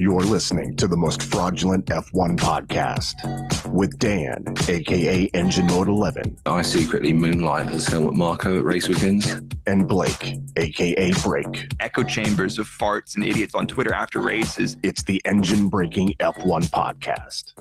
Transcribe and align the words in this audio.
You're 0.00 0.20
listening 0.20 0.76
to 0.76 0.86
the 0.86 0.96
most 0.96 1.22
fraudulent 1.24 1.86
F1 1.86 2.36
podcast 2.36 3.14
with 3.72 3.98
Dan, 3.98 4.44
aka 4.68 5.24
Engine 5.34 5.66
Mode 5.66 5.88
11, 5.88 6.38
I 6.46 6.62
secretly 6.62 7.12
moonlight 7.12 7.66
as 7.70 7.88
Helmut 7.88 8.14
Marko 8.14 8.58
at 8.58 8.64
race 8.64 8.88
weekends. 8.88 9.28
and 9.66 9.88
Blake, 9.88 10.36
aka 10.56 11.10
Break. 11.24 11.66
echo 11.80 12.04
chambers 12.04 12.60
of 12.60 12.68
farts 12.68 13.16
and 13.16 13.24
idiots 13.24 13.56
on 13.56 13.66
Twitter 13.66 13.92
after 13.92 14.20
races. 14.20 14.76
It's 14.84 15.02
the 15.02 15.20
Engine 15.24 15.68
Braking 15.68 16.14
F1 16.20 16.70
podcast. 16.70 17.54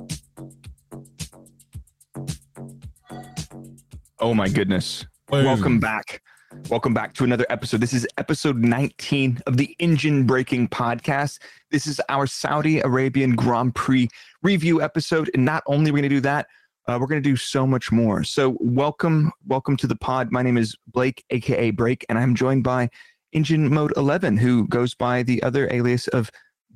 Oh 4.20 4.36
my 4.36 4.48
goodness. 4.48 5.06
Welcome 5.30 5.80
back. 5.80 6.22
Welcome 6.70 6.94
back 6.94 7.14
to 7.14 7.24
another 7.24 7.46
episode. 7.50 7.80
This 7.80 7.94
is 7.94 8.06
episode 8.18 8.58
19 8.58 9.42
of 9.48 9.56
the 9.56 9.74
Engine 9.80 10.26
Braking 10.26 10.68
Podcast. 10.68 11.40
This 11.72 11.88
is 11.88 12.02
our 12.10 12.28
Saudi 12.28 12.82
Arabian 12.82 13.36
Grand 13.36 13.74
Prix 13.74 14.10
review 14.44 14.82
episode. 14.82 15.30
And 15.34 15.46
not 15.46 15.64
only 15.66 15.90
are 15.90 15.94
we 15.94 16.02
going 16.02 16.10
to 16.10 16.16
do 16.16 16.22
that, 16.22 16.48
uh, 16.88 16.98
we're 17.00 17.08
going 17.08 17.24
to 17.24 17.30
do 17.30 17.38
so 17.38 17.66
much 17.66 17.92
more. 17.92 18.24
So, 18.24 18.58
welcome, 18.60 19.32
welcome 19.46 19.78
to 19.78 19.88
the 19.88 19.96
pod. 19.96 20.32
My 20.32 20.42
name 20.42 20.58
is 20.58 20.76
Blake, 20.88 21.24
aka 21.30 21.72
Break, 21.72 22.06
and 22.10 22.20
I'm 22.20 22.36
joined 22.36 22.64
by 22.66 22.90
Engine 23.32 23.74
Mode 23.74 23.94
11, 23.96 24.38
who 24.38 24.68
goes 24.68 24.94
by 24.94 25.24
the 25.24 25.42
other 25.44 25.72
alias 25.72 26.10
of 26.10 26.30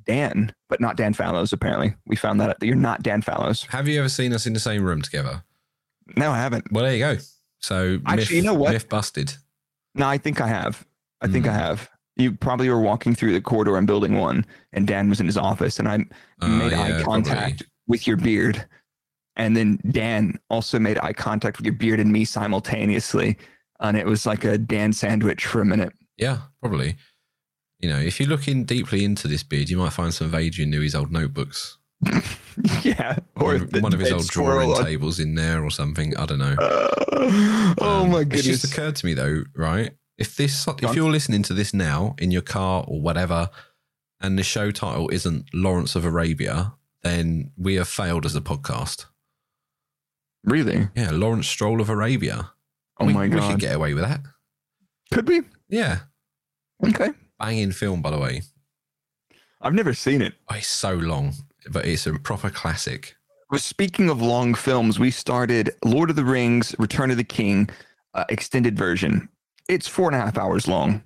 Dan, 0.04 0.54
but 0.68 0.80
not 0.80 0.96
Dan 0.96 1.12
Fallows, 1.12 1.52
apparently. 1.52 1.94
We 2.06 2.16
found 2.16 2.40
that 2.40 2.50
out 2.50 2.60
that 2.60 2.66
you're 2.66 2.76
not 2.76 3.02
Dan 3.02 3.22
Fallows. 3.22 3.62
Have 3.64 3.88
you 3.88 4.00
ever 4.00 4.08
seen 4.08 4.32
us 4.32 4.46
in 4.46 4.52
the 4.52 4.60
same 4.60 4.82
room 4.84 5.02
together? 5.02 5.42
No, 6.16 6.32
I 6.32 6.38
haven't. 6.38 6.70
Well, 6.72 6.84
there 6.84 6.94
you 6.94 6.98
go. 7.00 7.18
So 7.60 8.00
Actually, 8.06 8.16
myth, 8.16 8.30
you 8.32 8.42
know 8.42 8.54
what? 8.54 8.72
Myth 8.72 8.88
busted. 8.88 9.34
No, 9.94 10.06
I 10.06 10.18
think 10.18 10.40
I 10.40 10.46
have. 10.48 10.86
I 11.20 11.28
think 11.28 11.46
I 11.46 11.50
Mm. 11.50 11.58
have. 11.60 11.90
You 12.16 12.32
probably 12.32 12.68
were 12.68 12.80
walking 12.80 13.14
through 13.14 13.32
the 13.32 13.40
corridor 13.40 13.78
in 13.78 13.86
building 13.86 14.18
one, 14.18 14.44
and 14.72 14.86
Dan 14.86 15.08
was 15.08 15.20
in 15.20 15.26
his 15.26 15.36
office, 15.38 15.78
and 15.78 15.88
I 15.88 16.04
Uh, 16.40 16.48
made 16.48 16.72
yeah, 16.72 16.82
eye 16.98 17.02
contact 17.02 17.58
probably. 17.58 17.66
with 17.86 18.06
your 18.06 18.16
beard. 18.16 18.66
And 19.36 19.56
then 19.56 19.78
Dan 19.90 20.38
also 20.50 20.78
made 20.78 20.98
eye 20.98 21.14
contact 21.14 21.56
with 21.56 21.64
your 21.64 21.74
beard 21.74 22.00
and 22.00 22.12
me 22.12 22.24
simultaneously. 22.26 23.38
And 23.80 23.96
it 23.96 24.04
was 24.06 24.26
like 24.26 24.44
a 24.44 24.58
Dan 24.58 24.92
sandwich 24.92 25.46
for 25.46 25.62
a 25.62 25.64
minute. 25.64 25.92
Yeah, 26.18 26.38
probably. 26.60 26.96
You 27.78 27.88
know, 27.88 27.98
if 27.98 28.20
you 28.20 28.26
look 28.26 28.46
in 28.46 28.64
deeply 28.64 29.04
into 29.04 29.26
this 29.28 29.42
beard, 29.42 29.70
you 29.70 29.78
might 29.78 29.92
find 29.94 30.12
some 30.12 30.26
of 30.28 30.34
Adrian 30.34 30.70
Newey's 30.70 30.94
old 30.94 31.10
notebooks. 31.10 31.78
yeah. 32.82 33.16
Or 33.36 33.54
one, 33.54 33.66
the 33.68 33.80
one 33.80 33.94
of 33.94 34.00
his 34.00 34.12
old 34.12 34.26
drawing 34.28 34.70
on- 34.70 34.84
tables 34.84 35.18
in 35.20 35.34
there 35.34 35.64
or 35.64 35.70
something. 35.70 36.16
I 36.16 36.26
don't 36.26 36.38
know. 36.38 36.54
Uh, 36.58 36.88
oh 37.80 38.02
Um, 38.02 38.10
my 38.10 38.24
goodness! 38.24 38.46
It 38.46 38.50
just 38.50 38.64
occurred 38.72 38.96
to 38.96 39.06
me 39.06 39.14
though, 39.14 39.44
right? 39.54 39.92
If 40.18 40.36
this, 40.36 40.64
Go 40.66 40.74
if 40.82 40.90
on. 40.90 40.94
you're 40.96 41.10
listening 41.10 41.42
to 41.44 41.54
this 41.54 41.72
now 41.74 42.14
in 42.18 42.30
your 42.30 42.42
car 42.42 42.84
or 42.86 43.00
whatever, 43.00 43.48
and 44.20 44.38
the 44.38 44.42
show 44.42 44.70
title 44.70 45.08
isn't 45.08 45.46
Lawrence 45.54 45.96
of 45.96 46.04
Arabia, 46.04 46.74
then 47.02 47.50
we 47.56 47.74
have 47.76 47.88
failed 47.88 48.26
as 48.26 48.36
a 48.36 48.40
podcast. 48.40 49.06
really? 50.44 50.88
Yeah, 50.94 51.10
Lawrence 51.12 51.48
Stroll 51.48 51.80
of 51.80 51.88
Arabia. 51.88 52.50
Oh 53.00 53.06
we, 53.06 53.12
my 53.14 53.26
god, 53.28 53.42
we 53.42 53.48
could 53.52 53.60
get 53.60 53.74
away 53.74 53.94
with 53.94 54.04
that. 54.04 54.20
Could 55.12 55.28
we? 55.28 55.42
Yeah, 55.68 56.00
Okay. 56.84 57.10
banging 57.38 57.72
film 57.72 58.02
by 58.02 58.10
the 58.10 58.18
way. 58.18 58.42
I've 59.60 59.74
never 59.74 59.94
seen 59.94 60.22
it. 60.22 60.34
Oh, 60.50 60.56
it's 60.56 60.66
so 60.68 60.94
long, 60.94 61.34
but 61.70 61.84
it's 61.86 62.06
a 62.06 62.14
proper 62.14 62.50
classic. 62.50 63.16
Well, 63.50 63.60
speaking 63.60 64.08
of 64.10 64.22
long 64.22 64.54
films, 64.54 64.98
we 64.98 65.10
started 65.10 65.74
Lord 65.84 66.10
of 66.10 66.16
the 66.16 66.24
Rings, 66.24 66.74
Return 66.78 67.10
of 67.10 67.16
the 67.18 67.24
King, 67.24 67.68
uh, 68.14 68.24
extended 68.28 68.76
version. 68.78 69.28
It's 69.68 69.86
four 69.86 70.08
and 70.08 70.16
a 70.16 70.20
half 70.20 70.38
hours 70.38 70.66
long. 70.66 71.02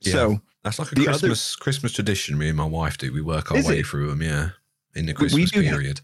Yeah. 0.00 0.12
So 0.12 0.40
That's 0.62 0.78
like 0.78 0.92
a 0.92 0.94
The 0.94 1.02
other- 1.08 1.10
Christmas 1.18 1.56
Christmas 1.56 1.92
tradition. 1.92 2.38
Me 2.38 2.48
and 2.48 2.56
my 2.56 2.64
wife 2.64 2.96
do. 2.98 3.12
We 3.12 3.20
work 3.20 3.50
our 3.50 3.62
way 3.62 3.80
it? 3.80 3.86
through 3.86 4.08
them. 4.08 4.22
Yeah, 4.22 4.50
in 4.94 5.06
the 5.06 5.12
We- 5.18 5.26
we 5.26 5.30
Christmas 5.30 5.50
do 5.50 5.62
period. 5.62 6.00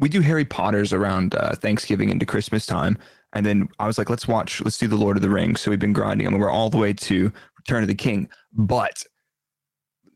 we 0.00 0.08
do 0.08 0.20
Harry 0.22 0.44
Potter's 0.44 0.92
around 0.92 1.34
uh, 1.34 1.54
Thanksgiving 1.56 2.08
into 2.10 2.24
Christmas 2.26 2.64
time. 2.66 2.96
And 3.34 3.44
then 3.44 3.68
I 3.78 3.86
was 3.86 3.98
like, 3.98 4.08
let's 4.08 4.26
watch, 4.26 4.62
let's 4.62 4.78
do 4.78 4.88
the 4.88 4.96
Lord 4.96 5.16
of 5.18 5.22
the 5.22 5.28
Rings. 5.28 5.60
So 5.60 5.70
we've 5.70 5.78
been 5.78 5.92
grinding 5.92 6.24
them. 6.24 6.38
We're 6.38 6.50
all 6.50 6.70
the 6.70 6.78
way 6.78 6.94
to 6.94 7.30
Return 7.58 7.82
of 7.82 7.88
the 7.88 7.94
King. 7.94 8.28
But 8.54 9.02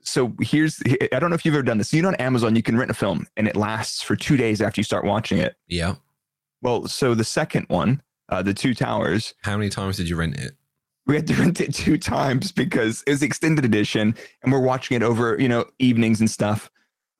so 0.02 0.34
here's, 0.40 0.82
I 1.12 1.18
don't 1.18 1.30
know 1.30 1.34
if 1.34 1.44
you've 1.44 1.54
ever 1.54 1.62
done 1.62 1.78
this. 1.78 1.92
You 1.92 2.02
know, 2.02 2.08
on 2.08 2.14
Amazon, 2.16 2.56
you 2.56 2.62
can 2.62 2.76
rent 2.76 2.90
a 2.90 2.94
film 2.94 3.26
and 3.36 3.46
it 3.46 3.56
lasts 3.56 4.02
for 4.02 4.16
two 4.16 4.36
days 4.36 4.60
after 4.60 4.80
you 4.80 4.84
start 4.84 5.04
watching 5.04 5.38
it. 5.38 5.56
Yeah. 5.68 5.96
Well, 6.60 6.86
so 6.86 7.14
the 7.14 7.24
second 7.24 7.66
one, 7.68 8.02
uh, 8.28 8.42
The 8.42 8.54
Two 8.54 8.74
Towers, 8.74 9.34
How 9.42 9.56
many 9.56 9.68
times 9.68 9.96
did 9.96 10.08
you 10.08 10.16
rent 10.16 10.38
it? 10.38 10.52
we 11.06 11.16
had 11.16 11.26
to 11.26 11.34
rent 11.40 11.60
it 11.60 11.74
two 11.74 11.98
times 11.98 12.52
because 12.52 13.02
it 13.06 13.10
was 13.10 13.20
the 13.20 13.26
extended 13.26 13.64
edition 13.64 14.14
and 14.42 14.52
we're 14.52 14.60
watching 14.60 14.96
it 14.96 15.02
over 15.02 15.36
you 15.38 15.48
know 15.48 15.64
evenings 15.78 16.20
and 16.20 16.30
stuff 16.30 16.70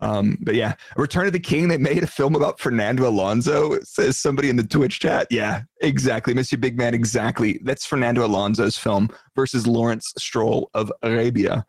um 0.01 0.37
but 0.41 0.55
yeah 0.55 0.75
return 0.97 1.27
of 1.27 1.33
the 1.33 1.41
king 1.41 1.69
they 1.69 1.79
made 1.79 2.03
a 2.03 2.07
film 2.07 2.35
about 2.35 2.61
fernando 2.61 3.09
alonso 3.09 3.79
says 3.83 4.19
somebody 4.19 4.49
in 4.49 4.57
the 4.57 4.63
twitch 4.63 5.01
chat 5.01 5.27
yeah 5.31 5.63
exactly 5.81 6.35
mr 6.35 6.61
big 6.61 6.77
man 6.77 6.95
exactly 6.95 7.61
that's 7.65 7.87
fernando 7.87 8.25
alonso's 8.25 8.77
film 8.77 9.09
versus 9.37 9.67
lawrence 9.67 10.13
stroll 10.19 10.71
of 10.75 10.93
arabia 11.03 11.65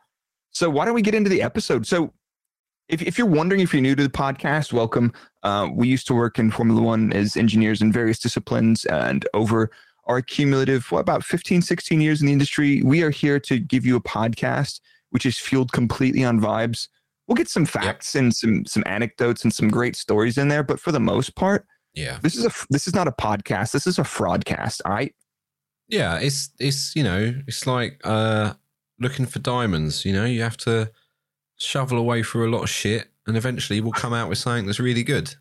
so 0.54 0.70
why 0.70 0.86
don't 0.86 0.94
we 0.96 1.02
get 1.02 1.16
into 1.16 1.30
the 1.30 1.42
episode? 1.42 1.86
So 1.86 2.14
if, 2.90 3.02
if 3.02 3.18
you're 3.18 3.28
wondering 3.28 3.62
if 3.62 3.74
you're 3.74 3.82
new 3.82 3.96
to 3.96 4.04
the 4.04 4.10
podcast 4.10 4.74
welcome. 4.74 5.14
Uh, 5.44 5.68
we 5.74 5.88
used 5.90 6.08
to 6.08 6.14
work 6.14 6.40
in 6.40 6.50
formula 6.52 6.82
one 6.82 7.12
as 7.12 7.36
engineers 7.36 7.82
in 7.82 7.92
various 7.92 8.20
disciplines 8.20 8.86
and 8.86 9.28
over 9.34 9.70
our 10.06 10.22
cumulative 10.22 10.90
what 10.92 11.00
about 11.00 11.24
15 11.24 11.62
16 11.62 12.00
years 12.02 12.20
in 12.22 12.28
the 12.28 12.34
industry 12.34 12.82
we 12.84 13.04
are 13.04 13.10
here 13.10 13.40
to 13.40 13.58
give 13.60 13.86
you 13.86 13.96
a 13.96 14.02
podcast 14.02 14.80
which 15.12 15.26
is 15.26 15.38
fueled 15.38 15.72
completely 15.74 16.24
on 16.24 16.40
vibes. 16.40 16.88
We'll 17.28 17.36
get 17.36 17.48
some 17.50 17.66
facts 17.66 18.16
and 18.16 18.34
some 18.36 18.66
some 18.66 18.84
anecdotes 18.86 19.44
and 19.44 19.54
some 19.54 19.70
great 19.70 19.96
stories 19.96 20.38
in 20.38 20.48
there 20.50 20.64
but 20.64 20.80
for 20.80 20.92
the 20.92 21.00
most 21.00 21.36
part 21.36 21.66
Yeah. 21.94 22.20
this 22.22 22.36
is 22.36 22.46
a 22.46 22.52
this 22.70 22.88
is 22.88 22.94
not 22.94 23.08
a 23.08 23.12
podcast. 23.14 23.72
This 23.72 23.88
is 23.88 23.98
a 24.00 24.04
fraudcast. 24.04 24.82
All 24.86 24.92
right 24.94 25.14
Yeah. 25.88 26.20
It's 26.20 26.52
it's 26.60 26.96
you 26.96 27.04
know 27.04 27.34
it's 27.48 27.66
like 27.68 28.00
uh 28.04 28.54
looking 29.04 29.26
for 29.26 29.40
diamonds. 29.40 30.06
You 30.06 30.14
know? 30.14 30.26
You 30.26 30.42
have 30.42 30.58
to 30.58 30.92
shovel 31.58 31.98
away 31.98 32.24
through 32.24 32.50
a 32.50 32.52
lot 32.52 32.64
of 32.64 32.70
shit, 32.70 33.10
and 33.28 33.38
eventually 33.38 33.82
we'll 33.82 33.92
come 33.92 34.14
out 34.14 34.30
with 34.30 34.40
something 34.40 34.66
that's 34.66 34.80
really 34.80 35.04
good. 35.04 35.36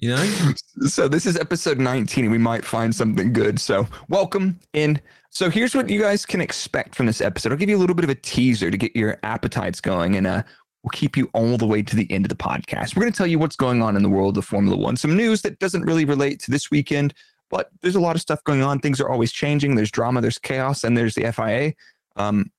You 0.00 0.10
know. 0.10 0.52
so 0.86 1.08
this 1.08 1.24
is 1.24 1.36
episode 1.36 1.78
19 1.78 2.24
and 2.24 2.32
we 2.32 2.38
might 2.38 2.64
find 2.64 2.94
something 2.94 3.32
good. 3.32 3.60
So 3.60 3.86
welcome 4.08 4.58
in. 4.72 5.00
So 5.30 5.48
here's 5.50 5.74
what 5.74 5.88
you 5.88 6.00
guys 6.00 6.26
can 6.26 6.40
expect 6.40 6.94
from 6.94 7.06
this 7.06 7.20
episode. 7.20 7.52
I'll 7.52 7.58
give 7.58 7.70
you 7.70 7.76
a 7.76 7.78
little 7.78 7.94
bit 7.94 8.04
of 8.04 8.10
a 8.10 8.14
teaser 8.14 8.70
to 8.70 8.76
get 8.76 8.94
your 8.94 9.18
appetites 9.22 9.80
going 9.80 10.16
and 10.16 10.26
uh 10.26 10.42
we'll 10.82 10.90
keep 10.90 11.16
you 11.16 11.30
all 11.32 11.56
the 11.56 11.66
way 11.66 11.82
to 11.82 11.96
the 11.96 12.10
end 12.12 12.26
of 12.26 12.28
the 12.28 12.34
podcast. 12.34 12.94
We're 12.94 13.02
going 13.02 13.12
to 13.12 13.16
tell 13.16 13.26
you 13.26 13.38
what's 13.38 13.56
going 13.56 13.80
on 13.80 13.96
in 13.96 14.02
the 14.02 14.08
world 14.10 14.36
of 14.36 14.44
formula 14.44 14.76
one. 14.76 14.96
Some 14.96 15.16
news 15.16 15.40
that 15.40 15.58
doesn't 15.58 15.82
really 15.82 16.04
relate 16.04 16.40
to 16.40 16.50
this 16.50 16.70
weekend 16.70 17.14
but 17.50 17.70
there's 17.82 17.94
a 17.94 18.00
lot 18.00 18.16
of 18.16 18.22
stuff 18.22 18.42
going 18.44 18.62
on. 18.62 18.80
Things 18.80 19.00
are 19.00 19.08
always 19.08 19.30
changing. 19.30 19.76
There's 19.76 19.90
drama 19.90 20.20
there's 20.20 20.38
chaos 20.38 20.82
and 20.84 20.98
there's 20.98 21.14
the 21.14 21.30
fia 21.32 21.72
um 22.16 22.50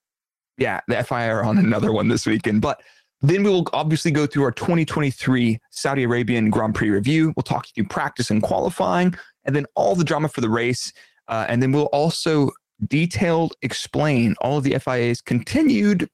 yeah 0.58 0.80
the 0.88 1.04
fia 1.04 1.30
are 1.30 1.44
on 1.44 1.58
another 1.58 1.92
one 1.92 2.08
this 2.08 2.26
weekend 2.26 2.62
but 2.62 2.82
then 3.22 3.44
we 3.44 3.50
will 3.50 3.68
obviously 3.74 4.12
go 4.12 4.28
through 4.28 4.44
our 4.44 4.52
2023 4.52 5.60
Saudi 5.72 6.04
Arabian 6.04 6.50
Grand 6.50 6.76
Prix 6.76 6.90
review. 6.90 7.34
We'll 7.36 7.44
talk 7.44 7.66
through 7.74 7.86
practice 7.86 8.30
and 8.30 8.44
qualifying, 8.44 9.16
and 9.46 9.56
then 9.56 9.66
all 9.76 9.96
the 9.96 10.04
drama 10.04 10.28
for 10.28 10.42
the 10.42 10.50
race. 10.50 10.92
Uh, 11.28 11.46
and 11.48 11.64
then 11.64 11.72
we'll 11.72 11.86
also 11.86 12.52
detailed 12.88 13.56
explain 13.62 14.36
all 14.42 14.58
of 14.58 14.64
the 14.64 14.78
FIA's 14.78 15.22
continued, 15.22 16.08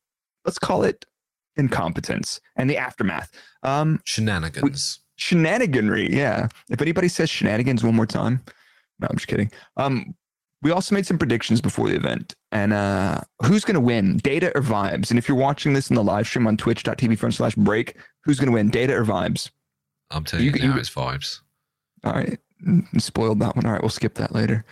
let's 0.45 0.59
call 0.59 0.83
it 0.83 1.05
incompetence 1.57 2.39
and 2.55 2.69
the 2.69 2.77
aftermath. 2.77 3.31
Um, 3.63 3.99
Shenanigans. 4.05 4.99
shenaniganry. 5.19 6.09
Yeah. 6.09 6.47
If 6.69 6.81
anybody 6.81 7.07
says 7.07 7.29
shenanigans 7.29 7.83
one 7.83 7.95
more 7.95 8.05
time, 8.05 8.41
no, 8.99 9.07
I'm 9.09 9.17
just 9.17 9.27
kidding. 9.27 9.51
Um, 9.77 10.15
we 10.61 10.71
also 10.71 10.93
made 10.95 11.05
some 11.07 11.17
predictions 11.17 11.59
before 11.61 11.89
the 11.89 11.95
event 11.95 12.35
and 12.51 12.71
uh, 12.73 13.21
who's 13.45 13.65
going 13.65 13.75
to 13.75 13.79
win? 13.81 14.17
Data 14.17 14.51
or 14.55 14.61
vibes? 14.61 15.09
And 15.09 15.17
if 15.17 15.27
you're 15.27 15.37
watching 15.37 15.73
this 15.73 15.89
in 15.89 15.95
the 15.95 16.03
live 16.03 16.27
stream 16.27 16.45
on 16.47 16.57
twitch.tv 16.57 17.17
front 17.17 17.33
slash 17.35 17.55
break 17.55 17.95
who's 18.23 18.37
going 18.39 18.47
to 18.47 18.53
win? 18.53 18.69
Data 18.69 18.93
or 18.95 19.03
vibes? 19.05 19.49
I'm 20.11 20.23
telling 20.23 20.45
you, 20.45 20.51
you- 20.51 20.67
now, 20.67 20.73
you- 20.75 20.79
it's 20.79 20.89
vibes. 20.89 21.39
all 22.03 22.13
right. 22.13 22.39
Mm, 22.67 23.01
spoiled 23.01 23.39
that 23.39 23.55
one. 23.55 23.65
All 23.65 23.71
right 23.71 23.81
we'll 23.81 23.89
skip 23.89 24.13
that 24.15 24.35
later. 24.35 24.63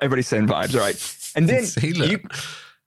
Everybody's 0.00 0.28
saying 0.28 0.46
vibes. 0.46 0.74
All 0.74 0.80
right. 0.80 0.96
And 1.36 1.46
then 1.46 1.64
you, 2.10 2.20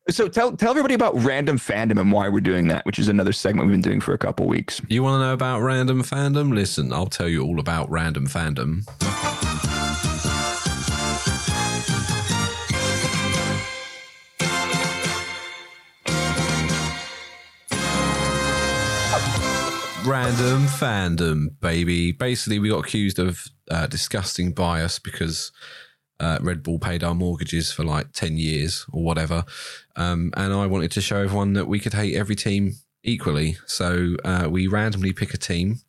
so 0.10 0.27
tell 0.27 0.56
tell 0.57 0.71
everybody 0.71 0.95
about 0.95 1.13
random 1.21 1.60
fandom 1.60 2.00
and 2.00 2.12
why 2.12 2.27
we're 2.30 2.39
doing 2.39 2.69
that 2.69 2.83
which 2.86 2.98
is 2.98 3.07
another 3.07 3.33
segment 3.33 3.68
we've 3.68 3.74
been 3.75 3.81
doing 3.81 4.01
for 4.01 4.13
a 4.13 4.18
couple 4.18 4.48
weeks. 4.48 4.81
You 4.88 5.03
want 5.03 5.21
to 5.21 5.27
know 5.27 5.33
about 5.33 5.60
random 5.60 6.01
fandom? 6.01 6.56
Listen, 6.56 6.92
I'll 6.92 7.06
tell 7.06 7.27
you 7.30 7.44
all 7.44 7.60
about 7.60 7.92
random 7.92 8.25
fandom. 8.27 8.88
Random 20.07 20.63
fandom, 20.68 21.59
baby. 21.59 22.13
Basically, 22.13 22.59
we 22.59 22.69
got 22.69 22.86
accused 22.86 23.19
of 23.19 23.44
uh, 23.69 23.88
disgusting 23.88 24.54
bias 24.54 25.00
because 25.00 25.51
uh, 26.21 26.38
Red 26.42 26.63
Bull 26.63 26.80
paid 26.80 27.04
our 27.04 27.13
mortgages 27.13 27.74
for 27.74 27.83
like 27.83 28.13
10 28.13 28.38
years 28.38 28.86
or 28.94 29.04
whatever. 29.04 29.44
Um, 29.98 30.31
and 30.38 30.54
I 30.54 30.65
wanted 30.65 30.92
to 30.92 31.01
show 31.01 31.18
everyone 31.18 31.54
that 31.54 31.68
we 31.68 31.80
could 31.80 31.94
hate 31.94 32.15
every 32.15 32.36
team 32.36 32.75
equally. 33.04 33.57
So 33.65 34.15
uh, 34.24 34.48
we 34.50 34.68
randomly 34.68 35.12
pick 35.12 35.33
a 35.33 35.38
team 35.38 35.81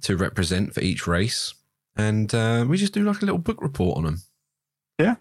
to 0.00 0.16
represent 0.16 0.72
for 0.72 0.80
each 0.80 1.06
race, 1.06 1.52
and 1.96 2.34
uh, 2.34 2.64
we 2.66 2.78
just 2.78 2.94
do 2.94 3.04
like 3.04 3.20
a 3.20 3.26
little 3.26 3.38
book 3.38 3.60
report 3.60 3.98
on 3.98 4.04
them. 4.04 4.22
Yeah. 4.98 5.16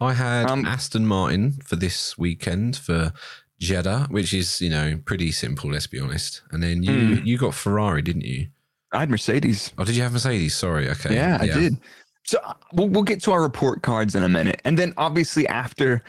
I 0.00 0.12
had 0.14 0.48
Um, 0.48 0.64
Aston 0.66 1.04
Martin 1.04 1.58
for 1.64 1.74
this 1.74 2.16
weekend 2.16 2.76
for 2.76 3.12
Jeddah, 3.60 4.06
which 4.10 4.32
is 4.32 4.60
you 4.60 4.70
know 4.70 4.98
pretty 5.04 5.30
simple. 5.32 5.70
Let's 5.70 5.86
be 5.86 6.00
honest. 6.00 6.42
And 6.50 6.62
then 6.62 6.82
you 6.82 7.16
Hmm. 7.16 7.24
you 7.26 7.38
got 7.38 7.54
Ferrari, 7.54 8.02
didn't 8.02 8.24
you? 8.24 8.48
I 8.92 9.00
had 9.00 9.10
Mercedes. 9.10 9.72
Oh, 9.78 9.84
did 9.84 9.94
you 9.96 10.02
have 10.02 10.12
Mercedes? 10.12 10.56
Sorry. 10.56 10.88
Okay. 10.90 11.14
Yeah, 11.14 11.38
I 11.40 11.46
did. 11.46 11.76
So 12.24 12.38
uh, 12.44 12.54
we'll 12.72 12.88
we'll 12.88 13.02
get 13.04 13.22
to 13.24 13.32
our 13.32 13.42
report 13.42 13.82
cards 13.82 14.14
in 14.14 14.22
a 14.22 14.28
minute, 14.28 14.60
and 14.64 14.78
then 14.78 14.94
obviously 14.96 15.46
after 15.48 16.02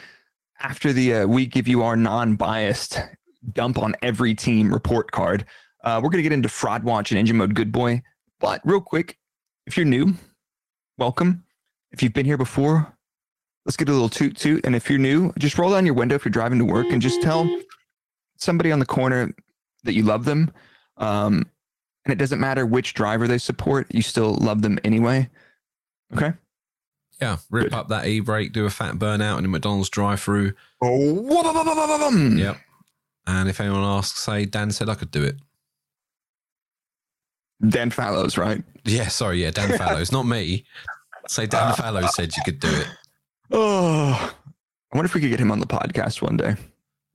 after 0.62 0.94
the 0.94 1.13
uh, 1.15 1.27
we 1.27 1.45
give 1.45 1.68
you 1.68 1.83
our 1.83 1.95
non-biased 1.95 3.00
dump 3.53 3.77
on 3.77 3.95
every 4.01 4.33
team 4.36 4.71
report 4.71 5.12
card, 5.12 5.45
uh, 5.83 6.00
we're 6.01 6.09
gonna 6.09 6.24
get 6.24 6.31
into 6.31 6.50
fraud 6.50 6.83
watch 6.83 7.12
and 7.12 7.19
engine 7.19 7.38
mode 7.38 7.53
good 7.53 7.71
boy. 7.71 8.01
But 8.39 8.62
real 8.63 8.81
quick, 8.81 9.18
if 9.68 9.75
you're 9.77 9.86
new, 9.86 10.13
welcome. 10.98 11.44
If 11.92 12.01
you've 12.01 12.13
been 12.13 12.25
here 12.25 12.38
before, 12.38 12.95
let's 13.66 13.78
get 13.78 13.90
a 13.90 13.92
little 13.92 14.10
toot 14.10 14.38
toot. 14.38 14.66
And 14.66 14.75
if 14.75 14.90
you're 14.90 15.00
new, 15.00 15.34
just 15.38 15.58
roll 15.58 15.72
down 15.72 15.86
your 15.86 15.96
window 15.96 16.16
if 16.16 16.25
you're 16.25 16.31
driving 16.31 16.60
to 16.60 16.66
work 16.66 16.88
and 16.92 17.02
just 17.02 17.22
tell 17.22 17.50
somebody 18.38 18.72
on 18.72 18.80
the 18.80 18.86
corner 18.86 19.34
that 19.84 19.94
you 19.94 20.04
love 20.04 20.25
them. 20.25 20.52
Um, 20.98 21.46
and 22.06 22.12
it 22.12 22.18
doesn't 22.18 22.40
matter 22.40 22.66
which 22.66 22.94
driver 22.94 23.28
they 23.28 23.38
support, 23.38 23.88
you 23.94 24.02
still 24.02 24.34
love 24.36 24.62
them 24.62 24.80
anyway. 24.84 25.30
Okay. 26.13 26.34
Yeah. 27.22 27.38
Rip 27.52 27.66
Good. 27.66 27.74
up 27.74 27.88
that 27.90 28.08
e 28.08 28.19
brake, 28.19 28.52
do 28.54 28.66
a 28.66 28.69
fat 28.69 28.96
burnout 28.96 29.38
in 29.38 29.46
a 29.46 29.48
McDonald's 29.48 29.90
drive-through. 29.90 30.54
Oh, 30.81 32.38
Yep. 32.38 32.58
And 33.28 33.50
if 33.50 33.62
anyone 33.62 33.84
asks, 33.84 34.19
say 34.19 34.46
Dan 34.46 34.72
said 34.72 34.90
I 34.90 34.96
could 34.96 35.12
do 35.12 35.24
it. 35.24 35.36
Dan 37.69 37.92
Fallows, 37.92 38.38
right? 38.38 38.63
Yeah, 38.84 39.08
sorry, 39.10 39.44
yeah, 39.44 39.52
Dan 39.52 39.78
Fallows, 39.78 40.12
not 40.12 40.25
me. 40.25 40.66
Say 41.28 41.46
Dan 41.46 41.75
Fallows 41.75 42.16
said 42.16 42.36
you 42.36 42.42
could 42.44 42.60
do 42.60 42.68
it. 42.69 42.88
Oh, 43.51 44.33
I 44.94 44.98
wonder 44.98 45.06
if 45.07 45.13
we 45.13 45.21
could 45.21 45.30
get 45.30 45.39
him 45.39 45.51
on 45.51 45.59
the 45.59 45.68
podcast 45.68 46.21
one 46.21 46.38
day. 46.38 46.56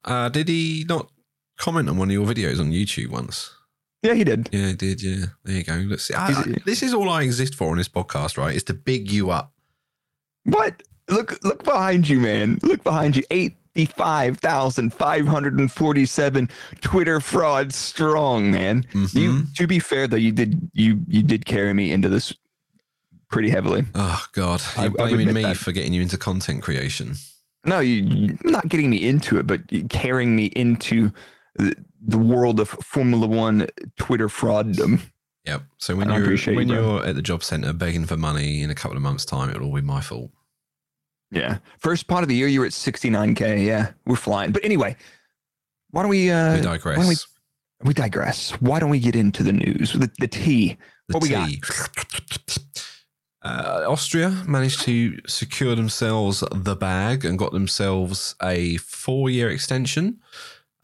Uh, 0.04 0.28
did 0.28 0.48
he 0.48 0.84
not 0.88 1.10
comment 1.58 1.88
on 1.88 1.96
one 1.96 2.08
of 2.08 2.12
your 2.12 2.26
videos 2.26 2.60
on 2.60 2.70
YouTube 2.72 3.08
once? 3.08 3.52
Yeah, 4.02 4.14
he 4.14 4.24
did. 4.24 4.48
Yeah, 4.52 4.66
he 4.68 4.74
did. 4.74 5.02
Yeah, 5.02 5.26
there 5.44 5.56
you 5.56 5.64
go. 5.64 5.74
Let's 5.88 6.04
see. 6.04 6.14
I, 6.14 6.28
I- 6.28 6.54
this 6.64 6.82
is 6.82 6.94
all 6.94 7.08
I 7.08 7.22
exist 7.22 7.54
for 7.54 7.70
on 7.72 7.78
this 7.78 7.88
podcast, 7.88 8.36
right? 8.38 8.54
Is 8.54 8.64
to 8.64 8.74
big 8.74 9.10
you 9.10 9.30
up. 9.30 9.52
What? 10.44 10.82
Look, 11.08 11.42
look 11.44 11.64
behind 11.64 12.08
you, 12.08 12.20
man. 12.20 12.58
Look 12.62 12.82
behind 12.84 13.16
you. 13.16 13.22
Eighty-five 13.30 14.38
thousand 14.38 14.92
five 14.92 15.26
hundred 15.26 15.58
and 15.58 15.70
forty-seven 15.70 16.48
Twitter 16.80 17.20
fraud 17.20 17.72
strong, 17.72 18.50
man. 18.50 18.84
You, 18.92 19.00
Mhm. 19.32 19.54
to 19.54 19.66
be 19.66 19.78
fair 19.78 20.06
though, 20.06 20.16
you 20.16 20.32
did 20.32 20.68
you 20.72 21.00
you 21.08 21.22
did 21.22 21.46
carry 21.46 21.72
me 21.74 21.92
into 21.92 22.08
this 22.08 22.32
pretty 23.30 23.50
heavily. 23.50 23.84
Oh 23.94 24.24
God, 24.32 24.62
I- 24.76 24.80
I 24.80 24.82
you're 24.84 24.90
would 24.92 24.98
blaming 24.98 25.34
me 25.34 25.42
that. 25.42 25.56
for 25.56 25.72
getting 25.72 25.92
you 25.92 26.02
into 26.02 26.16
content 26.18 26.62
creation. 26.62 27.14
No, 27.64 27.80
you, 27.80 28.38
not 28.44 28.68
getting 28.68 28.90
me 28.90 29.08
into 29.08 29.38
it, 29.38 29.46
but 29.46 29.62
carrying 29.90 30.36
me 30.36 30.46
into 30.46 31.10
the, 31.56 31.74
the 32.00 32.18
world 32.18 32.60
of 32.60 32.68
Formula 32.68 33.26
One 33.26 33.66
Twitter 33.98 34.28
frauddom. 34.28 35.00
Yep. 35.46 35.62
So 35.78 35.96
when 35.96 36.08
you're 36.08 36.22
appreciate 36.22 36.52
you, 36.54 36.58
when 36.58 36.68
you're 36.68 37.04
at 37.04 37.16
the 37.16 37.22
job 37.22 37.42
center 37.42 37.72
begging 37.72 38.04
for 38.04 38.16
money 38.16 38.62
in 38.62 38.70
a 38.70 38.74
couple 38.74 38.96
of 38.96 39.02
months' 39.02 39.24
time, 39.24 39.50
it'll 39.50 39.64
all 39.68 39.74
be 39.74 39.80
my 39.80 40.00
fault. 40.00 40.30
Yeah, 41.32 41.58
first 41.78 42.06
part 42.06 42.22
of 42.22 42.28
the 42.28 42.36
year, 42.36 42.46
you 42.46 42.60
were 42.60 42.66
at 42.66 42.72
sixty-nine 42.72 43.34
k. 43.34 43.64
Yeah, 43.64 43.92
we're 44.06 44.14
flying. 44.14 44.52
But 44.52 44.64
anyway, 44.64 44.96
why 45.90 46.02
don't 46.02 46.10
we? 46.10 46.30
Uh, 46.30 46.54
we 46.54 46.60
digress. 46.60 46.96
why 46.96 47.02
don't 47.02 47.08
we, 47.08 47.88
we 47.88 47.94
digress. 47.94 48.50
Why 48.60 48.78
don't 48.78 48.90
we 48.90 49.00
get 49.00 49.16
into 49.16 49.42
the 49.42 49.52
news? 49.52 49.92
The, 49.92 50.08
the 50.20 50.28
tea. 50.28 50.78
the 51.08 51.14
what 51.14 51.22
we 51.24 51.30
got? 51.30 51.50
Uh, 53.46 53.84
Austria 53.86 54.42
managed 54.48 54.80
to 54.82 55.20
secure 55.28 55.76
themselves 55.76 56.42
the 56.50 56.74
bag 56.74 57.24
and 57.24 57.38
got 57.38 57.52
themselves 57.52 58.34
a 58.42 58.76
four-year 58.78 59.48
extension. 59.50 60.18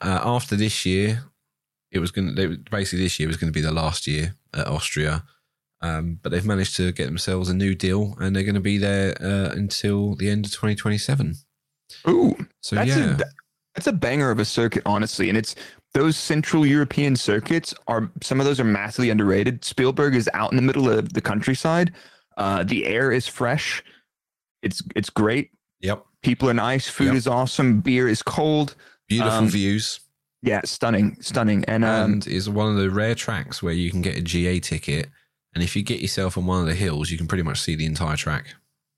Uh, 0.00 0.20
after 0.22 0.54
this 0.54 0.86
year, 0.86 1.24
it 1.90 1.98
was 1.98 2.12
going 2.12 2.36
to 2.36 2.58
basically 2.70 3.02
this 3.02 3.18
year 3.18 3.26
was 3.26 3.36
going 3.36 3.52
to 3.52 3.56
be 3.56 3.60
the 3.60 3.72
last 3.72 4.06
year 4.06 4.36
at 4.54 4.68
Austria, 4.68 5.24
um, 5.80 6.20
but 6.22 6.30
they've 6.30 6.46
managed 6.46 6.76
to 6.76 6.92
get 6.92 7.06
themselves 7.06 7.48
a 7.48 7.54
new 7.54 7.74
deal 7.74 8.14
and 8.20 8.36
they're 8.36 8.44
going 8.44 8.54
to 8.54 8.60
be 8.60 8.78
there 8.78 9.16
uh, 9.20 9.50
until 9.50 10.14
the 10.14 10.30
end 10.30 10.46
of 10.46 10.52
2027. 10.52 11.34
Ooh, 12.08 12.36
So 12.60 12.76
that's 12.76 12.88
yeah, 12.88 13.16
a 13.16 13.24
that's 13.74 13.88
a 13.88 13.92
banger 13.92 14.30
of 14.30 14.38
a 14.38 14.44
circuit, 14.44 14.82
honestly. 14.86 15.28
And 15.28 15.36
it's 15.36 15.56
those 15.94 16.16
Central 16.16 16.64
European 16.64 17.16
circuits 17.16 17.74
are 17.88 18.10
some 18.22 18.38
of 18.38 18.46
those 18.46 18.60
are 18.60 18.64
massively 18.64 19.10
underrated. 19.10 19.64
Spielberg 19.64 20.14
is 20.14 20.30
out 20.32 20.52
in 20.52 20.56
the 20.56 20.62
middle 20.62 20.88
of 20.88 21.12
the 21.12 21.20
countryside. 21.20 21.92
Uh, 22.36 22.62
the 22.64 22.86
air 22.86 23.12
is 23.12 23.26
fresh. 23.26 23.82
It's 24.62 24.82
it's 24.96 25.10
great. 25.10 25.50
yep, 25.80 26.04
People 26.22 26.48
are 26.48 26.54
nice. 26.54 26.88
Food 26.88 27.06
Yep. 27.08 27.14
is 27.16 27.26
awesome. 27.26 27.80
Beer 27.80 28.08
is 28.08 28.22
cold. 28.22 28.74
beautiful 29.08 29.32
Um, 29.38 29.48
views. 29.48 30.00
Yeah, 30.42 30.60
stunning, 30.64 31.16
stunning. 31.20 31.64
And 31.66 31.84
um, 31.84 32.12
and 32.14 32.26
is 32.26 32.48
one 32.48 32.70
of 32.70 32.76
the 32.76 32.90
rare 32.90 33.14
tracks 33.14 33.62
where 33.62 33.72
you 33.74 33.90
can 33.90 34.02
get 34.02 34.16
a 34.16 34.22
GA 34.22 34.58
ticket. 34.60 35.08
And 35.54 35.62
if 35.62 35.76
you 35.76 35.82
get 35.82 36.00
yourself 36.00 36.38
on 36.38 36.46
one 36.46 36.60
of 36.60 36.66
the 36.66 36.74
hills, 36.74 37.10
you 37.10 37.18
can 37.18 37.26
pretty 37.28 37.42
much 37.42 37.60
see 37.60 37.74
the 37.76 37.84
entire 37.86 38.16
track. 38.16 38.46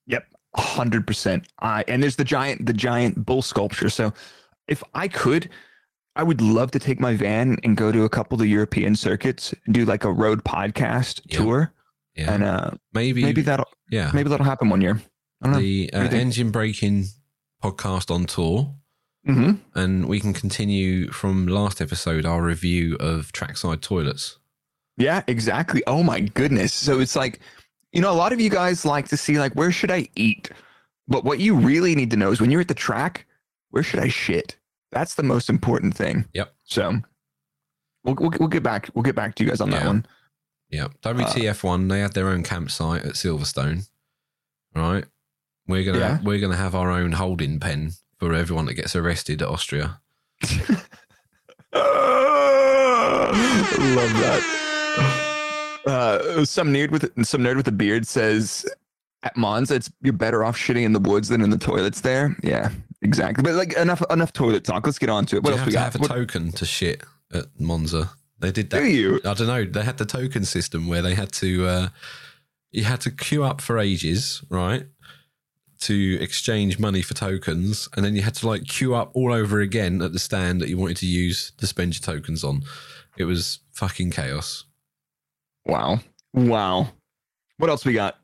Yep, 0.07 0.27
hundred 0.57 1.07
percent. 1.07 1.49
I 1.61 1.85
and 1.89 2.03
there's 2.03 2.17
the 2.17 2.25
giant 2.25 2.65
the 2.67 2.73
giant 2.73 3.27
bull 3.27 3.43
sculpture. 3.43 3.91
So 3.91 4.13
if 4.69 4.83
I 4.95 5.09
could, 5.09 5.51
I 6.17 6.23
would 6.23 6.41
love 6.41 6.71
to 6.73 6.79
take 6.79 7.01
my 7.01 7.15
van 7.15 7.59
and 7.65 7.77
go 7.77 7.91
to 7.91 8.05
a 8.05 8.09
couple 8.09 8.37
of 8.37 8.41
the 8.41 8.47
European 8.49 8.95
circuits 8.97 9.53
and 9.67 9.75
do 9.75 9.85
like 9.85 10.05
a 10.05 10.13
road 10.13 10.45
podcast 10.45 11.21
Yeah. 11.27 11.39
tour. 11.39 11.73
Yeah, 12.17 12.33
And 12.33 12.45
uh 12.45 12.71
maybe, 12.93 13.23
maybe 13.23 13.43
that'll 13.43 13.69
yeah. 13.91 14.11
maybe 14.15 14.29
that'll 14.29 14.47
happen 14.47 14.69
one 14.69 14.81
year. 14.81 15.01
I 15.43 15.47
don't 15.47 15.53
know. 15.55 15.59
the 15.61 15.91
uh, 15.93 15.99
What 15.99 16.01
do 16.01 16.05
you 16.05 16.11
think? 16.11 16.23
engine 16.23 16.51
braking 16.51 17.05
podcast 17.63 18.11
on 18.15 18.27
tour, 18.27 18.75
hmm 19.27 19.53
and 19.75 20.07
we 20.07 20.21
can 20.21 20.33
continue 20.33 21.11
from 21.11 21.47
last 21.47 21.81
episode 21.81 22.25
our 22.25 22.43
review 22.43 22.97
of 23.01 23.33
trackside 23.33 23.83
toilets. 23.83 24.39
Yeah, 24.97 25.23
exactly. 25.27 25.83
Oh 25.89 26.03
my 26.05 26.21
goodness. 26.21 26.73
So 26.73 27.01
it's 27.01 27.17
like, 27.17 27.41
you 27.93 28.01
know, 28.01 28.13
a 28.13 28.15
lot 28.15 28.33
of 28.33 28.41
you 28.41 28.49
guys 28.49 28.85
like 28.85 29.09
to 29.09 29.17
see 29.17 29.39
like 29.41 29.53
where 29.55 29.73
should 29.73 29.91
I 29.91 30.09
eat? 30.15 30.51
But 31.09 31.25
what 31.25 31.41
you 31.41 31.57
really 31.57 31.95
need 31.97 32.11
to 32.13 32.17
know 32.17 32.31
is 32.31 32.41
when 32.41 32.51
you're 32.51 32.61
at 32.61 32.69
the 32.69 32.75
track, 32.75 33.27
where 33.71 33.83
should 33.83 33.99
I 34.01 34.09
shit? 34.09 34.57
That's 34.93 35.17
the 35.17 35.25
most 35.25 35.51
important 35.51 35.97
thing. 35.97 36.27
Yep. 36.33 36.55
So 36.65 37.01
we'll 38.05 38.15
we'll, 38.21 38.31
we'll 38.39 38.49
get 38.49 38.63
back 38.63 38.89
we'll 38.95 39.03
get 39.03 39.17
back 39.17 39.35
to 39.35 39.43
you 39.45 39.51
guys 39.51 39.61
on 39.61 39.71
that 39.71 39.85
one. 39.85 40.07
Yeah, 40.71 40.89
WTF1 41.03 41.89
they 41.89 42.01
had 42.01 42.15
their 42.15 42.29
own 42.29 42.43
campsite 42.43 43.05
at 43.05 43.15
Silverstone, 43.15 43.89
right? 44.75 45.05
We're 45.67 45.85
gonna 45.85 45.99
Yeah. 45.99 46.19
we're 46.23 46.41
gonna 46.41 46.57
have 46.57 46.75
our 46.75 46.91
own 46.91 47.13
holding 47.13 47.61
pen 47.61 47.93
for 48.19 48.35
everyone 48.35 48.67
that 48.67 48.75
gets 48.75 48.97
arrested 48.97 49.41
at 49.43 49.49
Austria. 49.49 50.01
Love 52.75 54.13
that. 54.21 54.43
Uh, 55.87 56.45
some 56.45 56.73
nerd 56.73 56.91
with 56.91 57.03
some 57.27 57.43
nerd 57.43 57.57
with 57.57 57.69
a 57.69 57.73
beard 57.73 58.07
says 58.07 58.67
at 59.23 59.37
Monza, 59.37 59.75
it's 59.77 59.91
you're 60.03 60.13
better 60.13 60.45
off 60.45 60.57
shitting 60.57 60.83
in 60.85 60.93
the 60.93 60.99
woods 61.01 61.29
than 61.29 61.41
in 61.43 61.51
the 61.51 61.59
toilets 61.59 62.01
there. 62.01 62.37
Yeah, 62.43 62.71
exactly. 63.03 63.43
But 63.43 63.55
like 63.55 63.75
enough 63.75 64.03
enough 64.11 64.33
toilet 64.33 64.65
talk. 64.65 64.87
Let's 64.87 64.99
get 64.99 65.09
on 65.11 65.27
to 65.27 65.37
it. 65.37 65.43
What 65.43 65.51
Do 65.51 65.59
else 65.59 65.61
have 65.61 65.67
we 65.67 65.73
to 65.73 65.79
got? 65.79 65.85
have 65.85 65.97
a 65.97 65.99
What- 65.99 66.09
token 66.11 66.53
to 66.53 66.65
shit 66.65 67.03
at 67.33 67.47
Monza? 67.59 68.11
They 68.45 68.53
did 68.53 68.69
that. 68.71 68.81
do 68.81 68.87
you? 68.87 69.21
I 69.25 69.33
don't 69.33 69.47
know. 69.47 69.65
They 69.65 69.83
had 69.83 69.97
the 69.97 70.05
token 70.05 70.45
system 70.45 70.87
where 70.87 71.01
they 71.01 71.15
had 71.15 71.33
to 71.33 71.67
uh, 71.67 71.89
you 72.71 72.85
had 72.85 73.01
to 73.03 73.11
queue 73.11 73.43
up 73.43 73.63
for 73.63 73.79
ages, 73.79 74.43
right? 74.51 74.85
To 75.83 76.19
exchange 76.21 76.79
money 76.79 77.01
for 77.01 77.15
tokens, 77.15 77.89
and 77.97 78.05
then 78.05 78.15
you 78.15 78.21
had 78.23 78.35
to 78.35 78.47
like 78.47 78.65
queue 78.65 78.95
up 78.95 79.13
all 79.15 79.33
over 79.33 79.61
again 79.61 80.03
at 80.03 80.13
the 80.13 80.19
stand 80.19 80.61
that 80.61 80.69
you 80.69 80.77
wanted 80.77 80.99
to 80.99 81.07
use 81.07 81.53
to 81.59 81.67
spend 81.67 81.95
your 81.95 82.03
tokens 82.03 82.45
on. 82.45 82.63
It 83.17 83.25
was 83.25 83.61
fucking 83.73 84.11
chaos. 84.11 84.65
Wow. 85.65 86.01
Wow. 86.35 86.89
What 87.57 87.71
else 87.71 87.85
we 87.87 87.95
got? 87.95 88.19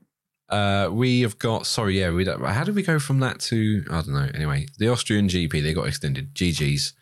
Uh, 0.51 0.91
we 0.93 1.23
have 1.23 1.39
got 1.39 1.65
sorry, 1.65 1.99
yeah. 1.99 2.11
We 2.11 2.25
don't, 2.25 2.45
how 2.45 2.65
did 2.65 2.75
we 2.75 2.83
go 2.83 2.99
from 2.99 3.21
that 3.21 3.41
to 3.41 3.85
I 3.89 4.03
don't 4.03 4.13
know. 4.13 4.29
Anyway, 4.35 4.67
the 4.79 4.89
Austrian 4.89 5.29
GP 5.29 5.63
they 5.63 5.73
got 5.73 5.87
extended. 5.87 6.35
GGs. 6.35 6.93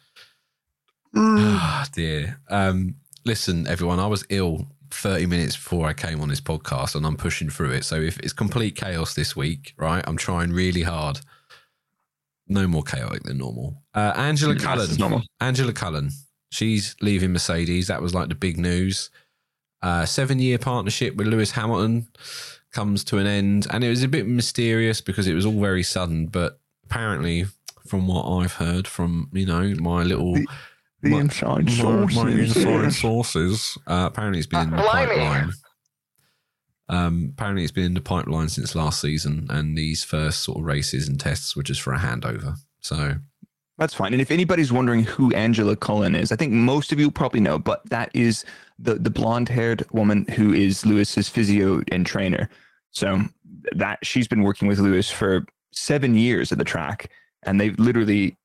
Ah, 1.17 1.87
dear. 1.93 2.41
Um, 2.49 2.97
listen, 3.29 3.67
everyone, 3.69 4.01
I 4.01 4.07
was 4.07 4.25
ill 4.31 4.67
30 4.91 5.27
minutes 5.27 5.55
before 5.55 5.87
I 5.87 5.93
came 5.93 6.21
on 6.21 6.29
this 6.29 6.41
podcast 6.41 6.95
and 6.95 7.07
I'm 7.07 7.17
pushing 7.17 7.51
through 7.51 7.73
it. 7.73 7.85
So 7.85 7.97
if 7.97 8.19
it's 8.21 8.33
complete 8.33 8.75
chaos 8.75 9.15
this 9.15 9.37
week, 9.37 9.75
right, 9.77 10.03
I'm 10.07 10.17
trying 10.17 10.51
really 10.53 10.83
hard. 10.83 11.21
No 12.49 12.67
more 12.67 12.83
chaotic 12.83 13.23
than 13.25 13.39
normal. 13.39 13.83
Uh, 13.95 14.15
Angela 14.17 14.55
Yes, 14.55 14.63
Cullen. 14.65 14.97
normal. 14.97 15.23
Angela 15.41 15.73
Cullen. 15.73 16.11
She's 16.51 16.97
leaving 17.03 17.33
Mercedes. 17.33 17.89
That 17.89 18.01
was 18.01 18.15
like 18.15 18.31
the 18.31 18.35
big 18.35 18.59
news. 18.59 19.11
Uh, 19.83 20.07
seven 20.07 20.39
year 20.39 20.59
partnership 20.59 21.15
with 21.17 21.27
Lewis 21.27 21.51
Hamilton 21.53 22.09
comes 22.73 23.05
to 23.05 23.19
an 23.19 23.27
end. 23.27 23.67
And 23.71 23.85
it 23.85 23.91
was 23.91 24.03
a 24.03 24.09
bit 24.09 24.27
mysterious 24.27 25.01
because 25.03 25.27
it 25.29 25.35
was 25.35 25.45
all 25.45 25.61
very 25.61 25.83
sudden. 25.83 26.27
But 26.27 26.59
apparently, 26.87 27.45
from 27.87 28.09
what 28.09 28.25
I've 28.27 28.55
heard 28.55 28.89
from, 28.89 29.29
you 29.35 29.45
know, 29.45 29.75
my 29.79 30.03
little 30.03 30.35
The- 30.35 30.47
The 31.03 31.11
My- 31.11 31.21
inside 31.21 31.67
My, 31.67 31.73
sources. 31.73 32.17
my 32.17 32.31
inside 32.31 32.93
sources. 33.07 33.79
Uh, 33.87 34.09
apparently, 34.11 34.39
it's 34.39 34.49
been 34.49 34.63
in 34.63 34.71
the 34.71 34.77
Uh, 34.79 34.83
blimey. 34.83 35.07
pipeline. 35.15 35.53
Um, 36.89 37.31
apparently, 37.35 37.63
it's 37.65 37.73
been 37.73 37.85
in 37.85 37.95
the 37.95 38.01
pipeline 38.01 38.49
since 38.49 38.75
last 38.75 39.01
season, 39.01 39.47
and 39.51 39.77
these 39.77 40.05
first 40.05 40.41
sort 40.43 40.59
of 40.59 40.65
races 40.65 41.07
and 41.09 41.21
tests 41.21 41.55
were 41.55 41.63
just 41.63 41.83
for 41.83 41.93
a 41.93 41.99
handover. 41.99 42.57
So, 42.81 43.17
That's 43.77 43.95
fine. 43.95 44.13
And 44.13 44.21
if 44.21 44.33
anybody's 44.33 44.73
wondering 44.73 45.05
who 45.05 45.33
Angela 45.35 45.77
Cullen 45.77 46.17
is, 46.17 46.33
I 46.33 46.37
think 46.37 46.53
most 46.53 46.91
of 46.91 46.99
you 46.99 47.13
probably 47.13 47.39
know, 47.41 47.59
but 47.61 47.89
that 47.91 48.11
is 48.15 48.45
the 48.79 48.95
the 48.95 49.11
blonde 49.11 49.49
haired 49.49 49.87
woman 49.93 50.27
who 50.35 50.53
is 50.53 50.85
Lewis's 50.85 51.29
physio 51.29 51.83
and 51.93 52.05
trainer. 52.05 52.49
So 52.91 53.21
that 53.77 53.99
she's 54.03 54.27
been 54.27 54.43
working 54.43 54.67
with 54.67 54.79
Lewis 54.81 55.11
for 55.13 55.45
seven 55.73 56.17
years 56.17 56.51
at 56.51 56.59
the 56.59 56.65
track, 56.65 57.11
and 57.45 57.61
they've 57.61 57.79
literally 57.79 58.37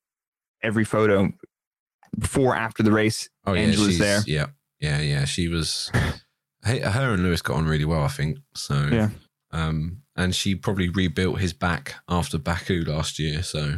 every 0.62 0.84
photo 0.84 1.32
before 2.18 2.56
after 2.56 2.82
the 2.82 2.92
race, 2.92 3.28
oh 3.46 3.52
yeah, 3.54 3.62
Angela's 3.62 3.90
she's 3.90 3.98
there. 3.98 4.20
Yeah, 4.26 4.46
yeah, 4.80 5.00
yeah. 5.00 5.24
She 5.24 5.48
was. 5.48 5.90
her 6.64 7.12
and 7.12 7.22
Lewis 7.22 7.42
got 7.42 7.56
on 7.56 7.66
really 7.66 7.84
well, 7.84 8.02
I 8.02 8.08
think. 8.08 8.38
So 8.54 8.88
Yeah. 8.90 9.10
Um, 9.52 10.02
and 10.16 10.34
she 10.34 10.54
probably 10.54 10.88
rebuilt 10.88 11.38
his 11.38 11.52
back 11.52 11.94
after 12.08 12.38
Baku 12.38 12.84
last 12.84 13.18
year. 13.18 13.42
So 13.42 13.74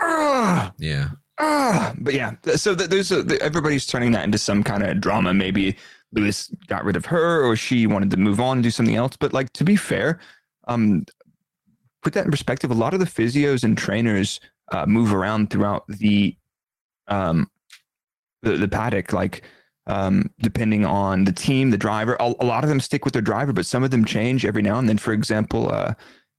ah, 0.00 0.72
yeah, 0.78 1.08
ah. 1.38 1.94
But 1.98 2.14
yeah, 2.14 2.32
so 2.56 2.74
th- 2.74 2.88
there's 2.90 3.10
a, 3.10 3.24
th- 3.24 3.40
everybody's 3.40 3.86
turning 3.86 4.12
that 4.12 4.24
into 4.24 4.38
some 4.38 4.62
kind 4.62 4.82
of 4.82 5.00
drama. 5.00 5.34
Maybe 5.34 5.76
Lewis 6.12 6.50
got 6.68 6.84
rid 6.84 6.96
of 6.96 7.06
her, 7.06 7.44
or 7.44 7.56
she 7.56 7.86
wanted 7.86 8.10
to 8.12 8.16
move 8.16 8.40
on 8.40 8.58
and 8.58 8.62
do 8.64 8.70
something 8.70 8.96
else. 8.96 9.16
But 9.16 9.32
like 9.32 9.52
to 9.54 9.64
be 9.64 9.76
fair, 9.76 10.20
um, 10.68 11.04
put 12.02 12.12
that 12.14 12.24
in 12.24 12.30
perspective. 12.30 12.70
A 12.70 12.74
lot 12.74 12.94
of 12.94 13.00
the 13.00 13.06
physios 13.06 13.64
and 13.64 13.76
trainers 13.76 14.40
uh, 14.72 14.86
move 14.86 15.12
around 15.12 15.50
throughout 15.50 15.84
the 15.88 16.36
um 17.08 17.50
the, 18.42 18.56
the 18.56 18.68
paddock, 18.68 19.12
like 19.12 19.42
um, 19.86 20.30
depending 20.40 20.84
on 20.84 21.24
the 21.24 21.32
team, 21.32 21.70
the 21.70 21.78
driver. 21.78 22.16
A, 22.20 22.34
a 22.40 22.44
lot 22.44 22.62
of 22.62 22.68
them 22.68 22.80
stick 22.80 23.04
with 23.04 23.14
their 23.14 23.22
driver, 23.22 23.52
but 23.52 23.66
some 23.66 23.82
of 23.82 23.90
them 23.90 24.04
change 24.04 24.44
every 24.44 24.62
now 24.62 24.78
and 24.78 24.88
then. 24.88 24.98
For 24.98 25.12
example, 25.12 25.72
uh, 25.72 25.94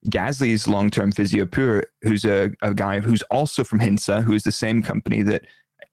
Gasly's 0.09 0.67
long-term 0.67 1.11
physio 1.11 1.45
Pure, 1.45 1.85
who's 2.03 2.25
a, 2.25 2.51
a 2.61 2.73
guy 2.73 2.99
who's 2.99 3.23
also 3.23 3.63
from 3.63 3.79
Hintsa, 3.79 4.23
who 4.23 4.33
is 4.33 4.43
the 4.43 4.51
same 4.51 4.81
company 4.81 5.23
that 5.23 5.45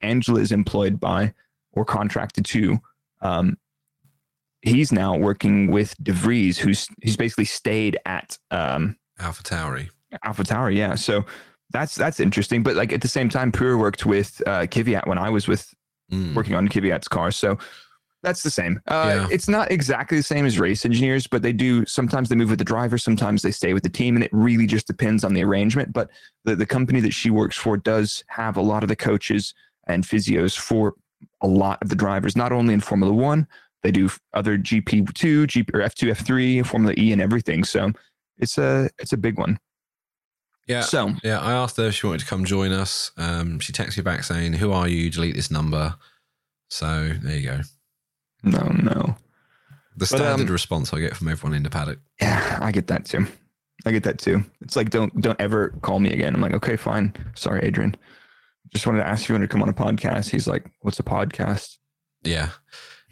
Angela 0.03 0.41
is 0.41 0.53
employed 0.53 1.01
by 1.01 1.33
or 1.73 1.85
contracted 1.85 2.45
to. 2.45 2.79
Um, 3.23 3.57
he's 4.63 4.93
now 4.93 5.17
working 5.17 5.71
with 5.71 5.95
De 6.03 6.13
Vries, 6.13 6.59
who's 6.59 6.89
he's 7.03 7.17
basically 7.17 7.47
stayed 7.47 7.99
at 8.05 8.39
um, 8.51 8.97
Alpha 9.19 9.43
Tauri. 9.43 9.89
Alpha 10.23 10.45
Tower. 10.45 10.71
Yeah, 10.71 10.95
so 10.95 11.25
that's 11.71 11.95
that's 11.95 12.21
interesting. 12.21 12.63
But 12.63 12.77
like 12.77 12.93
at 12.93 13.01
the 13.01 13.09
same 13.09 13.29
time, 13.29 13.51
Pure 13.53 13.79
worked 13.79 14.07
with 14.07 14.41
uh, 14.47 14.61
Kvyat 14.67 15.07
when 15.07 15.19
I 15.19 15.31
was 15.31 15.49
with 15.49 15.73
Mm. 16.13 16.37
working 16.37 16.55
on 16.55 16.69
Kvyat's 16.69 17.09
car. 17.09 17.33
So 17.33 17.59
that's 18.23 18.45
the 18.45 18.51
same. 18.51 18.81
Uh, 18.87 19.13
Yeah. 19.13 19.29
It's 19.29 19.49
not 19.49 19.73
exactly 19.73 20.17
the 20.17 20.23
same 20.23 20.47
as 20.47 20.57
race 20.57 20.85
engineers, 20.85 21.27
but 21.27 21.43
they 21.43 21.53
do 21.53 21.85
sometimes 21.85 22.29
they 22.29 22.37
move 22.37 22.51
with 22.51 22.61
the 22.61 22.65
driver, 22.65 22.97
sometimes 22.97 23.43
they 23.43 23.51
stay 23.51 23.75
with 23.75 23.83
the 23.83 23.89
team, 23.89 24.15
and 24.15 24.23
it 24.25 24.31
really 24.33 24.69
just 24.69 24.87
depends 24.87 25.25
on 25.25 25.35
the 25.35 25.43
arrangement. 25.43 25.93
But 25.93 26.11
the, 26.45 26.55
the 26.55 26.65
company 26.65 27.01
that 27.01 27.13
she 27.13 27.31
works 27.31 27.57
for 27.57 27.77
does 27.77 28.23
have 28.29 28.57
a 28.57 28.63
lot 28.63 28.85
of 28.85 28.89
the 28.89 28.95
coaches 28.95 29.53
and 29.89 30.05
physios 30.05 30.57
for 30.57 30.95
a 31.41 31.49
lot 31.49 31.83
of 31.83 31.89
the 31.89 31.97
drivers, 31.97 32.37
not 32.37 32.53
only 32.53 32.73
in 32.75 32.81
Formula 32.81 33.13
One, 33.13 33.49
they 33.83 33.91
do 33.91 34.09
other 34.33 34.57
GP 34.57 35.13
two, 35.15 35.49
GP 35.49 35.75
or 35.75 35.83
F 35.83 35.97
two, 35.97 36.09
F 36.11 36.25
three, 36.25 36.63
Formula 36.63 36.95
E, 36.97 37.11
and 37.11 37.21
everything. 37.21 37.65
So 37.65 37.91
it's 38.39 38.59
a 38.59 38.89
it's 39.01 39.13
a 39.13 39.17
big 39.17 39.39
one. 39.39 39.59
Yeah. 40.67 40.81
So 40.83 41.15
Yeah, 41.23 41.41
I 41.41 41.53
asked 41.53 41.77
her 41.77 41.87
if 41.87 41.95
she 41.95 42.07
wanted 42.07 42.21
to 42.21 42.27
come 42.27 42.45
join 42.45 42.73
us. 42.73 43.13
Um, 43.17 43.61
she 43.61 43.73
texted 43.73 43.99
me 43.99 44.03
back 44.03 44.25
saying, 44.25 44.55
"Who 44.55 44.73
are 44.73 44.89
you? 44.89 45.11
Delete 45.11 45.37
this 45.37 45.51
number." 45.51 45.95
So 46.69 47.13
there 47.23 47.37
you 47.37 47.49
go. 47.49 47.61
no, 48.43 48.67
no. 48.83 49.17
The 49.97 50.07
standard 50.07 50.49
um, 50.49 50.53
response 50.53 50.93
I 50.93 51.01
get 51.01 51.17
from 51.17 51.29
everyone 51.29 51.57
in 51.57 51.63
the 51.63 51.71
paddock. 51.71 52.01
Yeah, 52.21 52.59
I 52.61 52.71
get 52.71 52.89
that 52.89 53.07
too. 53.07 53.27
I 53.87 53.93
get 53.93 54.03
that 54.03 54.19
too. 54.19 54.45
It's 54.61 54.77
like 54.77 54.91
don't 54.91 55.19
don't 55.21 55.41
ever 55.41 55.71
call 55.83 56.01
me 56.01 56.13
again. 56.13 56.35
I'm 56.35 56.41
like, 56.41 56.55
okay, 56.55 56.77
fine. 56.77 57.15
Sorry, 57.35 57.63
Adrian. 57.65 57.97
Just 58.75 58.87
wanted 58.87 58.99
to 58.99 59.07
ask 59.07 59.23
if 59.23 59.29
you 59.29 59.35
wanted 59.35 59.47
to 59.49 59.53
come 59.53 59.63
on 59.63 59.69
a 59.69 59.73
podcast. 59.73 60.29
He's 60.29 60.47
like, 60.49 60.67
what's 60.81 60.99
a 60.99 61.05
podcast? 61.05 61.77
Yeah, 62.25 62.51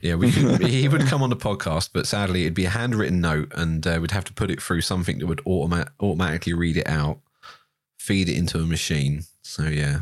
yeah. 0.03 0.17
We 0.17 0.33
could, 0.33 0.67
he 0.67 0.89
would 0.89 1.03
come 1.07 1.23
on 1.23 1.31
the 1.31 1.37
podcast, 1.37 1.91
but 1.93 2.07
sadly, 2.07 2.43
it'd 2.43 2.55
be 2.55 2.65
a 2.65 2.71
handwritten 2.71 3.21
note, 3.21 3.53
and 3.55 3.87
uh, 3.87 3.99
we'd 4.01 4.11
have 4.11 4.25
to 4.25 4.35
put 4.35 4.51
it 4.51 4.61
through 4.61 4.81
something 4.81 5.19
that 5.19 5.27
would 5.27 5.43
automa- 5.47 5.89
automatically 6.01 6.55
read 6.55 6.77
it 6.77 6.89
out, 6.89 7.21
feed 8.05 8.29
it 8.29 8.37
into 8.37 8.59
a 8.59 8.67
machine. 8.67 9.23
So 9.43 9.65
yeah, 9.65 10.01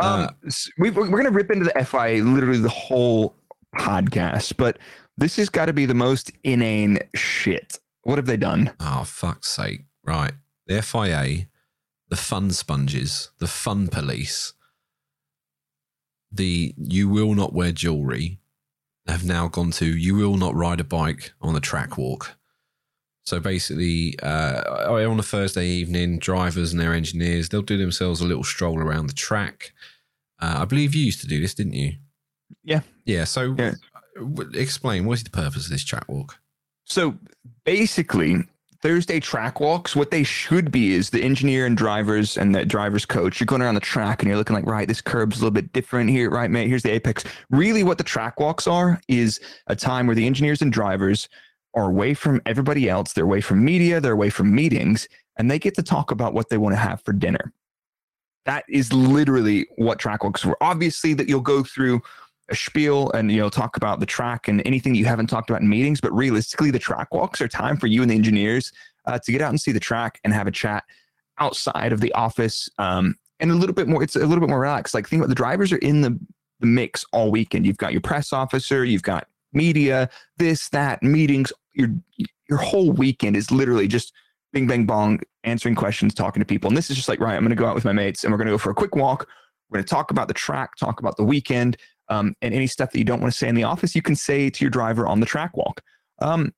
Uh, 0.00 0.28
Um, 0.28 0.36
s- 0.46 0.68
we, 0.78 0.90
we're 0.90 1.06
going 1.08 1.24
to 1.24 1.30
rip 1.30 1.50
into 1.50 1.64
the 1.64 1.84
FIA 1.84 2.24
literally 2.24 2.58
the 2.60 2.68
whole 2.68 3.36
podcast, 3.76 4.56
but 4.56 4.78
this 5.18 5.36
has 5.36 5.48
got 5.48 5.66
to 5.66 5.72
be 5.72 5.86
the 5.86 5.94
most 5.94 6.32
inane 6.42 6.98
shit. 7.14 7.78
What 8.02 8.16
have 8.18 8.26
they 8.26 8.36
done? 8.38 8.72
Oh, 8.80 9.04
fuck's 9.04 9.48
sake. 9.50 9.82
Right. 10.02 10.32
The 10.66 10.80
FIA, 10.82 11.46
the 12.08 12.16
fun 12.16 12.50
sponges, 12.50 13.30
the 13.38 13.46
fun 13.46 13.88
police, 13.88 14.54
the 16.32 16.74
you 16.78 17.08
will 17.08 17.34
not 17.34 17.52
wear 17.52 17.72
jewelry 17.72 18.38
have 19.06 19.24
now 19.24 19.48
gone 19.48 19.72
to 19.72 19.84
you 19.86 20.14
will 20.14 20.36
not 20.36 20.54
ride 20.54 20.78
a 20.80 20.84
bike 20.84 21.32
on 21.40 21.52
the 21.54 21.60
track 21.60 21.98
walk. 21.98 22.36
So 23.24 23.38
basically, 23.38 24.18
uh, 24.22 24.90
on 24.90 25.18
a 25.18 25.22
Thursday 25.22 25.66
evening, 25.66 26.18
drivers 26.18 26.72
and 26.72 26.80
their 26.80 26.94
engineers, 26.94 27.48
they'll 27.48 27.62
do 27.62 27.76
themselves 27.78 28.20
a 28.20 28.24
little 28.26 28.44
stroll 28.44 28.78
around 28.78 29.06
the 29.08 29.12
track. 29.14 29.72
Uh, 30.40 30.58
I 30.60 30.64
believe 30.64 30.94
you 30.94 31.04
used 31.04 31.20
to 31.20 31.26
do 31.26 31.40
this, 31.40 31.54
didn't 31.54 31.74
you? 31.74 31.92
Yeah. 32.64 32.80
Yeah. 33.04 33.24
So 33.24 33.54
Yeah. 33.58 33.74
w- 34.16 34.50
explain, 34.54 35.04
what 35.04 35.18
is 35.18 35.24
the 35.24 35.30
purpose 35.30 35.66
of 35.66 35.70
this 35.70 35.84
track 35.84 36.08
walk? 36.08 36.38
So 36.86 37.14
basically, 37.64 38.42
Thursday 38.82 39.20
track 39.20 39.60
walks, 39.60 39.94
what 39.94 40.10
they 40.10 40.22
should 40.22 40.72
be 40.72 40.94
is 40.94 41.10
the 41.10 41.22
engineer 41.22 41.66
and 41.66 41.76
drivers 41.76 42.38
and 42.38 42.54
the 42.54 42.64
driver's 42.64 43.04
coach. 43.04 43.38
You're 43.38 43.44
going 43.46 43.60
around 43.60 43.74
the 43.74 43.80
track 43.80 44.22
and 44.22 44.28
you're 44.28 44.38
looking 44.38 44.56
like, 44.56 44.64
right, 44.66 44.88
this 44.88 45.02
curb's 45.02 45.36
a 45.36 45.40
little 45.40 45.50
bit 45.50 45.72
different 45.74 46.08
here, 46.08 46.30
right, 46.30 46.50
mate? 46.50 46.68
Here's 46.68 46.82
the 46.82 46.90
apex. 46.90 47.22
Really, 47.50 47.84
what 47.84 47.98
the 47.98 48.04
track 48.04 48.40
walks 48.40 48.66
are 48.66 48.98
is 49.08 49.38
a 49.66 49.76
time 49.76 50.06
where 50.06 50.16
the 50.16 50.26
engineers 50.26 50.62
and 50.62 50.72
drivers 50.72 51.28
are 51.74 51.86
away 51.86 52.14
from 52.14 52.40
everybody 52.46 52.88
else. 52.88 53.12
They're 53.12 53.24
away 53.24 53.40
from 53.40 53.64
media, 53.64 54.00
they're 54.00 54.12
away 54.12 54.30
from 54.30 54.54
meetings, 54.54 55.08
and 55.38 55.50
they 55.50 55.58
get 55.58 55.74
to 55.76 55.82
talk 55.82 56.10
about 56.10 56.34
what 56.34 56.48
they 56.48 56.58
want 56.58 56.74
to 56.74 56.78
have 56.78 57.02
for 57.02 57.12
dinner. 57.12 57.52
That 58.46 58.64
is 58.68 58.92
literally 58.92 59.66
what 59.76 59.98
track 59.98 60.24
walks 60.24 60.44
were. 60.44 60.56
Obviously, 60.60 61.14
that 61.14 61.28
you'll 61.28 61.40
go 61.40 61.62
through 61.62 62.00
a 62.48 62.56
spiel 62.56 63.10
and 63.12 63.30
you'll 63.30 63.50
talk 63.50 63.76
about 63.76 64.00
the 64.00 64.06
track 64.06 64.48
and 64.48 64.62
anything 64.66 64.94
you 64.94 65.04
haven't 65.04 65.28
talked 65.28 65.50
about 65.50 65.62
in 65.62 65.68
meetings. 65.68 66.00
But 66.00 66.12
realistically, 66.12 66.70
the 66.70 66.78
track 66.78 67.14
walks 67.14 67.40
are 67.40 67.48
time 67.48 67.76
for 67.76 67.86
you 67.86 68.02
and 68.02 68.10
the 68.10 68.14
engineers 68.14 68.72
uh, 69.06 69.18
to 69.18 69.32
get 69.32 69.40
out 69.40 69.50
and 69.50 69.60
see 69.60 69.72
the 69.72 69.80
track 69.80 70.18
and 70.24 70.32
have 70.32 70.46
a 70.46 70.50
chat 70.50 70.84
outside 71.38 71.92
of 71.92 72.00
the 72.00 72.12
office 72.12 72.68
um, 72.78 73.16
and 73.38 73.50
a 73.50 73.54
little 73.54 73.74
bit 73.74 73.86
more. 73.86 74.02
It's 74.02 74.16
a 74.16 74.20
little 74.20 74.40
bit 74.40 74.48
more 74.48 74.60
relaxed. 74.60 74.94
Like 74.94 75.08
think 75.08 75.20
about 75.20 75.28
the 75.28 75.34
drivers 75.34 75.72
are 75.72 75.78
in 75.78 76.00
the 76.00 76.18
the 76.60 76.66
mix 76.66 77.04
all 77.12 77.30
weekend. 77.30 77.66
You've 77.66 77.78
got 77.78 77.92
your 77.92 78.02
press 78.02 78.32
officer, 78.32 78.84
you've 78.84 79.02
got 79.02 79.26
media, 79.52 80.08
this, 80.36 80.68
that, 80.68 81.02
meetings. 81.02 81.52
Your 81.74 81.88
your 82.48 82.58
whole 82.58 82.90
weekend 82.92 83.36
is 83.36 83.50
literally 83.50 83.88
just 83.88 84.12
bing, 84.52 84.66
bang, 84.66 84.84
bong, 84.84 85.20
answering 85.44 85.74
questions, 85.74 86.14
talking 86.14 86.40
to 86.40 86.46
people. 86.46 86.68
And 86.68 86.76
this 86.76 86.90
is 86.90 86.96
just 86.96 87.08
like, 87.08 87.20
right, 87.20 87.36
I'm 87.36 87.42
going 87.42 87.50
to 87.50 87.56
go 87.56 87.66
out 87.66 87.74
with 87.74 87.84
my 87.84 87.92
mates 87.92 88.24
and 88.24 88.32
we're 88.32 88.38
going 88.38 88.48
to 88.48 88.52
go 88.52 88.58
for 88.58 88.70
a 88.70 88.74
quick 88.74 88.96
walk. 88.96 89.28
We're 89.68 89.76
going 89.76 89.84
to 89.84 89.90
talk 89.90 90.10
about 90.10 90.28
the 90.28 90.34
track, 90.34 90.76
talk 90.76 90.98
about 90.98 91.16
the 91.16 91.24
weekend, 91.24 91.76
um, 92.08 92.34
and 92.42 92.52
any 92.52 92.66
stuff 92.66 92.90
that 92.90 92.98
you 92.98 93.04
don't 93.04 93.20
want 93.20 93.32
to 93.32 93.38
say 93.38 93.48
in 93.48 93.54
the 93.54 93.64
office, 93.64 93.94
you 93.94 94.02
can 94.02 94.16
say 94.16 94.50
to 94.50 94.64
your 94.64 94.70
driver 94.70 95.06
on 95.06 95.20
the 95.20 95.26
track 95.26 95.56
walk. 95.56 95.80
Um, 96.20 96.52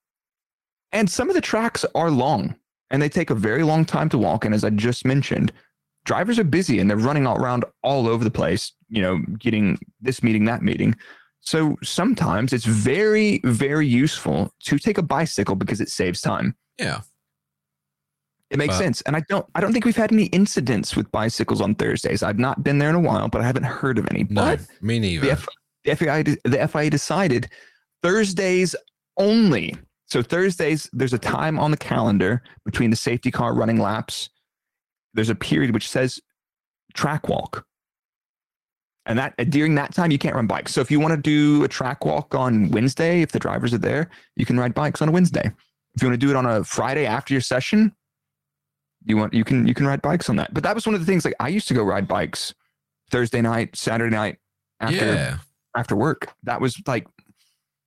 and 0.92 1.10
some 1.10 1.28
of 1.28 1.34
the 1.34 1.40
tracks 1.40 1.84
are 1.94 2.10
long 2.10 2.54
and 2.90 3.00
they 3.00 3.08
take 3.08 3.30
a 3.30 3.34
very 3.34 3.62
long 3.62 3.84
time 3.84 4.08
to 4.10 4.18
walk. 4.18 4.44
And 4.44 4.54
as 4.54 4.64
I 4.64 4.70
just 4.70 5.04
mentioned, 5.04 5.52
drivers 6.04 6.38
are 6.38 6.44
busy 6.44 6.78
and 6.78 6.88
they're 6.88 6.96
running 6.96 7.26
all 7.26 7.36
around 7.36 7.64
all 7.82 8.08
over 8.08 8.24
the 8.24 8.30
place, 8.30 8.72
you 8.88 9.02
know, 9.02 9.18
getting 9.38 9.78
this 10.00 10.22
meeting, 10.22 10.44
that 10.46 10.62
meeting. 10.62 10.94
So 11.44 11.76
sometimes 11.82 12.52
it's 12.52 12.64
very, 12.64 13.40
very 13.44 13.86
useful 13.86 14.52
to 14.64 14.78
take 14.78 14.96
a 14.98 15.02
bicycle 15.02 15.54
because 15.56 15.80
it 15.80 15.88
saves 15.88 16.20
time. 16.20 16.56
Yeah. 16.78 17.00
It 18.50 18.58
makes 18.58 18.74
But- 18.74 18.78
sense. 18.78 19.00
And 19.02 19.16
I 19.16 19.22
don't 19.28 19.46
I 19.54 19.60
don't 19.60 19.72
think 19.72 19.84
we've 19.84 19.96
had 19.96 20.12
any 20.12 20.26
incidents 20.26 20.94
with 20.94 21.10
bicycles 21.10 21.60
on 21.60 21.74
Thursdays. 21.74 22.22
I've 22.22 22.38
not 22.38 22.62
been 22.62 22.78
there 22.78 22.90
in 22.90 22.94
a 22.94 23.00
while, 23.00 23.28
but 23.28 23.40
I 23.40 23.44
haven't 23.44 23.64
heard 23.64 23.98
of 23.98 24.06
any. 24.10 24.24
No, 24.30 24.42
But 24.42 24.60
me 24.80 24.98
neither. 24.98 25.24
the, 25.26 25.32
F, 25.32 25.46
the 25.84 25.96
FIA 25.96 26.22
the 26.44 26.68
FIA 26.68 26.90
decided 26.90 27.48
Thursdays 28.02 28.76
only. 29.16 29.74
So 30.06 30.22
Thursdays, 30.22 30.88
there's 30.92 31.14
a 31.14 31.18
time 31.18 31.58
on 31.58 31.70
the 31.70 31.76
calendar 31.78 32.42
between 32.66 32.90
the 32.90 32.96
safety 32.96 33.30
car 33.30 33.54
running 33.54 33.78
laps. 33.78 34.28
There's 35.14 35.30
a 35.30 35.34
period 35.34 35.72
which 35.72 35.88
says 35.88 36.20
track 36.94 37.28
walk. 37.28 37.64
And 39.06 39.18
that 39.18 39.34
during 39.50 39.74
that 39.74 39.94
time 39.94 40.10
you 40.10 40.18
can't 40.18 40.34
run 40.34 40.46
bikes. 40.46 40.72
So 40.72 40.80
if 40.80 40.90
you 40.90 41.00
want 41.00 41.12
to 41.12 41.20
do 41.20 41.64
a 41.64 41.68
track 41.68 42.04
walk 42.04 42.34
on 42.34 42.70
Wednesday, 42.70 43.20
if 43.20 43.32
the 43.32 43.38
drivers 43.38 43.74
are 43.74 43.78
there, 43.78 44.10
you 44.36 44.46
can 44.46 44.58
ride 44.58 44.74
bikes 44.74 45.02
on 45.02 45.08
a 45.08 45.12
Wednesday. 45.12 45.50
If 45.94 46.02
you 46.02 46.08
want 46.08 46.20
to 46.20 46.26
do 46.26 46.30
it 46.30 46.36
on 46.36 46.46
a 46.46 46.62
Friday 46.64 47.04
after 47.04 47.34
your 47.34 47.40
session, 47.40 47.92
you 49.04 49.16
want 49.16 49.34
you 49.34 49.44
can 49.44 49.66
you 49.66 49.74
can 49.74 49.86
ride 49.86 50.00
bikes 50.02 50.30
on 50.30 50.36
that. 50.36 50.54
But 50.54 50.62
that 50.62 50.74
was 50.74 50.86
one 50.86 50.94
of 50.94 51.00
the 51.00 51.06
things 51.06 51.24
like 51.24 51.34
I 51.40 51.48
used 51.48 51.68
to 51.68 51.74
go 51.74 51.82
ride 51.82 52.06
bikes 52.06 52.54
Thursday 53.10 53.40
night, 53.40 53.76
Saturday 53.76 54.14
night 54.14 54.38
after 54.80 55.14
yeah. 55.14 55.38
after 55.76 55.96
work. 55.96 56.32
That 56.44 56.60
was 56.60 56.80
like 56.86 57.06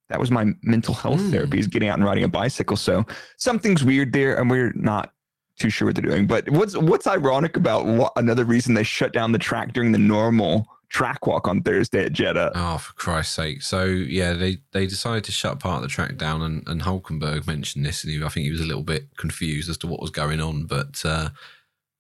that 0.10 0.20
was 0.20 0.30
my 0.30 0.54
mental 0.62 0.94
health 0.94 1.20
Mm. 1.20 1.32
therapy 1.32 1.60
is 1.60 1.68
getting 1.68 1.90
out 1.90 1.98
and 1.98 2.06
riding 2.06 2.26
a 2.26 2.28
bicycle. 2.28 2.78
So 2.78 3.06
something's 3.38 3.84
weird 3.84 4.14
there, 4.14 4.38
and 4.38 4.50
we're 4.50 4.74
not 4.76 5.12
too 5.58 5.70
sure 5.70 5.88
what 5.88 5.96
they're 5.96 6.04
doing. 6.06 6.28
But 6.28 6.50
what's 6.50 6.76
what's 6.78 7.08
ironic 7.08 7.56
about 7.56 7.86
what 7.86 8.12
another 8.18 8.44
reason 8.44 8.74
they 8.74 8.84
shut 8.84 9.14
down 9.14 9.32
the 9.32 9.40
track 9.40 9.74
during 9.74 9.92
the 9.94 9.98
normal 9.98 10.68
track 10.90 11.26
walk 11.28 11.48
on 11.48 11.62
Thursday 11.62 12.06
at 12.06 12.14
Jeddah? 12.14 12.52
Oh, 12.56 12.78
for 12.78 12.94
Christ's 12.94 13.36
sake! 13.36 13.62
So 13.62 13.86
yeah, 13.86 14.34
they 14.34 14.58
they 14.72 14.88
decided 14.88 15.24
to 15.26 15.32
shut 15.32 15.60
part 15.60 15.78
of 15.78 15.82
the 15.84 15.88
track 15.88 16.18
down, 16.18 16.42
and 16.42 16.68
and 16.68 16.82
Hulkenberg 16.82 17.48
mentioned 17.48 17.86
this, 17.86 18.04
and 18.04 18.14
he, 18.14 18.24
I 18.24 18.30
think 18.30 18.46
he 18.46 18.52
was 18.52 18.62
a 18.62 18.66
little 18.66 18.84
bit 18.84 19.16
confused 19.18 19.70
as 19.70 19.78
to 19.80 19.88
what 19.88 20.02
was 20.02 20.12
going 20.12 20.42
on. 20.42 20.66
But 20.66 21.04
uh, 21.06 21.30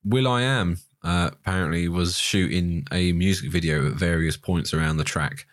will.i.am 0.04 0.77
uh, 1.04 1.30
apparently 1.34 1.88
was 1.88 2.18
shooting 2.18 2.88
a 2.92 3.12
music 3.12 3.51
video 3.51 3.88
at 3.88 3.94
various 3.94 4.38
points 4.38 4.74
around 4.74 4.98
the 4.98 5.04
track 5.04 5.46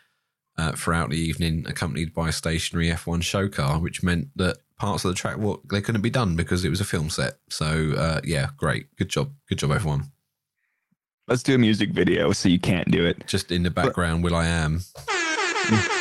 uh, 0.57 0.73
throughout 0.73 1.11
the 1.11 1.19
evening, 1.19 1.65
accompanied 1.69 2.15
by 2.15 2.29
a 2.29 2.33
stationary 2.33 2.89
F1 2.89 3.23
show 3.23 3.49
car, 3.49 3.79
which 3.79 4.03
meant 4.03 4.29
that 4.37 4.59
parts 4.79 5.05
of 5.05 5.11
the 5.11 5.15
track 5.15 5.39
well, 5.39 5.61
they 5.71 5.81
couldn't 5.81 6.03
be 6.03 6.11
done 6.11 6.37
because 6.37 6.65
it 6.65 6.71
was 6.71 6.81
a 6.81 6.85
film 6.85 7.11
set. 7.11 7.35
So 7.49 7.93
uh, 7.97 8.21
yeah, 8.25 8.49
great, 8.57 8.95
good 8.97 9.09
job, 9.09 9.33
good 9.49 9.59
job, 9.59 9.71
everyone. 9.71 10.12
Let's 11.29 11.43
do 11.43 11.55
a 11.55 11.59
music 11.59 11.91
video 11.91 12.33
so 12.33 12.49
you 12.49 12.59
can't 12.59 12.91
do 12.91 13.07
it. 13.07 13.27
Just 13.27 13.53
in 13.53 13.63
the 13.63 13.71
background, 13.71 14.25
will.i.am. 14.25 14.81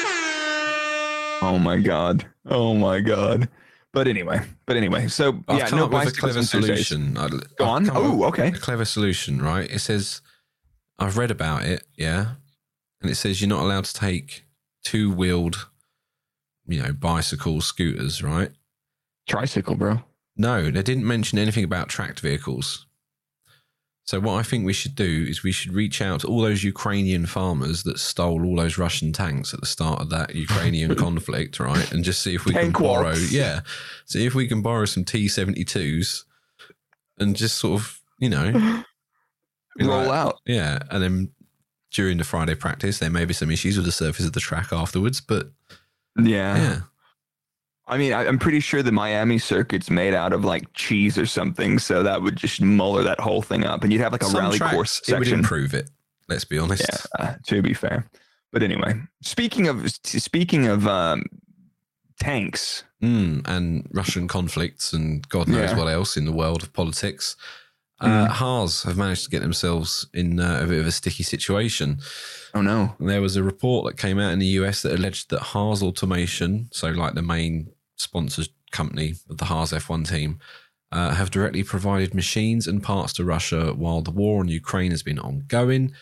Oh 1.43 1.57
my 1.57 1.79
god. 1.79 2.25
Oh 2.45 2.75
my 2.75 2.99
god. 2.99 3.49
But 3.93 4.07
anyway, 4.07 4.41
but 4.67 4.77
anyway, 4.77 5.07
so 5.07 5.43
I've 5.47 5.57
yeah, 5.57 5.67
come 5.67 5.79
no 5.79 5.85
up 5.85 5.91
with 5.91 6.07
a 6.15 6.19
clever 6.19 6.43
solution. 6.43 7.17
I- 7.17 7.29
Go 7.57 7.65
on. 7.65 7.89
Oh, 7.91 8.25
okay. 8.25 8.49
A 8.49 8.51
clever 8.51 8.85
solution, 8.85 9.41
right? 9.41 9.69
It 9.69 9.79
says, 9.79 10.21
I've 10.99 11.17
read 11.17 11.31
about 11.31 11.65
it, 11.65 11.83
yeah, 11.97 12.33
and 13.01 13.09
it 13.11 13.15
says 13.15 13.41
you're 13.41 13.49
not 13.49 13.63
allowed 13.63 13.85
to 13.85 13.93
take 13.93 14.45
two 14.83 15.11
wheeled, 15.11 15.67
you 16.67 16.81
know, 16.81 16.93
bicycles, 16.93 17.65
scooters, 17.65 18.21
right? 18.23 18.51
Tricycle, 19.27 19.75
bro. 19.75 20.03
No, 20.37 20.69
they 20.71 20.83
didn't 20.83 21.05
mention 21.07 21.37
anything 21.39 21.63
about 21.65 21.89
tracked 21.89 22.19
vehicles. 22.21 22.85
So 24.05 24.19
what 24.19 24.33
I 24.39 24.43
think 24.43 24.65
we 24.65 24.73
should 24.73 24.95
do 24.95 25.25
is 25.29 25.43
we 25.43 25.51
should 25.51 25.73
reach 25.73 26.01
out 26.01 26.21
to 26.21 26.27
all 26.27 26.41
those 26.41 26.63
Ukrainian 26.63 27.25
farmers 27.27 27.83
that 27.83 27.99
stole 27.99 28.43
all 28.45 28.55
those 28.57 28.77
Russian 28.77 29.13
tanks 29.13 29.53
at 29.53 29.59
the 29.61 29.65
start 29.67 30.01
of 30.01 30.09
that 30.09 30.35
Ukrainian 30.35 30.95
conflict, 31.05 31.59
right? 31.59 31.89
And 31.91 32.03
just 32.03 32.21
see 32.21 32.33
if 32.35 32.45
we 32.45 32.53
Tank 32.53 32.73
can 32.75 32.83
borrow, 32.83 33.09
walks. 33.09 33.31
yeah, 33.31 33.61
see 34.05 34.25
if 34.25 34.33
we 34.35 34.47
can 34.47 34.61
borrow 34.61 34.85
some 34.85 35.05
T 35.05 35.27
seventy 35.27 35.63
twos, 35.63 36.25
and 37.19 37.35
just 37.35 37.57
sort 37.59 37.79
of, 37.79 38.01
you 38.19 38.29
know, 38.29 38.51
Roll 39.79 40.05
like- 40.05 40.09
out. 40.09 40.39
yeah, 40.45 40.79
and 40.89 41.01
then 41.01 41.29
during 41.91 42.17
the 42.17 42.23
Friday 42.23 42.55
practice, 42.55 42.99
there 42.99 43.09
may 43.09 43.25
be 43.25 43.33
some 43.33 43.51
issues 43.51 43.77
with 43.77 43.85
the 43.85 43.91
surface 43.91 44.25
of 44.25 44.33
the 44.33 44.39
track 44.39 44.73
afterwards, 44.73 45.21
but 45.21 45.51
Yeah. 46.17 46.57
yeah, 46.57 46.79
I 47.91 47.97
mean, 47.97 48.13
I, 48.13 48.25
I'm 48.25 48.39
pretty 48.39 48.61
sure 48.61 48.81
the 48.81 48.91
Miami 48.91 49.37
circuit's 49.37 49.89
made 49.89 50.13
out 50.13 50.31
of 50.33 50.43
like 50.45 50.63
cheese 50.73 51.17
or 51.17 51.25
something, 51.25 51.77
so 51.77 52.01
that 52.03 52.21
would 52.21 52.37
just 52.37 52.61
muller 52.61 53.03
that 53.03 53.19
whole 53.19 53.41
thing 53.41 53.65
up, 53.65 53.83
and 53.83 53.91
you'd 53.91 54.01
have 54.01 54.13
like 54.13 54.23
a 54.23 54.27
Some 54.27 54.39
rally 54.39 54.57
tracks, 54.57 54.73
course 54.73 55.01
it 55.09 55.19
would 55.19 55.27
improve 55.27 55.73
it. 55.73 55.89
Let's 56.29 56.45
be 56.45 56.57
honest. 56.57 56.83
Yeah, 56.89 57.25
uh, 57.25 57.33
to 57.47 57.61
be 57.61 57.73
fair. 57.73 58.09
But 58.53 58.63
anyway, 58.63 58.93
speaking 59.21 59.67
of 59.67 59.91
speaking 60.05 60.67
of 60.67 60.87
um, 60.87 61.25
tanks, 62.19 62.83
Mm, 63.03 63.47
and 63.47 63.87
Russian 63.91 64.27
conflicts 64.27 64.93
and 64.93 65.27
God 65.27 65.47
knows 65.47 65.71
Yeah. 65.71 65.77
what 65.77 65.87
else 65.87 66.15
in 66.15 66.25
the 66.25 66.31
world 66.31 66.61
of 66.61 66.71
politics. 66.71 67.35
Uh, 67.99 68.27
Haas 68.27 68.83
have 68.83 68.95
managed 68.97 69.23
to 69.25 69.29
get 69.31 69.41
themselves 69.41 70.07
in 70.13 70.39
uh, 70.39 70.61
a 70.63 70.67
bit 70.67 70.79
of 70.79 70.87
a 70.87 70.91
sticky 70.91 71.23
situation. 71.23 71.99
oh 72.53 72.61
no, 72.61 72.95
There 72.99 73.21
was 73.21 73.35
a 73.37 73.43
report 73.43 73.85
that 73.87 73.97
came 74.01 74.19
out 74.19 74.33
in 74.33 74.39
the 74.39 74.45
US 74.61 74.81
that 74.83 74.93
alleged 74.99 75.29
that 75.31 75.39
Haas 75.39 75.81
Automation, 75.83 76.67
so 76.71 76.89
like 76.89 77.13
the 77.15 77.21
main 77.23 77.71
sponsor 78.01 78.43
company 78.71 79.15
of 79.29 79.37
the 79.37 79.45
Haas 79.45 79.73
F1 79.73 80.09
team, 80.09 80.39
uh, 80.91 81.13
have 81.13 81.31
directly 81.31 81.63
provided 81.63 82.13
machines 82.13 82.67
and 82.67 82.83
parts 82.83 83.13
to 83.13 83.23
Russia 83.23 83.73
while 83.73 84.01
the 84.01 84.11
war 84.11 84.41
on 84.41 84.47
Ukraine 84.47 84.91
has 84.91 85.03
been 85.03 85.19
ongoing, 85.19 85.93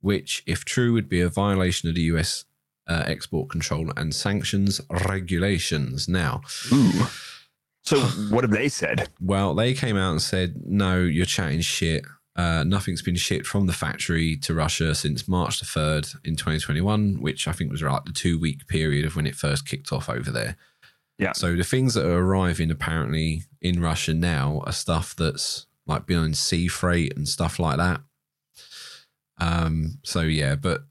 which, 0.00 0.42
if 0.46 0.64
true, 0.64 0.92
would 0.92 1.08
be 1.08 1.20
a 1.20 1.28
violation 1.28 1.88
of 1.88 1.94
the 1.94 2.02
US 2.02 2.44
uh, 2.88 3.04
export 3.06 3.48
control 3.48 3.92
and 3.96 4.14
sanctions 4.14 4.80
regulations. 4.90 6.08
Now, 6.08 6.42
ooh. 6.72 7.06
So 7.84 7.98
what 8.30 8.44
have 8.44 8.50
they 8.50 8.68
said? 8.68 9.08
well, 9.20 9.54
they 9.54 9.74
came 9.74 9.96
out 9.96 10.12
and 10.12 10.22
said, 10.22 10.62
no, 10.64 11.00
you're 11.02 11.26
chatting 11.26 11.60
shit. 11.60 12.04
Uh, 12.34 12.64
nothing's 12.64 13.02
been 13.02 13.16
shipped 13.16 13.46
from 13.46 13.66
the 13.66 13.72
factory 13.72 14.36
to 14.36 14.54
Russia 14.54 14.94
since 14.94 15.28
March 15.28 15.60
the 15.60 15.66
3rd 15.66 16.14
in 16.24 16.34
2021, 16.34 17.20
which 17.20 17.46
I 17.46 17.52
think 17.52 17.70
was 17.70 17.82
like 17.82 18.04
the 18.04 18.12
two 18.12 18.38
week 18.38 18.66
period 18.68 19.04
of 19.04 19.16
when 19.16 19.26
it 19.26 19.34
first 19.34 19.66
kicked 19.66 19.92
off 19.92 20.08
over 20.08 20.30
there. 20.30 20.56
Yeah. 21.18 21.32
So 21.32 21.54
the 21.56 21.64
things 21.64 21.94
that 21.94 22.04
are 22.06 22.18
arriving 22.18 22.70
apparently 22.70 23.42
in 23.60 23.80
Russia 23.80 24.12
now 24.14 24.62
are 24.66 24.72
stuff 24.72 25.14
that's 25.16 25.66
like 25.86 26.06
been 26.06 26.18
on 26.18 26.34
sea 26.34 26.68
freight 26.68 27.16
and 27.16 27.28
stuff 27.28 27.58
like 27.58 27.76
that. 27.76 28.00
Um, 29.38 29.98
so 30.04 30.20
yeah, 30.22 30.54
but 30.54 30.82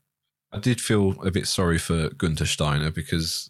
I 0.51 0.60
did 0.60 0.81
feel 0.81 1.15
a 1.23 1.31
bit 1.31 1.47
sorry 1.47 1.77
for 1.77 2.10
Gunter 2.10 2.45
Steiner 2.45 2.91
because 2.91 3.49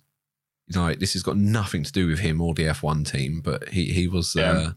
like 0.76 1.00
this 1.00 1.14
has 1.14 1.24
got 1.24 1.38
nothing 1.38 1.84
to 1.84 1.92
do 1.92 2.08
with 2.08 2.20
him 2.20 2.40
or 2.42 2.54
the 2.54 2.64
F1 2.66 3.10
team, 3.12 3.42
but 3.44 3.70
he 3.70 3.86
he 3.94 4.08
was 4.08 4.36
Yeah. 4.36 4.52
uh, 4.52 4.72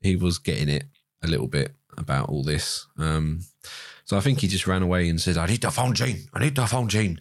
he 0.00 0.16
was 0.16 0.38
getting 0.38 0.68
it 0.68 0.84
a 1.22 1.28
little 1.28 1.46
bit 1.48 1.74
about 1.96 2.28
all 2.28 2.42
this. 2.42 2.86
Um, 2.98 3.40
so 4.04 4.16
I 4.16 4.20
think 4.20 4.40
he 4.40 4.48
just 4.48 4.66
ran 4.66 4.82
away 4.82 5.08
and 5.08 5.20
said, 5.20 5.38
"I 5.38 5.46
need 5.46 5.62
to 5.62 5.70
phone 5.70 5.94
Gene. 5.94 6.28
I 6.34 6.40
need 6.40 6.56
to 6.56 6.66
phone 6.66 6.88
Gene," 6.88 7.20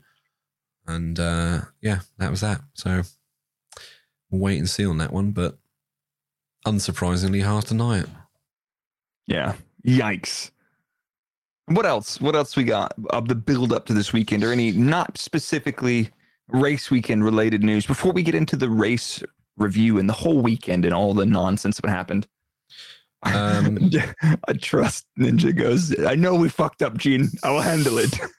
and 0.88 1.20
uh, 1.20 1.62
yeah, 1.82 2.00
that 2.18 2.32
was 2.32 2.42
that. 2.42 2.62
So 2.74 3.04
we'll 4.32 4.42
wait 4.42 4.58
and 4.58 4.70
see 4.70 4.86
on 4.86 4.98
that 4.98 5.14
one, 5.14 5.32
but 5.32 5.58
unsurprisingly, 6.66 7.44
hard 7.44 7.66
to 7.66 7.70
deny 7.70 8.00
it. 8.00 8.10
Yeah. 9.28 9.56
Yikes. 9.86 10.52
What 11.68 11.86
else? 11.86 12.20
What 12.20 12.36
else 12.36 12.56
we 12.56 12.64
got 12.64 12.94
of 13.12 13.28
the 13.28 13.36
build 13.36 13.72
up 13.72 13.86
to 13.88 13.94
this 13.94 14.12
weekend 14.12 14.44
or 14.44 14.52
any 14.52 14.72
not 14.72 15.18
specifically 15.18 16.10
race 16.50 16.92
weekend 16.92 17.24
related 17.24 17.64
news 17.64 17.86
before 17.86 18.12
we 18.12 18.24
get 18.24 18.36
into 18.36 18.56
the 18.56 18.70
race 18.70 19.24
review 19.58 20.00
and 20.00 20.10
the 20.10 20.14
whole 20.14 20.42
weekend 20.42 20.86
and 20.86 20.94
all 20.94 21.14
the 21.14 21.26
nonsense 21.26 21.80
that 21.80 21.90
happened? 21.90 22.28
Um, 23.24 23.92
I 24.48 24.54
trust 24.54 25.06
Ninja 25.20 25.56
goes, 25.56 25.98
I 26.06 26.16
know 26.16 26.36
we 26.36 26.50
fucked 26.50 26.82
up, 26.82 26.98
Gene. 26.98 27.30
I 27.44 27.52
will 27.52 27.62
handle 27.62 27.98
it. 28.00 28.14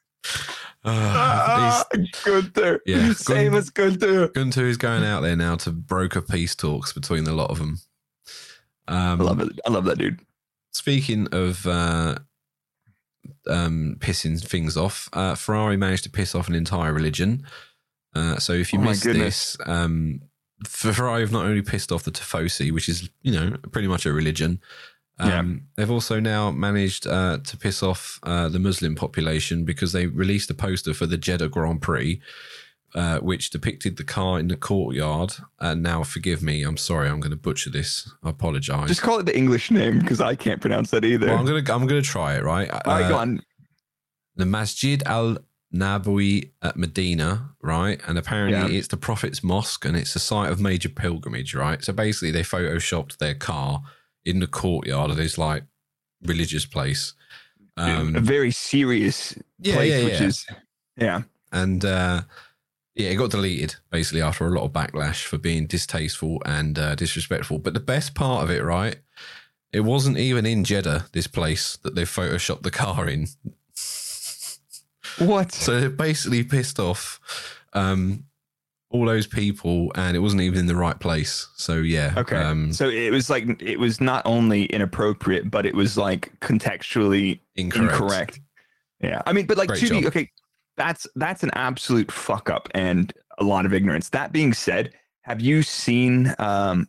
Uh, 0.84 1.84
good 2.24 2.54
there. 2.54 2.80
Yeah, 2.86 3.12
Save 3.12 3.52
Gun- 3.52 3.60
us, 3.60 3.70
good 3.70 4.00
there. 4.00 4.28
Gunter 4.28 4.66
is 4.66 4.76
going 4.76 5.04
out 5.04 5.20
there 5.20 5.36
now 5.36 5.56
to 5.56 5.70
broker 5.70 6.20
peace 6.20 6.54
talks 6.54 6.92
between 6.92 7.24
the 7.24 7.32
lot 7.32 7.50
of 7.50 7.58
them. 7.58 7.78
Um, 8.88 9.20
I 9.20 9.24
love 9.24 9.40
it. 9.40 9.60
I 9.66 9.70
love 9.70 9.84
that 9.84 9.98
dude. 9.98 10.20
Speaking 10.72 11.28
of 11.32 11.66
uh, 11.66 12.16
um, 13.48 13.96
pissing 14.00 14.42
things 14.42 14.76
off, 14.76 15.08
uh, 15.12 15.34
Ferrari 15.34 15.76
managed 15.76 16.04
to 16.04 16.10
piss 16.10 16.34
off 16.34 16.48
an 16.48 16.54
entire 16.54 16.92
religion. 16.92 17.44
Uh, 18.14 18.38
so 18.38 18.52
if 18.52 18.72
you 18.72 18.78
Oh 18.80 18.82
missed 18.82 19.04
this, 19.04 19.56
um, 19.66 20.20
Ferrari 20.66 21.20
have 21.20 21.32
not 21.32 21.44
only 21.46 21.62
pissed 21.62 21.92
off 21.92 22.02
the 22.04 22.10
Tifosi, 22.10 22.72
which 22.72 22.88
is 22.88 23.08
you 23.22 23.32
know 23.32 23.56
pretty 23.70 23.88
much 23.88 24.04
a 24.06 24.12
religion. 24.12 24.60
Um, 25.18 25.68
They've 25.76 25.90
also 25.90 26.18
now 26.20 26.50
managed 26.50 27.06
uh, 27.06 27.38
to 27.44 27.56
piss 27.56 27.82
off 27.82 28.18
uh, 28.24 28.48
the 28.48 28.58
Muslim 28.58 28.94
population 28.94 29.64
because 29.64 29.92
they 29.92 30.06
released 30.06 30.50
a 30.50 30.54
poster 30.54 30.94
for 30.94 31.06
the 31.06 31.16
Jeddah 31.16 31.48
Grand 31.48 31.80
Prix, 31.82 32.20
uh, 32.94 33.18
which 33.20 33.50
depicted 33.50 33.96
the 33.98 34.04
car 34.04 34.40
in 34.40 34.48
the 34.48 34.56
courtyard. 34.56 35.34
And 35.60 35.82
now, 35.82 36.02
forgive 36.02 36.42
me, 36.42 36.62
I'm 36.64 36.76
sorry, 36.76 37.08
I'm 37.08 37.20
going 37.20 37.30
to 37.30 37.36
butcher 37.36 37.70
this. 37.70 38.10
I 38.24 38.30
apologize. 38.30 38.88
Just 38.88 39.02
call 39.02 39.18
it 39.20 39.26
the 39.26 39.36
English 39.36 39.70
name 39.70 40.00
because 40.00 40.20
I 40.20 40.34
can't 40.34 40.60
pronounce 40.60 40.90
that 40.90 41.04
either. 41.04 41.26
Well, 41.28 41.38
I'm 41.38 41.46
gonna 41.46 41.72
I'm 41.72 41.86
gonna 41.86 42.02
try 42.02 42.34
it. 42.36 42.42
Right, 42.42 42.68
All 42.70 42.80
right, 42.86 43.04
Uh, 43.04 43.08
go 43.08 43.16
on. 43.18 43.42
the 44.36 44.46
Masjid 44.46 45.02
Al 45.06 45.38
Nabawi 45.72 46.50
at 46.62 46.76
Medina, 46.76 47.50
right? 47.62 48.00
And 48.06 48.18
apparently 48.18 48.72
Yeah. 48.72 48.78
it's 48.78 48.88
the 48.88 48.96
Prophet's 48.98 49.42
Mosque, 49.44 49.84
and 49.84 49.96
it's 49.96 50.14
a 50.16 50.18
site 50.18 50.50
of 50.50 50.60
major 50.60 50.88
pilgrimage, 50.88 51.54
right? 51.54 51.82
So 51.84 51.92
basically, 51.92 52.30
they 52.30 52.42
photoshopped 52.42 53.18
their 53.18 53.34
car 53.34 53.82
in 54.24 54.40
the 54.40 54.46
courtyard 54.46 55.10
of 55.10 55.16
this 55.16 55.38
like 55.38 55.64
religious 56.22 56.66
place. 56.66 57.14
Um, 57.76 58.16
a 58.16 58.20
very 58.20 58.50
serious 58.50 59.36
yeah, 59.58 59.74
place, 59.74 59.92
yeah, 59.92 60.04
which 60.04 60.20
yeah. 60.20 60.26
is 60.26 60.46
yeah. 60.96 61.22
and 61.52 61.84
uh, 61.84 62.22
yeah, 62.94 63.08
it 63.08 63.16
got 63.16 63.30
deleted 63.30 63.76
basically 63.90 64.22
after 64.22 64.46
a 64.46 64.50
lot 64.50 64.64
of 64.64 64.72
backlash 64.72 65.24
for 65.24 65.38
being 65.38 65.66
distasteful 65.66 66.42
and 66.44 66.78
uh, 66.78 66.94
disrespectful. 66.94 67.58
But 67.58 67.74
the 67.74 67.80
best 67.80 68.14
part 68.14 68.44
of 68.44 68.50
it, 68.50 68.62
right? 68.62 68.96
It 69.72 69.80
wasn't 69.80 70.18
even 70.18 70.44
in 70.44 70.64
Jeddah, 70.64 71.06
this 71.12 71.26
place 71.26 71.78
that 71.78 71.94
they 71.94 72.02
photoshopped 72.02 72.62
the 72.62 72.70
car 72.70 73.08
in. 73.08 73.26
What? 75.18 75.52
So 75.52 75.80
they're 75.80 75.88
basically 75.88 76.44
pissed 76.44 76.78
off 76.78 77.20
um, 77.72 78.24
all 78.92 79.06
those 79.06 79.26
people, 79.26 79.90
and 79.94 80.16
it 80.16 80.20
wasn't 80.20 80.42
even 80.42 80.60
in 80.60 80.66
the 80.66 80.76
right 80.76 80.98
place. 81.00 81.48
So 81.56 81.78
yeah, 81.78 82.14
Okay. 82.16 82.36
um, 82.36 82.72
so 82.72 82.88
it 82.88 83.10
was 83.10 83.28
like 83.30 83.60
it 83.62 83.78
was 83.78 84.00
not 84.00 84.22
only 84.24 84.66
inappropriate, 84.66 85.50
but 85.50 85.66
it 85.66 85.74
was 85.74 85.96
like 85.96 86.32
contextually 86.40 87.40
incorrect. 87.56 87.92
incorrect. 87.92 88.40
Yeah, 89.00 89.22
I 89.26 89.32
mean, 89.32 89.46
but 89.46 89.58
like 89.58 89.68
Great 89.68 89.80
to 89.80 90.00
be 90.00 90.06
okay, 90.06 90.30
that's 90.76 91.06
that's 91.16 91.42
an 91.42 91.50
absolute 91.54 92.12
fuck 92.12 92.48
up 92.50 92.68
and 92.74 93.12
a 93.38 93.44
lot 93.44 93.66
of 93.66 93.74
ignorance. 93.74 94.10
That 94.10 94.30
being 94.32 94.52
said, 94.52 94.92
have 95.22 95.40
you 95.40 95.62
seen 95.62 96.34
um 96.38 96.86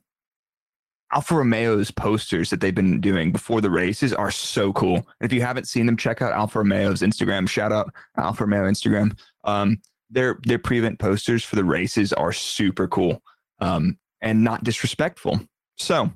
Alfa 1.14 1.36
Romeo's 1.36 1.92
posters 1.92 2.50
that 2.50 2.60
they've 2.60 2.74
been 2.74 3.00
doing 3.00 3.32
before 3.32 3.62
the 3.62 3.70
races 3.70 4.14
are 4.14 4.32
so 4.32 4.74
cool. 4.74 4.96
And 4.96 5.06
if 5.22 5.32
you 5.32 5.42
haven't 5.44 5.68
seen 5.68 5.86
them, 5.86 5.96
check 5.96 6.24
out 6.24 6.34
Alfa 6.34 6.60
Romeo's 6.60 7.02
Instagram. 7.02 7.48
Shout 7.48 7.72
out 7.72 7.94
Alfa 8.18 8.46
Romeo 8.46 8.68
Instagram. 8.68 9.16
Um, 9.44 9.80
their 10.14 10.40
their 10.44 10.60
pre-event 10.60 11.00
posters 11.00 11.44
for 11.44 11.56
the 11.56 11.64
races 11.64 12.14
are 12.14 12.32
super 12.32 12.88
cool 12.88 13.22
um, 13.60 13.98
and 14.22 14.44
not 14.44 14.64
disrespectful. 14.64 15.40
So, 15.78 16.12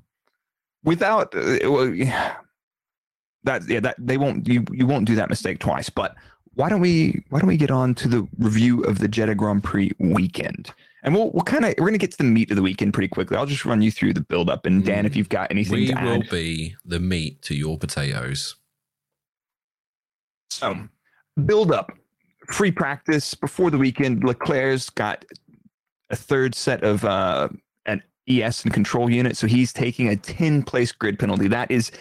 without 0.84 1.36
uh, 1.36 1.58
well, 1.64 1.90
yeah, 1.90 2.36
that 3.44 3.68
yeah 3.68 3.80
that 3.82 3.96
they 3.98 4.18
won't 4.18 4.48
you 4.48 4.64
you 4.72 4.86
won't 4.86 5.06
do 5.06 5.16
that 5.16 5.30
mistake 5.30 5.60
twice. 5.60 5.90
But 5.90 6.16
why 6.54 6.70
don't 6.70 6.82
we 6.82 7.24
why 7.30 7.40
don't 7.40 7.48
we 7.48 7.58
get 7.58 7.72
on 7.72 7.96
to 7.96 8.08
the 8.08 8.28
review 8.38 8.84
of 8.84 9.00
the 9.00 9.08
Jeddah 9.08 9.36
Grand 9.36 9.64
Prix 9.64 9.92
weekend? 10.00 10.74
And 11.04 11.14
we'll 11.16 11.32
we'll 11.32 11.44
kind 11.44 11.66
of 11.66 11.76
we're 11.78 11.88
gonna 11.88 11.98
get 11.98 12.12
to 12.12 12.18
the 12.18 12.24
meat 12.24 12.50
of 12.50 12.56
the 12.56 12.64
weekend 12.64 12.94
pretty 12.94 13.08
quickly. 13.08 13.38
I'll 13.38 13.46
just 13.46 13.66
run 13.66 13.82
you 13.82 13.92
through 13.92 14.14
the 14.14 14.22
build 14.22 14.50
up. 14.50 14.66
And 14.66 14.84
Dan, 14.84 15.06
if 15.06 15.16
you've 15.16 15.30
got 15.30 15.52
anything 15.52 15.76
We 15.76 15.88
to 15.88 15.94
will 15.94 16.24
add, 16.24 16.30
be 16.30 16.76
the 16.86 17.00
meat 17.00 17.42
to 17.44 17.56
your 17.56 17.78
potatoes. 17.78 18.56
So, 20.50 20.76
build 21.46 21.72
up, 21.72 21.92
free 22.50 22.72
practice 22.72 23.34
before 23.34 23.70
the 23.72 23.78
weekend. 23.78 24.24
Leclerc's 24.24 24.90
got 24.90 25.26
a 26.10 26.16
third 26.16 26.56
set 26.56 26.84
of 26.84 27.04
uh, 27.06 27.50
an 27.86 28.02
ES 28.30 28.64
and 28.64 28.74
control 28.74 29.10
unit, 29.10 29.36
so 29.38 29.48
he's 29.48 29.74
taking 29.74 30.08
a 30.10 30.16
10 30.16 30.64
place 30.64 30.92
grid 30.92 31.20
penalty. 31.20 31.48
That 31.48 31.70
is 31.72 31.92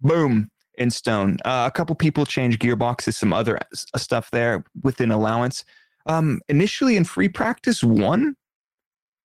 boom 0.00 0.50
in 0.78 0.90
stone. 0.90 1.36
Uh, 1.44 1.68
a 1.68 1.70
couple 1.70 1.94
people 1.94 2.24
change 2.26 2.58
gearboxes, 2.58 3.14
some 3.14 3.32
other 3.32 3.58
s- 3.72 3.86
stuff 3.96 4.30
there 4.32 4.64
within 4.82 5.10
allowance. 5.10 5.64
Um, 6.06 6.40
initially 6.48 6.96
in 6.96 7.04
free 7.04 7.28
practice 7.28 7.84
one, 7.84 8.34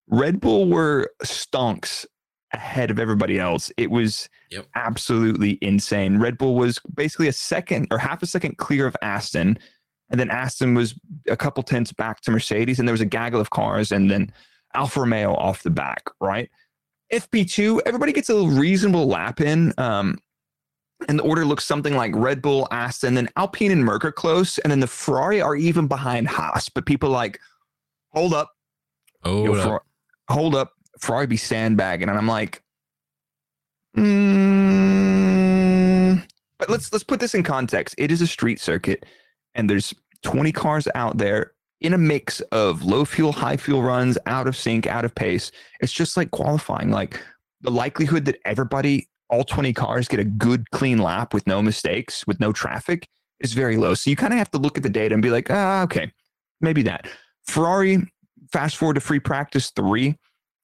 Red 0.09 0.39
Bull 0.39 0.69
were 0.69 1.09
stonks 1.23 2.05
ahead 2.53 2.91
of 2.91 2.99
everybody 2.99 3.39
else. 3.39 3.71
It 3.77 3.89
was 3.91 4.29
Yep. 4.51 4.67
absolutely 4.75 5.57
insane. 5.61 6.19
Red 6.19 6.37
Bull 6.37 6.55
was 6.55 6.79
basically 6.95 7.27
a 7.27 7.33
second 7.33 7.87
or 7.91 7.97
half 7.97 8.23
a 8.23 8.25
second 8.25 8.57
clear 8.57 8.87
of 8.87 8.95
Aston. 9.01 9.57
And 10.09 10.19
then 10.19 10.29
Aston 10.29 10.73
was 10.73 10.95
a 11.27 11.35
couple 11.35 11.63
tenths 11.63 11.91
back 11.91 12.21
to 12.21 12.31
Mercedes, 12.31 12.79
and 12.79 12.87
there 12.87 12.93
was 12.93 13.01
a 13.01 13.05
gaggle 13.05 13.41
of 13.41 13.49
cars, 13.49 13.91
and 13.91 14.09
then 14.09 14.31
Alfa 14.73 15.01
Romeo 15.01 15.33
off 15.35 15.63
the 15.63 15.69
back, 15.69 16.03
right? 16.21 16.49
FP2, 17.11 17.81
everybody 17.85 18.13
gets 18.13 18.29
a 18.29 18.47
reasonable 18.47 19.07
lap 19.07 19.41
in. 19.41 19.73
Um, 19.77 20.19
and 21.07 21.19
the 21.19 21.23
order 21.23 21.45
looks 21.45 21.63
something 21.63 21.95
like 21.95 22.11
Red 22.15 22.41
Bull, 22.41 22.67
Aston, 22.71 23.13
then 23.13 23.29
Alpine 23.35 23.71
and 23.71 23.85
Merc 23.85 24.03
are 24.03 24.11
close, 24.11 24.57
and 24.59 24.71
then 24.71 24.79
the 24.79 24.87
Ferrari 24.87 25.41
are 25.41 25.55
even 25.55 25.87
behind 25.87 26.27
Haas. 26.27 26.69
But 26.69 26.85
people 26.85 27.09
like, 27.09 27.39
hold 28.13 28.33
up, 28.33 28.51
Oh, 29.23 29.43
Yo, 29.45 29.55
Fer- 29.55 29.81
hold 30.29 30.55
up, 30.55 30.71
Ferrari 30.99 31.27
be 31.27 31.37
sandbagging, 31.37 32.09
and 32.09 32.17
I'm 32.17 32.27
like, 32.27 32.63
mm. 33.97 34.63
but 36.59 36.69
let's 36.69 36.93
let's 36.93 37.03
put 37.03 37.19
this 37.19 37.35
in 37.35 37.43
context. 37.43 37.95
It 37.97 38.11
is 38.11 38.21
a 38.21 38.27
street 38.27 38.61
circuit, 38.61 39.05
and 39.57 39.69
there's 39.69 39.93
20 40.23 40.51
cars 40.53 40.87
out 40.95 41.17
there 41.17 41.51
in 41.81 41.93
a 41.93 41.97
mix 41.97 42.39
of 42.51 42.83
low 42.83 43.05
fuel, 43.05 43.33
high 43.33 43.57
fuel 43.57 43.83
runs, 43.83 44.17
out 44.25 44.47
of 44.47 44.55
sync, 44.55 44.87
out 44.87 45.05
of 45.05 45.13
pace. 45.13 45.51
It's 45.81 45.91
just 45.91 46.15
like 46.15 46.31
qualifying. 46.31 46.91
Like 46.91 47.21
the 47.61 47.71
likelihood 47.71 48.25
that 48.25 48.37
everybody, 48.45 49.09
all 49.29 49.43
20 49.43 49.73
cars, 49.73 50.07
get 50.07 50.19
a 50.19 50.25
good 50.25 50.69
clean 50.71 50.99
lap 50.99 51.33
with 51.33 51.45
no 51.45 51.61
mistakes, 51.61 52.25
with 52.25 52.39
no 52.39 52.51
traffic, 52.51 53.07
is 53.39 53.53
very 53.53 53.77
low. 53.77 53.93
So 53.93 54.09
you 54.09 54.15
kind 54.15 54.33
of 54.33 54.39
have 54.39 54.51
to 54.51 54.57
look 54.57 54.77
at 54.77 54.83
the 54.83 54.89
data 54.89 55.13
and 55.13 55.21
be 55.21 55.29
like, 55.29 55.51
ah, 55.51 55.83
okay, 55.83 56.11
maybe 56.61 56.81
that. 56.83 57.07
Ferrari, 57.45 57.99
fast 58.51 58.77
forward 58.77 58.95
to 58.95 59.01
free 59.01 59.19
practice 59.19 59.71
three. 59.71 60.17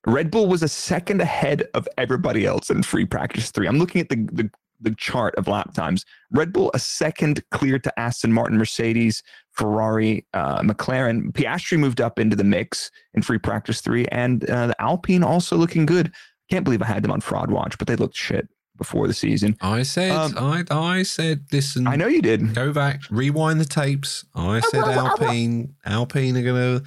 Red 0.06 0.32
Bull 0.32 0.48
was 0.48 0.64
a 0.64 0.68
second 0.68 1.22
ahead 1.22 1.64
of 1.74 1.88
everybody 1.98 2.46
else 2.46 2.70
in 2.70 2.84
free 2.84 3.06
practice 3.06 3.52
three. 3.52 3.68
I'm 3.68 3.78
looking 3.78 4.02
at 4.02 4.10
the, 4.10 4.28
the, 4.34 4.50
the 4.84 4.96
chart 4.96 5.34
of 5.36 5.48
lap 5.48 5.74
times. 5.74 6.06
Red 6.32 6.54
Bull 6.54 6.72
a 6.74 6.80
second 6.80 7.44
clear 7.52 7.80
to 7.80 8.00
Aston 8.00 8.32
Martin, 8.34 8.58
Mercedes, 8.58 9.24
Ferrari, 9.52 10.26
uh, 10.34 10.62
McLaren. 10.62 11.32
Piastri 11.32 11.78
moved 11.80 12.02
up 12.02 12.20
into 12.20 12.36
the 12.36 12.44
mix 12.44 12.92
in 13.14 13.22
free 13.22 13.38
practice 13.40 13.82
three, 13.82 14.06
and 14.08 14.50
uh, 14.50 14.68
the 14.68 14.82
Alpine 14.82 15.24
also 15.24 15.56
looking 15.58 15.86
good. 15.86 16.12
Can't 16.52 16.64
believe 16.64 16.82
I 16.82 16.86
had 16.88 17.04
them 17.04 17.12
on 17.12 17.22
fraud 17.22 17.50
watch, 17.52 17.78
but 17.78 17.88
they 17.88 17.96
looked 17.96 18.16
shit 18.18 18.48
before 18.78 19.08
the 19.08 19.14
season. 19.14 19.56
I 19.62 19.84
said, 19.84 20.12
Um, 20.12 20.34
I, 20.38 20.64
I 20.72 21.04
said, 21.04 21.46
listen, 21.52 21.88
I 21.88 21.96
know 21.96 22.08
you 22.08 22.22
did. 22.22 22.54
go 22.56 22.74
back, 22.74 23.02
rewind 23.12 23.62
the 23.62 23.66
tapes. 23.66 24.26
I 24.36 24.60
said 24.62 24.84
Alpine, 24.84 25.76
Alpine 25.86 26.36
are 26.38 26.42
gonna, 26.44 26.82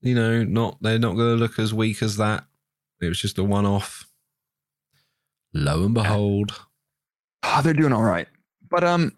you 0.00 0.14
know, 0.14 0.42
not 0.44 0.78
they're 0.80 0.98
not 0.98 1.12
gonna 1.16 1.34
look 1.34 1.58
as 1.58 1.72
weak 1.74 2.02
as 2.02 2.16
that. 2.16 2.44
It 3.02 3.08
was 3.08 3.20
just 3.20 3.38
a 3.38 3.44
one 3.44 3.66
off. 3.66 4.06
Lo 5.52 5.84
and 5.84 5.94
behold, 5.94 6.58
Oh, 7.42 7.60
they're 7.62 7.72
doing 7.72 7.92
all 7.92 8.02
right. 8.02 8.28
But 8.70 8.84
um, 8.84 9.12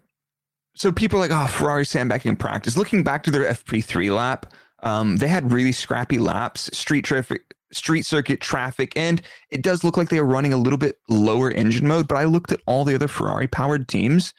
so 0.75 0.91
people 0.91 1.19
are 1.19 1.27
like, 1.27 1.31
oh, 1.31 1.47
Ferrari 1.47 1.85
sandbagging 1.85 2.35
practice. 2.35 2.77
Looking 2.77 3.03
back 3.03 3.23
to 3.23 3.31
their 3.31 3.45
FP3 3.45 4.15
lap, 4.15 4.53
um, 4.81 5.17
they 5.17 5.27
had 5.27 5.51
really 5.51 5.71
scrappy 5.71 6.17
laps, 6.17 6.69
street 6.77 7.05
traffic, 7.05 7.41
street 7.71 8.05
circuit 8.05 8.41
traffic, 8.41 8.93
and 8.95 9.21
it 9.49 9.61
does 9.61 9.83
look 9.83 9.97
like 9.97 10.09
they 10.09 10.19
are 10.19 10.25
running 10.25 10.53
a 10.53 10.57
little 10.57 10.77
bit 10.77 10.97
lower 11.09 11.51
engine 11.51 11.87
mode. 11.87 12.07
But 12.07 12.17
I 12.17 12.25
looked 12.25 12.51
at 12.51 12.61
all 12.65 12.85
the 12.85 12.95
other 12.95 13.07
Ferrari 13.07 13.47
powered 13.47 13.87
teams. 13.87 14.33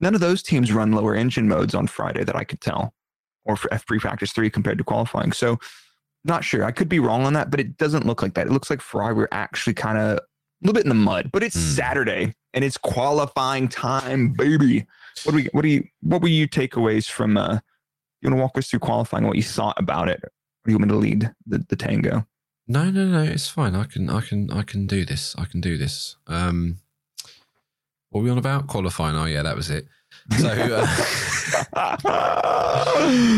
None 0.00 0.14
of 0.14 0.20
those 0.20 0.42
teams 0.42 0.72
run 0.72 0.92
lower 0.92 1.14
engine 1.14 1.48
modes 1.48 1.74
on 1.74 1.86
Friday 1.86 2.24
that 2.24 2.36
I 2.36 2.44
could 2.44 2.60
tell, 2.60 2.94
or 3.44 3.56
for 3.56 3.68
F3 3.68 4.00
practice 4.00 4.32
three 4.32 4.50
compared 4.50 4.78
to 4.78 4.84
qualifying. 4.84 5.32
So, 5.32 5.58
not 6.24 6.44
sure. 6.44 6.64
I 6.64 6.70
could 6.70 6.88
be 6.88 7.00
wrong 7.00 7.24
on 7.24 7.32
that, 7.32 7.50
but 7.50 7.60
it 7.60 7.78
doesn't 7.78 8.06
look 8.06 8.22
like 8.22 8.34
that. 8.34 8.46
It 8.46 8.52
looks 8.52 8.70
like 8.70 8.82
Ferrari 8.82 9.14
were 9.14 9.28
actually 9.32 9.74
kind 9.74 9.98
of 9.98 10.20
little 10.62 10.74
bit 10.74 10.84
in 10.84 10.88
the 10.88 10.94
mud. 10.94 11.30
But 11.32 11.42
it's 11.42 11.54
Hmm. 11.56 11.60
Saturday 11.74 12.34
and 12.54 12.64
it's 12.64 12.76
qualifying 12.78 13.68
time, 13.68 14.32
baby. 14.32 14.86
What 15.24 15.32
do 15.32 15.36
we? 15.36 15.48
What 15.52 15.62
do 15.62 15.68
you? 15.68 15.84
What 16.02 16.22
were 16.22 16.28
your 16.28 16.48
takeaways 16.48 17.08
from? 17.10 17.36
uh 17.36 17.58
You 18.22 18.28
want 18.30 18.38
to 18.38 18.42
walk 18.42 18.58
us 18.58 18.68
through 18.68 18.80
qualifying? 18.80 19.26
What 19.26 19.36
you 19.36 19.42
thought 19.42 19.78
about 19.78 20.08
it? 20.08 20.20
Or 20.24 20.30
do 20.66 20.72
you 20.72 20.78
want 20.78 20.88
me 20.90 20.94
to 20.94 20.98
lead 20.98 21.34
the, 21.46 21.64
the 21.68 21.76
tango? 21.76 22.26
no, 22.68 22.90
no, 22.90 23.04
no, 23.06 23.22
it's 23.22 23.48
fine. 23.48 23.74
I 23.74 23.84
can, 23.84 24.08
I 24.10 24.20
can, 24.20 24.48
I 24.52 24.62
can 24.62 24.86
do 24.86 25.04
this. 25.04 25.34
I 25.36 25.44
can 25.44 25.60
do 25.60 25.76
this. 25.76 26.16
Um, 26.28 26.76
what 28.10 28.20
were 28.20 28.24
we 28.26 28.30
on 28.30 28.38
about 28.38 28.68
qualifying? 28.68 29.16
Oh 29.16 29.24
yeah, 29.24 29.42
that 29.42 29.56
was 29.56 29.70
it. 29.70 29.86
So, 30.38 30.48
uh, 30.48 30.86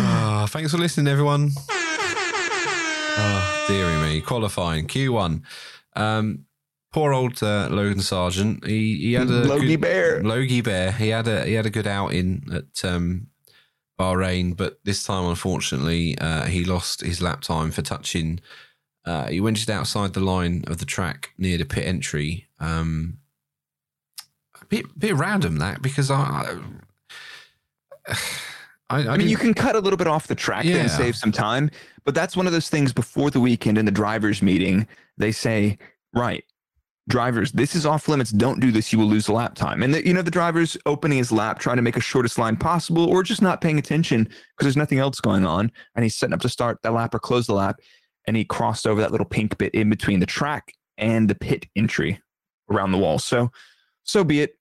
Ah, 0.05 0.47
thanks 0.49 0.71
for 0.73 0.79
listening, 0.79 1.07
everyone. 1.11 1.51
Oh, 3.15 3.65
dearie 3.69 3.97
me. 4.09 4.21
Qualifying 4.21 4.87
Q1. 4.87 5.43
Um, 5.97 6.45
poor 6.93 7.13
old 7.13 7.43
uh, 7.43 7.69
Logan 7.71 7.99
Sargeant. 7.99 8.65
He 8.67 8.99
he 8.99 9.13
had 9.15 9.29
a 9.29 9.45
Logie 9.45 9.69
good, 9.69 9.81
Bear. 9.81 10.23
Logie 10.23 10.61
Bear. 10.61 10.93
He 10.93 11.09
had 11.09 11.27
a 11.27 11.45
he 11.45 11.55
had 11.55 11.67
a 11.67 11.71
good 11.71 11.87
outing 11.87 12.47
at 12.53 12.85
um, 12.85 13.29
Bahrain, 13.99 14.57
but 14.57 14.79
this 14.85 15.03
time, 15.05 15.27
unfortunately, 15.27 16.17
uh, 16.19 16.45
he 16.45 16.65
lost 16.65 17.01
his 17.01 17.21
lap 17.21 17.41
time 17.41 17.71
for 17.71 17.83
touching. 17.83 18.41
Uh, 19.05 19.27
he 19.27 19.41
went 19.41 19.57
just 19.57 19.71
outside 19.71 20.13
the 20.13 20.21
line 20.21 20.65
of 20.69 20.79
the 20.79 20.85
track 20.85 21.33
near 21.39 21.59
the 21.59 21.65
pit 21.65 21.87
entry. 21.87 22.47
Um, 22.61 23.19
a 24.61 24.65
bit 24.67 24.99
bit 24.99 25.15
random 25.15 25.57
that 25.57 25.83
because 25.83 26.11
I. 26.11 26.59
I, 28.07 28.17
I, 28.91 29.09
I 29.09 29.17
mean, 29.17 29.29
you 29.29 29.39
can 29.39 29.55
cut 29.55 29.75
a 29.75 29.79
little 29.81 29.97
bit 29.97 30.07
off 30.07 30.27
the 30.27 30.35
track 30.35 30.67
there 30.67 30.77
and 30.79 30.91
save 30.91 31.17
some 31.17 31.33
time, 31.33 31.71
but 32.05 32.15
that's 32.15 32.37
one 32.37 32.47
of 32.47 32.53
those 32.53 32.69
things 32.69 32.93
before 32.93 33.31
the 33.31 33.41
weekend 33.41 33.79
in 33.79 33.87
the 33.87 33.91
drivers' 33.91 34.43
meeting. 34.43 34.87
They 35.17 35.33
say, 35.33 35.79
right, 36.13 36.45
drivers, 37.09 37.53
this 37.53 37.75
is 37.75 37.85
off 37.87 38.09
limits. 38.09 38.31
Don't 38.31 38.61
do 38.61 38.71
this. 38.71 38.93
You 38.93 38.99
will 38.99 39.07
lose 39.07 39.29
lap 39.29 39.55
time. 39.55 39.83
And, 39.83 39.95
the, 39.95 40.07
you 40.07 40.15
know, 40.15 40.23
the 40.23 40.31
driver's 40.31 40.77
opening 40.87 41.19
his 41.19 41.33
lap, 41.33 41.59
trying 41.59 41.77
to 41.77 41.83
make 41.83 41.97
a 41.97 42.01
shortest 42.01 42.39
line 42.39 42.57
possible, 42.57 43.09
or 43.09 43.23
just 43.23 43.43
not 43.43 43.61
paying 43.61 43.79
attention 43.79 44.25
because 44.25 44.65
there's 44.65 44.77
nothing 44.77 44.99
else 44.99 45.21
going 45.21 45.45
on. 45.45 45.71
And 45.95 46.05
he's 46.05 46.15
setting 46.17 46.35
up 46.35 46.41
to 46.41 46.49
start 46.49 46.79
that 46.83 46.93
lap 46.93 47.15
or 47.15 47.19
close 47.19 47.47
the 47.47 47.55
lap. 47.55 47.81
And 48.27 48.37
he 48.37 48.45
crossed 48.45 48.87
over 48.87 49.01
that 49.01 49.11
little 49.11 49.27
pink 49.27 49.59
bit 49.59 49.75
in 49.75 49.91
between 49.91 50.21
the 50.21 50.27
track 50.27 50.73
and 50.97 51.29
the 51.29 51.35
pit 51.35 51.67
entry 51.75 52.21
around 52.71 52.93
the 52.93 52.99
wall. 52.99 53.19
So, 53.19 53.51
so 54.05 54.23
be 54.23 54.43
it. 54.43 54.57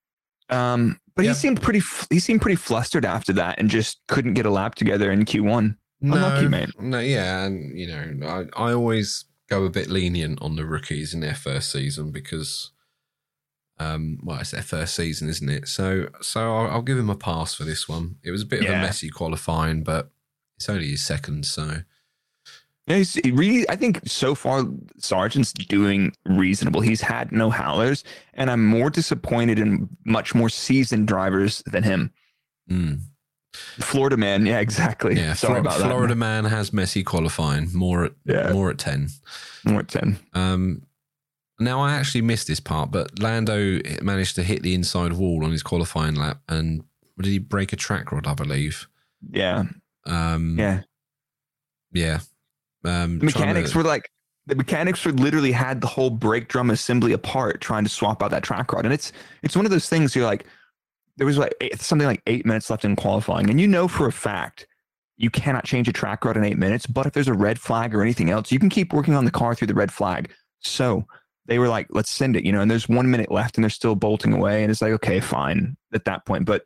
Um, 0.50 1.00
but 1.16 1.26
Yeah. 1.26 1.32
he 1.32 1.36
seemed 1.36 1.62
pretty. 1.62 1.82
He 2.10 2.20
seemed 2.20 2.42
pretty 2.42 2.56
flustered 2.56 3.06
after 3.06 3.34
that, 3.34 3.60
and 3.60 3.70
just 3.70 4.00
couldn't 4.08 4.34
get 4.34 4.46
a 4.46 4.50
lap 4.50 4.76
together 4.76 5.12
in 5.12 5.26
Q1. 5.26 5.76
Unlucky, 6.02 6.48
mate. 6.48 6.70
No, 6.80 7.00
yeah, 7.00 7.46
and 7.46 7.78
you 7.78 7.88
know, 7.88 8.48
I, 8.58 8.70
I 8.70 8.74
always 8.74 9.26
go 9.52 9.66
a 9.66 9.70
bit 9.70 9.90
lenient 9.90 10.42
on 10.42 10.56
the 10.56 10.66
rookies 10.66 11.14
in 11.14 11.20
their 11.20 11.36
first 11.36 11.70
season 11.72 12.10
because, 12.12 12.72
um, 13.80 14.18
well, 14.24 14.40
it's 14.40 14.52
their 14.52 14.62
first 14.62 14.96
season, 14.96 15.28
isn't 15.28 15.50
it? 15.50 15.68
So, 15.68 16.08
so 16.22 16.56
I'll, 16.56 16.72
I'll 16.72 16.82
give 16.82 16.98
him 16.98 17.10
a 17.10 17.18
pass 17.18 17.54
for 17.54 17.66
this 17.66 17.88
one. 17.88 18.16
It 18.24 18.32
was 18.32 18.44
a 18.44 18.46
bit 18.46 18.64
of 18.64 18.70
a 18.70 18.74
messy 18.74 19.10
qualifying, 19.10 19.84
but 19.84 20.10
it's 20.56 20.70
only 20.70 20.88
his 20.88 21.04
second, 21.06 21.46
so 21.46 21.82
Yeah, 22.88 22.98
he's 22.98 23.20
really. 23.26 23.70
I 23.70 23.76
think 23.76 24.00
so 24.08 24.36
far 24.36 24.64
Sargeant's 24.98 25.52
doing 25.52 26.14
reasonable. 26.26 26.80
He's 26.80 27.02
had 27.02 27.34
no 27.34 27.50
howlers, 27.50 28.06
and 28.36 28.50
I'm 28.50 28.66
more 28.66 28.90
disappointed 28.90 29.60
in 29.60 29.90
much 30.06 30.34
more 30.34 30.50
seasoned 30.50 31.10
drivers 31.10 31.62
than 31.66 31.84
him. 31.84 32.12
mm. 32.70 33.02
Florida 33.54 34.18
man. 34.18 34.46
Yeah, 34.46 34.60
exactly. 34.60 35.16
Yeah, 35.16 35.34
Sorry 35.34 35.54
Flor- 35.56 35.60
about 35.60 35.80
Florida 35.82 36.16
man 36.16 36.46
has 36.46 36.72
messy 36.72 37.04
qualifying. 37.04 37.70
More 37.74 38.06
at 38.06 38.14
Yeah. 38.26 38.52
more 38.54 38.70
at 38.70 38.78
ten. 38.78 39.10
More 39.66 39.80
at 39.82 39.88
10. 39.90 40.18
Um, 40.34 40.84
now 41.60 41.80
I 41.82 41.94
actually 41.94 42.22
missed 42.22 42.48
this 42.48 42.60
part, 42.60 42.92
but 42.92 43.20
Lando 43.20 43.80
managed 44.02 44.36
to 44.36 44.44
hit 44.44 44.64
the 44.64 44.74
inside 44.74 45.14
wall 45.14 45.44
on 45.46 45.52
his 45.52 45.62
qualifying 45.64 46.16
lap, 46.16 46.40
and 46.50 46.84
did 47.18 47.30
he 47.30 47.38
break 47.40 47.72
a 47.72 47.76
track 47.76 48.12
rod? 48.12 48.26
I 48.26 48.34
believe. 48.34 48.88
Yeah. 49.30 49.66
Um, 50.08 50.58
Yeah. 50.58 50.82
yeah. 51.94 52.20
Um, 52.84 53.20
The 53.20 53.26
mechanics 53.26 53.72
to- 53.72 53.78
were 53.78 53.84
like, 53.84 54.10
the 54.48 54.56
mechanics 54.56 55.06
were 55.06 55.12
literally 55.12 55.52
had 55.52 55.82
the 55.82 55.88
whole 55.88 56.10
brake 56.10 56.48
drum 56.48 56.72
assembly 56.72 57.12
apart 57.14 57.62
trying 57.62 57.84
to 57.84 57.90
swap 57.90 58.24
out 58.24 58.32
that 58.32 58.42
track 58.44 58.74
rod. 58.74 58.86
And 58.86 58.94
it's, 58.94 59.12
it's 59.44 59.56
one 59.56 59.66
of 59.66 59.72
those 59.72 59.88
things 59.88 60.16
you're 60.16 60.26
like, 60.26 60.46
there 61.22 61.28
was 61.28 61.38
like 61.38 61.54
eight, 61.62 61.80
something 61.80 62.08
like 62.08 62.24
eight 62.26 62.48
minutes 62.48 62.72
left 62.72 62.84
in 62.84 62.96
qualifying. 62.96 63.48
And 63.52 63.62
you 63.62 63.68
know 63.68 63.88
for 63.88 64.08
a 64.08 64.12
fact 64.12 64.66
you 65.18 65.30
cannot 65.30 65.66
change 65.66 65.88
a 65.88 65.94
track 65.94 66.26
rod 66.26 66.36
in 66.36 66.44
eight 66.44 66.58
minutes. 66.58 66.88
But 66.88 67.06
if 67.06 67.14
there's 67.14 67.28
a 67.28 67.34
red 67.36 67.60
flag 67.60 67.94
or 67.94 68.02
anything 68.02 68.32
else, 68.32 68.52
you 68.52 68.58
can 68.58 68.70
keep 68.70 68.92
working 68.92 69.14
on 69.14 69.24
the 69.24 69.30
car 69.30 69.54
through 69.54 69.68
the 69.68 69.76
red 69.76 69.92
flag. 69.92 70.32
So 70.62 71.06
they 71.46 71.60
were 71.60 71.68
like, 71.68 71.86
let's 71.92 72.10
send 72.10 72.36
it, 72.36 72.44
you 72.44 72.52
know, 72.52 72.62
and 72.62 72.72
there's 72.72 72.90
one 72.90 73.12
minute 73.12 73.30
left 73.30 73.56
and 73.56 73.64
they're 73.64 73.70
still 73.70 73.94
bolting 73.94 74.34
away. 74.34 74.64
And 74.64 74.72
it's 74.72 74.82
like, 74.82 74.94
okay, 74.94 75.20
fine 75.20 75.78
at 75.94 76.06
that 76.06 76.26
point. 76.26 76.46
But 76.46 76.64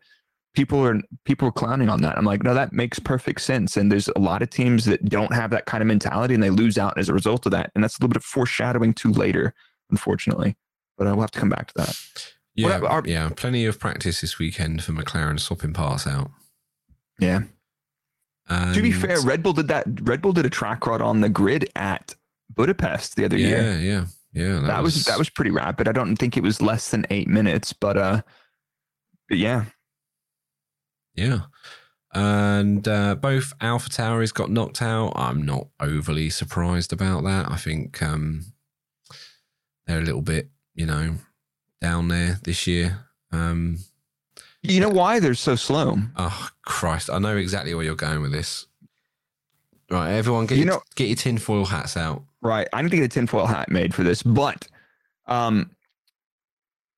people 0.53 0.87
are 0.87 1.01
people 1.25 1.49
are 1.49 1.51
clowning 1.51 1.89
on 1.89 2.01
that. 2.03 2.17
I'm 2.17 2.23
like, 2.23 2.43
no, 2.43 2.53
that 2.53 2.71
makes 2.71 2.97
perfect 2.97 3.41
sense. 3.41 3.75
And 3.75 3.91
there's 3.91 4.07
a 4.15 4.19
lot 4.19 4.41
of 4.41 4.49
teams 4.51 4.85
that 4.85 5.03
don't 5.03 5.33
have 5.33 5.49
that 5.49 5.65
kind 5.65 5.81
of 5.81 5.87
mentality 5.87 6.33
and 6.33 6.41
they 6.41 6.49
lose 6.49 6.77
out 6.77 6.97
as 6.97 7.09
a 7.09 7.13
result 7.13 7.45
of 7.45 7.51
that. 7.51 7.71
And 7.75 7.83
that's 7.83 7.95
a 7.95 7.97
little 7.97 8.13
bit 8.13 8.15
of 8.15 8.23
foreshadowing 8.23 8.93
to 8.93 9.11
later, 9.11 9.53
unfortunately. 9.91 10.55
But 10.97 11.07
I 11.07 11.11
will 11.11 11.19
have 11.19 11.31
to 11.31 11.39
come 11.41 11.49
back 11.49 11.67
to 11.67 11.73
that. 11.75 12.34
Yeah, 12.55 12.79
are- 12.79 13.03
yeah, 13.05 13.29
plenty 13.35 13.65
of 13.65 13.79
practice 13.79 14.21
this 14.21 14.39
weekend 14.39 14.83
for 14.83 14.91
McLaren 14.93 15.39
swapping 15.39 15.73
parts 15.73 16.07
out. 16.07 16.31
Yeah. 17.19 17.41
to 18.49 18.81
be 18.81 18.91
fair, 18.91 19.19
Red 19.21 19.41
Bull 19.43 19.53
did 19.53 19.67
that. 19.69 19.85
Red 20.01 20.21
Bull 20.21 20.33
did 20.33 20.45
a 20.45 20.49
track 20.49 20.85
rod 20.87 21.01
on 21.01 21.21
the 21.21 21.29
grid 21.29 21.69
at 21.75 22.15
Budapest 22.53 23.15
the 23.15 23.25
other 23.25 23.37
year. 23.37 23.61
yeah, 23.61 23.77
yeah, 23.77 24.05
yeah. 24.33 24.59
That, 24.67 24.83
was, 24.83 25.03
that 25.05 25.17
was 25.17 25.29
pretty 25.29 25.51
rapid. 25.51 25.87
I 25.87 25.91
don't 25.91 26.15
think 26.15 26.37
it 26.37 26.43
was 26.43 26.61
less 26.61 26.89
than 26.91 27.05
eight 27.09 27.27
minutes, 27.27 27.73
but 27.73 27.97
uh, 27.97 28.21
but 29.29 29.37
yeah, 29.37 29.65
Yeah. 31.15 31.39
And 32.13 32.87
uh, 32.87 33.15
both 33.15 33.51
Alpha 33.59 33.89
Towers 33.89 34.31
got 34.31 34.49
knocked 34.49 34.81
out. 34.81 35.11
I'm 35.17 35.45
not 35.45 35.67
overly 35.81 36.29
surprised 36.29 36.93
about 36.93 37.23
that. 37.25 37.51
I 37.51 37.57
think 37.57 38.01
um, 38.01 38.45
they're 39.85 39.99
a 39.99 40.03
little 40.03 40.21
bit, 40.21 40.49
you 40.75 40.85
know, 40.85 41.15
down 41.85 42.07
there 42.07 42.39
this 42.43 42.65
year. 42.65 42.97
Um, 43.31 43.77
you 44.63 44.79
know 44.79 44.89
why 44.89 45.19
they're 45.19 45.35
so 45.35 45.55
slow? 45.55 45.97
oh, 46.15 46.49
Christ. 46.63 47.11
I 47.11 47.19
know 47.19 47.37
exactly 47.37 47.75
where 47.75 47.83
you're 47.85 47.93
going 47.95 48.21
with 48.23 48.31
this. 48.31 48.65
Right, 49.91 50.13
everyone 50.13 50.47
get, 50.47 50.57
You 50.57 50.63
your, 50.65 50.73
know- 50.73 50.81
get 50.95 51.07
your 51.09 51.15
tinfoil 51.15 51.65
hats 51.65 51.95
out. 51.95 52.23
Right. 52.41 52.67
I 52.73 52.81
need 52.81 52.89
to 52.89 52.97
get 52.97 53.05
a 53.05 53.07
tinfoil 53.07 53.45
hat 53.45 53.69
made 53.69 53.93
for 53.93 54.03
this, 54.03 54.23
but 54.23 54.67
um 55.27 55.69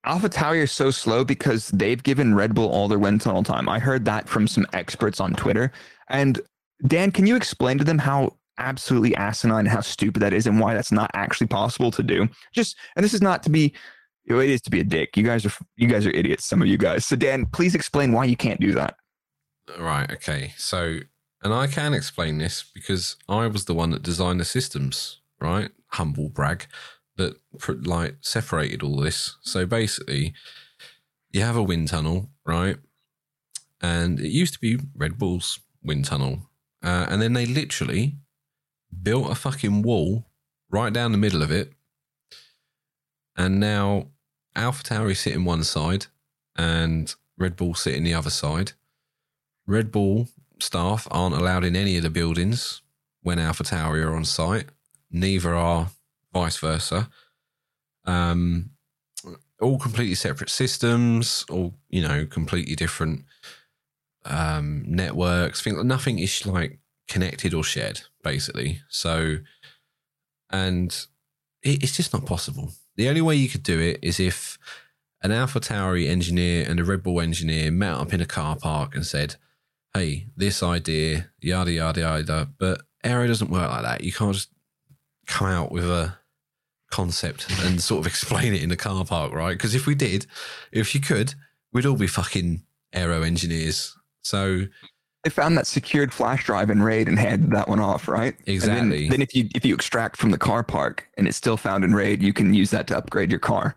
Alpha 0.06 0.30
Tauri 0.30 0.62
is 0.64 0.72
so 0.72 0.90
slow 0.90 1.26
because 1.26 1.68
they've 1.70 2.02
given 2.02 2.34
Red 2.34 2.56
Bull 2.56 2.70
all 2.70 2.88
their 2.88 3.00
wind 3.00 3.20
tunnel 3.20 3.44
time. 3.44 3.68
I 3.68 3.78
heard 3.80 4.06
that 4.06 4.30
from 4.30 4.48
some 4.48 4.66
experts 4.72 5.20
on 5.20 5.34
Twitter. 5.34 5.74
And 6.08 6.40
Dan, 6.86 7.12
can 7.12 7.28
you 7.28 7.36
explain 7.36 7.78
to 7.78 7.84
them 7.84 7.98
how 7.98 8.38
absolutely 8.58 9.14
asinine 9.18 9.60
and 9.66 9.68
how 9.68 9.82
stupid 9.82 10.22
that 10.22 10.32
is 10.34 10.48
and 10.48 10.62
why 10.62 10.74
that's 10.74 10.94
not 10.94 11.12
actually 11.14 11.48
possible 11.48 11.92
to 11.92 12.04
do? 12.04 12.30
Just 12.54 12.78
and 12.96 13.04
this 13.04 13.14
is 13.14 13.22
not 13.22 13.44
to 13.44 13.50
be 13.50 13.74
it 14.28 14.50
is 14.50 14.62
to 14.62 14.70
be 14.70 14.80
a 14.80 14.84
dick. 14.84 15.16
You 15.16 15.24
guys 15.24 15.46
are 15.46 15.52
you 15.76 15.88
guys 15.88 16.06
are 16.06 16.12
idiots, 16.12 16.46
some 16.46 16.62
of 16.62 16.68
you 16.68 16.78
guys. 16.78 17.06
So 17.06 17.16
Dan, 17.16 17.46
please 17.46 17.76
explain 17.76 18.12
why 18.12 18.26
you 18.26 18.36
can't 18.36 18.60
do 18.60 18.74
that. 18.74 18.96
Right, 19.80 20.10
okay. 20.12 20.54
So, 20.58 21.00
and 21.44 21.54
I 21.54 21.68
can 21.68 21.94
explain 21.94 22.38
this 22.38 22.64
because 22.74 23.16
I 23.28 23.48
was 23.48 23.66
the 23.66 23.74
one 23.74 23.92
that 23.92 24.02
designed 24.02 24.40
the 24.40 24.46
systems, 24.46 25.22
right? 25.40 25.70
Humble 25.92 26.30
brag 26.30 26.68
that 27.18 27.36
like 27.86 28.16
separated 28.22 28.84
all 28.84 28.98
this. 28.98 29.38
So 29.42 29.66
basically, 29.66 30.34
you 31.32 31.42
have 31.42 31.56
a 31.56 31.64
wind 31.64 31.90
tunnel, 31.90 32.30
right? 32.46 32.78
And 33.82 34.20
it 34.20 34.30
used 34.30 34.54
to 34.54 34.60
be 34.60 34.80
Red 34.96 35.18
Bull's 35.18 35.60
wind 35.84 36.06
tunnel. 36.06 36.50
Uh, 36.84 37.08
and 37.10 37.22
then 37.22 37.34
they 37.34 37.46
literally 37.46 38.18
built 39.04 39.32
a 39.32 39.36
fucking 39.36 39.82
wall 39.82 40.28
right 40.70 40.94
down 40.94 41.12
the 41.12 41.18
middle 41.18 41.42
of 41.42 41.52
it. 41.52 41.74
And 43.36 43.60
now 43.60 44.08
Alpha 44.58 44.84
Tauri 44.84 45.16
sit 45.16 45.34
in 45.34 45.46
one 45.46 45.64
side 45.64 46.08
and 46.58 47.14
Red 47.38 47.56
Bull 47.56 47.76
sit 47.76 47.96
in 47.96 48.04
the 48.04 48.14
other 48.14 48.30
side. 48.30 48.74
Red 49.66 49.92
Bull 49.92 50.28
staff 50.60 51.08
aren't 51.12 51.36
allowed 51.36 51.64
in 51.64 51.76
any 51.76 51.98
of 51.98 52.04
the 52.04 52.10
buildings 52.10 52.82
when 53.22 53.40
Alpha 53.40 53.64
Tauri 53.64 54.04
are 54.04 54.16
on 54.16 54.26
site. 54.26 54.66
Neither 55.12 55.56
are 55.56 55.92
vice 56.34 56.58
versa. 56.58 57.10
Um, 58.06 58.72
all 59.62 59.78
completely 59.80 60.16
separate 60.16 60.50
systems, 60.50 61.46
all 61.50 61.74
you 61.90 62.02
know, 62.02 62.26
completely 62.26 62.76
different 62.76 63.26
um, 64.26 64.84
networks. 64.88 65.62
Think 65.62 65.84
nothing 65.84 66.20
is 66.20 66.46
like 66.46 66.80
connected 67.08 67.54
or 67.54 67.64
shared, 67.64 68.02
basically. 68.24 68.82
So, 68.90 69.38
and 70.50 70.92
it, 71.64 71.84
it's 71.84 71.96
just 71.96 72.14
not 72.14 72.26
possible. 72.26 72.72
The 72.98 73.10
only 73.10 73.22
way 73.22 73.36
you 73.36 73.48
could 73.48 73.64
do 73.64 73.80
it 73.80 74.00
is 74.02 74.20
if 74.20 74.58
an 75.22 75.32
Alpha 75.32 75.60
Tauri 75.60 76.08
engineer 76.08 76.66
and 76.68 76.80
a 76.80 76.84
Red 76.84 77.04
Bull 77.04 77.22
engineer 77.22 77.72
met 77.72 77.94
up 77.94 78.14
in 78.14 78.22
a 78.22 78.26
car 78.26 78.56
park 78.56 78.96
and 78.96 79.06
said, 79.06 79.36
hey, 79.94 80.28
this 80.36 80.62
idea, 80.62 81.30
yada, 81.40 81.72
yada, 81.72 82.02
yada. 82.02 82.50
But 82.58 82.82
aero 83.04 83.28
doesn't 83.28 83.50
work 83.50 83.70
like 83.70 83.84
that. 83.84 84.04
You 84.04 84.12
can't 84.12 84.34
just 84.34 84.50
come 85.28 85.48
out 85.48 85.72
with 85.72 85.90
a 85.90 86.18
concept 86.92 87.48
and 87.64 87.82
sort 87.82 88.00
of 88.00 88.08
explain 88.08 88.54
it 88.54 88.64
in 88.64 88.70
the 88.70 88.78
car 88.78 89.06
park, 89.06 89.34
right? 89.34 89.54
Because 89.54 89.76
if 89.76 89.86
we 89.86 89.96
did, 89.96 90.26
if 90.72 90.94
you 90.96 91.02
could, 91.02 91.36
we'd 91.72 91.86
all 91.86 91.96
be 91.96 92.08
fucking 92.08 92.64
aero 92.94 93.22
engineers. 93.22 93.96
So 94.24 94.66
They 95.28 95.32
found 95.32 95.58
that 95.58 95.68
secured 95.68 96.14
flash 96.14 96.46
drive 96.46 96.70
in 96.70 96.82
RAID 96.82 97.10
and 97.10 97.20
handed 97.20 97.52
that 97.52 97.68
one 97.68 97.82
off, 97.82 98.08
right? 98.08 98.34
And 98.48 98.62
then- 98.62 98.78
Exactly. 98.94 99.10
then, 99.10 99.22
if 99.22 99.36
you 99.36 99.50
if 99.54 99.66
you 99.66 99.76
extract 99.76 100.16
from 100.16 100.32
the 100.32 100.38
car 100.38 100.64
park 100.64 101.06
and 101.18 101.28
it's 101.28 101.36
still 101.36 101.58
found 101.58 101.84
in 101.84 101.94
RAID, 101.94 102.24
you 102.24 102.32
can 102.32 102.54
use 102.54 102.72
that 102.72 102.88
to 102.88 102.98
upgrade 102.98 103.30
your 103.30 103.42
car. 103.42 103.76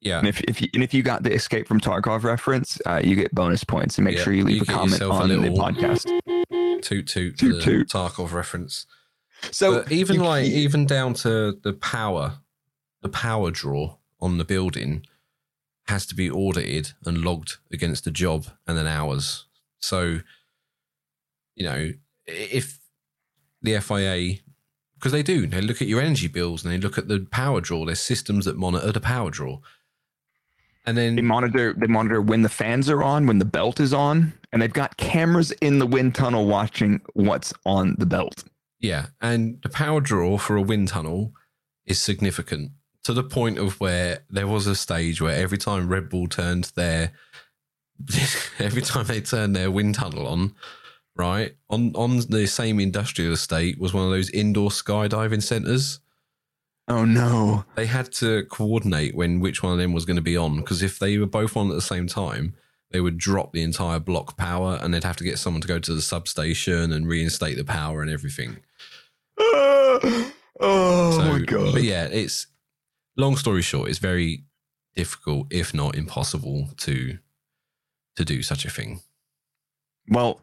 yeah, 0.00 0.18
And 0.18 0.26
if 0.26 0.40
if 0.44 0.62
you, 0.62 0.68
and 0.72 0.82
if 0.82 0.94
you 0.94 1.02
got 1.02 1.24
the 1.24 1.32
Escape 1.34 1.68
from 1.68 1.78
Tarkov 1.78 2.22
reference, 2.22 2.80
uh, 2.86 3.02
you 3.04 3.16
get 3.16 3.34
bonus 3.34 3.64
points. 3.64 3.98
And 3.98 4.06
make 4.06 4.16
Yeah, 4.16 4.22
sure 4.24 4.32
you 4.32 4.44
leave 4.44 4.56
you 4.56 4.62
a 4.62 4.64
comment 4.64 4.92
yourself 4.92 5.20
a 5.20 5.22
on 5.24 5.28
the 5.28 5.50
podcast. 5.50 6.04
toot 6.80 7.06
toot, 7.06 7.36
Toot 7.36 7.56
the 7.56 7.60
toot. 7.60 7.88
Tarkov 7.90 8.32
reference. 8.32 8.86
So 9.50 9.82
but 9.82 9.92
even 9.92 10.16
you- 10.16 10.24
like 10.24 10.46
you- 10.46 10.56
even 10.56 10.86
down 10.86 11.12
to 11.24 11.52
the 11.62 11.74
power, 11.74 12.38
the 13.02 13.10
power 13.10 13.50
draw 13.50 13.96
on 14.22 14.38
the 14.38 14.44
building 14.46 15.04
has 15.88 16.06
to 16.06 16.14
be 16.14 16.30
audited 16.30 16.92
and 17.04 17.18
logged 17.18 17.58
against 17.70 18.04
the 18.04 18.10
job 18.10 18.46
and 18.66 18.78
then 18.78 18.86
hours. 18.86 19.44
So, 19.80 20.20
you 21.58 21.64
know, 21.64 21.92
if 22.26 22.78
the 23.62 23.78
FIA, 23.80 24.38
because 24.94 25.12
they 25.12 25.22
do, 25.22 25.46
they 25.46 25.60
look 25.60 25.82
at 25.82 25.88
your 25.88 26.00
energy 26.00 26.28
bills 26.28 26.64
and 26.64 26.72
they 26.72 26.78
look 26.78 26.96
at 26.96 27.08
the 27.08 27.26
power 27.30 27.60
draw. 27.60 27.84
There's 27.84 28.00
systems 28.00 28.44
that 28.44 28.56
monitor 28.56 28.92
the 28.92 29.00
power 29.00 29.30
draw, 29.30 29.58
and 30.86 30.96
then 30.96 31.16
they 31.16 31.22
monitor 31.22 31.74
they 31.76 31.88
monitor 31.88 32.22
when 32.22 32.42
the 32.42 32.48
fans 32.48 32.88
are 32.88 33.02
on, 33.02 33.26
when 33.26 33.40
the 33.40 33.44
belt 33.44 33.80
is 33.80 33.92
on, 33.92 34.32
and 34.52 34.62
they've 34.62 34.72
got 34.72 34.96
cameras 34.96 35.50
in 35.60 35.80
the 35.80 35.86
wind 35.86 36.14
tunnel 36.14 36.46
watching 36.46 37.00
what's 37.14 37.52
on 37.66 37.96
the 37.98 38.06
belt. 38.06 38.44
Yeah, 38.78 39.06
and 39.20 39.60
the 39.62 39.68
power 39.68 40.00
draw 40.00 40.38
for 40.38 40.56
a 40.56 40.62
wind 40.62 40.88
tunnel 40.88 41.32
is 41.84 41.98
significant 41.98 42.70
to 43.02 43.12
the 43.12 43.24
point 43.24 43.58
of 43.58 43.80
where 43.80 44.20
there 44.30 44.46
was 44.46 44.68
a 44.68 44.76
stage 44.76 45.20
where 45.20 45.34
every 45.34 45.58
time 45.58 45.88
Red 45.88 46.08
Bull 46.08 46.28
turned 46.28 46.70
their 46.76 47.12
every 48.60 48.82
time 48.82 49.06
they 49.06 49.20
turned 49.20 49.56
their 49.56 49.72
wind 49.72 49.96
tunnel 49.96 50.28
on, 50.28 50.54
right 51.18 51.54
on 51.68 51.92
on 51.94 52.18
the 52.28 52.46
same 52.46 52.80
industrial 52.80 53.32
estate 53.32 53.78
was 53.78 53.92
one 53.92 54.04
of 54.04 54.10
those 54.10 54.30
indoor 54.30 54.70
skydiving 54.70 55.42
centers. 55.42 56.00
Oh 56.86 57.04
no! 57.04 57.64
They 57.74 57.84
had 57.86 58.10
to 58.12 58.44
coordinate 58.44 59.14
when 59.14 59.40
which 59.40 59.62
one 59.62 59.72
of 59.72 59.78
them 59.78 59.92
was 59.92 60.06
going 60.06 60.16
to 60.16 60.22
be 60.22 60.36
on 60.36 60.56
because 60.56 60.82
if 60.82 60.98
they 60.98 61.18
were 61.18 61.26
both 61.26 61.56
on 61.56 61.68
at 61.68 61.74
the 61.74 61.82
same 61.82 62.06
time, 62.06 62.54
they 62.90 63.00
would 63.00 63.18
drop 63.18 63.52
the 63.52 63.62
entire 63.62 63.98
block 63.98 64.38
power, 64.38 64.78
and 64.80 64.94
they'd 64.94 65.04
have 65.04 65.16
to 65.18 65.24
get 65.24 65.38
someone 65.38 65.60
to 65.60 65.68
go 65.68 65.78
to 65.78 65.94
the 65.94 66.00
substation 66.00 66.92
and 66.92 67.06
reinstate 67.06 67.58
the 67.58 67.64
power 67.64 68.00
and 68.00 68.10
everything. 68.10 68.56
oh 69.38 70.30
So, 70.60 71.18
my 71.24 71.40
god! 71.40 71.74
But 71.74 71.82
yeah, 71.82 72.04
it's 72.06 72.46
long 73.18 73.36
story 73.36 73.60
short, 73.62 73.90
it's 73.90 73.98
very 73.98 74.44
difficult, 74.96 75.48
if 75.50 75.74
not 75.74 75.94
impossible, 75.94 76.70
to 76.78 77.18
to 78.16 78.24
do 78.24 78.42
such 78.42 78.64
a 78.64 78.70
thing. 78.70 79.00
Well, 80.08 80.40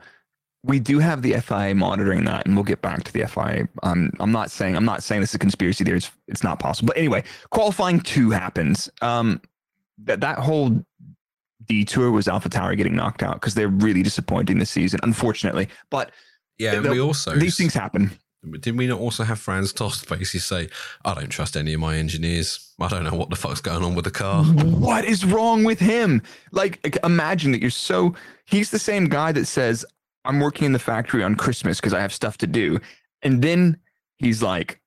we 0.66 0.80
do 0.80 0.98
have 1.00 1.22
the 1.22 1.40
FIA 1.40 1.76
monitoring 1.76 2.26
that, 2.26 2.46
and 2.46 2.56
we'll 2.56 2.64
get 2.64 2.82
back 2.82 3.04
to 3.04 3.14
the 3.14 3.28
FIA. 3.28 3.68
Um, 3.84 4.12
I'm 4.20 4.32
not 4.32 4.50
saying 4.50 4.76
I'm 4.76 4.86
not 4.86 5.04
saying 5.04 5.22
this 5.22 5.32
is 5.32 5.36
a 5.36 5.40
conspiracy 5.40 5.84
theory. 5.84 5.98
It's, 5.98 6.12
it's 6.28 6.44
not 6.44 6.60
possible. 6.60 6.88
But 6.88 6.98
anyway, 6.98 7.24
qualifying 7.52 8.00
two 8.00 8.32
happens. 8.32 8.90
Um, 9.02 9.42
that 10.04 10.22
that 10.22 10.40
whole 10.40 10.84
detour 11.66 12.12
was 12.12 12.26
AlphaTauri 12.26 12.78
getting 12.78 12.96
knocked 12.96 13.24
out 13.24 13.36
because 13.36 13.54
they're 13.54 13.68
really 13.68 14.04
disappointing 14.04 14.60
this 14.60 14.72
season, 14.72 15.00
unfortunately. 15.04 15.70
But 15.90 16.12
Yeah, 16.58 16.74
and 16.74 16.86
The- 16.86 16.92
we 16.92 17.00
also 17.00 17.36
these 17.36 17.58
things 17.58 17.74
happen. 17.74 18.12
Didn't 18.52 18.78
we 18.78 18.86
not 18.86 19.00
also 19.00 19.24
have 19.24 19.40
Franz 19.40 19.74
Tost 19.74 20.08
basically 20.08 20.40
say, 20.40 20.70
I 21.04 21.16
don't 21.16 21.30
trust 21.30 21.58
any 21.58 21.74
of 21.74 21.80
my 21.80 21.96
engineers. 21.98 22.74
I 22.80 22.88
don't 22.88 23.04
know 23.04 23.16
what 23.16 23.32
the 23.32 23.36
fuck's 23.36 23.60
going 23.60 23.84
on 23.84 23.96
with 23.96 24.06
the 24.06 24.12
car. 24.12 24.44
What 24.44 25.04
is 25.04 25.26
wrong 25.26 25.64
with 25.64 25.80
him? 25.80 26.22
Like, 26.52 26.96
imagine 27.04 27.54
that 27.54 27.62
you're 27.62 27.72
so. 27.72 28.14
He's 28.46 28.70
the 28.70 28.78
same 28.78 29.06
guy 29.10 29.32
that 29.32 29.48
says, 29.48 29.84
I'm 30.26 30.40
working 30.40 30.66
in 30.66 30.74
the 30.74 30.80
factory 30.80 31.24
on 31.24 31.36
Christmas 31.36 31.80
because 31.80 31.94
I 31.94 32.02
have 32.02 32.14
stuff 32.14 32.38
to 32.40 32.48
do. 32.48 32.80
And 33.22 33.42
then 33.42 33.78
he's 34.18 34.42
like, 34.44 34.80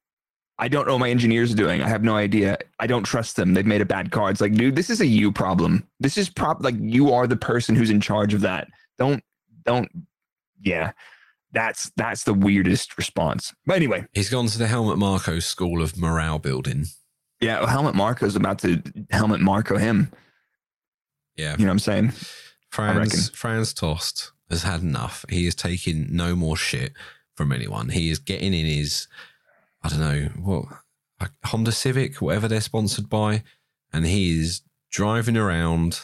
I 0.58 0.68
don't 0.68 0.86
know 0.86 0.94
what 0.94 1.00
my 1.00 1.10
engineers 1.10 1.52
are 1.52 1.56
doing. 1.56 1.82
I 1.82 1.88
have 1.88 2.02
no 2.02 2.16
idea. 2.16 2.58
I 2.80 2.86
don't 2.88 3.04
trust 3.04 3.36
them. 3.36 3.54
They've 3.54 3.64
made 3.64 3.80
a 3.80 3.86
bad 3.86 4.10
car. 4.10 4.30
It's 4.30 4.40
like, 4.40 4.54
dude, 4.54 4.74
this 4.74 4.90
is 4.90 5.00
a 5.00 5.06
you 5.06 5.30
problem. 5.30 5.86
This 6.00 6.16
is 6.18 6.28
prop 6.28 6.62
like 6.62 6.74
you 6.78 7.12
are 7.12 7.26
the 7.28 7.36
person 7.36 7.76
who's 7.76 7.90
in 7.90 8.00
charge 8.00 8.34
of 8.34 8.40
that. 8.40 8.66
Don't, 8.98 9.22
don't, 9.64 9.88
yeah. 10.60 10.92
That's 11.52 11.90
that's 11.96 12.24
the 12.24 12.34
weirdest 12.34 12.98
response. 12.98 13.54
But 13.64 13.76
anyway, 13.76 14.04
He's 14.12 14.28
gone 14.28 14.48
to 14.48 14.58
the 14.58 14.66
Helmut 14.66 14.98
Marko 14.98 15.38
School 15.38 15.80
of 15.82 15.96
Morale 15.96 16.38
Building. 16.38 16.84
yeah, 17.40 17.60
well, 17.60 17.68
Helmut 17.68 17.94
Marko's 17.94 18.36
about 18.36 18.58
to 18.58 18.82
Helmut 19.10 19.40
Marko 19.40 19.78
him. 19.78 20.12
Yeah. 21.36 21.52
You 21.52 21.64
know 21.64 21.70
what 21.70 21.74
I'm 21.74 21.78
saying? 21.78 22.12
Franz 22.70 23.30
Franz 23.30 23.72
Tost 23.72 24.32
has 24.50 24.62
had 24.62 24.82
enough. 24.82 25.24
He 25.28 25.46
is 25.46 25.54
taking 25.54 26.08
no 26.10 26.34
more 26.34 26.56
shit 26.56 26.92
from 27.34 27.52
anyone. 27.52 27.90
He 27.90 28.10
is 28.10 28.18
getting 28.18 28.54
in 28.54 28.66
his, 28.66 29.06
I 29.82 29.88
don't 29.88 30.00
know 30.00 30.28
what, 30.42 30.66
Honda 31.44 31.72
Civic, 31.72 32.20
whatever 32.20 32.48
they're 32.48 32.60
sponsored 32.60 33.08
by, 33.08 33.42
and 33.92 34.06
he 34.06 34.38
is 34.38 34.62
driving 34.90 35.36
around 35.36 36.00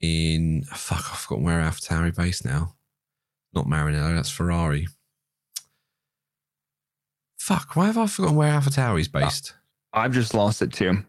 in 0.00 0.64
fuck. 0.64 0.98
I've 1.10 1.18
forgotten 1.18 1.44
where 1.44 1.60
AlphaTauri 1.60 2.14
based 2.14 2.44
now. 2.44 2.74
Not 3.52 3.66
Maranello, 3.66 4.14
that's 4.14 4.30
Ferrari. 4.30 4.88
Fuck, 7.38 7.76
why 7.76 7.86
have 7.86 7.98
I 7.98 8.06
forgotten 8.06 8.36
where 8.36 8.52
AlphaTauri 8.52 9.00
is 9.00 9.08
based? 9.08 9.54
I've 9.92 10.12
just 10.12 10.34
lost 10.34 10.60
it 10.62 10.72
too. 10.72 11.04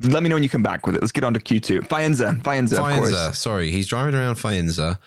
Let 0.00 0.22
me 0.22 0.28
know 0.28 0.36
when 0.36 0.42
you 0.42 0.48
come 0.48 0.62
back 0.62 0.86
with 0.86 0.94
it. 0.96 1.00
Let's 1.00 1.12
get 1.12 1.24
on 1.24 1.34
to 1.34 1.40
Q2. 1.40 1.88
Faenza, 1.88 2.40
Faenza, 2.42 2.72
of 2.74 2.84
Faenza, 2.84 3.24
course. 3.26 3.38
sorry, 3.38 3.70
he's 3.70 3.86
driving 3.88 4.14
around 4.14 4.36
Faenza 4.36 4.98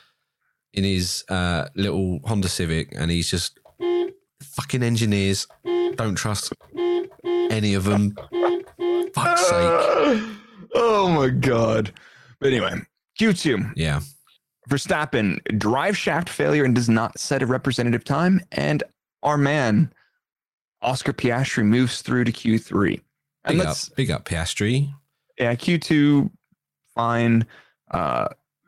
in 0.73 0.83
his 0.83 1.23
uh, 1.29 1.67
little 1.75 2.19
Honda 2.25 2.49
Civic, 2.49 2.93
and 2.95 3.09
he's 3.11 3.29
just 3.29 3.59
fucking 4.41 4.83
engineers. 4.83 5.47
Don't 5.95 6.15
trust 6.15 6.53
any 7.51 7.73
of 7.73 7.85
them. 7.85 8.15
Fuck's 9.13 9.47
sake. 9.47 10.23
Oh 10.73 11.09
my 11.09 11.27
god. 11.27 11.91
But 12.39 12.53
anyway, 12.53 12.75
Q2. 13.19 13.73
Yeah, 13.75 13.99
Verstappen, 14.69 15.39
drive 15.57 15.97
shaft 15.97 16.29
failure 16.29 16.63
and 16.63 16.73
does 16.73 16.87
not 16.87 17.19
set 17.19 17.41
a 17.41 17.45
representative 17.45 18.03
time. 18.05 18.39
And 18.53 18.83
our 19.21 19.37
man, 19.37 19.91
Oscar 20.81 21.11
Piastri, 21.11 21.65
moves 21.65 22.01
through 22.01 22.23
to 22.25 22.31
Q3. 22.31 23.01
And 23.45 23.57
big 23.57 23.67
up, 23.67 23.77
big 23.95 24.11
up 24.11 24.25
Piastri. 24.25 24.93
yeah, 25.39 25.55
Q2, 25.55 26.29
fine. 26.95 27.45
Uh, 27.89 28.27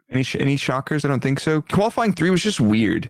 any 0.09 0.23
sh- 0.23 0.36
any 0.39 0.57
shockers? 0.57 1.05
I 1.05 1.07
don't 1.07 1.21
think 1.21 1.39
so. 1.39 1.62
Qualifying 1.62 2.13
three 2.13 2.29
was 2.29 2.41
just 2.43 2.59
weird. 2.59 3.09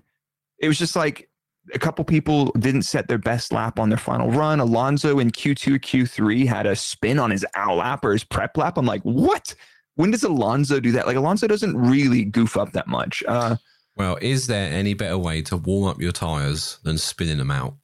It 0.59 0.67
was 0.67 0.77
just 0.77 0.95
like 0.95 1.29
a 1.73 1.79
couple 1.79 2.03
people 2.05 2.51
didn't 2.59 2.83
set 2.83 3.07
their 3.07 3.17
best 3.17 3.51
lap 3.53 3.79
on 3.79 3.89
their 3.89 3.97
final 3.97 4.29
run. 4.31 4.59
Alonso 4.59 5.19
in 5.19 5.31
Q2, 5.31 5.79
Q3 5.79 6.45
had 6.45 6.65
a 6.65 6.75
spin 6.75 7.19
on 7.19 7.31
his 7.31 7.45
out 7.55 7.77
lap 7.77 8.03
or 8.03 8.11
his 8.11 8.23
prep 8.23 8.57
lap. 8.57 8.77
I'm 8.77 8.85
like, 8.85 9.01
what? 9.03 9.55
When 9.95 10.11
does 10.11 10.23
Alonso 10.23 10.79
do 10.79 10.91
that? 10.91 11.07
Like 11.07 11.15
Alonso 11.15 11.47
doesn't 11.47 11.77
really 11.77 12.25
goof 12.25 12.57
up 12.57 12.73
that 12.73 12.87
much. 12.87 13.23
Uh, 13.27 13.55
Well, 13.95 14.17
is 14.21 14.47
there 14.47 14.71
any 14.73 14.93
better 14.93 15.17
way 15.17 15.41
to 15.43 15.55
warm 15.57 15.87
up 15.89 16.01
your 16.01 16.11
tires 16.11 16.79
than 16.83 16.97
spinning 16.97 17.37
them 17.37 17.51
out? 17.51 17.75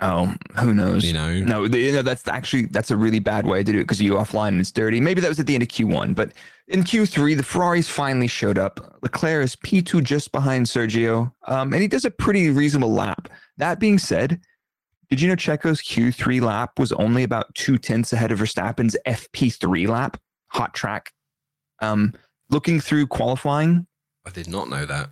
Oh, 0.00 0.34
who 0.58 0.74
knows? 0.74 1.04
You 1.04 1.12
know, 1.12 1.32
No, 1.40 1.64
you 1.64 1.92
know 1.92 2.02
that's 2.02 2.26
actually 2.28 2.66
that's 2.66 2.90
a 2.90 2.96
really 2.96 3.18
bad 3.18 3.46
way 3.46 3.62
to 3.62 3.72
do 3.72 3.78
it 3.78 3.82
because 3.82 4.00
you 4.00 4.14
offline 4.14 4.48
and 4.48 4.60
it's 4.60 4.72
dirty. 4.72 5.00
Maybe 5.00 5.20
that 5.20 5.28
was 5.28 5.40
at 5.40 5.46
the 5.46 5.54
end 5.54 5.62
of 5.62 5.68
Q1, 5.68 6.14
but 6.14 6.32
in 6.68 6.84
Q3 6.84 7.36
the 7.36 7.42
Ferraris 7.42 7.88
finally 7.88 8.26
showed 8.26 8.58
up. 8.58 8.98
Leclerc 9.02 9.44
is 9.44 9.56
P2 9.56 10.02
just 10.02 10.32
behind 10.32 10.66
Sergio, 10.66 11.32
um, 11.46 11.72
and 11.72 11.82
he 11.82 11.88
does 11.88 12.04
a 12.04 12.10
pretty 12.10 12.50
reasonable 12.50 12.92
lap. 12.92 13.28
That 13.56 13.80
being 13.80 13.98
said, 13.98 14.40
did 15.10 15.20
you 15.20 15.28
know 15.28 15.36
Checo's 15.36 15.80
Q3 15.80 16.42
lap 16.42 16.78
was 16.78 16.92
only 16.92 17.22
about 17.22 17.54
two 17.54 17.78
tenths 17.78 18.12
ahead 18.12 18.30
of 18.30 18.38
Verstappen's 18.38 18.96
FP3 19.06 19.88
lap? 19.88 20.20
Hot 20.48 20.74
track. 20.74 21.12
Um, 21.80 22.14
looking 22.50 22.80
through 22.80 23.06
qualifying, 23.06 23.86
I 24.26 24.30
did 24.30 24.48
not 24.48 24.68
know 24.68 24.84
that. 24.84 25.10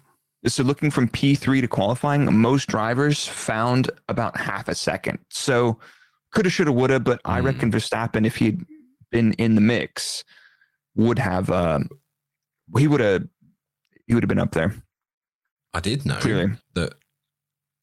So 0.48 0.62
looking 0.62 0.90
from 0.90 1.08
P3 1.08 1.60
to 1.60 1.68
qualifying, 1.68 2.32
most 2.38 2.68
drivers 2.68 3.26
found 3.26 3.90
about 4.08 4.36
half 4.36 4.68
a 4.68 4.74
second. 4.74 5.18
So 5.30 5.78
coulda, 6.34 6.50
shoulda, 6.50 6.72
woulda, 6.72 7.00
but 7.00 7.20
I 7.24 7.40
Hmm. 7.40 7.46
reckon 7.46 7.72
Verstappen, 7.72 8.26
if 8.26 8.36
he'd 8.36 8.64
been 9.10 9.32
in 9.34 9.54
the 9.54 9.60
mix, 9.60 10.24
would 10.94 11.18
have 11.18 11.50
um 11.50 11.88
he 12.78 12.86
would 12.88 13.00
have 13.00 13.24
he 14.06 14.14
would 14.14 14.22
have 14.22 14.28
been 14.28 14.38
up 14.38 14.52
there 14.52 14.74
I 15.74 15.80
did 15.80 16.06
know 16.06 16.16
clearly. 16.16 16.52
that 16.74 16.94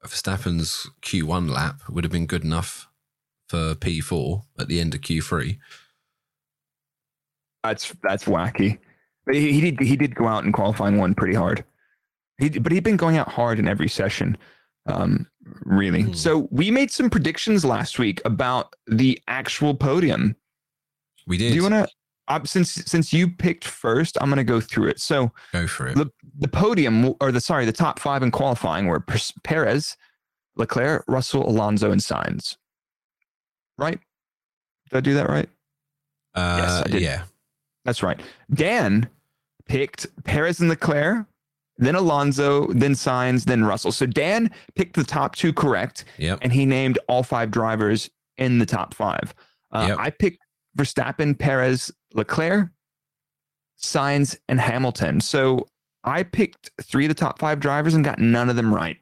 Verstappen's 0.03 0.89
Q1 1.01 1.49
lap 1.49 1.81
would 1.89 2.03
have 2.03 2.11
been 2.11 2.25
good 2.25 2.43
enough 2.43 2.87
for 3.47 3.75
P4 3.75 4.43
at 4.59 4.67
the 4.67 4.79
end 4.81 4.95
of 4.95 5.01
Q3. 5.01 5.57
That's 7.63 7.93
that's 8.03 8.25
wacky. 8.25 8.79
But 9.25 9.35
he, 9.35 9.53
he 9.53 9.61
did 9.71 9.79
he 9.79 9.95
did 9.95 10.15
go 10.15 10.27
out 10.27 10.43
in 10.43 10.51
qualifying 10.51 10.97
one 10.97 11.13
pretty 11.15 11.35
hard. 11.35 11.63
He 12.43 12.59
but 12.59 12.71
he'd 12.71 12.83
been 12.83 12.97
going 12.97 13.17
out 13.17 13.29
hard 13.29 13.57
in 13.57 13.67
every 13.67 13.87
session. 13.87 14.37
Um, 14.85 15.27
really. 15.63 16.03
Hmm. 16.03 16.13
So 16.13 16.47
we 16.51 16.71
made 16.71 16.91
some 16.91 17.09
predictions 17.09 17.63
last 17.63 17.99
week 17.99 18.21
about 18.25 18.75
the 18.87 19.21
actual 19.27 19.73
podium. 19.73 20.35
We 21.25 21.37
did 21.37 21.49
Do 21.49 21.55
you 21.55 21.61
want 21.61 21.73
to? 21.73 21.87
Uh, 22.27 22.43
since 22.43 22.71
since 22.73 23.13
you 23.13 23.29
picked 23.29 23.65
first, 23.65 24.17
I'm 24.19 24.29
going 24.29 24.37
to 24.37 24.43
go 24.43 24.59
through 24.59 24.89
it. 24.89 24.99
So 24.99 25.31
go 25.53 25.67
for 25.67 25.87
it. 25.87 25.95
the 25.95 26.11
the 26.37 26.47
podium, 26.49 27.15
or 27.21 27.31
the 27.31 27.41
sorry, 27.41 27.65
the 27.65 27.71
top 27.71 27.99
five 27.99 28.23
in 28.23 28.31
qualifying 28.31 28.87
were 28.87 29.03
Perez, 29.43 29.95
Leclerc, 30.55 31.05
Russell, 31.07 31.47
Alonso, 31.47 31.91
and 31.91 32.01
Sainz. 32.01 32.57
Right? 33.77 33.99
Did 34.89 34.97
I 34.97 35.01
do 35.01 35.13
that 35.13 35.29
right? 35.29 35.49
Uh, 36.35 36.57
yes, 36.61 36.83
I 36.85 36.89
did. 36.89 37.01
yeah. 37.01 37.23
That's 37.85 38.03
right. 38.03 38.19
Dan 38.53 39.09
picked 39.65 40.07
Perez 40.23 40.59
and 40.59 40.69
Leclerc, 40.69 41.25
then 41.77 41.95
Alonso, 41.95 42.67
then 42.73 42.93
Sainz, 42.93 43.45
then 43.45 43.63
Russell. 43.65 43.91
So 43.91 44.05
Dan 44.05 44.51
picked 44.75 44.95
the 44.95 45.03
top 45.03 45.35
two 45.35 45.51
correct, 45.53 46.05
Yep. 46.17 46.39
and 46.41 46.53
he 46.53 46.65
named 46.65 46.99
all 47.07 47.23
five 47.23 47.49
drivers 47.51 48.09
in 48.37 48.59
the 48.59 48.65
top 48.65 48.93
five. 48.93 49.33
Uh, 49.71 49.85
Yep. 49.89 49.97
I 49.99 50.09
picked 50.11 50.39
Verstappen, 50.77 51.37
Perez, 51.37 51.91
Leclerc, 52.13 52.69
Sainz, 53.81 54.37
and 54.47 54.59
Hamilton. 54.59 55.19
So 55.21 55.67
I 56.03 56.23
picked 56.23 56.71
three 56.81 57.05
of 57.05 57.09
the 57.09 57.15
top 57.15 57.39
five 57.39 57.59
drivers 57.59 57.93
and 57.93 58.03
got 58.03 58.19
none 58.19 58.49
of 58.49 58.55
them 58.55 58.73
right. 58.73 58.97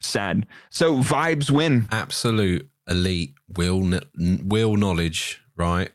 Sad. 0.00 0.46
So 0.70 0.98
vibes 0.98 1.50
win. 1.50 1.88
Absolute 1.90 2.68
elite 2.88 3.34
will 3.56 3.98
will 4.16 4.76
knowledge, 4.76 5.40
right? 5.56 5.90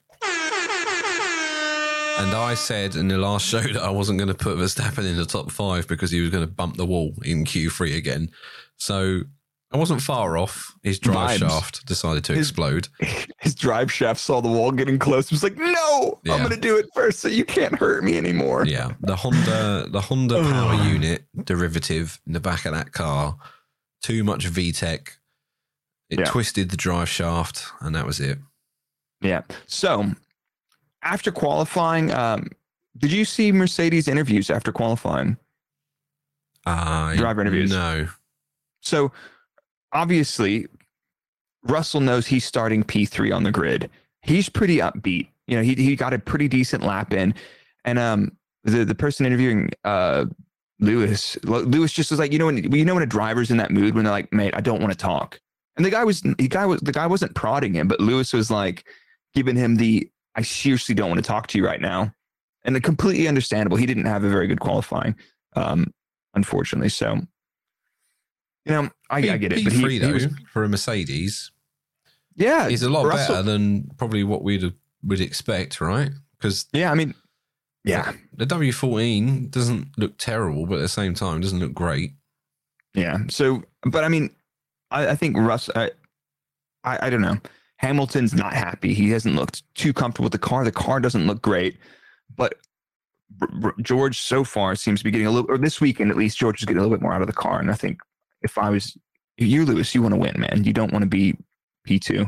And 2.19 2.33
I 2.35 2.53
said 2.53 2.95
in 2.95 3.07
the 3.07 3.17
last 3.17 3.45
show 3.45 3.61
that 3.61 3.81
I 3.81 3.89
wasn't 3.89 4.17
going 4.19 4.27
to 4.27 4.33
put 4.33 4.57
Verstappen 4.57 5.05
in 5.09 5.15
the 5.17 5.25
top 5.25 5.51
five 5.51 5.87
because 5.87 6.11
he 6.11 6.19
was 6.21 6.29
going 6.29 6.43
to 6.45 6.51
bump 6.51 6.75
the 6.75 6.85
wall 6.85 7.13
in 7.23 7.45
Q3 7.45 7.95
again. 7.95 8.29
So 8.75 9.21
I 9.71 9.77
wasn't 9.77 10.01
far 10.01 10.37
off. 10.37 10.73
His 10.83 10.99
drive 10.99 11.39
Vibes. 11.39 11.49
shaft 11.49 11.85
decided 11.85 12.25
to 12.25 12.33
His- 12.33 12.49
explode. 12.49 12.89
His 13.39 13.55
drive 13.55 13.91
shaft 13.91 14.19
saw 14.19 14.41
the 14.41 14.49
wall 14.49 14.71
getting 14.71 14.99
close. 14.99 15.29
He 15.29 15.35
was 15.35 15.43
like, 15.43 15.55
"No, 15.57 16.19
Yeah. 16.25 16.33
I'm 16.33 16.39
going 16.39 16.49
to 16.51 16.57
do 16.59 16.75
it 16.77 16.87
first, 16.93 17.19
so 17.19 17.29
you 17.29 17.45
can't 17.45 17.75
hurt 17.75 18.03
me 18.03 18.17
anymore." 18.17 18.65
Yeah, 18.65 18.91
the 19.01 19.15
Honda, 19.15 19.87
the 19.89 20.01
Honda 20.01 20.41
power 20.51 20.73
unit 20.89 21.23
derivative 21.45 22.19
in 22.27 22.33
the 22.33 22.39
back 22.41 22.65
of 22.65 22.73
that 22.73 22.91
car, 22.91 23.37
too 24.01 24.23
much 24.25 24.45
VTEC. 24.49 25.09
It 26.09 26.19
Yeah. 26.19 26.25
twisted 26.25 26.69
the 26.71 26.77
drive 26.77 27.07
shaft, 27.07 27.65
and 27.79 27.95
that 27.95 28.05
was 28.05 28.19
it. 28.19 28.39
Yeah. 29.21 29.43
So 29.67 30.11
after 31.03 31.31
qualifying, 31.31 32.11
um, 32.11 32.49
did 32.97 33.11
you 33.11 33.25
see 33.25 33.51
Mercedes 33.51 34.07
interviews 34.07 34.49
after 34.49 34.71
qualifying? 34.71 35.37
Uh, 36.65 37.15
Driver 37.15 37.41
interviews. 37.41 37.71
No. 37.71 38.07
So 38.81 39.11
obviously, 39.91 40.67
Russell 41.63 42.01
knows 42.01 42.27
he's 42.27 42.45
starting 42.45 42.83
P3 42.83 43.33
on 43.35 43.43
the 43.43 43.51
grid. 43.51 43.89
He's 44.21 44.49
pretty 44.49 44.77
upbeat. 44.77 45.29
You 45.47 45.55
know, 45.57 45.63
he 45.63 45.73
he 45.75 45.95
got 45.95 46.13
a 46.13 46.19
pretty 46.19 46.47
decent 46.47 46.83
lap 46.83 47.13
in, 47.13 47.33
and 47.85 47.97
um, 47.97 48.37
the 48.63 48.85
the 48.85 48.93
person 48.93 49.25
interviewing 49.25 49.71
uh 49.83 50.25
Lewis 50.79 51.37
Lewis 51.43 51.91
just 51.91 52.11
was 52.11 52.19
like, 52.19 52.31
you 52.31 52.39
know, 52.39 52.45
when 52.45 52.71
you 52.71 52.85
know 52.85 52.93
when 52.93 53.03
a 53.03 53.07
driver's 53.07 53.51
in 53.51 53.57
that 53.57 53.71
mood 53.71 53.95
when 53.95 54.05
they're 54.05 54.13
like, 54.13 54.31
mate, 54.31 54.53
I 54.55 54.61
don't 54.61 54.79
want 54.81 54.93
to 54.93 54.97
talk, 54.97 55.39
and 55.75 55.85
the 55.85 55.89
guy 55.89 56.03
was 56.03 56.21
the 56.21 56.47
guy 56.47 56.65
was 56.65 56.81
the 56.81 56.91
guy 56.91 57.07
wasn't 57.07 57.35
prodding 57.35 57.73
him, 57.73 57.87
but 57.87 57.99
Lewis 57.99 58.31
was 58.31 58.51
like 58.51 58.85
giving 59.33 59.55
him 59.55 59.75
the 59.75 60.09
I 60.35 60.41
seriously 60.41 60.95
don't 60.95 61.09
want 61.09 61.23
to 61.23 61.27
talk 61.27 61.47
to 61.47 61.57
you 61.57 61.65
right 61.65 61.81
now. 61.81 62.13
and 62.63 62.81
completely 62.83 63.27
understandable. 63.27 63.77
He 63.77 63.85
didn't 63.85 64.05
have 64.05 64.23
a 64.23 64.29
very 64.29 64.47
good 64.47 64.59
qualifying, 64.59 65.15
um, 65.55 65.93
unfortunately. 66.35 66.89
So, 66.89 67.15
you 68.65 68.71
know, 68.71 68.89
I, 69.09 69.17
I 69.17 69.37
get 69.37 69.53
it. 69.53 69.59
P3 69.65 69.81
But 69.81 69.91
he, 69.91 69.97
though 69.97 70.07
he 70.07 70.13
was, 70.13 70.27
for 70.51 70.63
a 70.63 70.69
Mercedes 70.69 71.51
yeah, 72.35 72.69
He's 72.69 72.83
a 72.83 72.89
lot 72.89 73.05
Russell- 73.05 73.35
better 73.35 73.43
than 73.43 73.89
probably 73.97 74.23
what 74.23 74.43
we'd 74.43 74.73
would 75.03 75.19
expect, 75.21 75.81
right? 75.81 76.11
Because 76.37 76.67
Yeah, 76.71 76.89
I 76.91 76.95
mean, 76.95 77.13
yeah, 77.83 78.13
the 78.33 78.45
W14 78.45 79.51
doesn't 79.51 79.97
look 79.97 80.17
terrible, 80.17 80.65
but 80.65 80.75
at 80.75 80.81
the 80.81 80.87
same 80.87 81.13
time 81.13 81.41
doesn't 81.41 81.59
look 81.59 81.73
great. 81.73 82.11
yeah. 82.93 83.17
So, 83.29 83.63
but 83.83 84.03
I 84.05 84.07
mean, 84.07 84.29
I, 84.91 85.09
I 85.09 85.15
think 85.15 85.37
Russ, 85.37 85.69
I, 85.75 85.91
I, 86.85 87.07
I 87.07 87.09
don't 87.09 87.21
know. 87.21 87.37
Hamilton's 87.79 88.33
not 88.33 88.53
happy. 88.53 88.93
He 88.93 89.09
hasn't 89.11 89.35
looked 89.35 89.63
too 89.73 89.93
comfortable 89.93 90.25
with 90.25 90.33
the 90.33 90.37
car. 90.37 90.65
The 90.65 90.71
car 90.71 90.99
doesn't 90.99 91.27
look 91.27 91.41
great, 91.41 91.77
but 92.35 92.55
George 93.81 94.19
so 94.19 94.43
far 94.43 94.75
seems 94.75 94.99
to 94.99 95.05
be 95.05 95.11
getting 95.11 95.27
a 95.27 95.31
little, 95.31 95.49
or 95.49 95.57
this 95.57 95.79
weekend 95.79 96.11
at 96.11 96.17
least, 96.17 96.37
George 96.37 96.61
is 96.61 96.65
getting 96.65 96.79
a 96.79 96.81
little 96.81 96.97
bit 96.97 97.01
more 97.01 97.13
out 97.13 97.21
of 97.21 97.27
the 97.27 97.33
car. 97.33 97.59
And 97.59 97.71
I 97.71 97.75
think 97.75 98.01
if 98.41 98.57
I 98.57 98.69
was 98.69 98.97
if 99.37 99.47
you're 99.47 99.63
Lewis, 99.65 99.95
you 99.95 100.01
want 100.01 100.13
to 100.13 100.19
win, 100.19 100.35
man. 100.37 100.65
You 100.65 100.73
don't 100.73 100.91
want 100.91 101.03
to 101.03 101.09
be 101.09 101.37
P 101.85 101.97
two 101.99 102.25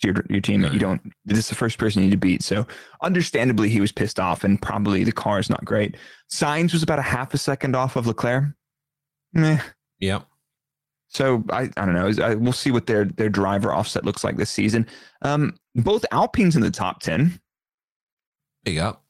to 0.00 0.08
your 0.08 0.24
your 0.30 0.40
teammate. 0.40 0.60
No. 0.60 0.72
You 0.72 0.78
don't. 0.78 1.12
This 1.26 1.38
is 1.38 1.48
the 1.48 1.54
first 1.54 1.76
person 1.76 2.00
you 2.00 2.08
need 2.08 2.12
to 2.12 2.16
beat. 2.16 2.42
So, 2.42 2.66
understandably, 3.02 3.68
he 3.68 3.82
was 3.82 3.92
pissed 3.92 4.18
off, 4.18 4.44
and 4.44 4.60
probably 4.60 5.04
the 5.04 5.12
car 5.12 5.38
is 5.38 5.50
not 5.50 5.64
great. 5.64 5.96
Sainz 6.32 6.72
was 6.72 6.82
about 6.82 6.98
a 6.98 7.02
half 7.02 7.34
a 7.34 7.38
second 7.38 7.76
off 7.76 7.96
of 7.96 8.06
Leclerc. 8.06 8.44
Meh. 9.34 9.60
Yep. 9.98 10.26
So 11.08 11.42
I, 11.50 11.70
I 11.76 11.86
don't 11.86 11.94
know. 11.94 12.12
I, 12.24 12.34
we'll 12.34 12.52
see 12.52 12.70
what 12.70 12.86
their 12.86 13.06
their 13.06 13.30
driver 13.30 13.72
offset 13.72 14.04
looks 14.04 14.24
like 14.24 14.36
this 14.36 14.50
season. 14.50 14.86
Um, 15.22 15.56
both 15.74 16.04
Alpines 16.12 16.54
in 16.56 16.62
the 16.62 16.70
top 16.70 17.00
ten, 17.00 17.40
Big 18.64 18.78
up. 18.78 19.02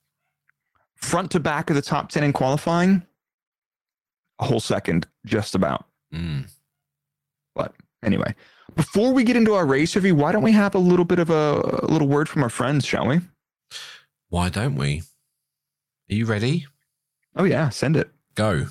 front 0.95 1.31
to 1.33 1.41
back 1.41 1.71
of 1.71 1.77
the 1.77 1.83
top 1.83 2.11
ten 2.11 2.23
in 2.23 2.33
qualifying. 2.33 3.03
A 4.39 4.45
whole 4.45 4.61
second, 4.61 5.07
just 5.27 5.57
about. 5.57 5.87
Mm. 6.15 6.49
But 7.57 7.75
anyway, 8.05 8.35
before 8.77 9.13
we 9.13 9.25
get 9.25 9.37
into 9.37 9.55
our 9.55 9.67
race 9.67 9.97
review, 9.97 10.15
why 10.15 10.31
don't 10.31 10.45
we 10.45 10.53
have 10.53 10.77
a 10.77 10.79
little 10.79 11.05
bit 11.05 11.19
of 11.19 11.31
a, 11.31 11.81
a 11.83 11.87
little 11.91 12.07
word 12.07 12.29
from 12.29 12.45
our 12.45 12.49
friends, 12.49 12.87
shall 12.87 13.09
we? 13.09 13.21
Why 14.29 14.49
don't 14.49 14.77
we? 14.77 15.03
Are 16.11 16.15
you 16.15 16.27
ready? 16.27 16.67
Oh 17.35 17.43
yeah, 17.45 17.71
send 17.71 17.97
it. 17.97 18.11
Go. 18.37 18.69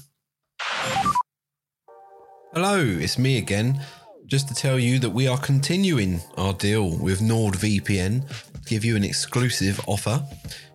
Hello, 2.59 2.79
it's 2.79 3.19
me 3.19 3.37
again. 3.37 3.79
Just 4.25 4.47
to 4.47 4.55
tell 4.55 4.79
you 4.79 4.97
that 4.97 5.11
we 5.11 5.27
are 5.27 5.37
continuing 5.37 6.19
our 6.37 6.53
deal 6.53 6.97
with 6.97 7.19
NordVPN 7.19 8.27
to 8.27 8.61
give 8.67 8.83
you 8.83 8.95
an 8.95 9.03
exclusive 9.03 9.79
offer. 9.85 10.25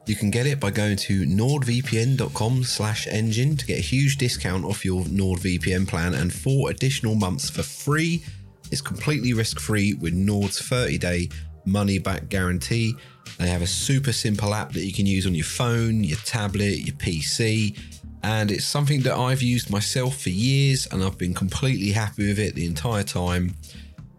You 0.06 0.14
can 0.14 0.30
get 0.30 0.46
it 0.46 0.60
by 0.60 0.70
going 0.70 0.96
to 0.98 1.26
nordvpn.com 1.26 2.62
slash 2.62 3.08
engine 3.08 3.56
to 3.56 3.66
get 3.66 3.80
a 3.80 3.82
huge 3.82 4.16
discount 4.16 4.64
off 4.64 4.84
your 4.84 5.02
NordVPN 5.02 5.88
plan 5.88 6.14
and 6.14 6.32
four 6.32 6.70
additional 6.70 7.16
months 7.16 7.50
for 7.50 7.64
free. 7.64 8.22
It's 8.70 8.80
completely 8.80 9.32
risk-free 9.32 9.94
with 9.94 10.14
Nord's 10.14 10.62
30-day 10.62 11.30
money-back 11.66 12.28
guarantee. 12.28 12.94
They 13.38 13.48
have 13.48 13.62
a 13.62 13.66
super 13.66 14.12
simple 14.12 14.54
app 14.54 14.72
that 14.74 14.84
you 14.84 14.92
can 14.92 15.06
use 15.06 15.26
on 15.26 15.34
your 15.34 15.46
phone, 15.46 16.04
your 16.04 16.18
tablet, 16.18 16.78
your 16.78 16.94
PC, 16.94 17.76
and 18.22 18.50
it's 18.50 18.64
something 18.64 19.00
that 19.02 19.14
I've 19.14 19.42
used 19.42 19.70
myself 19.70 20.18
for 20.18 20.30
years 20.30 20.86
and 20.86 21.02
I've 21.02 21.18
been 21.18 21.34
completely 21.34 21.90
happy 21.90 22.28
with 22.28 22.38
it 22.38 22.54
the 22.54 22.66
entire 22.66 23.02
time. 23.02 23.54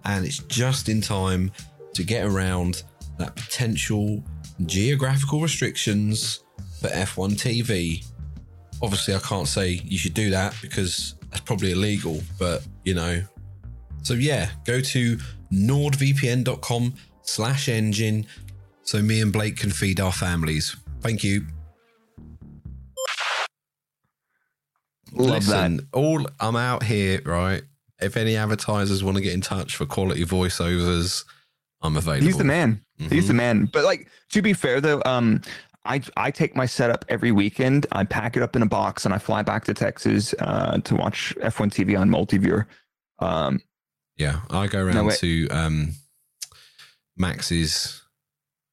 And 0.06 0.26
it's 0.26 0.40
just 0.40 0.90
in 0.90 1.00
time 1.00 1.52
to 1.94 2.04
get 2.04 2.26
around 2.26 2.84
that 3.18 3.36
potential 3.36 4.22
geographical 4.66 5.40
restrictions 5.40 6.44
for 6.82 6.90
F1 6.90 7.32
TV. 7.36 8.06
Obviously, 8.82 9.16
I 9.16 9.20
can't 9.20 9.48
say 9.48 9.82
you 9.86 9.98
should 9.98 10.14
do 10.14 10.30
that 10.32 10.54
because 10.62 11.16
that's 11.30 11.42
probably 11.42 11.72
illegal, 11.72 12.22
but 12.38 12.68
you 12.84 12.96
know. 12.96 13.24
So 14.02 14.16
yeah, 14.16 14.50
go 14.66 14.82
to 14.82 15.18
nordvpn.com 15.54 16.94
slash 17.22 17.70
engine 17.70 18.26
so 18.84 19.02
me 19.02 19.22
and 19.22 19.32
Blake 19.32 19.56
can 19.56 19.72
feed 19.72 20.02
our 20.02 20.12
families. 20.12 20.76
Thank 21.00 21.24
you. 21.24 21.48
Love 25.14 25.48
Listen, 25.48 25.88
all 25.94 26.26
I'm 26.40 26.56
out 26.56 26.84
here, 26.84 27.22
right? 27.26 27.62
If 28.02 28.18
any 28.18 28.36
advertisers 28.36 29.04
want 29.04 29.18
to 29.18 29.24
get 29.24 29.34
in 29.34 29.42
touch 29.42 29.76
for 29.76 29.86
quality 29.86 30.26
voiceovers, 30.26 31.24
I'm 31.82 31.96
available. 31.98 32.26
He's 32.26 32.38
the 32.38 32.44
man. 32.44 32.84
He's 32.98 33.26
Mhm. 33.26 33.28
the 33.28 33.34
man. 33.34 33.66
But 33.72 33.84
like 33.86 34.08
to 34.32 34.42
be 34.42 34.54
fair 34.54 34.82
though, 34.82 35.02
um, 35.06 35.42
I 35.86 36.02
I 36.18 36.32
take 36.32 36.56
my 36.56 36.66
setup 36.66 37.06
every 37.10 37.32
weekend. 37.32 37.86
I 37.92 38.04
pack 38.06 38.36
it 38.38 38.44
up 38.44 38.56
in 38.56 38.62
a 38.62 38.66
box 38.68 39.06
and 39.06 39.14
I 39.14 39.18
fly 39.18 39.42
back 39.44 39.66
to 39.66 39.74
Texas 39.74 40.34
uh, 40.40 40.78
to 40.80 40.96
watch 40.96 41.36
F1 41.42 41.70
TV 41.72 42.00
on 42.00 42.10
Multiviewer. 42.10 42.66
Um, 43.20 43.62
Yeah, 44.18 44.42
I 44.50 44.68
go 44.68 44.84
around 44.84 45.06
wait. 45.06 45.20
to 45.20 45.48
um, 45.50 45.94
Max's 47.18 48.02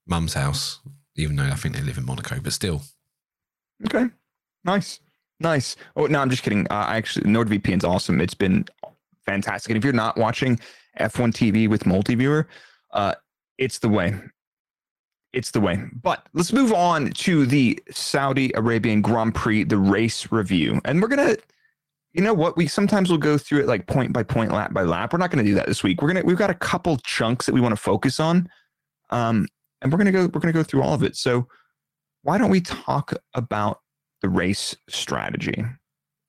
mum's 0.06 0.34
house, 0.34 0.80
even 1.16 1.36
though 1.36 1.44
I 1.44 1.54
think 1.54 1.74
they 1.76 1.82
live 1.82 1.98
in 1.98 2.06
Monaco, 2.06 2.40
but 2.40 2.52
still. 2.52 2.82
Okay. 3.86 4.06
Nice. 4.64 5.00
Nice. 5.40 5.74
Oh, 5.96 6.06
no, 6.06 6.20
I'm 6.20 6.30
just 6.30 6.42
kidding. 6.42 6.66
Uh, 6.70 6.86
actually, 6.88 7.24
NordVPN's 7.24 7.84
awesome. 7.84 8.20
It's 8.20 8.34
been 8.34 8.66
fantastic. 9.24 9.70
And 9.70 9.78
if 9.78 9.84
you're 9.84 9.92
not 9.92 10.18
watching 10.18 10.60
F1 10.98 11.32
TV 11.32 11.68
with 11.68 11.84
multiviewer, 11.84 12.44
uh, 12.92 13.14
it's 13.56 13.78
the 13.78 13.88
way. 13.88 14.14
It's 15.32 15.50
the 15.50 15.60
way. 15.60 15.82
But 16.02 16.26
let's 16.34 16.52
move 16.52 16.72
on 16.72 17.10
to 17.10 17.46
the 17.46 17.80
Saudi 17.90 18.52
Arabian 18.54 19.00
Grand 19.00 19.34
Prix, 19.34 19.64
the 19.64 19.78
race 19.78 20.30
review. 20.30 20.80
And 20.84 21.00
we're 21.00 21.08
to, 21.08 21.38
you 22.12 22.20
know 22.20 22.34
what? 22.34 22.56
We 22.58 22.66
sometimes 22.66 23.10
will 23.10 23.18
go 23.18 23.38
through 23.38 23.60
it 23.60 23.66
like 23.66 23.86
point 23.86 24.12
by 24.12 24.22
point, 24.22 24.52
lap 24.52 24.74
by 24.74 24.82
lap. 24.82 25.12
We're 25.12 25.20
not 25.20 25.30
going 25.30 25.44
to 25.44 25.50
do 25.50 25.54
that 25.54 25.66
this 25.66 25.82
week. 25.82 26.02
We're 26.02 26.12
to, 26.12 26.22
we've 26.22 26.36
got 26.36 26.50
a 26.50 26.54
couple 26.54 26.98
chunks 26.98 27.46
that 27.46 27.54
we 27.54 27.60
want 27.62 27.72
to 27.72 27.80
focus 27.80 28.20
on. 28.20 28.48
Um, 29.08 29.46
and 29.80 29.90
we're 29.90 30.04
to 30.04 30.12
go, 30.12 30.26
we're 30.26 30.40
to 30.40 30.52
go 30.52 30.62
through 30.62 30.82
all 30.82 30.92
of 30.92 31.02
it. 31.02 31.16
So 31.16 31.46
why 32.22 32.36
don't 32.36 32.50
we 32.50 32.60
talk 32.60 33.14
about 33.34 33.80
the 34.22 34.28
race 34.28 34.76
strategy. 34.88 35.64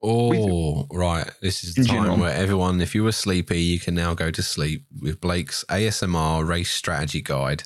Oh, 0.04 0.88
right. 0.92 1.30
This 1.42 1.64
is 1.64 1.76
the 1.76 1.82
In 1.82 1.88
time 1.88 1.98
general. 1.98 2.18
where 2.18 2.34
everyone, 2.34 2.82
if 2.82 2.96
you 2.96 3.04
were 3.04 3.12
sleepy, 3.12 3.62
you 3.62 3.80
can 3.80 3.94
now 3.94 4.14
go 4.16 4.32
to 4.32 4.42
sleep 4.42 4.86
with 5.00 5.22
Blake's 5.22 5.64
ASMR 5.70 6.48
race 6.48 6.72
strategy 6.72 7.22
guide. 7.22 7.64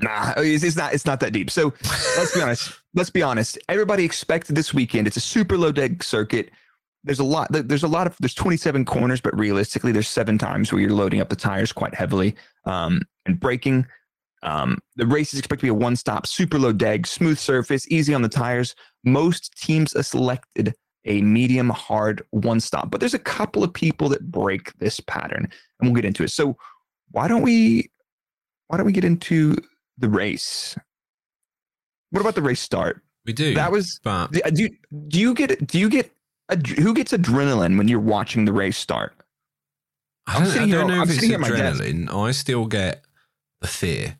Nah, 0.00 0.34
it's, 0.36 0.64
it's 0.64 0.76
not. 0.76 0.92
It's 0.92 1.06
not 1.06 1.20
that 1.20 1.32
deep. 1.32 1.50
So 1.50 1.72
let's 2.16 2.34
be 2.34 2.42
honest. 2.42 2.72
Let's 2.94 3.10
be 3.10 3.22
honest. 3.22 3.58
Everybody 3.68 4.04
expected 4.04 4.56
this 4.56 4.74
weekend. 4.74 5.06
It's 5.06 5.16
a 5.16 5.20
super 5.20 5.56
low 5.56 5.72
deg 5.72 6.02
circuit. 6.02 6.50
There's 7.04 7.20
a 7.20 7.24
lot. 7.24 7.48
There's 7.50 7.82
a 7.84 7.88
lot 7.88 8.06
of. 8.06 8.16
There's 8.18 8.34
27 8.34 8.84
corners, 8.84 9.20
but 9.20 9.36
realistically, 9.38 9.92
there's 9.92 10.08
seven 10.08 10.38
times 10.38 10.72
where 10.72 10.80
you're 10.80 10.90
loading 10.90 11.20
up 11.20 11.28
the 11.28 11.36
tires 11.36 11.72
quite 11.72 11.94
heavily 11.94 12.34
um, 12.64 13.02
and 13.26 13.38
braking. 13.38 13.86
Um, 14.44 14.78
the 14.96 15.06
race 15.06 15.32
is 15.32 15.40
expected 15.40 15.66
to 15.66 15.72
be 15.72 15.76
a 15.76 15.82
one-stop, 15.82 16.26
super 16.26 16.58
low 16.58 16.72
deg, 16.72 17.06
smooth 17.06 17.38
surface, 17.38 17.90
easy 17.90 18.14
on 18.14 18.22
the 18.22 18.28
tires. 18.28 18.74
Most 19.04 19.52
teams 19.60 19.94
have 19.94 20.06
selected 20.06 20.74
a 21.06 21.22
medium 21.22 21.70
hard 21.70 22.22
one-stop, 22.30 22.90
but 22.90 23.00
there's 23.00 23.14
a 23.14 23.18
couple 23.18 23.64
of 23.64 23.72
people 23.72 24.08
that 24.10 24.30
break 24.30 24.72
this 24.78 25.00
pattern, 25.00 25.48
and 25.80 25.88
we'll 25.90 25.94
get 25.94 26.04
into 26.04 26.22
it. 26.22 26.30
So 26.30 26.56
why 27.10 27.26
don't 27.26 27.42
we? 27.42 27.90
Why 28.68 28.76
don't 28.76 28.86
we 28.86 28.92
get 28.92 29.04
into 29.04 29.56
the 29.98 30.08
race? 30.08 30.76
What 32.10 32.20
about 32.20 32.34
the 32.34 32.42
race 32.42 32.60
start? 32.60 33.02
We 33.26 33.32
do. 33.32 33.54
That 33.54 33.72
was 33.72 33.98
but 34.04 34.30
do 34.32 34.40
do 34.50 34.62
you, 34.62 34.70
do 35.08 35.20
you 35.20 35.34
get 35.34 35.66
do 35.66 35.78
you 35.78 35.88
get 35.88 36.12
who 36.78 36.94
gets 36.94 37.12
adrenaline 37.12 37.78
when 37.78 37.88
you're 37.88 38.00
watching 38.00 38.44
the 38.44 38.52
race 38.52 38.76
start? 38.76 39.14
I 40.26 40.38
don't, 40.38 40.48
I 40.48 40.68
don't 40.68 40.88
know 40.88 40.94
I'm 40.94 41.02
if 41.02 41.10
it's 41.10 41.14
sitting 41.16 41.30
here 41.30 41.34
at 41.36 41.40
my 41.40 41.50
desk. 41.50 41.82
adrenaline. 41.82 42.12
I 42.12 42.30
still 42.32 42.66
get 42.66 43.02
the 43.60 43.68
fear, 43.68 44.18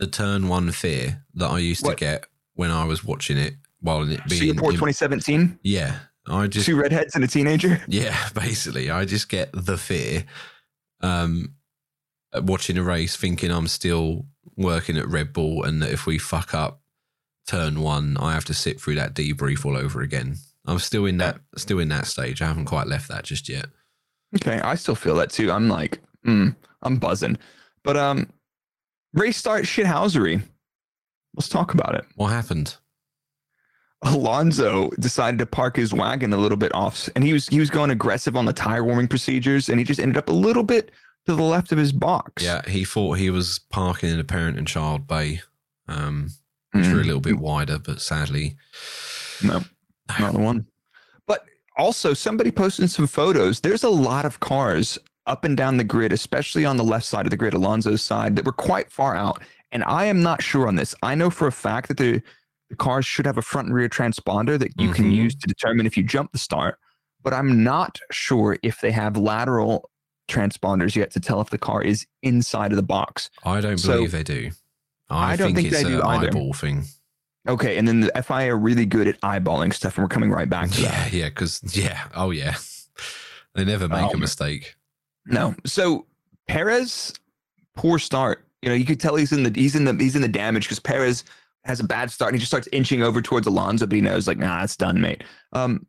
the 0.00 0.06
turn 0.08 0.48
one 0.48 0.72
fear 0.72 1.22
that 1.34 1.48
I 1.48 1.58
used 1.58 1.84
What? 1.84 1.98
to 1.98 2.04
get 2.04 2.26
when 2.54 2.70
I 2.72 2.84
was 2.84 3.04
watching 3.04 3.36
it 3.36 3.54
while 3.80 4.02
it 4.02 4.20
being. 4.28 4.40
Singapore 4.40 4.70
in- 4.70 4.76
2017, 4.76 5.58
yeah, 5.62 5.98
I 6.26 6.46
just 6.48 6.66
two 6.66 6.76
redheads 6.76 7.14
and 7.14 7.22
a 7.22 7.28
teenager. 7.28 7.80
Yeah, 7.88 8.16
basically, 8.34 8.90
I 8.90 9.04
just 9.04 9.28
get 9.28 9.50
the 9.52 9.76
fear. 9.76 10.24
Um, 11.02 11.54
watching 12.34 12.78
a 12.78 12.82
race, 12.82 13.16
thinking 13.16 13.50
I'm 13.50 13.68
still 13.68 14.26
working 14.56 14.96
at 14.96 15.06
Red 15.08 15.32
Bull, 15.32 15.62
and 15.64 15.82
that 15.82 15.90
if 15.92 16.06
we 16.06 16.18
fuck 16.18 16.54
up 16.54 16.80
turn 17.46 17.80
one, 17.80 18.16
I 18.18 18.32
have 18.32 18.44
to 18.46 18.54
sit 18.54 18.80
through 18.80 18.94
that 18.96 19.14
debrief 19.14 19.64
all 19.64 19.76
over 19.76 20.00
again. 20.02 20.36
I'm 20.66 20.78
still 20.78 21.06
in 21.06 21.16
that, 21.18 21.40
still 21.56 21.78
in 21.78 21.88
that 21.88 22.06
stage. 22.06 22.40
I 22.42 22.46
haven't 22.46 22.66
quite 22.66 22.86
left 22.86 23.08
that 23.08 23.24
just 23.24 23.48
yet. 23.48 23.66
Okay, 24.36 24.60
I 24.60 24.74
still 24.76 24.94
feel 24.94 25.16
that 25.16 25.30
too. 25.30 25.50
I'm 25.50 25.68
like, 25.68 25.98
mm, 26.24 26.54
I'm 26.82 26.96
buzzing, 26.98 27.38
but 27.82 27.96
um, 27.96 28.28
race 29.12 29.36
start 29.36 29.64
shithousery. 29.64 30.42
Let's 31.34 31.48
talk 31.48 31.74
about 31.74 31.94
it. 31.94 32.04
What 32.16 32.28
happened? 32.28 32.76
Alonso 34.02 34.88
decided 34.98 35.38
to 35.38 35.46
park 35.46 35.76
his 35.76 35.92
wagon 35.92 36.32
a 36.32 36.36
little 36.38 36.56
bit 36.56 36.74
off, 36.74 37.08
and 37.14 37.22
he 37.22 37.32
was 37.34 37.46
he 37.48 37.60
was 37.60 37.68
going 37.68 37.90
aggressive 37.90 38.34
on 38.36 38.46
the 38.46 38.52
tire 38.52 38.82
warming 38.82 39.08
procedures, 39.08 39.68
and 39.68 39.78
he 39.78 39.84
just 39.84 40.00
ended 40.00 40.16
up 40.16 40.28
a 40.30 40.32
little 40.32 40.62
bit 40.62 40.90
to 41.26 41.34
the 41.34 41.42
left 41.42 41.70
of 41.70 41.76
his 41.78 41.92
box. 41.92 42.42
Yeah, 42.42 42.62
he 42.68 42.84
thought 42.84 43.18
he 43.18 43.28
was 43.28 43.60
parking 43.70 44.10
in 44.10 44.18
a 44.18 44.24
parent 44.24 44.56
and 44.56 44.66
child 44.66 45.06
bay. 45.06 45.42
Um, 45.86 46.30
which 46.72 46.86
were 46.86 47.00
a 47.00 47.02
Mm, 47.02 47.06
little 47.06 47.20
bit 47.20 47.38
wider, 47.38 47.78
but 47.78 48.00
sadly, 48.00 48.56
no, 49.42 49.60
not 50.20 50.32
the 50.32 50.38
one. 50.38 50.66
But 51.26 51.44
also, 51.76 52.14
somebody 52.14 52.52
posted 52.52 52.90
some 52.90 53.08
photos. 53.08 53.60
There's 53.60 53.82
a 53.82 53.90
lot 53.90 54.24
of 54.24 54.38
cars 54.40 54.96
up 55.26 55.44
and 55.44 55.56
down 55.56 55.76
the 55.76 55.84
grid, 55.84 56.12
especially 56.12 56.64
on 56.64 56.76
the 56.76 56.84
left 56.84 57.04
side 57.06 57.26
of 57.26 57.30
the 57.30 57.36
grid, 57.36 57.54
Alonso's 57.54 58.02
side, 58.02 58.36
that 58.36 58.44
were 58.44 58.52
quite 58.52 58.90
far 58.90 59.14
out. 59.16 59.42
And 59.72 59.84
I 59.84 60.06
am 60.06 60.22
not 60.22 60.42
sure 60.42 60.66
on 60.66 60.76
this. 60.76 60.94
I 61.02 61.14
know 61.14 61.30
for 61.30 61.46
a 61.46 61.52
fact 61.52 61.88
that 61.88 61.96
the, 61.98 62.20
the 62.70 62.76
cars 62.76 63.06
should 63.06 63.26
have 63.26 63.38
a 63.38 63.42
front 63.42 63.66
and 63.68 63.74
rear 63.74 63.88
transponder 63.88 64.58
that 64.58 64.72
you 64.80 64.92
can 64.92 65.06
Mhm. 65.06 65.14
use 65.14 65.34
to 65.36 65.46
determine 65.46 65.86
if 65.86 65.96
you 65.96 66.02
jump 66.02 66.32
the 66.32 66.38
start. 66.38 66.78
But 67.22 67.34
I'm 67.34 67.62
not 67.62 67.98
sure 68.10 68.56
if 68.62 68.80
they 68.80 68.90
have 68.92 69.16
lateral 69.16 69.90
transponders 70.28 70.96
yet 70.96 71.10
to 71.12 71.20
tell 71.20 71.40
if 71.40 71.50
the 71.50 71.58
car 71.58 71.82
is 71.82 72.06
inside 72.22 72.72
of 72.72 72.76
the 72.76 72.82
box. 72.82 73.30
I 73.44 73.60
don't 73.60 73.78
So- 73.78 73.92
believe 73.94 74.12
they 74.12 74.22
do. 74.22 74.50
I, 75.08 75.32
I 75.32 75.36
don't 75.36 75.48
think, 75.48 75.56
think 75.56 75.68
it's 75.68 75.76
they 75.82 75.88
do 75.88 76.00
an 76.00 76.06
either. 76.06 76.28
eyeball 76.28 76.52
thing. 76.52 76.84
Okay, 77.48 77.78
and 77.78 77.88
then 77.88 78.00
the 78.00 78.16
FIA 78.22 78.52
are 78.54 78.58
really 78.58 78.86
good 78.86 79.08
at 79.08 79.20
eyeballing 79.22 79.74
stuff, 79.74 79.96
and 79.96 80.04
we're 80.04 80.08
coming 80.08 80.30
right 80.30 80.48
back 80.48 80.70
to 80.70 80.82
Yeah, 80.82 80.88
that. 80.90 81.12
yeah, 81.12 81.28
because 81.30 81.60
yeah, 81.76 82.04
oh 82.14 82.30
yeah, 82.30 82.54
they 83.54 83.64
never 83.64 83.88
make 83.88 84.10
a 84.10 84.14
Um, 84.14 84.20
mistake. 84.20 84.76
No, 85.26 85.54
so 85.64 86.06
Perez, 86.48 87.12
poor 87.76 87.98
start. 87.98 88.44
You 88.62 88.68
know, 88.68 88.74
you 88.74 88.84
could 88.84 89.00
tell 89.00 89.16
he's 89.16 89.32
in 89.32 89.42
the 89.42 89.52
he's 89.54 89.74
in 89.76 89.84
the 89.84 89.94
he's 89.94 90.16
in 90.16 90.22
the 90.22 90.28
damage 90.28 90.64
because 90.64 90.80
Perez 90.80 91.24
has 91.64 91.80
a 91.80 91.84
bad 91.84 92.10
start 92.10 92.30
and 92.32 92.36
he 92.36 92.40
just 92.40 92.50
starts 92.50 92.68
inching 92.72 93.02
over 93.02 93.20
towards 93.22 93.46
Alonso, 93.46 93.86
but 93.86 93.94
he 93.94 94.00
knows 94.00 94.26
like, 94.26 94.38
nah, 94.38 94.62
it's 94.62 94.76
done, 94.76 95.00
mate. 95.00 95.24
Um, 95.52 95.86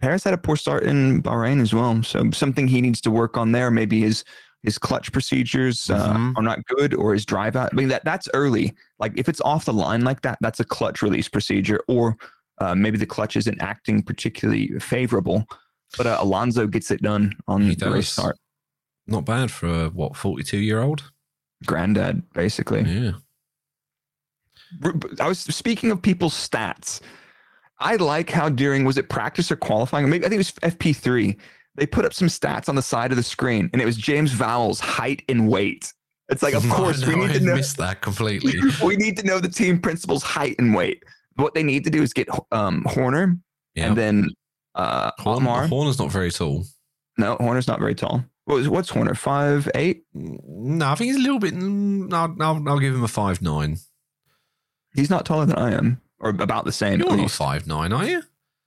Perez 0.00 0.24
had 0.24 0.34
a 0.34 0.38
poor 0.38 0.56
start 0.56 0.82
in 0.84 1.22
Bahrain 1.22 1.60
as 1.60 1.72
well, 1.72 2.02
so 2.02 2.30
something 2.32 2.66
he 2.66 2.80
needs 2.80 3.00
to 3.02 3.10
work 3.10 3.36
on 3.36 3.52
there. 3.52 3.70
Maybe 3.70 4.00
his 4.00 4.24
his 4.62 4.78
clutch 4.78 5.10
procedures 5.12 5.90
uh, 5.90 6.12
Mhm. 6.14 6.36
are 6.36 6.42
not 6.42 6.64
good, 6.66 6.94
or 6.94 7.12
his 7.14 7.26
drive 7.26 7.56
out. 7.56 7.70
I 7.72 7.76
mean, 7.76 7.88
that 7.88 8.04
that's 8.04 8.28
early. 8.34 8.74
Like 8.98 9.12
if 9.16 9.28
it's 9.28 9.40
off 9.42 9.64
the 9.64 9.72
line 9.72 10.02
like 10.04 10.22
that, 10.22 10.38
that's 10.40 10.60
a 10.60 10.64
clutch 10.64 11.02
release 11.02 11.28
procedure, 11.28 11.80
or 11.88 12.16
uh, 12.58 12.74
maybe 12.74 12.96
the 12.98 13.06
clutch 13.06 13.36
isn't 13.36 13.60
acting 13.60 14.02
particularly 14.02 14.68
favorable. 14.78 15.46
But 15.96 16.06
uh, 16.06 16.16
Alonso 16.20 16.66
gets 16.66 16.90
it 16.90 17.02
done 17.02 17.32
on 17.48 17.62
He 17.62 17.74
the 17.74 17.90
race 17.90 18.06
does. 18.06 18.08
start. 18.12 18.38
Not 19.06 19.24
bad 19.24 19.50
for 19.50 19.66
a 19.68 19.88
what 19.88 20.16
forty-two 20.16 20.58
year 20.58 20.80
old. 20.80 21.10
Granddad, 21.66 22.22
basically. 22.32 22.82
Yeah, 22.82 23.12
I 25.20 25.28
was 25.28 25.40
speaking 25.40 25.90
of 25.90 26.00
people's 26.02 26.34
stats. 26.34 27.00
I 27.78 27.96
like 27.96 28.30
how 28.30 28.48
during 28.48 28.84
was 28.84 28.96
it 28.96 29.08
practice 29.08 29.50
or 29.50 29.56
qualifying? 29.56 30.08
Maybe 30.08 30.24
I 30.24 30.28
think 30.28 30.40
it 30.40 30.62
was 30.62 30.74
FP 30.74 30.96
three. 30.96 31.36
They 31.74 31.86
put 31.86 32.04
up 32.04 32.12
some 32.14 32.28
stats 32.28 32.68
on 32.68 32.74
the 32.74 32.82
side 32.82 33.10
of 33.12 33.16
the 33.16 33.22
screen, 33.22 33.70
and 33.72 33.80
it 33.80 33.84
was 33.84 33.96
James 33.96 34.32
Vowles' 34.32 34.78
height 34.78 35.22
and 35.28 35.48
weight. 35.48 35.92
It's 36.28 36.42
like, 36.42 36.54
of 36.54 36.68
course, 36.70 37.04
we 37.06 37.16
need 37.16 37.30
I 37.30 37.34
to 37.34 37.40
know. 37.40 37.54
missed 37.56 37.76
that 37.78 38.02
completely. 38.02 38.54
we 38.84 38.96
need 38.96 39.16
to 39.18 39.26
know 39.26 39.38
the 39.40 39.48
team 39.48 39.80
principal's 39.80 40.22
height 40.22 40.56
and 40.58 40.74
weight. 40.74 41.02
What 41.36 41.54
they 41.54 41.62
need 41.62 41.84
to 41.84 41.90
do 41.90 42.02
is 42.02 42.12
get 42.12 42.28
um, 42.52 42.84
Horner 42.86 43.38
Yeah, 43.74 43.88
and 43.88 43.96
then 43.96 44.28
uh, 44.74 45.10
Horn. 45.18 45.68
Horner's 45.68 45.98
not 45.98 46.10
very 46.12 46.30
tall. 46.30 46.64
No, 47.18 47.36
Horner's 47.40 47.66
not 47.68 47.78
very 47.80 47.94
tall. 47.94 48.22
What 48.44 48.56
was, 48.56 48.68
what's 48.68 48.90
Horner? 48.90 49.14
Five 49.14 49.70
eight? 49.74 50.04
No, 50.14 50.88
I 50.88 50.94
think 50.96 51.08
he's 51.12 51.16
a 51.16 51.22
little 51.22 51.38
bit. 51.38 51.54
mm, 51.54 52.12
I'll, 52.12 52.34
I'll, 52.40 52.68
I'll 52.68 52.78
give 52.80 52.94
him 52.94 53.04
a 53.04 53.08
five 53.08 53.40
nine. 53.40 53.76
He's 54.94 55.10
not 55.10 55.24
taller 55.24 55.46
than 55.46 55.56
I 55.56 55.72
am, 55.72 56.00
or 56.20 56.30
about 56.30 56.64
the 56.64 56.72
same. 56.72 57.00
You're 57.00 57.16
not 57.16 57.30
five 57.30 57.66
nine, 57.66 57.92
are 57.92 58.04
you? 58.04 58.22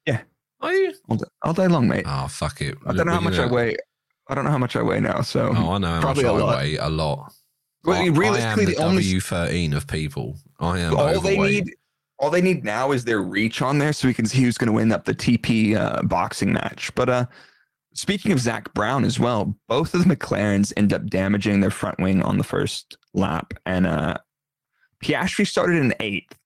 Yeah. 0.08 0.22
Are 0.62 0.74
you? 0.74 0.94
all, 1.10 1.18
day, 1.18 1.26
all 1.44 1.54
day 1.54 1.68
long, 1.68 1.88
mate. 1.88 2.06
Oh 2.08 2.28
fuck 2.28 2.62
it. 2.62 2.78
I 2.86 2.94
don't 2.94 3.06
know 3.06 3.14
how 3.14 3.20
much 3.20 3.38
I 3.38 3.46
weigh. 3.46 3.76
I 4.28 4.34
don't 4.34 4.46
know 4.46 4.52
how 4.52 4.58
much 4.58 4.76
I 4.76 4.82
weigh 4.82 5.00
now. 5.02 5.22
So 5.22 5.54
Oh, 5.56 5.74
I 5.74 5.78
know 5.78 5.88
how 5.88 6.02
Probably 6.02 6.24
much 6.24 6.32
a 6.32 6.36
I 6.36 6.40
lot. 6.40 6.58
weigh. 6.58 6.76
A 6.78 6.90
lot. 6.90 7.34
Well, 7.84 7.98
I 8.00 8.04
mean, 8.06 8.16
I- 8.16 8.18
realistically, 8.20 8.64
I 8.64 8.66
the 8.78 8.82
am 8.82 8.90
only 8.90 9.04
the 9.04 9.10
W 9.10 9.20
thirteen 9.20 9.74
of 9.74 9.86
people. 9.88 10.38
I 10.60 10.80
am 10.80 10.96
all 10.96 11.20
they 11.20 11.38
need, 11.38 11.76
all 12.18 12.30
they 12.32 12.42
need 12.42 12.64
now 12.64 12.92
is 12.94 13.04
their 13.04 13.22
reach 13.22 13.62
on 13.62 13.78
there, 13.78 13.94
so 13.94 14.08
we 14.08 14.14
can 14.14 14.26
see 14.26 14.42
who's 14.42 14.58
going 14.58 14.68
to 14.68 14.74
win 14.74 14.92
up 14.92 15.04
the 15.06 15.14
TP 15.14 15.76
uh, 15.76 16.02
boxing 16.04 16.54
match. 16.54 16.90
But 16.96 17.10
uh, 17.10 17.26
speaking 17.96 18.32
of 18.32 18.40
Zak 18.40 18.74
Brown 18.74 19.04
as 19.04 19.20
well, 19.20 19.56
both 19.68 19.94
of 19.94 20.08
the 20.08 20.16
McLarens 20.16 20.72
end 20.78 20.94
up 20.94 21.08
damaging 21.08 21.62
their 21.62 21.72
front 21.72 22.00
wing 22.00 22.22
on 22.22 22.38
the 22.38 22.44
first 22.44 22.98
lap, 23.14 23.54
and 23.66 23.88
uh, 23.88 24.16
Piastri 25.04 25.48
started 25.48 25.78
in 25.78 25.94
eighth, 26.00 26.38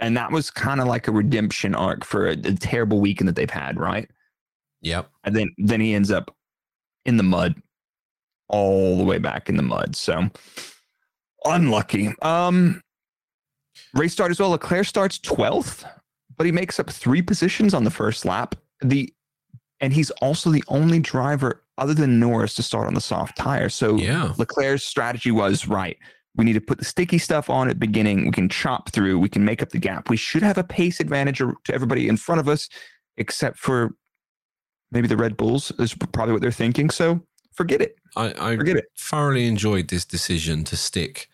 and 0.00 0.16
that 0.16 0.30
was 0.30 0.50
kind 0.50 0.80
of 0.80 0.86
like 0.86 1.08
a 1.08 1.12
redemption 1.12 1.74
arc 1.74 2.04
for 2.04 2.26
a, 2.28 2.32
a 2.32 2.54
terrible 2.54 3.00
weekend 3.00 3.28
that 3.28 3.36
they've 3.36 3.48
had, 3.48 3.80
right? 3.80 4.10
Yep. 4.82 5.10
and 5.24 5.34
then 5.34 5.50
then 5.58 5.80
he 5.80 5.94
ends 5.94 6.10
up 6.10 6.34
in 7.06 7.16
the 7.16 7.22
mud 7.22 7.54
all 8.48 8.96
the 8.96 9.04
way 9.04 9.18
back 9.18 9.48
in 9.48 9.56
the 9.56 9.62
mud 9.62 9.96
so 9.96 10.28
unlucky 11.44 12.14
um 12.22 12.80
race 13.94 14.12
start 14.12 14.30
as 14.30 14.38
well 14.38 14.50
leclerc 14.50 14.86
starts 14.86 15.18
12th 15.18 15.84
but 16.36 16.46
he 16.46 16.52
makes 16.52 16.78
up 16.78 16.90
three 16.90 17.22
positions 17.22 17.74
on 17.74 17.82
the 17.82 17.90
first 17.90 18.24
lap 18.24 18.54
the 18.80 19.12
and 19.80 19.92
he's 19.92 20.10
also 20.22 20.50
the 20.50 20.64
only 20.68 20.98
driver 20.98 21.62
other 21.78 21.94
than 21.94 22.18
norris 22.18 22.54
to 22.54 22.62
start 22.62 22.86
on 22.86 22.94
the 22.94 23.00
soft 23.00 23.36
tire 23.36 23.68
so 23.68 23.96
Yeah. 23.96 24.32
leclerc's 24.38 24.84
strategy 24.84 25.30
was 25.30 25.68
right 25.68 25.96
we 26.36 26.44
need 26.44 26.52
to 26.54 26.60
put 26.60 26.78
the 26.78 26.84
sticky 26.84 27.18
stuff 27.18 27.48
on 27.50 27.68
at 27.68 27.78
beginning 27.78 28.24
we 28.26 28.30
can 28.32 28.48
chop 28.48 28.90
through 28.90 29.18
we 29.18 29.28
can 29.28 29.44
make 29.44 29.62
up 29.62 29.70
the 29.70 29.78
gap 29.78 30.08
we 30.10 30.16
should 30.16 30.42
have 30.42 30.58
a 30.58 30.64
pace 30.64 31.00
advantage 31.00 31.38
to 31.38 31.54
everybody 31.74 32.08
in 32.08 32.16
front 32.16 32.40
of 32.40 32.48
us 32.48 32.68
except 33.16 33.58
for 33.58 33.94
maybe 34.92 35.08
the 35.08 35.16
Red 35.16 35.36
Bulls 35.36 35.72
is 35.78 35.94
probably 36.12 36.32
what 36.32 36.40
they're 36.42 36.52
thinking. 36.52 36.90
So 36.90 37.20
forget 37.54 37.80
it. 37.80 37.96
I, 38.14 38.52
I 38.52 38.56
Forget 38.56 38.76
it. 38.76 38.84
thoroughly 38.96 39.46
enjoyed 39.46 39.88
this 39.88 40.04
decision 40.04 40.62
to 40.64 40.76
stick 40.76 41.28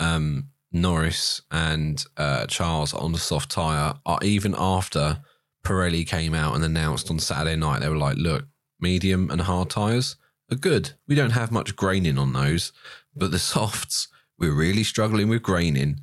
um, 0.00 0.48
Norris 0.72 1.40
and 1.52 2.04
uh, 2.16 2.46
Charles 2.46 2.92
on 2.92 3.12
the 3.12 3.18
soft 3.18 3.50
tyre, 3.50 3.94
uh, 4.06 4.18
even 4.22 4.54
after 4.58 5.20
Pirelli 5.64 6.06
came 6.06 6.34
out 6.34 6.54
and 6.54 6.64
announced 6.64 7.10
on 7.10 7.18
Saturday 7.18 7.56
night. 7.56 7.80
They 7.80 7.88
were 7.88 7.96
like, 7.96 8.16
look, 8.16 8.46
medium 8.80 9.30
and 9.30 9.40
hard 9.40 9.70
tyres 9.70 10.16
are 10.50 10.56
good. 10.56 10.92
We 11.06 11.14
don't 11.14 11.30
have 11.30 11.52
much 11.52 11.76
graining 11.76 12.18
on 12.18 12.32
those, 12.32 12.72
but 13.14 13.30
the 13.30 13.38
softs, 13.38 14.08
we're 14.38 14.54
really 14.54 14.84
struggling 14.84 15.28
with 15.28 15.42
graining. 15.42 16.00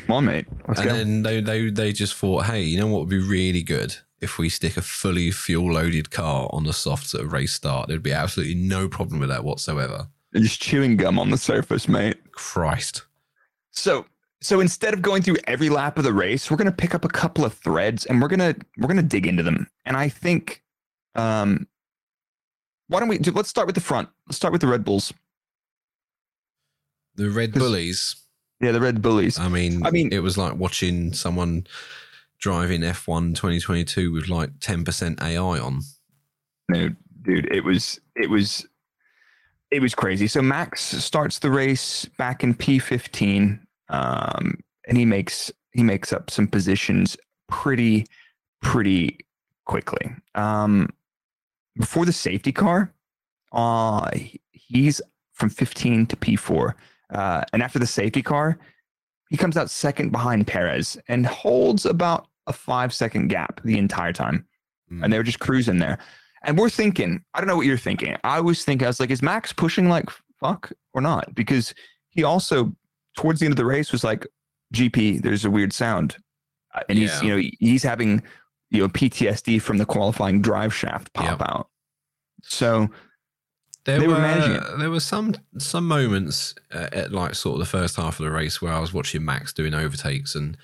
Come 0.00 0.16
on, 0.16 0.24
mate. 0.26 0.46
Let's 0.68 0.80
and 0.80 0.88
go. 0.88 0.96
then 0.96 1.22
they, 1.22 1.40
they, 1.40 1.70
they 1.70 1.92
just 1.92 2.14
thought, 2.14 2.46
hey, 2.46 2.62
you 2.62 2.78
know 2.78 2.86
what 2.86 3.00
would 3.00 3.08
be 3.08 3.18
really 3.18 3.62
good? 3.62 3.96
If 4.20 4.38
we 4.38 4.48
stick 4.48 4.76
a 4.76 4.82
fully 4.82 5.30
fuel 5.30 5.72
loaded 5.74 6.10
car 6.10 6.48
on 6.50 6.64
the 6.64 6.72
softs 6.72 7.14
at 7.14 7.20
a 7.22 7.26
race 7.26 7.52
start, 7.52 7.88
there'd 7.88 8.02
be 8.02 8.12
absolutely 8.12 8.54
no 8.54 8.88
problem 8.88 9.20
with 9.20 9.28
that 9.28 9.44
whatsoever. 9.44 10.08
They're 10.32 10.42
just 10.42 10.60
chewing 10.60 10.96
gum 10.96 11.18
on 11.18 11.30
the 11.30 11.38
surface, 11.38 11.88
mate. 11.88 12.32
Christ. 12.32 13.04
So 13.70 14.06
so 14.40 14.60
instead 14.60 14.94
of 14.94 15.02
going 15.02 15.22
through 15.22 15.36
every 15.46 15.68
lap 15.68 15.98
of 15.98 16.04
the 16.04 16.12
race, 16.12 16.50
we're 16.50 16.56
gonna 16.56 16.72
pick 16.72 16.94
up 16.94 17.04
a 17.04 17.08
couple 17.08 17.44
of 17.44 17.54
threads 17.54 18.06
and 18.06 18.20
we're 18.20 18.28
gonna 18.28 18.54
we're 18.78 18.88
gonna 18.88 19.02
dig 19.02 19.26
into 19.26 19.42
them. 19.42 19.66
And 19.84 19.96
I 19.96 20.08
think 20.08 20.62
um 21.14 21.66
why 22.88 23.00
don't 23.00 23.08
we 23.08 23.18
do, 23.18 23.32
let's 23.32 23.48
start 23.48 23.66
with 23.66 23.74
the 23.74 23.80
front. 23.80 24.08
Let's 24.28 24.36
start 24.36 24.52
with 24.52 24.60
the 24.60 24.68
Red 24.68 24.84
Bulls. 24.84 25.12
The 27.16 27.30
Red 27.30 27.52
Bullies. 27.52 28.16
Yeah, 28.60 28.72
the 28.72 28.80
Red 28.80 29.02
Bullies. 29.02 29.38
I 29.38 29.48
mean, 29.48 29.84
I 29.84 29.90
mean- 29.90 30.12
it 30.12 30.20
was 30.20 30.38
like 30.38 30.54
watching 30.54 31.12
someone 31.12 31.66
driving 32.38 32.82
F1 32.82 33.34
2022 33.34 34.12
with 34.12 34.28
like 34.28 34.50
10% 34.60 35.22
AI 35.22 35.58
on. 35.58 35.80
No, 36.68 36.90
dude, 37.22 37.50
it 37.52 37.64
was 37.64 37.98
it 38.14 38.28
was 38.30 38.66
it 39.70 39.80
was 39.80 39.94
crazy. 39.94 40.26
So 40.28 40.42
Max 40.42 40.80
starts 40.82 41.38
the 41.38 41.50
race 41.50 42.04
back 42.18 42.44
in 42.44 42.54
P15, 42.54 43.58
um, 43.88 44.58
and 44.88 44.96
he 44.98 45.04
makes 45.04 45.50
he 45.72 45.82
makes 45.82 46.12
up 46.12 46.30
some 46.30 46.46
positions 46.48 47.16
pretty 47.48 48.06
pretty 48.62 49.18
quickly. 49.64 50.10
Um, 50.34 50.88
before 51.76 52.04
the 52.06 52.12
safety 52.12 52.52
car, 52.52 52.92
uh, 53.52 54.10
he's 54.52 55.00
from 55.34 55.50
15 55.50 56.06
to 56.06 56.16
P4, 56.16 56.72
uh, 57.12 57.42
and 57.52 57.62
after 57.62 57.78
the 57.78 57.86
safety 57.86 58.22
car, 58.22 58.58
he 59.28 59.36
comes 59.36 59.56
out 59.56 59.68
second 59.70 60.10
behind 60.10 60.46
Perez 60.46 60.96
and 61.08 61.26
holds 61.26 61.84
about 61.84 62.26
a 62.46 62.52
five 62.52 62.94
second 62.94 63.28
gap 63.28 63.60
the 63.64 63.76
entire 63.78 64.12
time 64.12 64.46
Mm. 64.90 65.02
and 65.02 65.12
they 65.12 65.18
were 65.18 65.24
just 65.24 65.40
cruising 65.40 65.78
there. 65.78 65.98
And 66.44 66.56
we're 66.56 66.70
thinking, 66.70 67.24
I 67.34 67.40
don't 67.40 67.48
know 67.48 67.56
what 67.56 67.66
you're 67.66 67.76
thinking. 67.76 68.16
I 68.22 68.40
was 68.40 68.64
thinking, 68.64 68.86
I 68.86 68.88
was 68.88 69.00
like, 69.00 69.10
is 69.10 69.20
Max 69.20 69.52
pushing 69.52 69.88
like 69.88 70.08
fuck 70.38 70.70
or 70.94 71.00
not? 71.00 71.34
Because 71.34 71.74
he 72.10 72.22
also, 72.22 72.72
towards 73.16 73.40
the 73.40 73.46
end 73.46 73.52
of 73.52 73.56
the 73.56 73.64
race, 73.66 73.90
was 73.92 74.04
like, 74.04 74.26
GP, 74.72 75.22
there's 75.22 75.44
a 75.44 75.50
weird 75.50 75.72
sound. 75.72 76.16
Uh, 76.74 76.80
and 76.88 76.98
he's, 76.98 77.10
Yeah. 77.10 77.22
you 77.22 77.28
know, 77.42 77.50
he's 77.60 77.82
having, 77.82 78.22
you 78.70 78.80
know, 78.82 78.88
PTSD 78.88 79.60
from 79.60 79.78
the 79.78 79.86
qualifying 79.86 80.40
drive 80.42 80.72
shaft 80.74 81.12
pop 81.14 81.40
Yep. 81.40 81.48
out. 81.48 81.68
So, 82.42 82.88
There 83.84 84.00
They 84.00 84.08
were 84.08 84.14
were, 84.14 84.20
managing 84.20 84.78
there 84.80 84.90
were 84.90 84.98
some 84.98 85.34
some 85.58 85.86
moments 85.86 86.56
uh, 86.74 86.88
at 86.90 87.12
like 87.12 87.36
sort 87.36 87.54
of 87.54 87.60
the 87.60 87.66
first 87.78 87.94
half 87.94 88.18
of 88.18 88.24
the 88.24 88.32
race 88.32 88.60
where 88.60 88.72
I 88.72 88.80
was 88.80 88.92
watching 88.92 89.24
Max 89.24 89.52
doing 89.52 89.74
overtakes, 89.74 90.34
and 90.34 90.56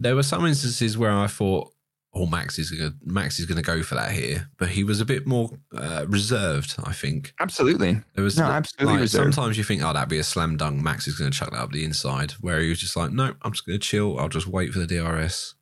there 0.00 0.16
were 0.16 0.24
some 0.24 0.44
instances 0.44 0.98
where 0.98 1.12
I 1.12 1.28
thought, 1.28 1.72
oh, 2.14 2.26
Max 2.26 2.58
is 2.58 2.70
gonna 2.70 2.94
Max 3.04 3.38
is 3.40 3.46
gonna 3.46 3.62
go 3.62 3.82
for 3.82 3.94
that 3.96 4.12
here, 4.12 4.48
but 4.58 4.68
he 4.68 4.84
was 4.84 5.00
a 5.00 5.04
bit 5.04 5.26
more 5.26 5.50
uh, 5.76 6.04
reserved. 6.08 6.74
I 6.84 6.92
think 6.92 7.32
Absolutely. 7.40 8.00
there 8.14 8.24
was 8.24 8.36
No, 8.38 8.44
like, 8.44 8.52
absolutely 8.54 9.00
reserved. 9.00 9.34
sometimes 9.34 9.58
you 9.58 9.64
think, 9.64 9.82
oh, 9.82 9.92
that'd 9.92 10.08
be 10.08 10.18
a 10.18 10.24
slam 10.24 10.56
dunk. 10.56 10.80
Max 10.82 11.08
is 11.08 11.18
gonna 11.18 11.30
chuck 11.30 11.50
that 11.50 11.58
up 11.60 11.72
the 11.72 11.84
inside, 11.84 12.32
where 12.40 12.60
he 12.60 12.68
was 12.68 12.78
just 12.80 12.96
like, 12.96 13.10
no, 13.12 13.34
I'm 13.42 13.52
just 13.52 13.66
gonna 13.66 13.78
chill. 13.78 14.18
I'll 14.18 14.28
just 14.28 14.46
wait 14.46 14.72
for 14.72 14.78
the 14.78 14.86
DRS. 14.86 15.54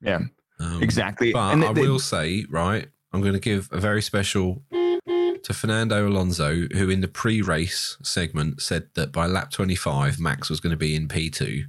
Yeah, 0.00 0.20
Um, 0.58 0.82
exactly. 0.82 1.32
But 1.32 1.52
and 1.52 1.64
I 1.64 1.72
they- 1.72 1.82
will 1.82 1.98
say, 2.00 2.44
right, 2.50 2.88
I'm 3.12 3.20
going 3.20 3.34
to 3.34 3.38
give 3.40 3.68
a 3.70 3.78
very 3.78 4.02
special 4.02 4.62
to 4.72 5.52
Fernando 5.52 6.08
Alonso, 6.08 6.66
who 6.72 6.88
in 6.90 7.00
the 7.02 7.08
pre-race 7.08 7.96
segment 8.02 8.62
said 8.62 8.88
that 8.94 9.12
by 9.12 9.26
lap 9.26 9.50
25, 9.50 10.18
Max 10.18 10.48
was 10.50 10.60
going 10.60 10.70
to 10.70 10.76
be 10.76 10.94
in 10.96 11.08
P2. 11.08 11.64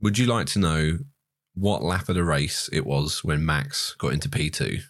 Would 0.00 0.18
you 0.18 0.26
like 0.26 0.46
to 0.48 0.58
know 0.58 0.98
what 1.54 1.82
lap 1.82 2.08
of 2.08 2.14
the 2.14 2.24
race 2.24 2.68
it 2.72 2.86
was 2.86 3.22
when 3.24 3.44
Max 3.44 3.94
got 3.98 4.12
into 4.12 4.28
P2? 4.28 4.80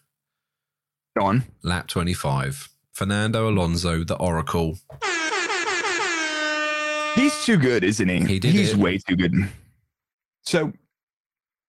go 1.19 1.25
on. 1.27 1.45
Lap 1.63 1.89
25. 1.89 2.69
Fernando 2.93 3.49
Alonso, 3.49 4.05
the 4.05 4.17
Oracle. 4.17 4.79
He's 7.17 7.45
too 7.45 7.57
good, 7.57 7.83
isn't 7.83 8.09
he? 8.09 8.21
He 8.25 8.39
did 8.39 8.53
He's 8.53 8.71
it. 8.73 8.77
way 8.77 8.99
too 8.99 9.17
good. 9.17 9.35
So, 10.43 10.73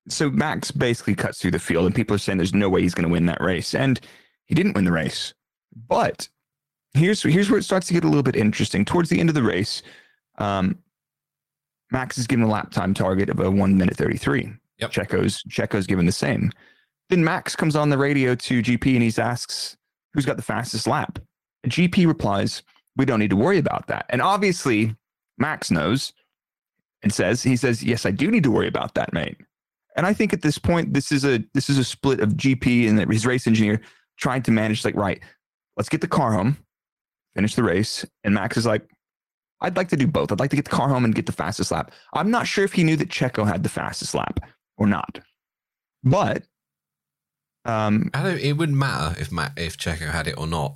so 0.08 0.30
Max 0.30 0.72
basically 0.72 1.16
cuts 1.16 1.40
through 1.42 1.52
the 1.52 1.60
field, 1.60 1.86
and 1.86 1.96
people 1.96 2.16
are 2.16 2.20
saying 2.20 2.38
there's 2.38 2.54
no 2.54 2.70
way 2.70 2.82
he's 2.82 2.94
going 2.94 3.08
to 3.08 3.12
win 3.12 3.26
that 3.26 3.42
race, 3.42 3.74
and 3.74 4.00
he 4.46 4.54
didn't 4.56 4.74
win 4.74 4.86
the 4.86 4.92
race. 4.92 5.34
But 5.88 6.28
here's 6.94 7.24
here's 7.24 7.50
where 7.50 7.60
it 7.60 7.64
starts 7.64 7.88
to 7.88 7.94
get 7.94 8.04
a 8.04 8.08
little 8.08 8.24
bit 8.24 8.36
interesting. 8.36 8.86
Towards 8.86 9.10
the 9.10 9.20
end 9.20 9.30
of 9.30 9.36
the 9.36 9.44
race, 9.44 9.82
um, 10.38 10.78
Max 11.92 12.18
is 12.18 12.28
given 12.28 12.46
a 12.46 12.50
lap 12.50 12.72
time 12.72 12.94
target 12.94 13.30
of 13.30 13.40
a 13.40 13.50
one 13.50 13.78
minute 13.78 13.98
thirty 13.98 14.18
three. 14.18 14.54
Yep. 14.82 14.92
Checo's 14.92 15.44
Checo's 15.44 15.88
given 15.88 16.06
the 16.06 16.12
same. 16.12 16.52
Then 17.10 17.24
Max 17.24 17.56
comes 17.56 17.76
on 17.76 17.90
the 17.90 17.98
radio 17.98 18.36
to 18.36 18.62
GP 18.62 18.96
and 18.96 19.04
he 19.04 19.22
asks, 19.22 19.78
"Who's 20.14 20.26
got 20.26 20.38
the 20.38 20.44
fastest 20.44 20.88
lap?" 20.88 21.20
And 21.64 21.72
GP 21.72 22.06
replies, 22.08 22.64
"We 22.96 23.06
don't 23.06 23.20
need 23.20 23.30
to 23.30 23.36
worry 23.36 23.60
about 23.60 23.88
that." 23.88 24.06
And 24.10 24.22
obviously, 24.22 24.96
Max 25.38 25.70
knows 25.70 26.14
and 27.04 27.14
says, 27.14 27.44
"He 27.44 27.56
says, 27.56 27.84
yes, 27.84 28.06
I 28.06 28.12
do 28.12 28.32
need 28.32 28.44
to 28.44 28.52
worry 28.52 28.68
about 28.68 28.96
that, 28.96 29.14
mate." 29.14 29.38
And 29.96 30.06
I 30.06 30.14
think 30.14 30.34
at 30.34 30.42
this 30.42 30.58
point, 30.58 30.94
this 30.94 31.12
is 31.12 31.26
a 31.26 31.44
this 31.54 31.70
is 31.70 31.78
a 31.78 31.84
split 31.84 32.20
of 32.20 32.38
GP 32.38 32.88
and 32.88 33.00
his 33.12 33.26
race 33.26 33.46
engineer 33.48 33.82
trying 34.18 34.42
to 34.44 34.52
manage 34.52 34.86
like, 34.86 34.96
right, 34.96 35.22
let's 35.78 35.90
get 35.90 36.02
the 36.02 36.08
car 36.08 36.32
home, 36.32 36.58
finish 37.36 37.56
the 37.56 37.64
race, 37.64 38.06
and 38.24 38.34
Max 38.34 38.58
is 38.58 38.66
like. 38.66 38.88
I'd 39.64 39.78
like 39.78 39.90
to 39.90 39.96
do 39.96 40.08
both. 40.08 40.32
I'd 40.32 40.40
like 40.40 40.50
to 40.50 40.56
get 40.56 40.66
the 40.66 40.72
car 40.72 40.90
home 40.90 41.06
and 41.06 41.14
get 41.14 41.28
the 41.28 41.32
fastest 41.32 41.70
lap. 41.70 41.92
I'm 42.16 42.32
not 42.32 42.48
sure 42.48 42.66
if 42.66 42.74
he 42.74 42.84
knew 42.84 42.96
that 42.96 43.10
Checo 43.10 43.46
had 43.48 43.62
the 43.62 43.70
fastest 43.70 44.16
lap 44.16 44.40
or 44.78 44.88
not, 44.88 45.20
but 46.04 46.44
um, 47.66 48.10
I 48.14 48.24
don't, 48.24 48.40
it 48.40 48.54
wouldn't 48.58 48.78
matter 48.78 49.20
if 49.20 49.32
Ma- 49.32 49.50
if 49.58 49.78
Checo 49.78 50.10
had 50.12 50.28
it 50.28 50.36
or 50.38 50.48
not. 50.48 50.76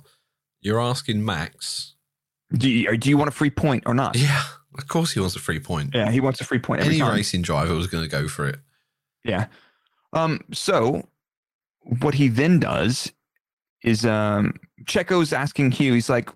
You're 0.60 0.80
asking 0.80 1.24
Max. 1.24 1.94
do 2.52 2.68
you, 2.70 2.96
do 2.96 3.08
you 3.08 3.16
want 3.18 3.28
a 3.28 3.32
free 3.32 3.50
point 3.50 3.84
or 3.86 3.94
not? 3.94 4.16
Yeah, 4.16 4.42
of 4.78 4.88
course 4.88 5.12
he 5.12 5.20
wants 5.20 5.36
a 5.36 5.40
free 5.40 5.60
point. 5.60 5.90
Yeah, 5.94 6.10
he 6.10 6.20
wants 6.20 6.40
a 6.40 6.44
free 6.44 6.58
point 6.58 6.80
every 6.80 6.94
Any 6.94 7.00
time. 7.00 7.14
racing 7.14 7.42
driver 7.42 7.74
was 7.74 7.86
going 7.88 8.04
to 8.04 8.10
go 8.10 8.28
for 8.28 8.48
it. 8.48 8.58
Yeah. 9.24 9.46
Um, 10.12 10.40
so 10.52 11.08
what 12.00 12.14
he 12.14 12.28
then 12.28 12.58
does 12.60 13.12
is 13.82 14.04
um 14.06 14.54
Checo's 14.84 15.32
asking 15.32 15.72
Hugh, 15.72 15.94
he's 15.94 16.08
like, 16.08 16.30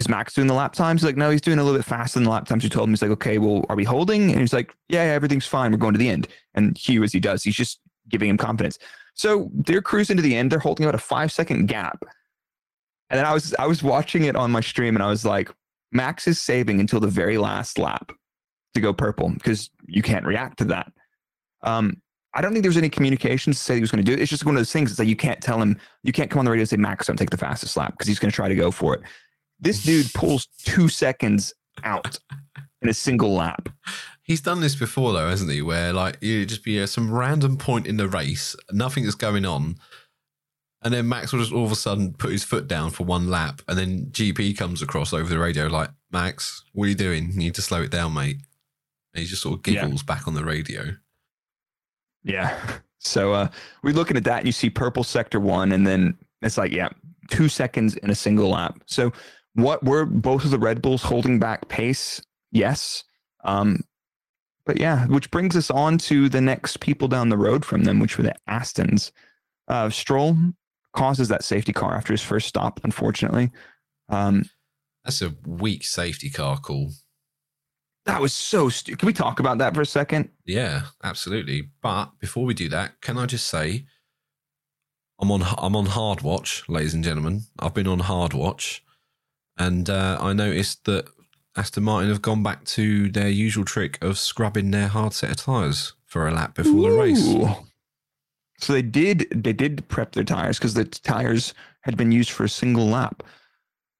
is 0.00 0.08
Max 0.08 0.34
doing 0.34 0.46
the 0.46 0.54
lap 0.54 0.72
times? 0.72 1.02
He's 1.02 1.06
like, 1.06 1.16
no, 1.16 1.30
he's 1.30 1.40
doing 1.40 1.58
a 1.58 1.62
little 1.62 1.78
bit 1.78 1.84
faster 1.84 2.18
than 2.18 2.24
the 2.24 2.30
lap 2.30 2.46
times 2.46 2.64
you 2.64 2.70
told 2.70 2.88
him. 2.88 2.92
He's 2.92 3.02
like, 3.02 3.10
okay, 3.12 3.38
well, 3.38 3.64
are 3.68 3.76
we 3.76 3.84
holding? 3.84 4.30
And 4.30 4.40
he's 4.40 4.52
like, 4.52 4.74
yeah, 4.88 5.02
everything's 5.02 5.46
fine. 5.46 5.70
We're 5.70 5.78
going 5.78 5.92
to 5.92 5.98
the 5.98 6.08
end. 6.08 6.28
And 6.54 6.76
Hugh, 6.76 7.04
as 7.04 7.12
he 7.12 7.20
does, 7.20 7.42
he's 7.42 7.54
just 7.54 7.80
giving 8.08 8.28
him 8.28 8.36
confidence. 8.36 8.78
So 9.14 9.50
they're 9.52 9.82
cruising 9.82 10.16
to 10.16 10.22
the 10.22 10.36
end. 10.36 10.50
They're 10.50 10.58
holding 10.58 10.86
about 10.86 10.94
a 10.94 10.98
five 10.98 11.30
second 11.30 11.66
gap. 11.66 12.02
And 13.10 13.18
then 13.18 13.26
I 13.26 13.34
was 13.34 13.54
I 13.58 13.66
was 13.66 13.82
watching 13.82 14.24
it 14.24 14.36
on 14.36 14.50
my 14.50 14.60
stream 14.60 14.96
and 14.96 15.02
I 15.02 15.08
was 15.08 15.24
like, 15.24 15.50
Max 15.92 16.26
is 16.26 16.40
saving 16.40 16.80
until 16.80 17.00
the 17.00 17.08
very 17.08 17.38
last 17.38 17.78
lap 17.78 18.12
to 18.74 18.80
go 18.80 18.92
purple 18.92 19.30
because 19.30 19.68
you 19.86 20.00
can't 20.00 20.24
react 20.24 20.58
to 20.58 20.64
that. 20.66 20.92
Um, 21.62 22.00
I 22.32 22.40
don't 22.40 22.52
think 22.52 22.62
there 22.62 22.70
was 22.70 22.76
any 22.76 22.88
communication 22.88 23.52
to 23.52 23.58
say 23.58 23.74
he 23.74 23.80
was 23.80 23.90
going 23.90 24.04
to 24.04 24.08
do 24.08 24.12
it. 24.12 24.22
It's 24.22 24.30
just 24.30 24.44
one 24.44 24.54
of 24.54 24.60
those 24.60 24.72
things. 24.72 24.90
It's 24.90 25.00
like 25.00 25.08
you 25.08 25.16
can't 25.16 25.40
tell 25.40 25.60
him, 25.60 25.76
you 26.04 26.12
can't 26.12 26.30
come 26.30 26.38
on 26.38 26.44
the 26.44 26.52
radio 26.52 26.62
and 26.62 26.68
say, 26.68 26.76
Max, 26.76 27.08
don't 27.08 27.16
take 27.16 27.30
the 27.30 27.36
fastest 27.36 27.76
lap 27.76 27.92
because 27.92 28.06
he's 28.06 28.20
going 28.20 28.30
to 28.30 28.34
try 28.34 28.48
to 28.48 28.54
go 28.54 28.70
for 28.70 28.94
it. 28.94 29.02
This 29.60 29.82
dude 29.82 30.12
pulls 30.14 30.46
two 30.64 30.88
seconds 30.88 31.52
out 31.84 32.18
in 32.82 32.88
a 32.88 32.94
single 32.94 33.32
lap. 33.34 33.68
He's 34.22 34.40
done 34.40 34.60
this 34.60 34.74
before, 34.76 35.12
though, 35.12 35.28
hasn't 35.28 35.50
he? 35.50 35.60
Where 35.62 35.92
like 35.92 36.18
you 36.20 36.46
just 36.46 36.64
be 36.64 36.80
at 36.80 36.88
some 36.88 37.12
random 37.12 37.56
point 37.56 37.86
in 37.86 37.96
the 37.96 38.08
race, 38.08 38.54
nothing 38.72 39.04
is 39.04 39.14
going 39.14 39.44
on, 39.44 39.76
and 40.82 40.94
then 40.94 41.08
Max 41.08 41.32
will 41.32 41.40
just 41.40 41.52
all 41.52 41.64
of 41.64 41.72
a 41.72 41.76
sudden 41.76 42.12
put 42.14 42.30
his 42.30 42.44
foot 42.44 42.68
down 42.68 42.90
for 42.90 43.04
one 43.04 43.28
lap, 43.28 43.60
and 43.68 43.76
then 43.78 44.06
GP 44.12 44.56
comes 44.56 44.82
across 44.82 45.12
over 45.12 45.28
the 45.28 45.38
radio 45.38 45.66
like, 45.66 45.90
"Max, 46.12 46.62
what 46.72 46.84
are 46.84 46.88
you 46.88 46.94
doing? 46.94 47.32
You 47.32 47.38
need 47.38 47.54
to 47.56 47.62
slow 47.62 47.82
it 47.82 47.90
down, 47.90 48.14
mate." 48.14 48.36
And 49.14 49.20
he 49.22 49.26
just 49.26 49.42
sort 49.42 49.58
of 49.58 49.72
Yeah. 49.72 49.82
giggles 49.82 50.04
back 50.04 50.28
on 50.28 50.34
the 50.34 50.44
radio. 50.44 50.94
Yeah. 52.22 52.58
So 52.98 53.32
uh, 53.32 53.48
we're 53.82 53.94
looking 53.94 54.16
at 54.16 54.24
that 54.24 54.38
and 54.38 54.46
you 54.46 54.52
see 54.52 54.70
purple 54.70 55.02
sector 55.04 55.40
one, 55.40 55.72
and 55.72 55.86
then 55.86 56.16
it's 56.42 56.58
like, 56.58 56.70
yeah, 56.70 56.90
two 57.30 57.48
seconds 57.48 57.96
in 57.96 58.10
a 58.10 58.14
single 58.14 58.50
lap. 58.50 58.80
So 58.86 59.12
what 59.54 59.82
were 59.84 60.04
both 60.04 60.44
of 60.44 60.50
the 60.50 60.58
Red 60.58 60.80
Bulls 60.82 61.02
holding 61.02 61.38
back 61.38 61.68
pace? 61.68 62.20
Yes. 62.52 63.04
Um, 63.44 63.80
but 64.66 64.78
yeah, 64.80 65.06
which 65.06 65.30
brings 65.30 65.56
us 65.56 65.70
on 65.70 65.98
to 65.98 66.28
the 66.28 66.40
next 66.40 66.80
people 66.80 67.08
down 67.08 67.28
the 67.28 67.36
road 67.38 67.64
from 67.64 67.84
them, 67.84 67.98
which 67.98 68.16
were 68.18 68.24
the 68.24 68.34
Astons. 68.48 69.10
Uh, 69.68 69.90
Stroll 69.90 70.36
causes 70.92 71.28
that 71.28 71.44
safety 71.44 71.72
car 71.72 71.94
after 71.96 72.12
his 72.12 72.22
first 72.22 72.48
stop, 72.48 72.80
unfortunately. 72.84 73.50
Um, 74.08 74.44
That's 75.04 75.22
a 75.22 75.34
weak 75.46 75.84
safety 75.84 76.30
car 76.30 76.58
call. 76.58 76.90
that 78.06 78.20
was 78.20 78.32
so 78.32 78.68
stupid. 78.68 78.98
Can 78.98 79.06
we 79.06 79.12
talk 79.12 79.40
about 79.40 79.58
that 79.58 79.74
for 79.74 79.80
a 79.80 79.86
second? 79.86 80.28
Yeah, 80.44 80.82
absolutely. 81.02 81.70
But 81.80 82.18
before 82.18 82.44
we 82.44 82.54
do 82.54 82.68
that, 82.70 83.00
can 83.00 83.16
I 83.18 83.26
just 83.26 83.46
say, 83.48 83.86
I'm 85.20 85.30
on 85.30 85.42
I'm 85.58 85.76
on 85.76 85.86
hard 85.86 86.22
watch, 86.22 86.64
ladies 86.68 86.94
and 86.94 87.04
gentlemen. 87.04 87.42
I've 87.58 87.74
been 87.74 87.86
on 87.86 88.00
hard 88.00 88.32
watch, 88.34 88.82
and 89.60 89.90
uh, 89.90 90.16
I 90.18 90.32
noticed 90.32 90.86
that 90.86 91.06
Aston 91.54 91.84
Martin 91.84 92.08
have 92.08 92.22
gone 92.22 92.42
back 92.42 92.64
to 92.64 93.10
their 93.10 93.28
usual 93.28 93.64
trick 93.64 94.02
of 94.02 94.18
scrubbing 94.18 94.70
their 94.70 94.88
hard 94.88 95.12
set 95.12 95.30
of 95.30 95.36
tires 95.36 95.92
for 96.06 96.26
a 96.26 96.32
lap 96.32 96.54
before 96.54 96.90
the 96.90 96.96
race. 96.96 97.34
So 98.58 98.72
they 98.72 98.82
did 98.82 99.26
they 99.34 99.52
did 99.52 99.86
prep 99.88 100.12
their 100.12 100.24
tires 100.24 100.58
because 100.58 100.74
the 100.74 100.84
tires 100.84 101.54
had 101.82 101.96
been 101.96 102.10
used 102.10 102.30
for 102.30 102.44
a 102.44 102.48
single 102.48 102.86
lap. 102.86 103.22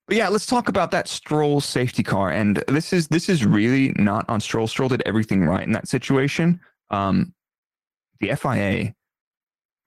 But 0.07 0.17
yeah, 0.17 0.29
let's 0.29 0.47
talk 0.47 0.69
about 0.69 0.91
that 0.93 1.09
Stroll 1.09 1.61
safety 1.61 2.03
car. 2.03 2.31
And 2.31 2.65
this 2.67 2.93
is 2.93 3.09
this 3.09 3.29
is 3.29 3.45
really 3.45 3.93
not 3.97 4.29
on 4.29 4.41
Stroll. 4.41 4.67
Stroll 4.67 4.89
did 4.89 5.03
everything 5.05 5.45
right 5.45 5.63
in 5.63 5.73
that 5.73 5.89
situation. 5.89 6.59
Um, 6.91 7.35
the 8.21 8.35
FIA, 8.35 8.95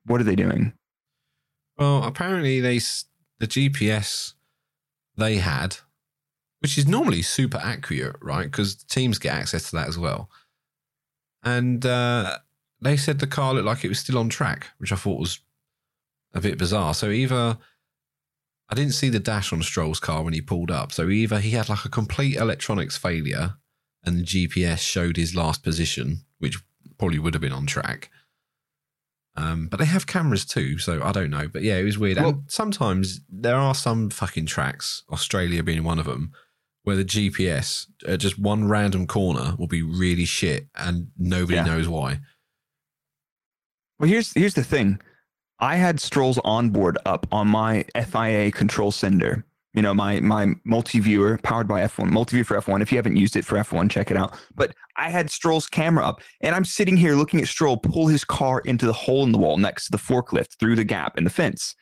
what 0.06 0.22
are 0.22 0.24
they 0.24 0.36
doing? 0.36 0.74
Well, 1.78 2.04
apparently 2.04 2.60
they 2.60 2.78
the 3.40 3.48
GPS 3.48 4.34
they 5.18 5.38
had, 5.38 5.78
which 6.60 6.78
is 6.78 6.88
normally 6.88 7.22
super 7.22 7.60
accurate, 7.62 8.16
right? 8.22 8.46
Because 8.46 8.76
teams 8.76 9.20
get 9.20 9.36
access 9.36 9.70
to 9.70 9.76
that 9.78 9.88
as 9.88 9.98
well. 9.98 10.30
And 11.44 11.86
uh, 11.86 12.38
they 12.82 12.98
said 12.98 13.20
the 13.20 13.28
car 13.28 13.54
looked 13.54 13.66
like 13.66 13.84
it 13.84 13.90
was 13.90 14.00
still 14.00 14.18
on 14.18 14.30
track, 14.30 14.68
which 14.78 14.92
I 14.92 14.96
thought 14.96 15.20
was 15.20 15.40
a 16.34 16.42
bit 16.42 16.58
bizarre. 16.58 16.94
So 16.94 17.10
either 17.10 17.58
I 18.70 18.76
didn't 18.76 18.94
see 18.94 19.10
the 19.10 19.20
dash 19.20 19.54
on 19.54 19.62
Stroll's 19.62 20.00
car 20.00 20.24
when 20.24 20.34
he 20.34 20.42
pulled 20.42 20.72
up. 20.72 20.92
So 20.92 21.10
either 21.10 21.40
he 21.40 21.52
had 21.52 21.70
like 21.70 21.86
a 21.86 21.90
complete 21.90 22.38
electronics 22.38 22.98
failure 22.98 23.56
and 24.04 24.18
the 24.18 24.24
GPS 24.24 24.80
showed 24.80 25.18
his 25.18 25.36
last 25.36 25.64
position, 25.64 26.22
which 26.40 26.58
probably 26.98 27.20
would 27.20 27.34
have 27.34 27.42
been 27.42 27.52
on 27.52 27.66
track. 27.66 28.10
Um, 29.36 29.68
but 29.68 29.78
they 29.80 29.86
have 29.86 30.06
cameras 30.06 30.46
too, 30.46 30.78
so 30.78 31.02
I 31.02 31.12
don't 31.12 31.32
know. 31.32 31.48
But 31.48 31.64
yeah, 31.64 31.78
it 31.78 31.84
was 31.84 31.98
weird. 31.98 32.18
Well- 32.18 32.30
and 32.30 32.44
sometimes 32.48 33.22
there 33.30 33.56
are 33.56 33.74
some 33.76 34.10
fucking 34.10 34.46
tracks, 34.46 35.04
Australia 35.12 35.64
being 35.64 35.84
one 35.84 35.98
of 36.00 36.06
them, 36.06 36.32
where 36.84 36.96
the 36.96 37.06
GPS 37.06 37.88
at 38.08 38.20
just 38.20 38.38
one 38.38 38.68
random 38.68 39.08
corner 39.08 39.56
will 39.58 39.68
be 39.68 39.82
really 39.82 40.26
shit 40.26 40.68
and 40.76 41.08
nobody 41.18 41.56
Yeah. 41.56 41.64
knows 41.66 41.88
why. 41.88 42.20
Well, 44.00 44.10
here's 44.10 44.34
here's 44.34 44.54
the 44.54 44.64
thing. 44.64 45.00
I 45.60 45.78
had 45.78 46.00
Stroll's 46.00 46.40
onboard 46.44 46.98
up 47.06 47.26
on 47.32 47.48
my 47.48 47.86
FIA 47.96 48.52
control 48.52 48.92
sender. 48.92 49.46
You 49.74 49.82
know, 49.82 49.94
my 49.94 50.20
my 50.20 50.54
multi-viewer 50.66 51.40
powered 51.44 51.68
by 51.68 51.82
F1, 51.82 52.10
multi-view 52.10 52.44
for 52.44 52.60
F1. 52.60 52.82
If 52.82 52.92
you 52.92 52.98
haven't 52.98 53.16
used 53.16 53.36
it 53.36 53.46
for 53.46 53.58
F1, 53.58 53.90
check 53.90 54.12
it 54.12 54.18
out. 54.18 54.38
But 54.56 54.76
I 54.98 55.10
had 55.10 55.32
Stroll's 55.32 55.68
camera 55.68 56.06
up, 56.06 56.22
and 56.42 56.56
I'm 56.56 56.66
sitting 56.66 56.96
here 56.96 57.16
looking 57.16 57.42
at 57.42 57.48
Stroll 57.48 57.78
pull 57.78 58.08
his 58.08 58.24
car 58.24 58.60
into 58.66 58.86
the 58.86 58.94
hole 58.94 59.24
in 59.24 59.32
the 59.32 59.38
wall 59.40 59.58
next 59.58 59.86
to 59.86 59.92
the 59.92 59.98
forklift 59.98 60.60
through 60.60 60.76
the 60.76 60.84
gap 60.84 61.18
in 61.18 61.24
the 61.24 61.30
fence. 61.30 61.76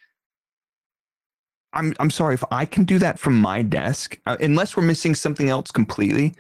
I'm 1.74 1.94
I'm 2.00 2.12
sorry 2.12 2.36
if 2.36 2.44
I 2.52 2.66
can 2.66 2.86
do 2.86 3.00
that 3.00 3.20
from 3.20 3.40
my 3.40 3.62
desk, 3.62 4.18
uh, 4.26 4.38
unless 4.40 4.78
we're 4.78 4.84
missing 4.84 5.16
something 5.16 5.50
else 5.50 5.72
completely. 5.72 6.34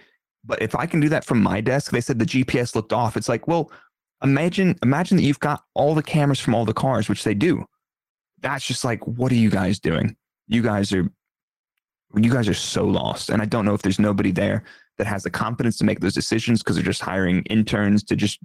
But 0.43 0.61
if 0.61 0.75
I 0.75 0.85
can 0.87 0.99
do 0.99 1.09
that 1.09 1.25
from 1.25 1.43
my 1.43 1.61
desk, 1.61 1.91
they 1.91 2.01
said 2.01 2.17
the 2.17 2.25
GPS 2.25 2.75
looked 2.75 2.93
off. 2.93 3.15
It's 3.15 3.29
like, 3.29 3.47
well, 3.47 3.71
Imagine, 4.23 4.77
imagine 4.83 5.17
that 5.17 5.23
you've 5.23 5.39
got 5.39 5.63
all 5.73 5.95
the 5.95 6.03
cameras 6.03 6.39
from 6.39 6.53
all 6.53 6.65
the 6.65 6.73
cars, 6.73 7.09
which 7.09 7.23
they 7.23 7.33
do. 7.33 7.65
That's 8.41 8.65
just 8.65 8.83
like, 8.83 9.05
what 9.07 9.31
are 9.31 9.35
you 9.35 9.49
guys 9.49 9.79
doing? 9.79 10.15
You 10.47 10.61
guys 10.61 10.93
are, 10.93 11.09
you 12.15 12.31
guys 12.31 12.47
are 12.47 12.53
so 12.53 12.85
lost. 12.85 13.29
And 13.29 13.41
I 13.41 13.45
don't 13.45 13.65
know 13.65 13.73
if 13.73 13.81
there's 13.81 13.99
nobody 13.99 14.31
there 14.31 14.63
that 14.97 15.07
has 15.07 15.23
the 15.23 15.29
confidence 15.29 15.77
to 15.77 15.83
make 15.83 15.99
those 15.99 16.13
decisions 16.13 16.61
because 16.61 16.75
they're 16.75 16.85
just 16.85 17.01
hiring 17.01 17.43
interns 17.43 18.03
to 18.03 18.15
just 18.15 18.39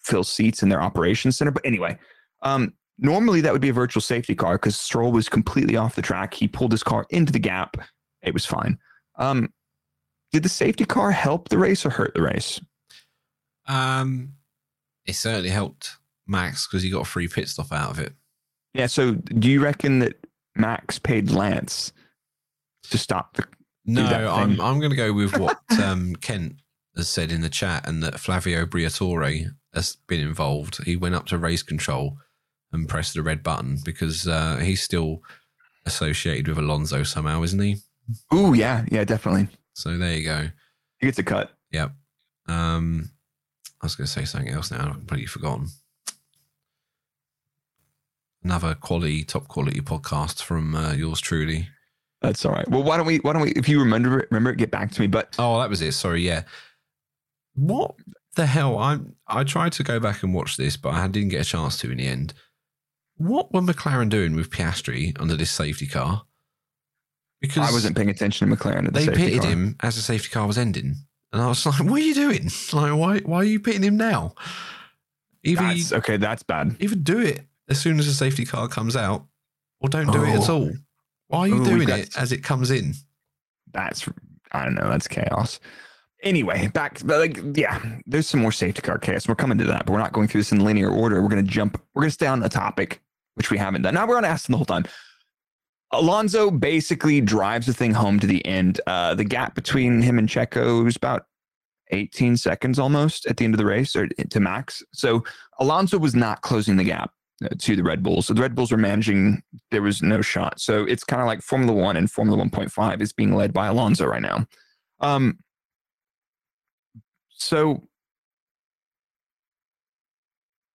fill 0.00 0.24
seats 0.24 0.62
in 0.62 0.68
their 0.68 0.82
operations 0.82 1.36
center. 1.36 1.50
But 1.50 1.66
anyway, 1.66 1.98
um, 2.42 2.74
normally 2.98 3.40
that 3.40 3.52
would 3.52 3.62
be 3.62 3.70
a 3.70 3.74
virtual 3.74 4.00
safety 4.00 4.34
car 4.34 4.56
because 4.56 4.78
Stroll 4.78 5.12
was 5.12 5.28
completely 5.28 5.76
off 5.76 5.94
the 5.94 6.02
track. 6.02 6.34
He 6.34 6.48
pulled 6.48 6.72
his 6.72 6.82
car 6.82 7.06
into 7.10 7.32
the 7.32 7.38
gap. 7.38 7.76
It 8.22 8.34
was 8.34 8.46
fine. 8.46 8.78
Um, 9.18 9.52
did 10.32 10.42
the 10.42 10.48
safety 10.48 10.84
car 10.84 11.10
help 11.10 11.48
the 11.48 11.58
race 11.58 11.86
or 11.86 11.90
hurt 11.90 12.14
the 12.14 12.22
race? 12.22 12.60
Um, 13.66 14.34
it 15.06 15.14
certainly 15.14 15.50
helped 15.50 15.96
Max 16.26 16.66
because 16.66 16.82
he 16.82 16.90
got 16.90 17.02
a 17.02 17.04
free 17.04 17.28
pit 17.28 17.48
stop 17.48 17.72
out 17.72 17.90
of 17.90 17.98
it. 17.98 18.12
Yeah. 18.74 18.86
So 18.86 19.14
do 19.14 19.50
you 19.50 19.62
reckon 19.62 20.00
that 20.00 20.16
Max 20.54 20.98
paid 20.98 21.30
Lance 21.30 21.92
to 22.90 22.98
stop 22.98 23.34
the? 23.34 23.44
No, 23.84 24.04
I'm. 24.04 24.60
I'm 24.60 24.78
going 24.78 24.90
to 24.90 24.96
go 24.96 25.12
with 25.12 25.38
what 25.38 25.58
um, 25.82 26.16
Kent 26.16 26.56
has 26.96 27.08
said 27.08 27.30
in 27.30 27.40
the 27.40 27.48
chat, 27.48 27.88
and 27.88 28.02
that 28.02 28.18
Flavio 28.18 28.66
Briatore 28.66 29.50
has 29.74 29.96
been 30.08 30.20
involved. 30.20 30.82
He 30.84 30.96
went 30.96 31.14
up 31.14 31.26
to 31.26 31.38
race 31.38 31.62
control 31.62 32.18
and 32.72 32.88
pressed 32.88 33.14
the 33.14 33.22
red 33.22 33.42
button 33.42 33.78
because 33.84 34.26
uh, 34.26 34.56
he's 34.56 34.82
still 34.82 35.22
associated 35.84 36.48
with 36.48 36.58
Alonso 36.58 37.02
somehow, 37.04 37.42
isn't 37.42 37.60
he? 37.60 37.76
Oh 38.30 38.52
yeah, 38.52 38.84
yeah, 38.90 39.04
definitely. 39.04 39.48
So 39.74 39.96
there 39.96 40.14
you 40.14 40.24
go. 40.24 40.48
He 40.98 41.06
gets 41.06 41.18
a 41.18 41.22
cut. 41.22 41.52
Yep. 41.72 41.92
Um, 42.48 43.10
I 43.80 43.86
was 43.86 43.94
going 43.94 44.06
to 44.06 44.12
say 44.12 44.24
something 44.24 44.52
else 44.52 44.70
now. 44.70 44.88
I've 44.88 44.94
completely 44.94 45.26
forgotten. 45.26 45.68
Another 48.42 48.74
quality, 48.74 49.24
top 49.24 49.48
quality 49.48 49.80
podcast 49.80 50.42
from 50.42 50.74
uh, 50.74 50.92
yours 50.92 51.20
truly. 51.20 51.68
That's 52.22 52.44
all 52.44 52.52
right. 52.52 52.68
Well, 52.68 52.82
why 52.82 52.96
don't 52.96 53.06
we? 53.06 53.18
Why 53.18 53.32
don't 53.32 53.42
we? 53.42 53.50
If 53.52 53.68
you 53.68 53.78
remember 53.80 54.20
it, 54.20 54.28
remember 54.30 54.50
it, 54.50 54.56
get 54.58 54.70
back 54.70 54.90
to 54.92 55.00
me. 55.00 55.06
But 55.06 55.34
Oh, 55.38 55.58
that 55.60 55.68
was 55.70 55.82
it. 55.82 55.92
Sorry. 55.92 56.22
Yeah. 56.22 56.42
What 57.54 57.94
the 58.34 58.46
hell? 58.46 58.78
I 58.78 58.98
I 59.26 59.44
tried 59.44 59.72
to 59.72 59.82
go 59.82 60.00
back 60.00 60.22
and 60.22 60.34
watch 60.34 60.56
this, 60.56 60.76
but 60.76 60.94
I 60.94 61.06
didn't 61.08 61.30
get 61.30 61.42
a 61.42 61.44
chance 61.44 61.78
to 61.78 61.90
in 61.90 61.98
the 61.98 62.06
end. 62.06 62.34
What 63.18 63.52
were 63.52 63.60
McLaren 63.62 64.08
doing 64.10 64.34
with 64.36 64.50
Piastri 64.50 65.18
under 65.20 65.36
this 65.36 65.50
safety 65.50 65.86
car? 65.86 66.24
Because 67.40 67.68
I 67.68 67.72
wasn't 67.72 67.96
paying 67.96 68.10
attention 68.10 68.48
to 68.48 68.56
McLaren. 68.56 68.86
At 68.86 68.94
the 68.94 69.00
they 69.00 69.08
pitted 69.14 69.42
car. 69.42 69.50
him 69.50 69.76
as 69.80 69.96
the 69.96 70.02
safety 70.02 70.28
car 70.30 70.46
was 70.46 70.58
ending, 70.58 70.96
and 71.32 71.42
I 71.42 71.46
was 71.48 71.64
like, 71.66 71.80
"What 71.80 72.00
are 72.00 72.04
you 72.04 72.14
doing? 72.14 72.48
Like, 72.72 72.94
why 72.94 73.18
why 73.20 73.36
are 73.38 73.44
you 73.44 73.60
pitting 73.60 73.82
him 73.82 73.96
now? 73.96 74.34
Either 75.44 75.62
That's, 75.62 75.92
okay, 75.92 76.16
that's 76.16 76.42
bad. 76.42 76.76
either 76.80 76.96
do 76.96 77.20
it 77.20 77.46
as 77.68 77.78
soon 77.80 77.98
as 77.98 78.06
the 78.06 78.14
safety 78.14 78.44
car 78.44 78.68
comes 78.68 78.96
out, 78.96 79.26
or 79.80 79.88
don't 79.88 80.10
do 80.10 80.24
it 80.24 80.30
at 80.30 80.48
Oh. 80.50 80.54
all. 80.54 80.72
Why 81.28 81.40
are 81.40 81.48
you 81.48 81.54
Oh, 81.54 81.58
we've 81.58 81.86
doing 81.86 81.88
it 81.88 82.16
as 82.16 82.32
it 82.32 82.42
comes 82.42 82.70
in? 82.70 82.94
That's 83.72 84.08
I 84.52 84.64
don't 84.64 84.74
know. 84.74 84.88
That's 84.88 85.08
chaos. 85.08 85.60
Anyway, 86.22 86.68
back 86.68 87.00
but 87.04 87.18
like 87.18 87.40
yeah, 87.56 87.80
there's 88.06 88.26
some 88.26 88.40
more 88.40 88.52
safety 88.52 88.82
car 88.82 88.98
chaos. 88.98 89.28
We're 89.28 89.34
coming 89.34 89.58
to 89.58 89.64
that, 89.64 89.86
but 89.86 89.92
we're 89.92 89.98
not 89.98 90.12
going 90.12 90.28
through 90.28 90.40
this 90.40 90.52
in 90.52 90.64
linear 90.64 90.90
order. 90.90 91.22
We're 91.22 91.28
gonna 91.28 91.42
jump. 91.42 91.80
We're 91.94 92.02
gonna 92.02 92.10
stay 92.10 92.26
on 92.26 92.40
the 92.40 92.48
topic, 92.48 93.00
which 93.34 93.50
we 93.50 93.58
haven't 93.58 93.82
done. 93.82 93.94
Now 93.94 94.06
we're 94.06 94.16
on 94.16 94.24
Aston 94.24 94.52
the 94.52 94.58
whole 94.58 94.64
time. 94.64 94.84
Alonso 95.92 96.50
basically 96.50 97.20
drives 97.20 97.66
the 97.66 97.72
thing 97.72 97.94
home 97.94 98.18
to 98.20 98.26
the 98.26 98.44
end. 98.44 98.80
Uh, 98.86 99.14
the 99.14 99.24
gap 99.24 99.54
between 99.54 100.02
him 100.02 100.18
and 100.18 100.28
Checo 100.28 100.86
is 100.86 100.96
about 100.96 101.26
18 101.92 102.36
seconds 102.36 102.78
almost 102.78 103.26
at 103.26 103.36
the 103.36 103.44
end 103.44 103.54
of 103.54 103.58
the 103.58 103.66
race 103.66 103.94
or 103.94 104.08
to 104.08 104.40
max. 104.40 104.82
So 104.92 105.22
Alonso 105.60 105.98
was 105.98 106.14
not 106.14 106.42
closing 106.42 106.76
the 106.76 106.84
gap 106.84 107.12
to 107.58 107.76
the 107.76 107.82
Red 107.82 108.02
Bulls. 108.02 108.26
So 108.26 108.34
the 108.34 108.42
Red 108.42 108.54
Bulls 108.54 108.72
were 108.72 108.78
managing, 108.78 109.42
there 109.70 109.82
was 109.82 110.02
no 110.02 110.22
shot. 110.22 110.60
So 110.60 110.84
it's 110.84 111.04
kind 111.04 111.20
of 111.20 111.26
like 111.26 111.42
Formula 111.42 111.72
One 111.72 111.96
and 111.96 112.10
Formula 112.10 112.42
1.5 112.42 113.00
is 113.00 113.12
being 113.12 113.34
led 113.34 113.52
by 113.52 113.66
Alonso 113.66 114.06
right 114.06 114.22
now. 114.22 114.46
Um, 115.00 115.38
so 117.30 117.86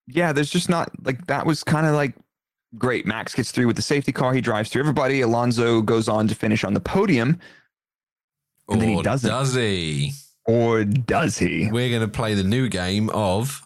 yeah, 0.07 0.34
there's 0.34 0.49
just 0.49 0.70
not 0.70 0.91
like 1.03 1.26
that 1.28 1.45
was 1.45 1.64
kind 1.64 1.88
of 1.88 1.95
like 1.95 2.16
great. 2.78 3.05
Max 3.05 3.34
gets 3.34 3.51
through 3.51 3.68
with 3.68 3.76
the 3.76 3.82
safety 3.82 4.12
car. 4.12 4.34
He 4.34 4.41
drives 4.41 4.70
through 4.70 4.82
everybody. 4.82 5.22
Alonso 5.22 5.82
goes 5.82 6.07
on 6.07 6.28
to 6.28 6.36
finish 6.36 6.64
on 6.64 6.74
the 6.74 6.80
podium. 6.80 7.39
And 8.70 8.82
then 8.82 8.89
he 8.89 8.95
or 8.95 9.03
doesn't. 9.03 9.30
does 9.30 9.53
he? 9.55 10.14
Or 10.45 10.84
does 10.84 11.38
he? 11.38 11.70
We're 11.72 11.89
going 11.89 12.01
to 12.01 12.07
play 12.07 12.34
the 12.34 12.43
new 12.43 12.70
game 12.70 13.09
of. 13.09 13.62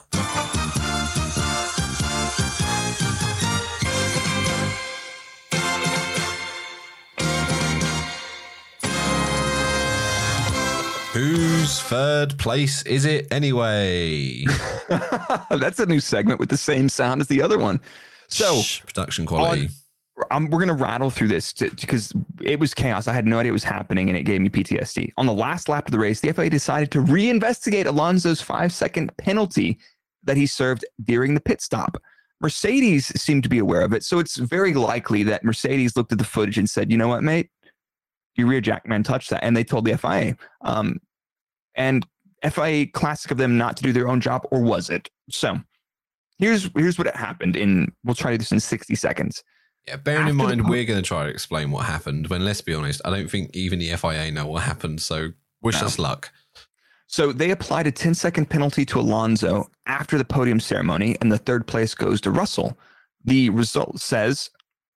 Whose 11.76 11.90
third 11.90 12.40
place 12.40 12.84
is 12.84 13.04
it 13.04 13.28
anyway? 13.32 14.46
That's 15.50 15.78
a 15.78 15.86
new 15.86 16.00
segment 16.00 16.40
with 16.40 16.48
the 16.48 16.56
same 16.56 16.88
sound 16.88 17.20
as 17.20 17.28
the 17.28 17.42
other 17.42 17.60
one. 17.60 17.82
So 18.30 18.62
Shh, 18.62 18.80
production 18.86 19.26
quality. 19.26 19.68
um, 20.32 20.46
we're 20.46 20.64
going 20.64 20.70
to 20.70 20.82
rattle 20.82 21.10
through 21.10 21.28
this 21.28 21.52
because 21.52 22.14
it 22.42 22.62
was 22.62 22.74
chaos. 22.74 23.10
I 23.10 23.14
had 23.14 23.26
no 23.26 23.40
idea 23.40 23.50
it 23.50 23.54
was 23.54 23.66
happening 23.66 24.08
and 24.08 24.18
it 24.18 24.24
gave 24.24 24.40
me 24.40 24.48
PTSD. 24.48 25.12
On 25.18 25.26
the 25.26 25.34
last 25.34 25.68
lap 25.68 25.86
of 25.86 25.92
the 25.92 26.00
race, 26.00 26.22
the 26.22 26.32
FIA 26.32 26.50
decided 26.50 26.92
to 26.92 27.02
reinvestigate 27.02 27.88
Alonso's 27.88 28.40
five 28.40 28.72
second 28.72 29.12
penalty 29.18 29.78
that 30.24 30.38
he 30.38 30.46
served 30.46 30.86
during 31.04 31.34
the 31.34 31.42
pit 31.42 31.62
stop. 31.62 32.02
Mercedes 32.40 33.08
seemed 33.22 33.44
to 33.44 33.50
be 33.50 33.60
aware 33.60 33.82
of 33.82 33.92
it. 33.92 34.06
So 34.06 34.20
it's 34.20 34.38
very 34.38 34.74
likely 34.74 35.24
that 35.24 35.44
Mercedes 35.44 35.98
looked 35.98 36.14
at 36.14 36.20
the 36.20 36.24
footage 36.24 36.58
and 36.58 36.70
said, 36.70 36.90
you 36.90 36.98
know 36.98 37.10
what, 37.10 37.22
mate? 37.22 37.50
Your 38.38 38.48
rear 38.48 38.62
jack 38.62 38.88
man 38.88 39.04
touched 39.04 39.30
that. 39.32 39.44
And 39.44 39.58
they 39.58 39.66
told 39.66 39.84
the 39.84 39.98
FIA. 39.98 40.38
Um, 40.62 41.02
and 41.76 42.06
FIA 42.48 42.88
classic 42.88 43.32
of 43.32 43.38
them 43.38 43.58
not 43.58 43.78
to 43.78 43.84
do 43.84 43.92
their 43.94 44.08
own 44.08 44.22
job, 44.22 44.46
or 44.52 44.62
was 44.62 44.90
it? 44.90 45.10
So 45.30 45.60
here's 46.40 46.70
here's 46.76 46.98
what 46.98 47.14
happened 47.16 47.56
in 47.56 47.92
we'll 48.04 48.16
try 48.16 48.32
to 48.32 48.38
do 48.38 48.42
this 48.42 48.52
in 48.52 48.60
60 48.60 48.96
seconds. 48.96 49.44
Yeah, 49.88 49.98
bearing 49.98 50.22
in 50.22 50.28
After 50.30 50.38
the 50.38 50.44
mind 50.44 50.64
po- 50.64 50.70
we're 50.72 50.86
going 50.86 51.02
to 51.02 51.08
try 51.08 51.24
to 51.26 51.30
explain 51.30 51.70
what 51.72 51.86
happened. 51.86 52.28
When 52.28 52.44
let's 52.44 52.62
be 52.62 52.74
honest, 52.74 53.02
I 53.06 53.12
don't 53.12 53.30
think 53.30 53.56
even 53.56 53.80
the 53.80 53.96
FIA 53.96 54.32
know 54.32 54.48
what 54.48 54.64
happened. 54.64 55.02
So 55.02 55.30
wish 55.62 55.80
No. 55.80 55.88
us 55.88 56.00
luck. 56.00 56.32
So 57.08 57.32
they 57.32 57.52
applied 57.52 57.86
a 57.86 57.92
10 57.92 58.16
second 58.16 58.50
penalty 58.50 58.84
to 58.88 59.00
Alonso 59.00 59.70
after 59.86 60.18
the 60.18 60.26
podium 60.26 60.60
ceremony, 60.60 61.16
and 61.22 61.32
the 61.32 61.38
third 61.38 61.68
place 61.68 61.94
goes 61.94 62.20
to 62.22 62.32
Russell. 62.32 62.78
The 63.26 63.50
result 63.52 64.00
says, 64.00 64.50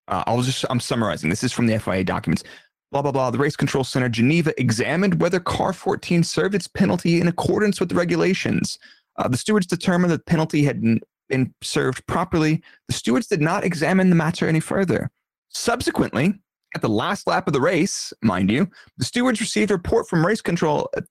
uh, 0.08 0.24
I'll 0.26 0.42
just, 0.42 0.66
I'm 0.72 0.80
summarizing. 0.80 1.30
This 1.30 1.44
is 1.44 1.52
from 1.54 1.68
the 1.68 1.78
FIA 1.80 2.04
documents. 2.04 2.44
Blah, 2.92 3.04
blah, 3.04 3.12
blah. 3.12 3.30
The 3.30 3.38
Race 3.38 3.56
Control 3.56 3.84
Center, 3.84 4.10
Geneva, 4.10 4.60
examined 4.60 5.22
whether 5.22 5.40
car 5.40 5.74
14 5.74 6.24
served 6.24 6.56
its 6.56 6.68
penalty 6.68 7.22
in 7.22 7.28
accordance 7.28 7.80
with 7.80 7.90
the 7.90 7.96
regulations. 7.96 8.80
Uh, 9.18 9.28
the 9.28 9.38
stewards 9.38 9.68
determined 9.68 10.12
that 10.12 10.26
the 10.26 10.32
penalty 10.32 10.64
had 10.64 10.82
been 11.28 11.54
served 11.62 12.06
properly. 12.08 12.64
The 12.88 12.94
stewards 12.94 13.28
did 13.28 13.42
not 13.42 13.64
examine 13.64 14.10
the 14.10 14.16
matter 14.16 14.48
any 14.48 14.60
further. 14.60 15.12
Subsequently, 15.50 16.34
at 16.76 16.82
the 16.82 16.90
last 16.90 17.28
lap 17.28 17.48
of 17.48 17.54
the 17.54 17.62
race, 17.62 18.14
mind 18.22 18.50
you, 18.52 18.68
the 18.98 19.06
stewards 19.06 19.40
received 19.40 19.72
a 19.72 19.76
report 19.76 20.08
from 20.08 20.26
Race 20.26 20.42
Control 20.42 20.90
uh, 20.98 21.02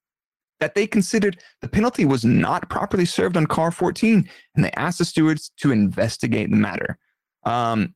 that 0.61 0.75
they 0.75 0.87
considered 0.87 1.39
the 1.61 1.69
penalty 1.69 2.05
was 2.05 2.25
not 2.25 2.69
properly 2.69 3.05
served 3.05 3.37
on 3.37 3.47
car 3.47 3.71
14, 3.71 4.29
and 4.57 4.65
they 4.65 4.73
asked 4.73 4.99
the 4.99 5.05
stewards 5.05 5.53
to 5.59 5.71
investigate 5.71 6.51
the 6.51 6.57
matter. 6.57 6.99
Um, 7.45 7.95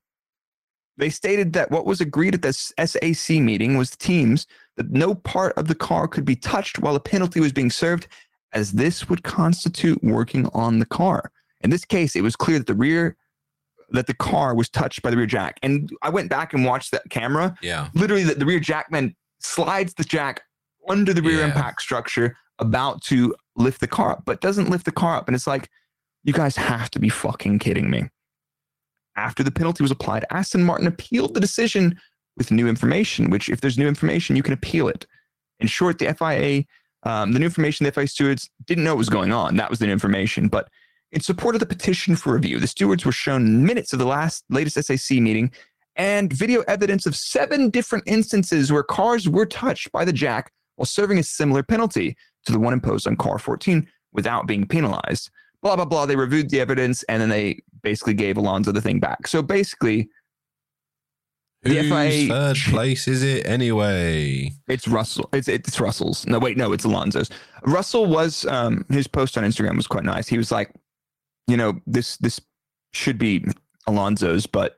they 1.02 1.10
stated 1.10 1.52
that 1.54 1.68
what 1.72 1.84
was 1.84 2.00
agreed 2.00 2.32
at 2.32 2.42
this 2.42 2.72
SAC 2.78 3.30
meeting 3.40 3.76
was 3.76 3.90
teams 3.96 4.46
that 4.76 4.88
no 4.92 5.16
part 5.16 5.52
of 5.58 5.66
the 5.66 5.74
car 5.74 6.06
could 6.06 6.24
be 6.24 6.36
touched 6.36 6.78
while 6.78 6.94
a 6.94 7.00
penalty 7.00 7.40
was 7.40 7.52
being 7.52 7.70
served, 7.70 8.06
as 8.52 8.70
this 8.72 9.08
would 9.08 9.24
constitute 9.24 10.02
working 10.04 10.48
on 10.54 10.78
the 10.78 10.86
car. 10.86 11.32
In 11.62 11.70
this 11.70 11.84
case, 11.84 12.14
it 12.14 12.20
was 12.20 12.36
clear 12.36 12.58
that 12.58 12.68
the 12.68 12.74
rear 12.74 13.16
that 13.90 14.06
the 14.06 14.14
car 14.14 14.54
was 14.54 14.68
touched 14.68 15.02
by 15.02 15.10
the 15.10 15.16
rear 15.16 15.26
jack. 15.26 15.58
And 15.62 15.90
I 16.02 16.08
went 16.08 16.30
back 16.30 16.54
and 16.54 16.64
watched 16.64 16.92
that 16.92 17.02
camera 17.10 17.56
Yeah. 17.62 17.88
literally 17.94 18.22
the, 18.22 18.34
the 18.36 18.46
rear 18.46 18.60
jackman 18.60 19.16
slides 19.40 19.94
the 19.94 20.04
jack 20.04 20.42
under 20.88 21.12
the 21.12 21.20
rear 21.20 21.40
Yeah. 21.40 21.46
impact 21.46 21.82
structure 21.82 22.36
about 22.60 23.02
to 23.02 23.34
lift 23.56 23.80
the 23.80 23.88
car 23.88 24.12
up 24.12 24.22
but 24.24 24.40
doesn't 24.40 24.70
lift 24.70 24.84
the 24.84 24.92
car 24.92 25.16
up 25.16 25.26
and 25.28 25.34
it's 25.34 25.48
like 25.48 25.68
you 26.22 26.32
guys 26.32 26.54
have 26.56 26.88
to 26.92 26.98
be 27.00 27.08
fucking 27.08 27.58
kidding 27.58 27.90
me 27.90 28.04
after 29.16 29.42
the 29.42 29.50
penalty 29.50 29.82
was 29.82 29.90
applied 29.90 30.24
aston 30.30 30.64
martin 30.64 30.86
appealed 30.86 31.34
the 31.34 31.40
decision 31.40 31.98
with 32.36 32.50
new 32.50 32.68
information 32.68 33.30
which 33.30 33.48
if 33.48 33.60
there's 33.60 33.78
new 33.78 33.88
information 33.88 34.36
you 34.36 34.42
can 34.42 34.54
appeal 34.54 34.88
it. 34.88 35.06
In 35.60 35.66
short 35.66 35.98
the 35.98 36.12
fia 36.14 36.64
um, 37.04 37.32
the 37.32 37.38
new 37.38 37.46
information 37.46 37.84
the 37.84 37.92
fia 37.92 38.06
stewards 38.06 38.50
didn't 38.66 38.84
know 38.84 38.92
what 38.92 38.98
was 38.98 39.08
going 39.08 39.32
on. 39.32 39.56
That 39.56 39.70
was 39.70 39.78
the 39.78 39.86
new 39.86 39.92
information. 39.92 40.48
But 40.48 40.68
in 41.10 41.20
support 41.20 41.54
of 41.54 41.60
the 41.60 41.66
petition 41.66 42.16
for 42.16 42.32
review 42.32 42.58
the 42.58 42.66
stewards 42.66 43.04
were 43.04 43.12
shown 43.12 43.64
minutes 43.64 43.92
of 43.92 43.98
the 43.98 44.06
last 44.06 44.44
latest 44.50 44.82
sac 44.82 45.20
meeting 45.20 45.50
and 45.96 46.32
video 46.32 46.62
evidence 46.62 47.04
of 47.04 47.14
seven 47.14 47.68
different 47.68 48.04
instances 48.06 48.72
where 48.72 48.82
cars 48.82 49.28
were 49.28 49.46
touched 49.46 49.92
by 49.92 50.04
the 50.04 50.12
jack 50.12 50.50
while 50.76 50.86
serving 50.86 51.18
a 51.18 51.22
similar 51.22 51.62
penalty 51.62 52.16
to 52.46 52.52
the 52.52 52.58
one 52.58 52.72
imposed 52.72 53.06
on 53.06 53.14
car 53.16 53.38
14 53.38 53.86
without 54.12 54.46
being 54.46 54.66
penalized. 54.66 55.30
Blah 55.62 55.76
blah 55.76 55.84
blah. 55.84 56.06
They 56.06 56.16
reviewed 56.16 56.50
the 56.50 56.60
evidence 56.60 57.02
and 57.04 57.22
then 57.22 57.28
they 57.28 57.62
basically 57.82 58.14
gave 58.14 58.36
Alonso 58.36 58.72
the 58.72 58.80
thing 58.80 59.00
back. 59.00 59.26
So 59.26 59.42
basically, 59.42 60.08
the 61.62 61.76
Whose 61.76 61.88
FIA 61.88 62.28
third 62.28 62.56
place 62.70 63.06
is 63.06 63.22
it 63.22 63.46
anyway? 63.46 64.52
it's 64.68 64.88
Russell. 64.88 65.28
It's 65.32 65.48
it's 65.48 65.78
Russell's. 65.78 66.26
No, 66.26 66.38
wait, 66.38 66.56
no, 66.56 66.72
it's 66.72 66.84
Alonso's. 66.84 67.30
Russell 67.64 68.06
was 68.06 68.44
um 68.46 68.84
his 68.88 69.06
post 69.06 69.38
on 69.38 69.44
Instagram 69.44 69.76
was 69.76 69.86
quite 69.86 70.04
nice. 70.04 70.26
He 70.26 70.38
was 70.38 70.50
like, 70.50 70.72
you 71.46 71.56
know, 71.56 71.80
this 71.86 72.16
this 72.18 72.40
should 72.92 73.18
be 73.18 73.44
Alonso's, 73.86 74.46
but 74.46 74.76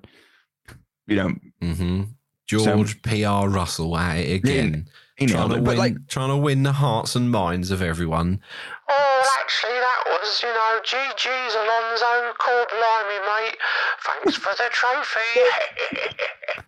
you 1.07 1.17
know, 1.17 1.35
mm-hmm. 1.63 2.03
George 2.47 3.01
P.R. 3.03 3.49
Russell 3.49 3.97
at 3.97 4.19
it 4.19 4.35
again. 4.35 4.87
He 5.17 5.27
trying, 5.27 5.51
to 5.51 5.61
win, 5.61 5.79
like, 5.79 6.09
trying 6.09 6.31
to 6.31 6.37
win 6.37 6.65
the 6.65 6.73
hearts 6.73 7.15
and 7.15 7.31
minds 7.31 7.71
of 7.71 7.81
everyone. 7.81 8.41
Oh, 8.89 9.29
actually, 9.41 9.71
that 9.71 10.03
was, 10.07 10.43
you 10.43 10.49
know, 10.49 10.81
GG's 10.83 11.55
Alonso. 11.55 12.33
Called 12.39 12.69
Limey, 12.73 13.21
mate. 13.27 13.57
Thanks 14.03 14.37
for 14.37 14.53
the 14.57 14.69
trophy. 14.71 15.41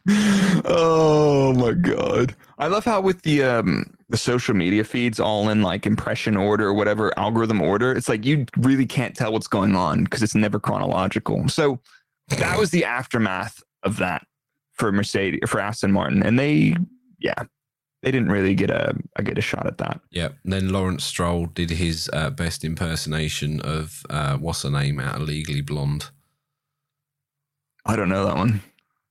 oh 0.64 1.52
my 1.54 1.72
god 1.72 2.34
i 2.58 2.66
love 2.66 2.84
how 2.84 3.00
with 3.00 3.22
the 3.22 3.42
um 3.42 3.84
the 4.08 4.16
social 4.16 4.54
media 4.54 4.82
feeds 4.82 5.20
all 5.20 5.48
in 5.48 5.62
like 5.62 5.86
impression 5.86 6.36
order 6.36 6.66
or 6.68 6.74
whatever 6.74 7.16
algorithm 7.18 7.60
order 7.60 7.92
it's 7.92 8.08
like 8.08 8.24
you 8.24 8.46
really 8.58 8.86
can't 8.86 9.14
tell 9.14 9.32
what's 9.32 9.46
going 9.46 9.76
on 9.76 10.04
because 10.04 10.22
it's 10.22 10.34
never 10.34 10.58
chronological 10.58 11.48
so 11.48 11.78
that 12.28 12.58
was 12.58 12.70
the 12.70 12.84
aftermath 12.84 13.62
of 13.82 13.96
that 13.98 14.26
for 14.72 14.90
mercedes 14.90 15.40
for 15.48 15.60
aston 15.60 15.92
martin 15.92 16.22
and 16.22 16.38
they 16.38 16.74
yeah 17.20 17.44
they 18.06 18.12
didn't 18.12 18.30
really 18.30 18.54
get 18.54 18.70
a, 18.70 18.94
a 19.16 19.22
get 19.24 19.36
a 19.36 19.40
shot 19.40 19.66
at 19.66 19.78
that 19.78 20.00
Yep. 20.12 20.36
Then 20.44 20.72
Lawrence 20.72 21.04
Stroll 21.04 21.46
did 21.46 21.70
his 21.70 22.08
uh, 22.12 22.30
best 22.30 22.64
impersonation 22.64 23.60
of 23.62 24.04
uh, 24.08 24.36
what's 24.36 24.62
her 24.62 24.70
name 24.70 25.00
out 25.00 25.16
of 25.16 25.22
Legally 25.22 25.60
Blonde. 25.60 26.10
i 27.84 27.96
don't 27.96 28.08
know 28.08 28.24
that 28.24 28.36
one 28.36 28.62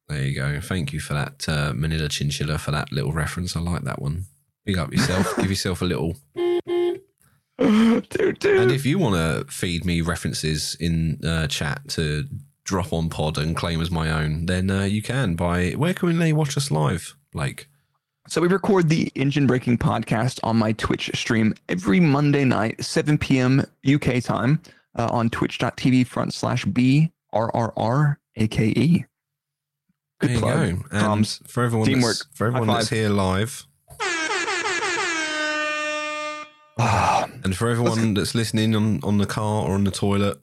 There 0.08 0.24
you 0.24 0.34
go. 0.36 0.62
Thank 0.62 0.93
you 0.93 1.02
for 1.02 1.14
that, 1.14 1.43
uh, 1.50 1.74
Manila 1.76 2.08
Chinchilla, 2.08 2.58
for 2.58 2.72
that 2.72 2.93
little 2.93 3.12
reference. 3.12 3.58
I 3.58 3.60
like 3.60 3.84
that 3.84 4.02
one. 4.02 4.26
Big 4.64 4.78
up 4.78 4.93
yourself. 4.93 5.36
Give 5.36 5.50
yourself 5.50 5.82
a 5.82 5.86
little. 5.86 6.16
dude 7.58 8.39
dude 8.39 8.46
And 8.46 8.72
if 8.72 8.86
you 8.86 8.98
want 8.98 9.16
to 9.16 9.52
feed 9.52 9.84
me 9.84 10.00
references 10.02 10.78
in 10.80 11.20
uh, 11.26 11.48
chat 11.48 11.82
to 11.89 12.26
drop 12.64 12.93
on 12.93 13.10
pod 13.10 13.38
and 13.38 13.58
claim 13.58 13.82
as 13.82 13.91
my 13.91 14.10
own, 14.10 14.46
then 14.46 14.70
uh, 14.70 14.84
you 14.84 15.02
can 15.02 15.36
by 15.36 15.72
where 15.72 15.93
can 15.93 16.18
they 16.18 16.32
watch 16.32 16.56
us 16.56 16.72
live, 16.72 17.18
Blake? 17.34 17.68
So 18.28 18.42
we 18.42 18.48
record 18.48 18.90
the 18.90 19.12
Engine 19.16 19.46
Braking 19.46 19.78
podcast 19.78 20.40
on 20.44 20.58
my 20.58 20.72
Twitch 20.74 21.12
stream 21.14 21.54
every 21.70 22.00
Monday 22.00 22.44
night, 22.44 22.84
7 22.84 23.18
p.m. 23.20 23.64
UK 23.88 24.22
time 24.24 24.60
uh, 24.98 25.08
on 25.12 25.30
twitch.tv 25.30 26.08
front 26.08 26.34
slash 26.34 26.66
BRRR, 26.66 28.18
aka. 28.38 29.06
Good 30.22 30.30
there 30.30 30.36
you 30.36 30.40
go. 30.42 30.48
And 30.50 30.84
Tom's 30.92 31.42
for 31.48 31.64
everyone, 31.64 31.88
teamwork. 31.88 32.16
that's, 32.18 32.26
for 32.34 32.48
everyone 32.48 32.68
that's 32.70 32.90
here 32.90 33.10
live, 33.10 33.68
Ah, 36.78 37.30
and 37.44 37.56
for 37.56 37.70
everyone 37.70 38.16
that's 38.16 38.36
listening 38.36 38.76
on, 38.76 39.00
on 39.04 39.18
the 39.18 39.26
car 39.26 39.66
or 39.66 39.76
on 39.76 39.84
the 39.86 39.92
toilet, 39.92 40.40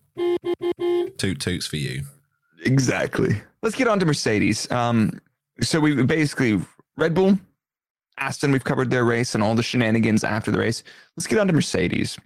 toot 1.19 1.41
toots 1.41 1.67
for 1.67 1.77
you. 1.77 2.03
exactly. 2.65 3.41
Let's 3.63 3.75
get 3.77 3.87
on 3.89 3.99
to 4.01 4.07
Mercedes. 4.07 4.71
Um, 4.71 5.21
so 5.61 5.79
we 5.79 6.03
basically, 6.05 6.61
Red 6.97 7.13
Bull, 7.15 7.39
Aston, 8.23 8.53
we've 8.53 8.63
covered 8.63 8.89
their 8.89 9.05
race 9.05 9.35
and 9.35 9.43
all 9.43 9.57
the 9.57 9.65
shenanigans 9.65 10.23
after 10.23 10.53
the 10.53 10.59
race. 10.59 10.85
Let's 11.17 11.27
get 11.27 11.41
on 11.41 11.49
to 11.49 11.53
Mercedes. 11.53 12.17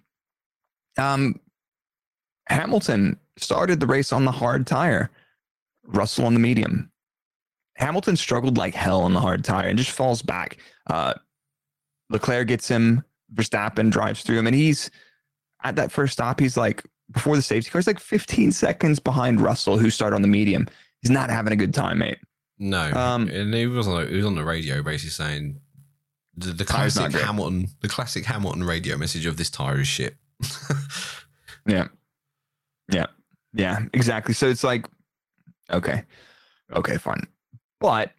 Um, 0.99 1.41
Hamilton 2.49 3.19
started 3.39 3.81
the 3.81 3.87
race 3.87 4.13
on 4.13 4.27
the 4.27 4.31
hard 4.31 4.67
tire, 4.67 5.11
Russell 5.87 6.27
on 6.27 6.35
the 6.35 6.41
medium. 6.41 6.91
Hamilton 7.77 8.17
struggled 8.17 8.59
like 8.59 8.75
hell 8.75 9.01
on 9.03 9.15
the 9.15 9.21
hard 9.21 9.43
tire 9.43 9.69
and 9.69 9.79
just 9.79 9.91
falls 9.91 10.21
back. 10.21 10.59
Uh, 10.89 11.15
Leclerc 12.11 12.49
gets 12.49 12.69
him, 12.69 13.03
Verstappen 13.35 13.91
drives 13.91 14.23
through 14.23 14.39
him, 14.39 14.47
and 14.47 14.55
he's 14.57 14.91
at 15.65 15.77
that 15.77 15.91
first 15.91 16.13
stop. 16.13 16.39
He's 16.39 16.59
like, 16.59 16.85
before 17.11 17.37
the 17.37 17.43
safety 17.43 17.71
car, 17.71 17.79
he's 17.79 17.87
like 17.87 18.01
15 18.01 18.53
seconds 18.53 18.99
behind 18.99 19.41
Russell, 19.41 19.79
who 19.79 19.89
started 19.89 20.17
on 20.17 20.23
the 20.23 20.29
medium. 20.29 20.69
He's 21.01 21.11
not 21.11 21.31
having 21.31 21.55
a 21.55 21.57
good 21.57 21.73
time, 21.73 21.99
mate. 21.99 22.19
No, 22.59 22.91
Um, 22.93 23.29
and 23.29 23.53
he 23.55 23.67
was 23.67 23.87
on 23.89 24.09
he 24.09 24.17
was 24.17 24.25
on 24.25 24.35
the 24.35 24.45
radio 24.45 24.83
basically 24.83 25.11
saying 25.11 25.61
the, 26.37 26.53
the 26.53 26.65
classic. 26.65 27.13
Hamilton 27.13 27.69
the 27.81 27.89
classic 27.89 28.25
Hamilton 28.25 28.65
radio 28.65 28.97
message 28.97 29.27
of 29.27 29.37
this 29.37 29.51
tire 29.51 29.81
is 29.81 29.89
shit. 29.89 30.17
Yeah. 31.69 31.89
Yeah. 32.93 33.07
Yeah, 33.53 33.81
exactly. 33.93 34.35
So 34.35 34.49
it's 34.49 34.63
like, 34.65 34.87
okay. 35.71 36.05
Okay, 36.73 36.97
fine. 36.99 37.27
But 37.81 38.13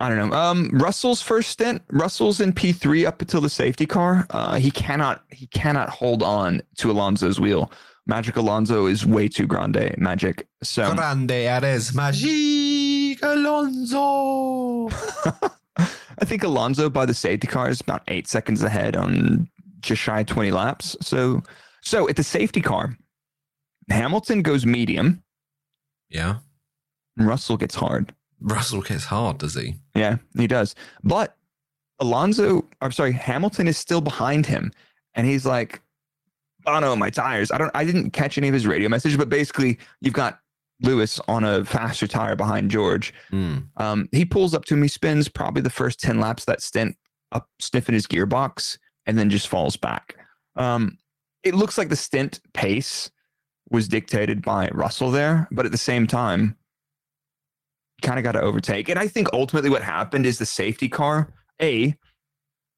I 0.00 0.08
don't 0.08 0.30
know. 0.30 0.36
Um, 0.36 0.70
Russell's 0.72 1.22
first 1.22 1.50
stint, 1.50 1.82
Russell's 1.90 2.40
in 2.40 2.52
P3 2.52 3.06
up 3.06 3.20
until 3.20 3.40
the 3.40 3.50
safety 3.50 3.86
car. 3.86 4.26
Uh, 4.30 4.56
he 4.56 4.70
cannot 4.70 5.22
he 5.30 5.46
cannot 5.48 5.90
hold 5.90 6.22
on 6.22 6.62
to 6.78 6.90
Alonso's 6.90 7.38
wheel. 7.38 7.70
Magic 8.06 8.36
Alonso 8.36 8.86
is 8.86 9.06
way 9.06 9.28
too 9.28 9.46
grande 9.46 9.94
magic. 9.98 10.48
So 10.62 10.92
Grande 10.94 11.30
eres 11.30 11.94
magic 11.94 13.22
Alonso. 13.22 14.88
I 15.78 16.24
think 16.24 16.42
Alonso 16.42 16.90
by 16.90 17.06
the 17.06 17.14
safety 17.14 17.46
car 17.46 17.68
is 17.68 17.80
about 17.80 18.02
eight 18.08 18.28
seconds 18.28 18.62
ahead 18.62 18.96
on 18.96 19.48
just 19.80 20.02
shy 20.02 20.20
of 20.20 20.26
20 20.26 20.50
laps. 20.50 20.96
So 21.00 21.42
so 21.82 22.08
at 22.08 22.16
the 22.16 22.24
safety 22.24 22.60
car, 22.60 22.96
Hamilton 23.88 24.42
goes 24.42 24.66
medium, 24.66 25.22
Yeah, 26.10 26.36
Russell 27.16 27.56
gets 27.56 27.74
hard. 27.74 28.14
Russell 28.40 28.82
gets 28.82 29.04
hard, 29.04 29.38
does 29.38 29.54
he? 29.54 29.76
Yeah, 29.94 30.16
he 30.36 30.46
does. 30.46 30.74
But 31.02 31.36
Alonso, 31.98 32.66
I'm 32.80 32.92
sorry, 32.92 33.12
Hamilton 33.12 33.68
is 33.68 33.76
still 33.76 34.00
behind 34.00 34.46
him. 34.46 34.72
And 35.14 35.26
he's 35.26 35.44
like, 35.44 35.82
oh 36.66 36.78
no, 36.78 36.94
my 36.96 37.10
tires. 37.10 37.50
I 37.50 37.58
don't 37.58 37.70
I 37.74 37.84
didn't 37.84 38.10
catch 38.10 38.38
any 38.38 38.48
of 38.48 38.54
his 38.54 38.66
radio 38.66 38.88
message, 38.88 39.16
but 39.16 39.28
basically 39.28 39.78
you've 40.00 40.14
got 40.14 40.39
Lewis 40.82 41.20
on 41.28 41.44
a 41.44 41.64
faster 41.64 42.06
tire 42.06 42.36
behind 42.36 42.70
George. 42.70 43.12
Hmm. 43.30 43.58
Um, 43.76 44.08
he 44.12 44.24
pulls 44.24 44.54
up 44.54 44.64
to 44.66 44.74
him, 44.74 44.82
he 44.82 44.88
spins 44.88 45.28
probably 45.28 45.62
the 45.62 45.70
first 45.70 46.00
10 46.00 46.20
laps 46.20 46.44
that 46.46 46.62
stint 46.62 46.96
up 47.32 47.48
sniffing 47.60 47.94
his 47.94 48.06
gearbox 48.06 48.78
and 49.06 49.18
then 49.18 49.30
just 49.30 49.48
falls 49.48 49.76
back. 49.76 50.16
Um, 50.56 50.98
it 51.42 51.54
looks 51.54 51.78
like 51.78 51.88
the 51.88 51.96
stint 51.96 52.40
pace 52.54 53.10
was 53.70 53.88
dictated 53.88 54.42
by 54.42 54.68
Russell 54.72 55.10
there, 55.10 55.48
but 55.50 55.64
at 55.64 55.72
the 55.72 55.78
same 55.78 56.06
time, 56.06 56.56
kind 58.02 58.18
of 58.18 58.24
got 58.24 58.32
to 58.32 58.40
overtake. 58.40 58.88
And 58.88 58.98
I 58.98 59.06
think 59.06 59.28
ultimately 59.32 59.70
what 59.70 59.82
happened 59.82 60.26
is 60.26 60.38
the 60.38 60.46
safety 60.46 60.88
car, 60.88 61.32
A, 61.60 61.94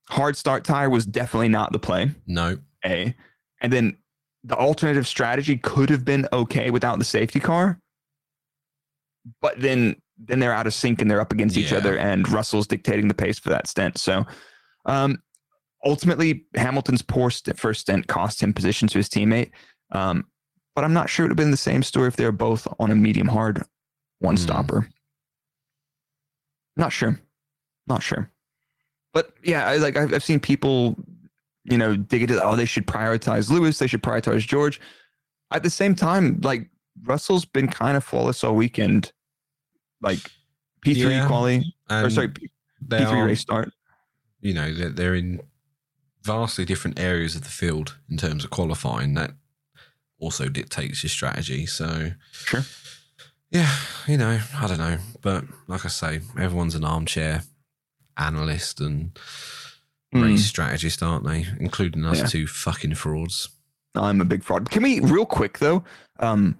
hard 0.09 0.37
start 0.37 0.63
tire 0.63 0.89
was 0.89 1.05
definitely 1.05 1.49
not 1.49 1.71
the 1.71 1.79
play. 1.79 2.11
No, 2.27 2.57
A. 2.85 3.15
And 3.61 3.71
then 3.71 3.97
the 4.43 4.55
alternative 4.55 5.07
strategy 5.07 5.57
could 5.57 5.89
have 5.89 6.03
been 6.03 6.27
okay 6.33 6.69
without 6.69 6.99
the 6.99 7.05
safety 7.05 7.39
car. 7.39 7.79
But 9.41 9.59
then 9.59 9.95
then 10.17 10.39
they're 10.39 10.53
out 10.53 10.67
of 10.67 10.73
sync 10.73 11.01
and 11.01 11.09
they're 11.09 11.21
up 11.21 11.31
against 11.33 11.57
each 11.57 11.73
other 11.73 11.97
and 11.97 12.29
Russell's 12.29 12.67
dictating 12.67 13.07
the 13.07 13.13
pace 13.13 13.39
for 13.39 13.49
that 13.49 13.67
stint. 13.67 13.97
So 13.97 14.25
um 14.85 15.21
ultimately 15.85 16.45
Hamilton's 16.55 17.01
poor 17.01 17.29
st- 17.29 17.59
first 17.59 17.81
stint 17.81 18.07
cost 18.07 18.41
him 18.41 18.53
position 18.53 18.87
to 18.89 18.99
his 18.99 19.09
teammate. 19.09 19.51
Um 19.91 20.25
but 20.75 20.83
I'm 20.83 20.93
not 20.93 21.09
sure 21.09 21.25
it 21.25 21.29
would 21.29 21.31
have 21.39 21.43
been 21.45 21.51
the 21.51 21.57
same 21.57 21.83
story 21.83 22.07
if 22.07 22.15
they 22.15 22.25
were 22.25 22.31
both 22.31 22.67
on 22.79 22.91
a 22.91 22.95
medium 22.95 23.27
hard 23.27 23.63
one 24.19 24.35
Hmm. 24.35 24.41
stopper. 24.43 24.89
Not 26.75 26.91
sure. 26.91 27.19
Not 27.87 28.01
sure. 28.01 28.29
But 29.13 29.33
yeah, 29.43 29.67
I, 29.67 29.77
like 29.77 29.95
I've, 29.95 30.13
I've 30.13 30.23
seen 30.23 30.39
people, 30.39 30.95
you 31.65 31.77
know, 31.77 31.95
dig 31.95 32.23
into 32.23 32.43
oh 32.43 32.55
they 32.55 32.65
should 32.65 32.87
prioritize 32.87 33.49
Lewis, 33.49 33.77
they 33.77 33.87
should 33.87 34.01
prioritize 34.03 34.39
George. 34.47 34.81
At 35.51 35.61
the 35.63 35.69
same 35.69 35.93
time, 35.93 36.39
like 36.41 36.67
Russell's 37.03 37.45
been 37.45 37.67
kind 37.67 37.97
of 37.97 38.03
flawless 38.03 38.43
all 38.43 38.55
weekend. 38.55 39.11
Like 40.01 40.31
P 40.81 40.93
three 40.93 41.13
Yeah. 41.15 41.27
quality 41.27 41.75
or 41.89 42.09
sorry 42.09 42.29
P 42.29 42.49
three 42.89 43.21
race 43.21 43.41
start. 43.41 43.71
you 44.41 44.53
know, 44.53 44.73
they're, 44.73 44.89
they're 44.89 45.15
in 45.15 45.41
vastly 46.23 46.65
different 46.65 46.99
areas 46.99 47.35
of 47.35 47.43
the 47.43 47.49
field 47.49 47.97
in 48.09 48.17
terms 48.17 48.43
of 48.43 48.49
qualifying. 48.49 49.13
That 49.13 49.31
also 50.19 50.49
dictates 50.49 51.03
your 51.03 51.09
strategy. 51.09 51.65
So, 51.65 52.11
Sure. 52.31 52.63
yeah, 53.51 53.73
you 54.07 54.17
know, 54.17 54.39
I 54.55 54.67
don't 54.67 54.77
know, 54.77 54.97
but 55.21 55.45
like 55.67 55.85
I 55.85 55.89
say, 55.89 56.21
everyone's 56.37 56.75
an 56.75 56.83
armchair 56.85 57.43
analyst 58.17 58.79
and 58.81 59.17
Mm. 60.13 60.21
race 60.23 60.45
strategist, 60.45 61.01
aren't 61.01 61.25
they? 61.25 61.47
Including 61.59 62.05
us 62.05 62.19
Yeah. 62.19 62.25
two 62.27 62.45
fucking 62.47 62.93
frauds. 62.95 63.49
I'm 63.95 64.21
a 64.21 64.25
big 64.25 64.43
fraud. 64.43 64.69
Can 64.69 64.83
we 64.83 64.99
real 64.99 65.25
quick 65.25 65.57
though? 65.59 65.83
Um, 66.19 66.55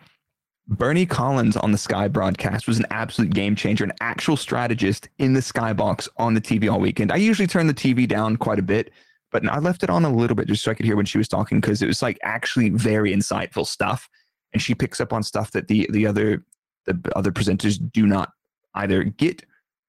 Bernie 0.67 1.05
Collins 1.05 1.57
on 1.57 1.71
the 1.71 1.77
Sky 1.77 2.07
broadcast 2.07 2.67
was 2.67 2.79
an 2.79 2.85
absolute 2.89 3.33
game 3.33 3.55
changer, 3.55 3.83
an 3.83 3.91
actual 3.99 4.37
strategist 4.37 5.09
in 5.19 5.33
the 5.33 5.41
Skybox 5.41 6.07
on 6.17 6.33
the 6.33 6.41
TV 6.41 6.71
all 6.71 6.79
weekend. 6.79 7.11
I 7.11 7.17
usually 7.17 7.47
turn 7.47 7.67
the 7.67 7.73
TV 7.73 8.07
down 8.07 8.37
quite 8.37 8.59
a 8.59 8.63
bit, 8.63 8.91
but 9.31 9.45
I 9.47 9.59
left 9.59 9.83
it 9.83 9.89
on 9.89 10.05
a 10.05 10.09
little 10.09 10.35
bit 10.35 10.47
just 10.47 10.63
so 10.63 10.71
I 10.71 10.73
could 10.73 10.85
hear 10.85 10.95
when 10.95 11.05
she 11.05 11.17
was 11.17 11.27
talking 11.27 11.59
because 11.59 11.81
it 11.81 11.87
was 11.87 12.01
like 12.01 12.17
actually 12.23 12.69
very 12.69 13.13
insightful 13.13 13.67
stuff, 13.67 14.07
and 14.53 14.61
she 14.61 14.73
picks 14.73 15.01
up 15.01 15.11
on 15.11 15.21
stuff 15.21 15.51
that 15.51 15.67
the 15.67 15.87
the 15.91 16.07
other 16.07 16.45
the 16.85 16.97
other 17.15 17.31
presenters 17.31 17.77
do 17.91 18.05
not 18.07 18.31
either 18.75 19.03
get, 19.03 19.43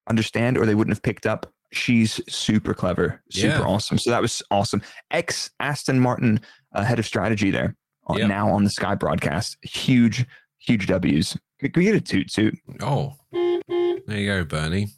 understand, 0.08 0.58
or 0.58 0.66
they 0.66 0.74
wouldn't 0.74 0.94
have 0.96 1.02
picked 1.02 1.26
up. 1.26 1.46
She's 1.72 2.20
super 2.28 2.74
clever, 2.74 3.22
super 3.30 3.58
Yeah. 3.58 3.62
awesome. 3.62 3.98
So 3.98 4.10
that 4.10 4.22
was 4.22 4.42
awesome. 4.50 4.82
Ex 5.12 5.50
Aston 5.60 6.00
Martin 6.00 6.40
uh, 6.74 6.82
head 6.82 6.98
of 6.98 7.06
strategy 7.06 7.50
there 7.52 7.76
on, 8.06 8.18
Yep. 8.18 8.28
now 8.28 8.48
on 8.50 8.64
the 8.64 8.70
Sky 8.70 8.94
broadcast. 8.94 9.56
Huge, 9.62 10.24
huge 10.64 10.86
W's. 10.86 11.36
Can 11.60 11.72
we 11.76 11.84
get 11.84 11.94
a 11.94 12.00
toot 12.00 12.30
toot? 12.30 12.58
Oh, 12.80 13.14
there 13.32 14.18
you 14.18 14.26
go, 14.26 14.44
Bernie. 14.44 14.88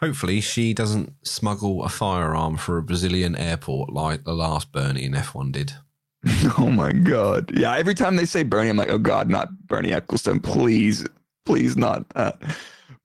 Hopefully, 0.00 0.40
she 0.40 0.72
doesn't 0.72 1.12
smuggle 1.24 1.84
a 1.84 1.88
firearm 1.88 2.56
for 2.56 2.78
a 2.78 2.82
Brazilian 2.82 3.36
airport 3.36 3.92
like 3.92 4.24
the 4.24 4.32
last 4.32 4.72
Bernie 4.72 5.04
in 5.04 5.12
F1 5.12 5.52
did. 5.52 5.74
Oh 6.58 6.70
my 6.70 6.92
god. 6.92 7.50
Yeah, 7.56 7.76
every 7.76 7.94
time 7.94 8.16
they 8.16 8.26
say 8.26 8.42
Bernie, 8.42 8.68
I'm 8.68 8.76
like, 8.76 8.90
oh 8.90 8.98
god, 8.98 9.30
not 9.30 9.48
Bernie 9.66 9.90
Ecclestone. 9.90 10.42
Please, 10.42 11.06
please 11.46 11.76
not 11.76 12.06
that. 12.10 12.38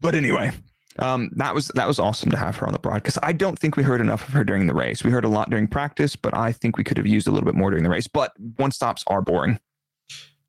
But 0.02 0.16
anyway, 0.16 0.52
um, 1.00 1.30
that 1.36 1.56
was 1.56 1.70
that 1.76 1.88
was 1.88 2.00
awesome 2.00 2.30
to 2.32 2.38
have 2.38 2.58
her 2.58 2.68
on 2.68 2.74
the 2.74 2.80
broadcast. 2.80 3.18
I 3.24 3.32
don't 3.32 3.58
think 3.58 3.78
we 3.78 3.84
heard 3.84 4.02
enough 4.02 4.28
of 4.28 4.34
her 4.34 4.44
during 4.44 4.68
the 4.68 4.74
race. 4.74 5.04
We 5.04 5.12
heard 5.12 5.24
a 5.26 5.30
lot 5.30 5.50
during 5.50 5.68
practice, 5.68 6.16
but 6.16 6.36
I 6.36 6.52
think 6.52 6.78
we 6.78 6.84
could 6.84 6.98
have 6.98 7.08
used 7.08 7.28
a 7.28 7.32
little 7.32 7.46
bit 7.46 7.56
more 7.56 7.70
during 7.70 7.84
the 7.84 7.90
race. 7.90 8.08
But 8.08 8.34
one 8.58 8.72
stops 8.72 9.04
are 9.08 9.22
boring. 9.22 9.60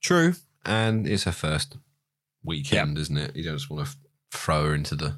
True, 0.03 0.35
and 0.67 1.07
it's 1.07 1.25
her 1.25 1.33
first 1.33 1.77
weekend, 2.45 2.99
isn't 2.99 3.17
it? 3.17 3.35
You 3.37 3.43
don't 3.45 3.57
just 3.57 3.71
want 3.71 3.87
to 3.87 3.91
f- 3.91 3.97
throw 4.33 4.65
her 4.67 4.75
into 4.75 4.95
the 4.97 5.17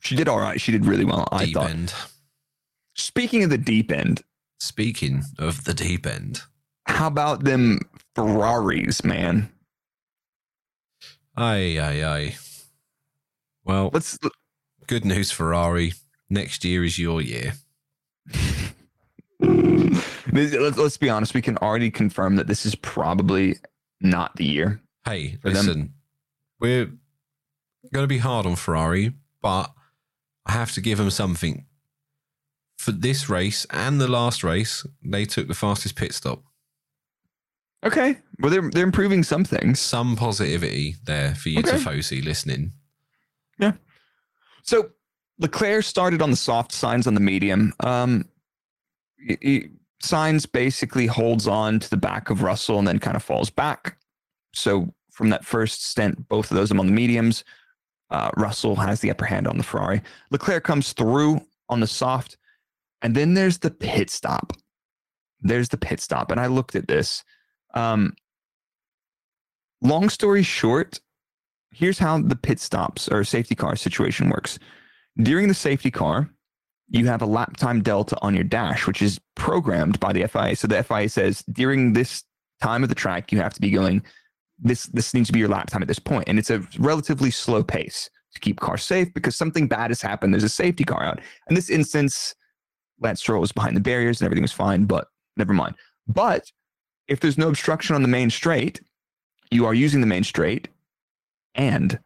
She 0.00 0.16
did 0.16 0.28
all 0.28 0.38
right. 0.40 0.60
She 0.60 0.72
did 0.72 0.84
really 0.86 1.04
well. 1.04 1.28
I 1.30 1.44
deep 1.46 1.54
thought. 1.54 1.70
end. 1.70 1.94
Speaking 2.94 3.44
of 3.44 3.50
the 3.50 3.58
deep 3.58 3.92
end, 3.92 4.22
Speaking 4.60 5.22
of 5.38 5.64
the 5.64 5.74
deep 5.74 6.04
end, 6.06 6.42
how 6.86 7.06
about 7.06 7.44
them 7.44 7.78
Ferraris, 8.16 9.04
man? 9.04 9.50
aye, 11.36 11.78
aye, 11.78 12.02
aye. 12.04 12.36
Well, 13.64 13.90
Let's 13.92 14.18
good 14.88 15.04
news, 15.04 15.30
Ferrari. 15.30 15.92
Next 16.28 16.64
year 16.64 16.82
is 16.84 16.98
your 16.98 17.20
year. 17.22 17.52
Let's, 19.40 20.76
let's 20.76 20.96
be 20.96 21.08
honest. 21.08 21.34
We 21.34 21.42
can 21.42 21.56
already 21.58 21.90
confirm 21.90 22.36
that 22.36 22.46
this 22.48 22.66
is 22.66 22.74
probably 22.74 23.56
not 24.00 24.36
the 24.36 24.44
year. 24.44 24.80
Hey, 25.04 25.36
For 25.42 25.50
them. 25.50 25.66
listen, 25.66 25.94
we're 26.60 26.86
going 27.92 28.04
to 28.04 28.06
be 28.08 28.18
hard 28.18 28.46
on 28.46 28.56
Ferrari, 28.56 29.12
but 29.42 29.72
I 30.46 30.52
have 30.52 30.72
to 30.72 30.80
give 30.80 30.98
them 30.98 31.10
something. 31.10 31.66
For 32.78 32.92
this 32.92 33.28
race 33.28 33.66
and 33.70 34.00
the 34.00 34.08
last 34.08 34.44
race, 34.44 34.86
they 35.02 35.24
took 35.24 35.48
the 35.48 35.54
fastest 35.54 35.96
pit 35.96 36.14
stop. 36.14 36.42
Okay. 37.84 38.18
Well, 38.40 38.50
they're 38.50 38.70
they're 38.70 38.84
improving 38.84 39.22
some 39.24 39.44
things. 39.44 39.80
Some 39.80 40.16
positivity 40.16 40.96
there 41.04 41.34
for 41.34 41.48
you, 41.48 41.58
Okay. 41.60 41.72
Tifosi, 41.72 42.24
listening. 42.24 42.72
Yeah. 43.58 43.72
So 44.62 44.90
Leclerc 45.38 45.84
started 45.84 46.22
on 46.22 46.30
the 46.30 46.36
soft 46.36 46.72
Sainz 46.72 47.06
on 47.06 47.14
the 47.14 47.20
medium. 47.20 47.72
Um, 47.80 48.28
he- 49.18 49.38
he- 49.40 49.68
Sainz 50.02 50.50
basically 50.50 51.06
holds 51.06 51.48
on 51.48 51.80
to 51.80 51.90
the 51.90 51.96
back 51.96 52.30
of 52.30 52.42
Russell 52.42 52.78
and 52.78 52.86
then 52.86 52.98
kind 52.98 53.16
of 53.16 53.22
falls 53.22 53.50
back. 53.50 53.98
So 54.54 54.92
from 55.10 55.30
that 55.30 55.44
first 55.44 55.84
stint, 55.84 56.28
both 56.28 56.50
of 56.50 56.56
those 56.56 56.70
I'm 56.70 56.76
the 56.78 56.84
mediums. 56.84 57.44
Uh, 58.10 58.30
Russell 58.36 58.76
has 58.76 59.00
the 59.00 59.10
upper 59.10 59.24
hand 59.24 59.46
on 59.46 59.58
the 59.58 59.64
Ferrari. 59.64 60.00
Leclerc 60.30 60.64
comes 60.64 60.92
through 60.92 61.40
on 61.68 61.80
the 61.80 61.86
soft, 61.86 62.38
and 63.02 63.14
then 63.14 63.34
there's 63.34 63.58
the 63.58 63.70
pit 63.70 64.10
stop. 64.10 64.52
There's 65.40 65.68
the 65.68 65.76
pit 65.76 66.00
stop, 66.00 66.30
and 66.30 66.40
I 66.40 66.46
looked 66.46 66.74
at 66.74 66.88
this. 66.88 67.22
Um, 67.74 68.14
long 69.82 70.08
story 70.08 70.42
short, 70.42 71.00
here's 71.70 71.98
how 71.98 72.18
the 72.18 72.36
pit 72.36 72.60
stops 72.60 73.08
or 73.08 73.24
safety 73.24 73.54
car 73.54 73.76
situation 73.76 74.30
works. 74.30 74.58
During 75.16 75.48
the 75.48 75.54
safety 75.54 75.90
car, 75.90 76.30
you 76.90 77.06
have 77.06 77.22
a 77.22 77.26
lap 77.26 77.56
time 77.56 77.82
delta 77.82 78.16
on 78.22 78.34
your 78.34 78.44
dash, 78.44 78.86
which 78.86 79.02
is 79.02 79.20
programmed 79.34 80.00
by 80.00 80.12
the 80.12 80.26
FIA. 80.26 80.56
So 80.56 80.66
the 80.66 80.82
FIA 80.82 81.08
says 81.08 81.44
during 81.52 81.92
this 81.92 82.24
time 82.62 82.82
of 82.82 82.88
the 82.88 82.94
track, 82.94 83.30
you 83.30 83.38
have 83.38 83.54
to 83.54 83.60
be 83.60 83.70
going. 83.70 84.02
This 84.58 84.86
this 84.86 85.14
needs 85.14 85.28
to 85.28 85.32
be 85.32 85.38
your 85.38 85.48
lap 85.48 85.68
time 85.68 85.82
at 85.82 85.88
this 85.88 86.00
point, 86.00 86.24
and 86.26 86.38
it's 86.38 86.50
a 86.50 86.66
relatively 86.78 87.30
slow 87.30 87.62
pace 87.62 88.10
to 88.34 88.40
keep 88.40 88.60
cars 88.60 88.82
safe 88.82 89.12
because 89.14 89.36
something 89.36 89.68
bad 89.68 89.90
has 89.90 90.02
happened. 90.02 90.34
There's 90.34 90.44
a 90.44 90.48
safety 90.48 90.84
car 90.84 91.04
out. 91.04 91.20
In 91.48 91.54
this 91.54 91.70
instance, 91.70 92.34
Lance 93.00 93.20
Stroll 93.20 93.40
was 93.40 93.52
behind 93.52 93.76
the 93.76 93.80
barriers 93.80 94.20
and 94.20 94.26
everything 94.26 94.42
was 94.42 94.52
fine, 94.52 94.84
but 94.84 95.08
never 95.36 95.52
mind. 95.52 95.76
But 96.06 96.50
if 97.06 97.20
there's 97.20 97.38
no 97.38 97.48
obstruction 97.48 97.94
on 97.94 98.02
the 98.02 98.08
main 98.08 98.30
straight, 98.30 98.80
you 99.50 99.64
are 99.64 99.74
using 99.74 100.00
the 100.00 100.06
main 100.06 100.24
straight 100.24 100.68
and 101.54 101.98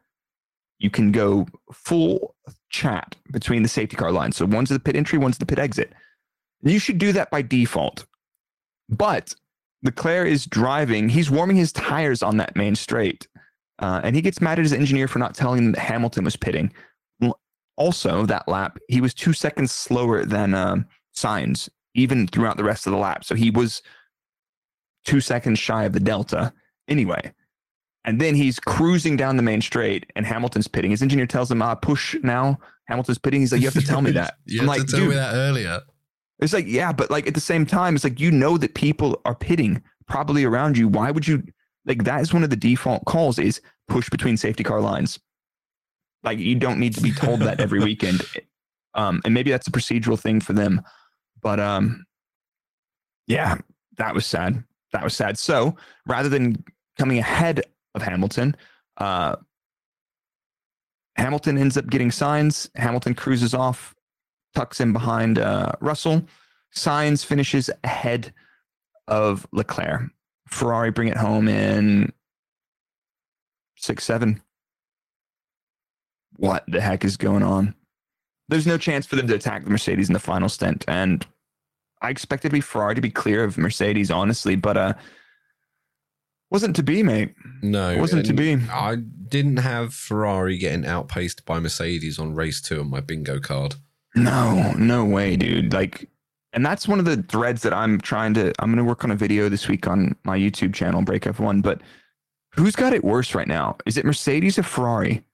you 0.79 0.91
can 0.91 1.13
go 1.13 1.47
full 1.73 2.35
chat 2.73 3.17
between 3.31 3.63
the 3.63 3.69
safety 3.69 3.97
car 3.97 4.11
lines. 4.11 4.37
So 4.37 4.47
one's 4.47 4.71
the 4.71 4.81
pit 4.81 4.97
entry, 4.97 5.19
one's 5.19 5.39
the 5.39 5.47
pit 5.47 5.59
exit. 5.59 5.93
You 6.63 6.79
should 6.79 6.99
do 6.99 7.13
that 7.13 7.31
by 7.31 7.43
default. 7.43 8.07
But 8.89 9.35
Leclerc 9.83 10.29
is 10.29 10.47
driving, 10.47 11.09
he's 11.09 11.31
warming 11.31 11.57
his 11.57 11.73
tires 11.73 12.23
on 12.23 12.37
that 12.39 12.57
main 12.57 12.75
straight. 12.75 13.29
Uh, 13.79 14.01
and 14.05 14.15
he 14.15 14.23
gets 14.23 14.41
mad 14.41 14.59
at 14.59 14.65
his 14.65 14.73
engineer 14.73 15.09
for 15.09 15.19
not 15.19 15.35
telling 15.35 15.59
him 15.59 15.73
that 15.73 15.81
Hamilton 15.81 16.25
was 16.25 16.37
pitting. 16.37 16.73
Also, 17.77 18.27
that 18.27 18.47
lap, 18.47 18.79
he 18.89 19.01
was 19.01 19.15
two 19.15 19.33
seconds 19.33 19.73
slower 19.73 20.25
than 20.25 20.55
um, 20.55 20.87
Sainz, 21.17 21.69
even 21.95 22.27
throughout 22.29 22.57
the 22.57 22.65
rest 22.65 22.87
of 22.87 22.93
the 22.93 22.99
lap. 22.99 23.25
So 23.25 23.35
he 23.35 23.51
was 23.51 23.83
two 25.05 25.21
seconds 25.21 25.59
shy 25.59 25.85
of 25.85 25.93
the 25.93 26.01
Delta. 26.01 26.53
Anyway, 26.87 27.33
and 28.05 28.21
then 28.21 28.35
he's 28.35 28.59
cruising 28.59 29.17
down 29.17 29.37
the 29.37 29.43
main 29.43 29.61
straight, 29.61 30.07
and 30.17 30.27
Hamilton's 30.27 30.69
pitting. 30.69 30.91
His 30.91 31.03
engineer 31.03 31.27
tells 31.27 31.51
him, 31.51 31.63
"Ah, 31.63 31.75
push 31.75 32.17
now." 32.23 32.59
Hamilton's 32.89 33.19
pitting. 33.19 33.41
He's 33.41 33.53
like, 33.53 33.61
"You 33.61 33.69
have 33.69 33.75
to 33.75 33.87
tell 33.87 34.03
me 34.03 34.11
that." 34.21 34.35
you 34.47 34.61
I'm 34.61 34.69
have 34.69 34.79
like, 34.79 34.87
to 34.87 34.91
tell 34.93 35.01
"Dude, 35.01 35.09
me 35.11 35.15
that 35.17 35.35
earlier. 35.35 35.81
it's 36.41 36.53
like, 36.53 36.67
yeah, 36.67 36.93
but 36.93 37.11
like 37.11 37.27
at 37.27 37.35
the 37.35 37.41
same 37.41 37.65
time, 37.67 37.95
it's 37.95 38.05
like 38.05 38.19
you 38.21 38.31
know 38.31 38.59
that 38.59 38.75
people 38.75 39.21
are 39.25 39.35
pitting 39.35 39.83
probably 40.09 40.45
around 40.45 40.77
you. 40.77 40.89
Why 40.89 41.11
would 41.11 41.27
you 41.27 41.43
like 41.87 42.05
that 42.05 42.21
is 42.21 42.33
one 42.35 42.45
of 42.45 42.51
the 42.51 42.57
default 42.57 43.05
calls 43.07 43.39
is 43.39 43.61
push 43.89 44.09
between 44.11 44.37
safety 44.37 44.63
car 44.65 44.81
lines. 44.81 45.19
Like 46.23 46.39
you 46.39 46.55
don't 46.55 46.79
need 46.79 46.95
to 46.95 47.01
be 47.01 47.13
told 47.13 47.41
that 47.41 47.61
every 47.61 47.81
weekend. 47.85 48.23
Um, 48.95 49.21
and 49.25 49.33
maybe 49.35 49.51
that's 49.51 49.67
a 49.67 49.73
procedural 49.73 50.19
thing 50.21 50.41
for 50.41 50.53
them. 50.53 50.83
But 51.41 51.59
um 51.59 52.05
yeah, 53.27 53.57
that 53.99 54.15
was 54.15 54.27
sad. 54.27 54.63
That 54.93 55.05
was 55.05 55.15
sad. 55.17 55.39
So 55.39 55.77
rather 56.07 56.29
than 56.29 56.63
coming 56.99 57.19
ahead 57.19 57.63
of 57.95 58.03
Hamilton, 58.03 58.57
uh 58.99 59.37
Hamilton 61.17 61.59
ends 61.59 61.77
up 61.77 61.89
getting 61.89 62.11
Sainz. 62.11 62.71
Hamilton 62.75 63.15
cruises 63.15 63.55
off, 63.55 63.95
tucks 64.55 64.81
in 64.81 64.93
behind 64.93 65.39
uh, 65.39 65.73
Russell. 65.81 66.23
Sainz 66.75 67.25
finishes 67.25 67.71
ahead 67.85 68.33
of 69.09 69.47
Leclerc. 69.53 70.11
Ferrari 70.49 70.91
bring 70.91 71.09
it 71.09 71.17
home 71.17 71.49
in 71.49 72.13
six, 73.77 74.05
seven. 74.05 74.43
What 76.37 76.65
the 76.67 76.81
heck 76.81 77.05
is 77.05 77.17
going 77.17 77.43
on? 77.43 77.75
There's 78.49 78.67
no 78.67 78.79
chance 78.79 79.07
for 79.07 79.17
them 79.17 79.27
to 79.29 79.35
attack 79.35 79.65
the 79.65 79.71
Mercedes 79.71 80.09
in 80.09 80.15
the 80.15 80.19
final 80.19 80.49
stint. 80.49 80.85
And 80.89 81.27
I 82.01 82.11
expected 82.11 82.49
to 82.49 82.55
be 82.55 82.61
Ferrari 82.61 82.95
to 82.95 83.01
be 83.01 83.11
clear 83.11 83.45
of 83.45 83.59
Mercedes, 83.59 84.11
honestly, 84.11 84.57
but 84.57 84.77
uh 84.77 84.95
wasn't 86.53 86.77
to 86.77 86.83
be, 86.83 87.03
mate. 87.03 87.35
No, 87.63 87.91
it 87.91 87.99
Wasn't 87.99 88.27
to 88.27 88.35
be. 88.35 88.59
I 88.71 88.97
didn't 88.97 89.57
have 89.57 89.95
Ferrari 89.95 90.59
getting 90.59 90.85
outpaced 90.85 91.47
by 91.47 91.59
Mercedes 91.59 92.19
on 92.19 92.35
race 92.35 92.61
two 92.61 92.81
on 92.81 92.91
my 92.91 93.01
bingo 93.01 93.41
card. 93.41 93.75
No, 94.15 94.73
no 94.73 95.03
way, 95.05 95.37
dude. 95.37 95.73
Like, 95.73 96.11
and 96.53 96.65
that's 96.65 96.87
one 96.87 96.99
of 96.99 97.07
the 97.07 97.23
threads 97.23 97.63
that 97.63 97.73
I'm 97.73 97.99
trying 97.99 98.35
to. 98.35 98.53
I'm 98.59 98.69
going 98.69 98.77
to 98.77 98.85
work 98.85 99.03
on 99.03 99.11
a 99.11 99.17
video 99.17 99.49
this 99.49 99.67
week 99.67 99.87
on 99.87 100.15
my 100.25 100.39
YouTube 100.39 100.75
channel, 100.75 101.01
Break 101.01 101.23
F1. 101.23 101.63
But 101.63 101.81
who's 102.55 102.77
got 102.77 102.93
it 102.93 103.03
worse 103.03 103.35
right 103.35 103.49
now? 103.49 103.79
Is 103.87 103.97
it 103.97 104.05
Mercedes 104.05 104.59
or 104.59 104.63
Ferrari? 104.63 105.25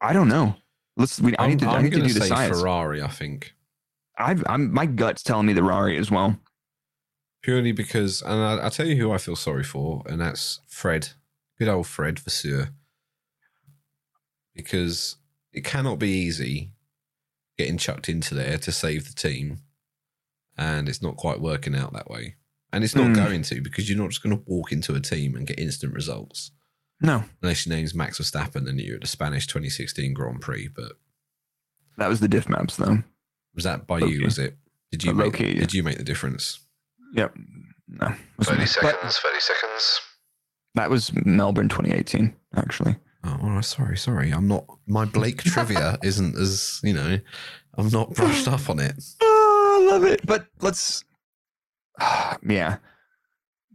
I 0.00 0.12
don't 0.12 0.28
know. 0.28 0.54
Let's. 0.96 1.20
We, 1.20 1.34
I 1.40 1.48
need 1.48 1.58
to. 1.58 1.66
I 1.66 1.82
need 1.82 1.92
to 1.92 2.02
do 2.02 2.12
the 2.12 2.20
science. 2.26 2.60
Ferrari. 2.60 3.02
I 3.02 3.08
think 3.08 3.52
I've. 4.16 4.44
I'm. 4.46 4.72
My 4.72 4.86
gut's 4.86 5.24
telling 5.24 5.46
me 5.46 5.54
the 5.54 5.62
Ferrari 5.62 5.98
as 5.98 6.08
well. 6.08 6.38
Purely 7.42 7.72
because, 7.72 8.22
and 8.22 8.40
I, 8.40 8.56
I'll 8.58 8.70
tell 8.70 8.86
you 8.86 8.96
who 8.96 9.12
I 9.12 9.18
feel 9.18 9.36
sorry 9.36 9.64
for, 9.64 10.02
and 10.06 10.20
that's 10.20 10.60
Fred, 10.68 11.10
good 11.58 11.68
old 11.68 11.86
Fred 11.86 12.18
Vasseur, 12.18 12.70
because 14.54 15.16
it 15.52 15.64
cannot 15.64 15.98
be 15.98 16.08
easy 16.10 16.72
getting 17.58 17.78
chucked 17.78 18.08
into 18.08 18.34
there 18.34 18.58
to 18.58 18.72
save 18.72 19.06
the 19.06 19.14
team, 19.14 19.58
and 20.56 20.88
it's 20.88 21.02
not 21.02 21.16
quite 21.16 21.40
working 21.40 21.74
out 21.74 21.92
that 21.92 22.10
way. 22.10 22.36
And 22.72 22.82
it's 22.82 22.94
not 22.94 23.08
Mm. 23.10 23.14
going 23.16 23.42
to 23.42 23.60
because 23.60 23.88
you're 23.90 23.98
not 23.98 24.08
just 24.10 24.22
going 24.22 24.34
to 24.36 24.42
walk 24.46 24.72
into 24.72 24.94
a 24.94 25.00
team 25.00 25.36
and 25.36 25.46
get 25.46 25.58
instant 25.58 25.92
results. 25.92 26.52
No, 27.02 27.24
unless 27.42 27.66
your 27.66 27.76
name's 27.76 27.94
Max 27.94 28.18
Verstappen 28.18 28.66
and 28.68 28.80
you're 28.80 28.94
at 28.94 29.02
the 29.02 29.06
Spanish 29.08 29.46
2016 29.46 30.14
Grand 30.14 30.40
Prix. 30.40 30.68
But 30.68 30.92
that 31.98 32.08
was 32.08 32.20
the 32.20 32.28
diff 32.28 32.48
maps 32.48 32.76
though. 32.76 33.02
was 33.54 33.64
that 33.64 33.86
by 33.86 33.96
Okay. 33.98 34.08
you? 34.08 34.22
Was 34.24 34.38
it? 34.38 34.56
Did 34.90 35.04
you 35.04 35.12
make, 35.12 35.24
low-key. 35.26 35.54
did 35.54 35.74
you 35.74 35.82
make 35.82 35.98
the 35.98 36.04
difference? 36.04 36.60
Yep. 37.12 37.34
No. 37.88 38.06
30 38.40 38.58
me. 38.58 38.64
But 38.64 38.68
seconds, 38.68 39.18
30 39.18 39.40
seconds. 39.40 40.00
that 40.74 40.90
was 40.90 41.12
Melbourne 41.24 41.68
2018, 41.68 42.34
actually. 42.56 42.96
Oh, 43.24 43.38
all 43.42 43.50
right, 43.50 43.64
sorry, 43.64 43.96
sorry. 43.96 44.30
I'm 44.30 44.48
not. 44.48 44.64
My 44.86 45.04
Blake 45.04 45.42
trivia 45.42 45.98
isn't 46.02 46.36
as 46.36 46.80
you 46.82 46.92
know. 46.92 47.18
I'm 47.76 47.88
not 47.88 48.14
brushed 48.14 48.48
up 48.48 48.68
on 48.68 48.80
it. 48.80 48.94
Oh, 49.22 49.80
I 49.88 49.92
love 49.92 50.04
it. 50.04 50.26
But 50.26 50.46
let's, 50.60 51.04
yeah. 52.48 52.78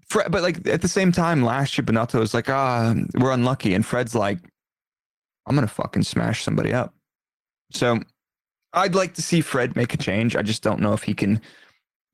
Fred, 0.10 0.32
but 0.32 0.44
like 0.44 0.68
at 0.68 0.82
the 0.82 0.88
same 0.88 1.12
time, 1.12 1.44
last 1.44 1.78
year, 1.78 1.86
Binotto 1.86 2.20
was 2.20 2.34
like, 2.34 2.50
ah, 2.50 2.94
we're 3.16 3.32
unlucky. 3.32 3.74
And 3.74 3.86
Fred's 3.86 4.16
like, 4.16 4.40
I'm 5.46 5.56
going 5.56 5.68
to 5.68 5.74
fucking 5.74 6.04
smash 6.04 6.44
somebody 6.44 6.74
up. 6.74 6.94
So 7.72 8.00
I'd 8.74 8.96
like 8.96 9.14
to 9.16 9.22
see 9.22 9.42
Fred 9.42 9.76
make 9.76 9.94
a 9.94 9.98
change. 9.98 10.36
I 10.36 10.42
just 10.42 10.64
don't 10.64 10.80
know 10.80 10.94
if 10.94 11.04
he 11.04 11.14
can 11.14 11.42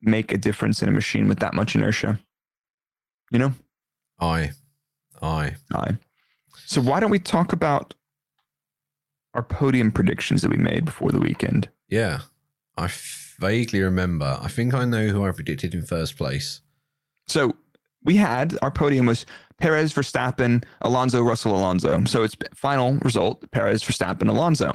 make 0.04 0.32
a 0.32 0.38
difference 0.38 0.82
in 0.82 0.88
a 0.88 0.92
machine 0.92 1.28
with 1.28 1.38
that 1.40 1.54
much 1.54 1.74
inertia. 1.74 2.18
You 3.30 3.38
know? 3.38 3.52
I, 4.18 4.52
I. 5.20 5.56
Aye. 5.72 5.96
So 6.66 6.80
why 6.80 7.00
don't 7.00 7.10
we 7.10 7.18
talk 7.18 7.52
about 7.52 7.94
our 9.34 9.42
podium 9.42 9.90
predictions 9.90 10.42
that 10.42 10.50
we 10.50 10.56
made 10.56 10.84
before 10.84 11.10
the 11.10 11.20
weekend? 11.20 11.68
Yeah, 11.88 12.20
I 12.76 12.88
vaguely 13.38 13.82
remember. 13.82 14.38
I 14.40 14.48
think 14.48 14.74
I 14.74 14.84
know 14.84 15.08
who 15.08 15.24
I 15.26 15.32
predicted 15.32 15.74
in 15.74 15.84
first 15.84 16.16
place. 16.16 16.60
So 17.26 17.54
we 18.02 18.16
had 18.16 18.56
our 18.62 18.70
podium 18.70 19.06
was 19.06 19.26
Perez, 19.58 19.92
Verstappen, 19.92 20.64
Alonso, 20.82 21.22
Russell, 21.22 21.56
Alonso. 21.56 22.04
So 22.04 22.22
it's 22.22 22.36
final 22.54 22.94
result: 23.02 23.50
Perez, 23.50 23.82
Verstappen, 23.82 24.28
Alonso. 24.28 24.72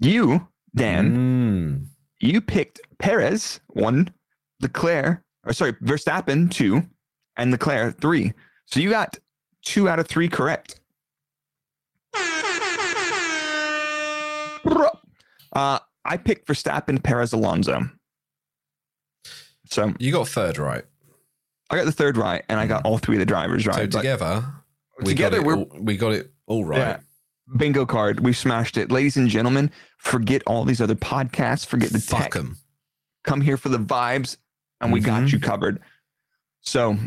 You, 0.00 0.48
Dan, 0.74 1.16
Mm. 1.16 1.86
You 2.20 2.40
picked 2.40 2.80
Perez 2.98 3.60
one, 3.68 4.12
Leclerc, 4.60 5.22
or 5.44 5.52
sorry, 5.52 5.74
Verstappen 5.74 6.50
two, 6.50 6.82
and 7.36 7.50
Leclerc 7.50 8.00
three. 8.00 8.32
So 8.66 8.80
you 8.80 8.90
got 8.90 9.18
two 9.64 9.88
out 9.88 9.98
of 9.98 10.06
three 10.06 10.28
correct. 10.28 10.80
Uh, 15.52 15.78
I 16.04 16.18
picked 16.18 16.46
Verstappen, 16.46 17.02
Perez, 17.02 17.32
Alonso. 17.32 17.88
So 19.70 19.94
you 19.98 20.12
got 20.12 20.28
third 20.28 20.58
right. 20.58 20.84
I 21.70 21.76
got 21.76 21.86
the 21.86 21.92
third 21.92 22.18
right, 22.18 22.44
and 22.50 22.60
I 22.60 22.66
got 22.66 22.84
all 22.84 22.98
three 22.98 23.16
of 23.16 23.20
the 23.20 23.26
drivers 23.26 23.66
right. 23.66 23.90
so 23.90 23.98
together, 23.98 24.44
we 25.00 25.06
together 25.06 25.42
got 25.42 25.50
it 25.50 25.58
all, 25.58 25.78
we 25.80 25.96
got 25.96 26.12
it 26.12 26.30
all 26.46 26.64
right. 26.64 26.78
Yeah. 26.78 26.98
Bingo 27.56 27.86
card. 27.86 28.20
We've 28.20 28.36
smashed 28.36 28.76
it, 28.76 28.90
ladies 28.90 29.16
and 29.16 29.28
gentlemen. 29.28 29.70
Forget 29.98 30.42
all 30.46 30.64
these 30.64 30.80
other 30.80 30.94
podcasts. 30.94 31.66
Forget 31.66 31.90
the 31.90 32.00
Fuck 32.00 32.20
tech. 32.22 32.32
them. 32.34 32.56
Come 33.24 33.40
here 33.40 33.56
for 33.56 33.68
the 33.68 33.78
vibes, 33.78 34.36
and 34.80 34.92
we 34.92 35.00
got 35.00 35.22
Mhm. 35.24 35.32
you 35.32 35.40
covered. 35.40 35.80
So 36.60 36.98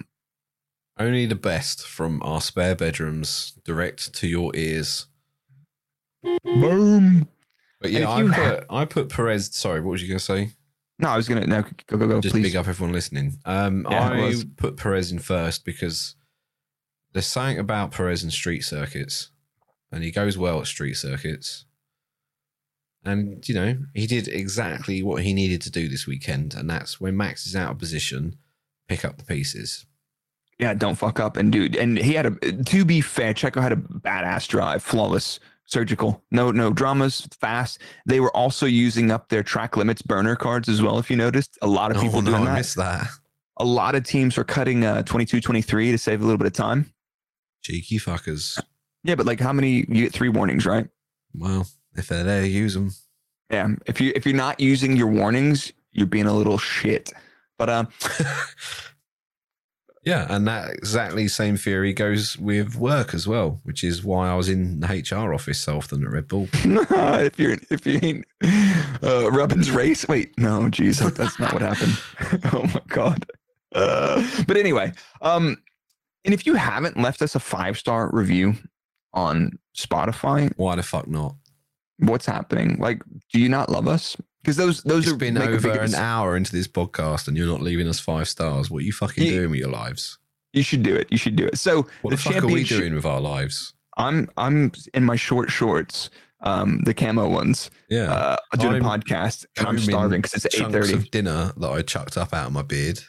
Only 0.98 1.26
the 1.26 1.36
best 1.36 1.88
from 1.88 2.22
our 2.24 2.42
spare 2.42 2.76
bedrooms, 2.76 3.54
direct 3.64 4.14
to 4.16 4.28
your 4.28 4.52
ears. 4.56 5.08
boom. 6.44 7.28
But 7.82 7.92
yeah, 7.92 8.10
I 8.10 8.24
put, 8.28 8.66
I 8.70 8.86
put 8.86 9.10
Perez. 9.10 9.56
Sorry, 9.56 9.80
what 9.80 9.92
was 9.92 10.02
you 10.02 10.10
going 10.10 10.20
to 10.20 10.24
say? 10.26 10.52
No, 11.02 11.08
I 11.08 11.16
was 11.16 11.30
gonna 11.30 11.48
no 11.48 11.62
go 11.88 11.98
go 11.98 12.08
go 12.10 12.20
Just 12.20 12.36
please. 12.36 12.44
big 12.44 12.58
up 12.58 12.68
everyone 12.68 12.92
listening. 12.92 13.40
Um, 13.46 13.88
Yeah, 13.90 14.10
I 14.12 14.34
put 14.58 14.76
Perez 14.76 15.14
in 15.14 15.20
first 15.20 15.64
because 15.64 16.16
there's 17.14 17.26
something 17.26 17.58
about 17.58 17.92
Perez 17.92 18.22
and 18.22 18.34
street 18.34 18.66
circuits, 18.66 19.32
and 19.92 20.04
he 20.04 20.12
goes 20.12 20.38
well 20.38 20.60
at 20.62 20.68
street 20.68 20.96
circuits. 20.96 21.66
And 23.04 23.48
you 23.48 23.56
know, 23.56 23.78
he 23.94 24.08
did 24.08 24.28
exactly 24.28 25.02
what 25.02 25.24
he 25.24 25.34
needed 25.34 25.62
to 25.62 25.72
do 25.72 25.88
this 25.88 26.06
weekend, 26.06 26.54
and 26.54 26.70
that's 26.70 27.00
when 27.00 27.16
Max 27.16 27.48
is 27.48 27.56
out 27.56 27.72
of 27.72 27.78
position, 27.80 28.38
pick 28.90 29.06
up 29.06 29.18
the 29.18 29.24
pieces. 29.24 29.86
Yeah, 30.60 30.74
don't 30.74 30.96
fuck 30.96 31.20
up. 31.22 31.38
And 31.38 31.52
dude, 31.52 31.78
and 31.78 31.98
he 31.98 32.14
had 32.14 32.26
a 32.26 32.32
to 32.52 32.84
be 32.84 33.00
fair, 33.00 33.34
Checo 33.34 33.62
had 33.62 33.72
a 33.72 33.78
badass 33.78 34.48
drive, 34.50 34.84
flawless, 34.84 35.40
surgical, 35.66 36.22
no 36.32 36.52
no 36.52 36.74
dramas, 36.74 37.26
fast. 37.40 37.80
They 38.06 38.20
were 38.20 38.36
also 38.36 38.66
using 38.66 39.12
up 39.12 39.30
their 39.30 39.44
track 39.44 39.78
limits 39.78 40.02
burner 40.02 40.36
cards 40.36 40.68
as 40.68 40.82
well. 40.82 41.00
If 41.00 41.10
you 41.10 41.16
noticed, 41.16 41.58
a 41.62 41.68
lot 41.68 41.92
of 41.92 41.98
Oh 41.98 42.02
people 42.02 42.22
no, 42.22 42.32
doing 42.32 42.44
I 42.44 42.48
that. 42.48 42.56
missed 42.58 42.76
that. 42.76 43.08
A 43.56 43.64
lot 43.66 43.96
of 43.96 44.04
teams 44.04 44.36
were 44.36 44.44
cutting 44.44 44.84
uh 44.84 45.04
22, 45.04 45.40
23 45.40 45.92
to 45.92 45.98
save 45.98 46.20
a 46.20 46.26
little 46.26 46.38
bit 46.38 46.48
of 46.48 46.54
time. 46.54 46.92
Cheeky 47.62 47.98
fuckers. 47.98 48.60
Yeah, 49.04 49.16
but 49.16 49.26
like 49.26 49.40
how 49.40 49.54
many 49.54 49.86
you 49.88 50.04
get 50.04 50.14
three 50.14 50.30
warnings, 50.30 50.66
right? 50.66 50.88
Well, 51.34 51.68
if 51.96 52.08
they're 52.08 52.46
use 52.46 52.74
them. 52.74 52.92
Yeah. 53.50 53.70
If 53.86 54.00
you 54.00 54.12
if 54.16 54.26
you're 54.26 54.36
not 54.36 54.60
using 54.60 54.96
your 54.96 55.08
warnings, 55.08 55.74
you're 55.92 56.08
being 56.08 56.28
a 56.28 56.34
little 56.34 56.58
shit. 56.58 57.12
But 57.58 57.70
um 57.70 57.88
Yeah, 60.06 60.28
and 60.30 60.48
that 60.48 60.72
exactly 60.72 61.28
same 61.28 61.58
theory 61.58 61.94
goes 61.94 62.38
with 62.38 62.76
work 62.76 63.14
as 63.14 63.28
well, 63.28 63.60
which 63.64 63.84
is 63.84 64.04
why 64.04 64.30
I 64.30 64.36
was 64.36 64.48
in 64.48 64.80
the 64.80 64.88
HR 64.88 65.34
office 65.34 65.60
so 65.60 65.78
often 65.78 66.04
at 66.04 66.12
Red 66.12 66.28
Bull. 66.28 66.48
if 66.54 67.38
you're 67.38 67.58
if 67.70 67.86
you 67.86 68.00
ain't 68.02 68.26
uh 69.04 69.30
Rubbin's 69.30 69.72
race. 69.72 70.08
Wait, 70.08 70.38
no, 70.38 70.70
geez, 70.70 71.00
that's 71.00 71.40
not 71.40 71.54
what 71.54 71.62
happened. 71.62 72.00
oh 72.54 72.64
my 72.74 72.82
god. 72.88 73.26
Uh, 73.76 74.26
but 74.48 74.58
anyway, 74.58 74.92
um, 75.22 75.58
and 76.26 76.34
if 76.34 76.46
you 76.46 76.56
haven't 76.56 76.98
left 76.98 77.22
us 77.22 77.36
a 77.36 77.40
five 77.40 77.78
star 77.78 78.10
review 78.12 78.56
on 79.14 79.58
Spotify, 79.78 80.52
Why 80.58 80.76
the 80.76 80.84
fuck 80.84 81.08
not? 81.08 81.36
what's 82.00 82.26
happening? 82.26 82.78
Like, 82.80 83.02
do 83.34 83.40
you 83.40 83.50
not 83.50 83.70
love 83.70 83.88
us? 83.88 84.16
Because 84.42 84.56
those 84.58 84.82
those 84.84 85.06
It's 85.06 85.14
are 85.14 85.18
been 85.18 85.38
over 85.38 85.72
an 85.72 85.96
hour 85.96 86.38
into 86.38 86.52
this 86.54 86.68
podcast 86.68 87.28
and 87.28 87.36
you're 87.36 87.46
not 87.48 87.62
leaving 87.62 87.88
us 87.88 88.00
five 88.00 88.28
stars. 88.30 88.70
What 88.72 88.80
are 88.80 88.86
you 88.86 88.94
fucking 88.94 89.24
You- 89.26 89.32
doing 89.34 89.50
with 89.52 89.60
your 89.60 89.70
lives? 89.70 90.18
You 90.54 90.64
should 90.64 90.82
do 90.82 90.96
it. 90.96 91.08
You 91.12 91.18
should 91.18 91.36
do 91.36 91.46
it. 91.46 91.58
So 91.60 91.88
What 92.02 92.12
the, 92.12 92.18
fuck 92.18 92.42
are 92.44 92.48
we 92.48 92.64
doing 92.64 92.96
with 92.96 93.06
our 93.06 93.20
lives? 93.22 93.74
I'm 93.98 94.30
I'm 94.38 94.72
in 94.94 95.04
my 95.04 95.16
short 95.18 95.52
shorts, 95.52 96.10
um, 96.42 96.80
the 96.86 96.94
camo 96.94 97.28
ones, 97.30 97.70
Yeah. 97.90 98.12
uh, 98.12 98.38
doing 98.58 98.76
I'm 98.78 98.86
a 98.86 98.98
podcast, 98.98 99.46
and 99.58 99.68
I'm 99.68 99.78
starving 99.78 100.22
because 100.22 100.46
it's 100.46 100.56
eight 100.60 100.72
thirty. 100.72 100.94
of 100.94 101.12
dinner 101.12 101.52
that 101.58 101.70
I 101.70 101.82
chucked 101.82 102.18
up 102.18 102.34
out 102.34 102.48
of 102.48 102.54
my 102.54 102.62
beard. 102.64 103.02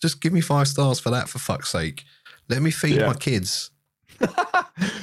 Just 0.00 0.20
give 0.22 0.32
me 0.32 0.40
five 0.40 0.66
stars 0.68 0.98
for 0.98 1.10
that, 1.10 1.28
for 1.28 1.38
fuck's 1.38 1.68
sake. 1.70 2.02
Let 2.48 2.62
me 2.62 2.70
feed 2.70 2.96
Yeah. 2.96 3.06
my 3.08 3.14
kids. 3.14 3.70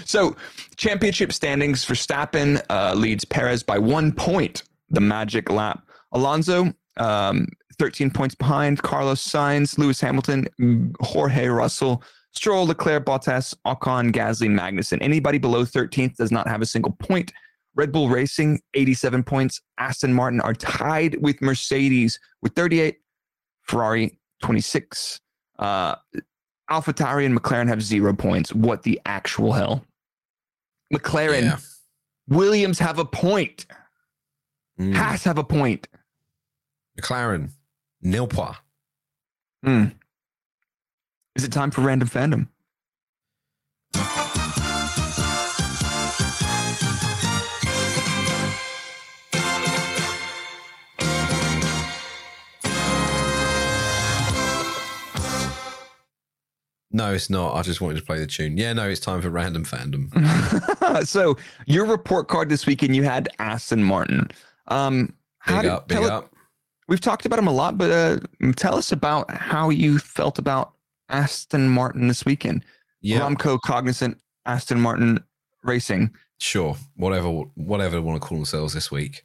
So, 0.06 0.36
championship 0.76 1.32
standings: 1.32 1.86
Verstappen 1.86 2.62
uh, 2.70 2.94
leads 2.96 3.26
Perez 3.26 3.64
by 3.64 3.78
one 3.78 4.12
point. 4.12 4.64
The 4.90 5.02
magic 5.02 5.50
lap. 5.50 5.82
Alonso, 6.12 6.72
um, 6.98 7.48
thirteen 7.80 8.12
points 8.12 8.36
behind. 8.36 8.82
Carlos 8.82 9.26
Sainz, 9.26 9.78
Lewis 9.78 10.00
Hamilton, 10.00 10.48
Jorge 11.00 11.48
Russell, 11.48 12.04
Stroll, 12.32 12.68
Leclerc, 12.68 13.06
Bottas, 13.06 13.56
Ocon, 13.66 14.12
Gasly, 14.12 14.48
Magnussen. 14.48 15.00
Anybody 15.02 15.40
below 15.40 15.66
thirteenth 15.66 16.18
does 16.18 16.32
not 16.32 16.48
have 16.48 16.62
a 16.62 16.66
single 16.66 16.92
point. 17.00 17.34
Red 17.76 17.92
Bull 17.92 18.10
Racing, 18.10 18.62
eighty-seven 18.76 19.24
points. 19.24 19.60
Aston 19.78 20.14
Martin 20.14 20.40
are 20.40 20.54
tied 20.54 21.22
with 21.22 21.42
Mercedes 21.42 22.20
with 22.42 22.54
thirty-eight. 22.54 23.00
Ferrari, 23.64 24.20
twenty-six. 24.42 25.20
Uh, 25.58 25.96
AlphaTauri 26.70 27.26
and 27.26 27.40
McLaren 27.40 27.68
have 27.68 27.82
zero 27.82 28.14
points. 28.14 28.54
What 28.54 28.84
the 28.84 29.00
actual 29.06 29.54
hell? 29.54 29.86
McLaren, 30.94 31.44
Yeah. 31.44 31.58
Williams 32.28 32.80
have 32.80 32.98
a 33.00 33.06
point. 33.06 33.66
Mm. 34.80 34.96
Haas 34.96 35.24
have 35.24 35.38
a 35.38 35.44
point. 35.44 35.88
McLaren, 37.00 37.50
nil 38.02 38.28
point. 38.28 38.56
Hmm. 39.64 39.86
Is 41.36 41.44
it 41.44 41.52
time 41.52 41.72
for 41.72 41.82
random 41.82 42.08
fandom? 42.08 42.48
No, 56.96 57.14
it's 57.14 57.30
not. 57.30 57.56
I 57.56 57.62
just 57.62 57.82
wanted 57.82 57.98
to 58.00 58.06
play 58.06 58.20
the 58.20 58.26
tune. 58.26 58.56
Yeah, 58.56 58.72
no, 58.72 58.88
it's 58.88 59.02
time 59.02 59.22
for 59.22 59.30
random 59.30 59.66
fandom. 59.66 60.08
so 61.06 61.36
your 61.66 61.86
report 61.86 62.30
card 62.30 62.48
this 62.48 62.66
weekend, 62.66 62.96
you 62.96 63.04
had 63.04 63.28
Aston 63.38 63.84
Martin. 63.84 64.30
Um, 64.70 65.14
how 65.40 65.56
Big 65.58 65.64
did- 65.64 65.72
up, 65.72 65.88
big 65.90 65.98
it- 66.00 66.10
up. 66.10 66.32
We've 66.88 67.02
talked 67.02 67.26
about 67.26 67.38
him 67.40 67.48
a 67.48 67.52
lot, 67.52 67.78
but 67.78 67.92
uh, 67.92 68.20
tell 68.56 68.76
us 68.78 68.92
about 68.94 69.30
how 69.32 69.70
you 69.72 69.98
felt 70.00 70.38
about 70.40 70.74
Aston 71.10 71.68
Martin 71.68 72.08
this 72.08 72.24
weekend. 72.26 72.64
Yeah, 73.02 73.20
Aramco 73.20 73.60
Cognizant 73.60 74.18
Aston 74.46 74.80
Martin 74.80 75.22
Racing. 75.64 76.12
sure. 76.40 76.78
Whatever, 76.96 77.28
whatever 77.56 77.96
they 77.96 78.00
want 78.02 78.22
to 78.22 78.26
call 78.26 78.38
themselves 78.38 78.74
this 78.74 78.90
week. 78.90 79.25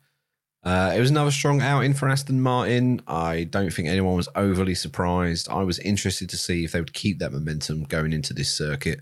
Uh, 0.62 0.92
it 0.94 1.00
was 1.00 1.10
another 1.10 1.30
strong 1.30 1.62
outing 1.62 1.94
for 1.94 2.08
Aston 2.08 2.40
Martin. 2.42 3.00
I 3.06 3.44
don't 3.44 3.72
think 3.72 3.88
anyone 3.88 4.14
was 4.16 4.28
overly 4.34 4.74
surprised. 4.74 5.48
I 5.48 5.62
was 5.62 5.78
interested 5.78 6.28
to 6.30 6.36
see 6.36 6.64
if 6.64 6.72
they 6.72 6.80
would 6.80 6.92
keep 6.92 7.18
that 7.20 7.32
momentum 7.32 7.84
going 7.84 8.12
into 8.12 8.34
this 8.34 8.50
circuit. 8.52 9.00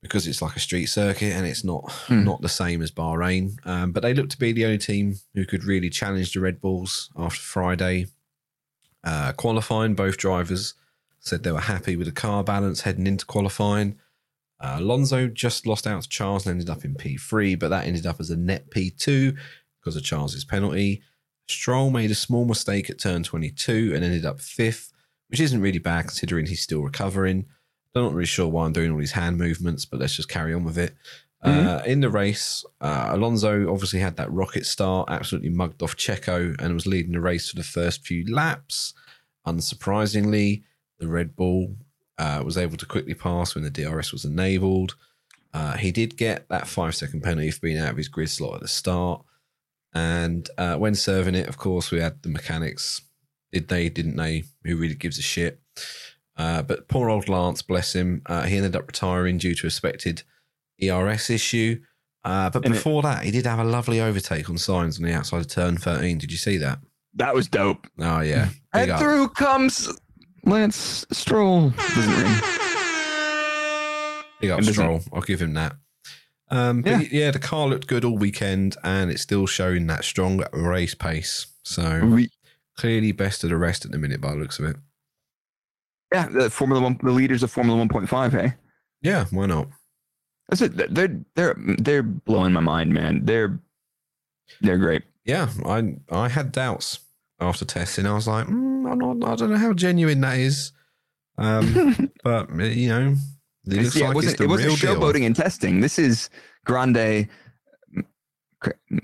because 0.00 0.28
it's 0.28 0.40
like 0.40 0.54
a 0.54 0.60
street 0.60 0.86
circuit 0.86 1.32
and 1.32 1.44
it's 1.44 1.64
not 1.64 1.90
Hmm. 2.06 2.22
not 2.22 2.40
the 2.40 2.48
same 2.48 2.82
as 2.82 2.90
Bahrain. 2.92 3.56
Um, 3.66 3.90
but 3.90 4.00
they 4.04 4.14
look 4.14 4.28
to 4.30 4.38
be 4.38 4.52
the 4.52 4.64
only 4.64 4.78
team 4.78 5.18
who 5.34 5.44
could 5.44 5.64
really 5.64 5.90
challenge 5.90 6.32
the 6.32 6.38
Red 6.40 6.60
Bulls 6.60 7.10
after 7.16 7.40
Friday. 7.40 8.06
Uh, 9.02 9.32
qualifying, 9.32 9.94
both 9.94 10.16
drivers 10.16 10.74
said 11.18 11.42
they 11.42 11.50
were 11.50 11.60
happy 11.60 11.96
with 11.96 12.06
the 12.06 12.12
car 12.12 12.44
balance 12.44 12.82
heading 12.82 13.08
into 13.08 13.26
qualifying. 13.26 13.98
Uh, 14.60 14.76
Alonso 14.78 15.26
just 15.26 15.66
lost 15.66 15.84
out 15.86 16.02
to 16.02 16.08
Charles 16.08 16.46
and 16.46 16.52
ended 16.54 16.70
up 16.70 16.84
in 16.84 16.94
P3, 16.94 17.58
but 17.58 17.68
that 17.70 17.86
ended 17.86 18.06
up 18.06 18.20
as 18.20 18.30
a 18.30 18.36
net 18.36 18.70
P2 18.70 19.36
because 19.88 19.96
of 19.96 20.04
Charles's 20.04 20.44
penalty. 20.44 21.02
Stroll 21.48 21.88
made 21.88 22.10
a 22.10 22.14
small 22.14 22.44
mistake 22.44 22.90
at 22.90 22.98
turn 22.98 23.22
22 23.22 23.92
and 23.94 24.04
ended 24.04 24.26
up 24.26 24.38
fifth, 24.38 24.92
which 25.28 25.40
isn't 25.40 25.62
really 25.62 25.78
bad 25.78 26.02
considering 26.02 26.44
he's 26.44 26.62
still 26.62 26.82
recovering. 26.82 27.46
I'm 27.94 28.02
not 28.02 28.12
really 28.12 28.26
sure 28.26 28.46
why 28.48 28.66
I'm 28.66 28.74
doing 28.74 28.92
all 28.92 28.98
these 28.98 29.12
hand 29.12 29.38
movements, 29.38 29.86
but 29.86 29.98
let's 29.98 30.14
just 30.14 30.28
carry 30.28 30.52
on 30.52 30.64
with 30.64 30.76
it. 30.76 30.94
Uh, 31.42 31.80
in 31.86 32.00
the 32.00 32.10
race, 32.10 32.64
uh, 32.82 33.10
Alonso 33.12 33.72
obviously 33.72 34.00
had 34.00 34.16
that 34.16 34.30
rocket 34.30 34.66
start, 34.66 35.08
absolutely 35.08 35.48
mugged 35.48 35.82
off 35.82 35.96
Checo, 35.96 36.54
and 36.60 36.74
was 36.74 36.86
leading 36.86 37.12
the 37.12 37.20
race 37.20 37.48
for 37.48 37.56
the 37.56 37.62
first 37.62 38.04
few 38.04 38.30
laps. 38.30 38.92
Unsurprisingly, 39.46 40.64
the 40.98 41.08
Red 41.08 41.34
Bull 41.34 41.76
uh, 42.18 42.42
was 42.44 42.58
able 42.58 42.76
to 42.76 42.84
quickly 42.84 43.14
pass 43.14 43.54
when 43.54 43.64
the 43.64 43.70
DRS 43.70 44.12
was 44.12 44.26
enabled. 44.26 44.96
Uh, 45.54 45.78
he 45.78 45.92
did 45.92 46.18
get 46.18 46.46
that 46.50 46.66
five 46.66 46.94
second 46.94 47.22
penalty 47.22 47.50
for 47.50 47.60
being 47.60 47.78
out 47.78 47.92
of 47.92 47.96
his 47.96 48.08
grid 48.08 48.28
slot 48.28 48.56
at 48.56 48.60
the 48.60 48.68
start. 48.68 49.22
And 49.94 50.48
uh, 50.58 50.76
when 50.76 50.94
serving 50.94 51.34
it, 51.34 51.48
of 51.48 51.56
course, 51.56 51.90
we 51.90 52.00
had 52.00 52.22
the 52.22 52.28
mechanics. 52.28 53.00
Did 53.52 53.68
they, 53.68 53.88
didn't 53.88 54.16
they? 54.16 54.44
Who 54.64 54.76
really 54.76 54.94
gives 54.94 55.18
a 55.18 55.22
shit? 55.22 55.60
Uh, 56.36 56.62
but 56.62 56.86
poor 56.88 57.08
old 57.10 57.28
Lance, 57.28 57.62
bless 57.62 57.94
him, 57.94 58.22
uh, 58.26 58.42
he 58.42 58.56
ended 58.56 58.76
up 58.76 58.86
retiring 58.86 59.38
due 59.38 59.54
to 59.56 59.66
a 59.66 59.70
suspected 59.70 60.22
ERS 60.82 61.30
issue. 61.30 61.80
Uh, 62.24 62.50
but 62.50 62.64
And 62.64 62.74
it- 62.74 62.78
before 62.78 63.02
that, 63.02 63.24
he 63.24 63.30
did 63.30 63.46
have 63.46 63.58
a 63.58 63.64
lovely 63.64 64.00
overtake 64.00 64.48
on 64.50 64.56
Sainz 64.56 64.98
on 65.00 65.06
the 65.06 65.12
outside 65.14 65.40
of 65.40 65.48
turn 65.48 65.76
13. 65.78 66.18
Did 66.18 66.30
you 66.30 66.38
see 66.38 66.56
that? 66.58 66.78
That 67.14 67.34
was 67.34 67.48
dope. 67.48 67.86
Oh, 67.98 68.20
yeah. 68.20 68.50
And 68.74 68.90
up. 68.90 69.00
through 69.00 69.30
comes 69.30 69.88
Lance 70.44 71.04
Stroll. 71.10 71.70
Big 74.40 74.50
up 74.50 74.62
Stroll. 74.62 75.00
I'll 75.12 75.22
give 75.22 75.40
him 75.42 75.54
that. 75.54 75.74
Um, 76.50 76.82
but 76.82 77.12
yeah. 77.12 77.30
the 77.30 77.38
car 77.38 77.66
looked 77.68 77.86
good 77.88 78.04
all 78.04 78.16
weekend 78.16 78.76
and 78.82 79.10
it's 79.10 79.22
still 79.22 79.46
showing 79.46 79.86
that 79.88 80.04
strong 80.04 80.42
race 80.52 80.94
pace. 80.94 81.46
So 81.62 82.06
We- 82.06 82.30
clearly 82.76 83.12
best 83.12 83.44
of 83.44 83.50
the 83.50 83.56
rest 83.56 83.84
at 83.84 83.90
the 83.90 83.98
minute 83.98 84.20
by 84.20 84.30
the 84.30 84.36
looks 84.38 84.58
of 84.58 84.64
it. 84.66 84.76
yeah, 86.12 86.28
the 86.28 86.48
Formula 86.50 86.80
One, 86.82 86.98
the 87.02 87.10
leaders 87.10 87.42
of 87.42 87.50
Formula 87.50 87.78
One 87.78 87.88
point 87.88 88.08
five. 88.08 88.32
Hey, 88.32 88.54
Yeah, 89.02 89.26
why 89.30 89.46
not? 89.46 89.68
that's 90.48 90.62
it. 90.62 90.94
They're 90.94 91.20
they're 91.34 91.54
they're 91.58 92.02
blowing 92.02 92.54
my 92.54 92.60
mind, 92.60 92.94
man. 92.94 93.24
They're 93.26 93.58
they're 94.62 94.78
great. 94.78 95.02
Yeah, 95.26 95.50
I 95.66 95.96
I 96.10 96.28
had 96.30 96.52
doubts 96.52 97.00
after 97.38 97.66
testing. 97.66 98.06
I 98.06 98.14
was 98.14 98.26
like, 98.26 98.46
mm, 98.46 98.90
I'm 98.90 98.98
not, 99.18 99.28
I 99.30 99.36
don't 99.36 99.50
know 99.50 99.58
how 99.58 99.74
genuine 99.74 100.22
that 100.22 100.38
is. 100.38 100.72
Um, 101.36 102.10
but 102.24 102.48
you 102.58 102.88
know, 102.88 103.14
it 103.72 103.94
yeah, 103.94 104.06
like 104.06 104.10
it 104.12 104.14
wasn't, 104.14 104.40
it 104.40 104.46
wasn't 104.48 104.68
real 104.68 104.76
deal. 104.76 104.94
showboating 105.00 105.26
and 105.26 105.34
testing. 105.36 105.80
This 105.80 105.98
is 105.98 106.30
Grande, 106.64 107.28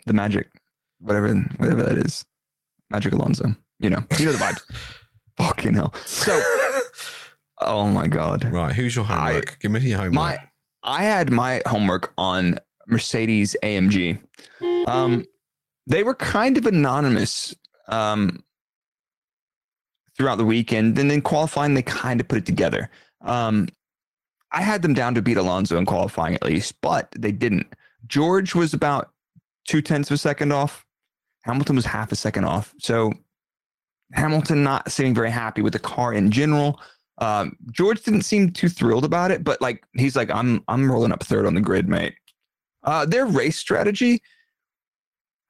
the 0.06 0.12
magic, 0.12 0.48
whatever 1.00 1.34
whatever 1.56 1.82
that 1.82 1.98
is, 1.98 2.24
Magic 2.90 3.12
Alonso. 3.12 3.54
You 3.80 3.90
know, 3.90 4.02
you 4.18 4.26
know 4.26 4.32
the 4.32 4.38
vibes. 4.38 4.60
Fucking 5.36 5.74
hell. 5.74 5.92
So, 6.06 6.40
oh 7.60 7.88
my 7.88 8.06
god, 8.06 8.44
Right, 8.52 8.74
who's 8.74 8.94
your 8.96 9.04
I- 9.04 9.08
homework? 9.08 9.58
Give 9.60 9.70
me 9.72 9.80
your 9.80 9.98
homework. 9.98 10.14
my 10.14 10.38
I 10.82 11.02
had 11.04 11.30
my 11.32 11.62
homework 11.66 12.12
on 12.18 12.58
Mercedes 12.86 13.56
AMG. 13.62 14.18
Um, 14.86 15.24
they 15.86 16.02
were 16.02 16.14
kind 16.14 16.56
of 16.58 16.66
anonymous 16.66 17.54
um, 17.88 18.44
throughout 20.16 20.36
the 20.36 20.44
weekend, 20.44 20.98
and 20.98 21.10
then 21.10 21.20
qualifying 21.22 21.74
they 21.74 21.82
kind 21.82 22.20
of 22.20 22.28
put 22.28 22.38
it 22.38 22.46
together. 22.46 22.90
Um, 23.22 23.68
I 24.54 24.62
had 24.62 24.82
them 24.82 24.94
down 24.94 25.14
to 25.16 25.22
beat 25.22 25.36
Alonso 25.36 25.76
in 25.76 25.84
qualifying 25.84 26.34
at 26.36 26.44
least, 26.44 26.80
but 26.80 27.08
they 27.18 27.32
didn't. 27.32 27.66
George 28.06 28.54
was 28.54 28.72
about 28.72 29.10
two 29.66 29.82
tenths 29.82 30.10
of 30.10 30.14
a 30.14 30.18
second 30.18 30.52
off. 30.52 30.86
Hamilton 31.42 31.74
was 31.74 31.84
half 31.84 32.12
a 32.12 32.16
second 32.16 32.44
off. 32.44 32.72
So 32.78 33.12
Hamilton 34.12 34.62
not 34.62 34.92
seeming 34.92 35.12
very 35.12 35.30
happy 35.30 35.60
with 35.60 35.72
the 35.72 35.80
car 35.80 36.14
in 36.14 36.30
general. 36.30 36.80
Um, 37.18 37.56
George 37.72 38.02
didn't 38.02 38.22
seem 38.22 38.52
too 38.52 38.68
thrilled 38.68 39.04
about 39.04 39.32
it, 39.32 39.42
but 39.42 39.60
like 39.60 39.84
he's 39.96 40.14
like, 40.14 40.30
I'm 40.30 40.62
I'm 40.68 40.90
rolling 40.90 41.10
up 41.10 41.24
third 41.24 41.46
on 41.46 41.54
the 41.54 41.60
grid, 41.60 41.88
mate. 41.88 42.14
Uh, 42.84 43.06
their 43.06 43.26
race 43.26 43.58
strategy, 43.58 44.22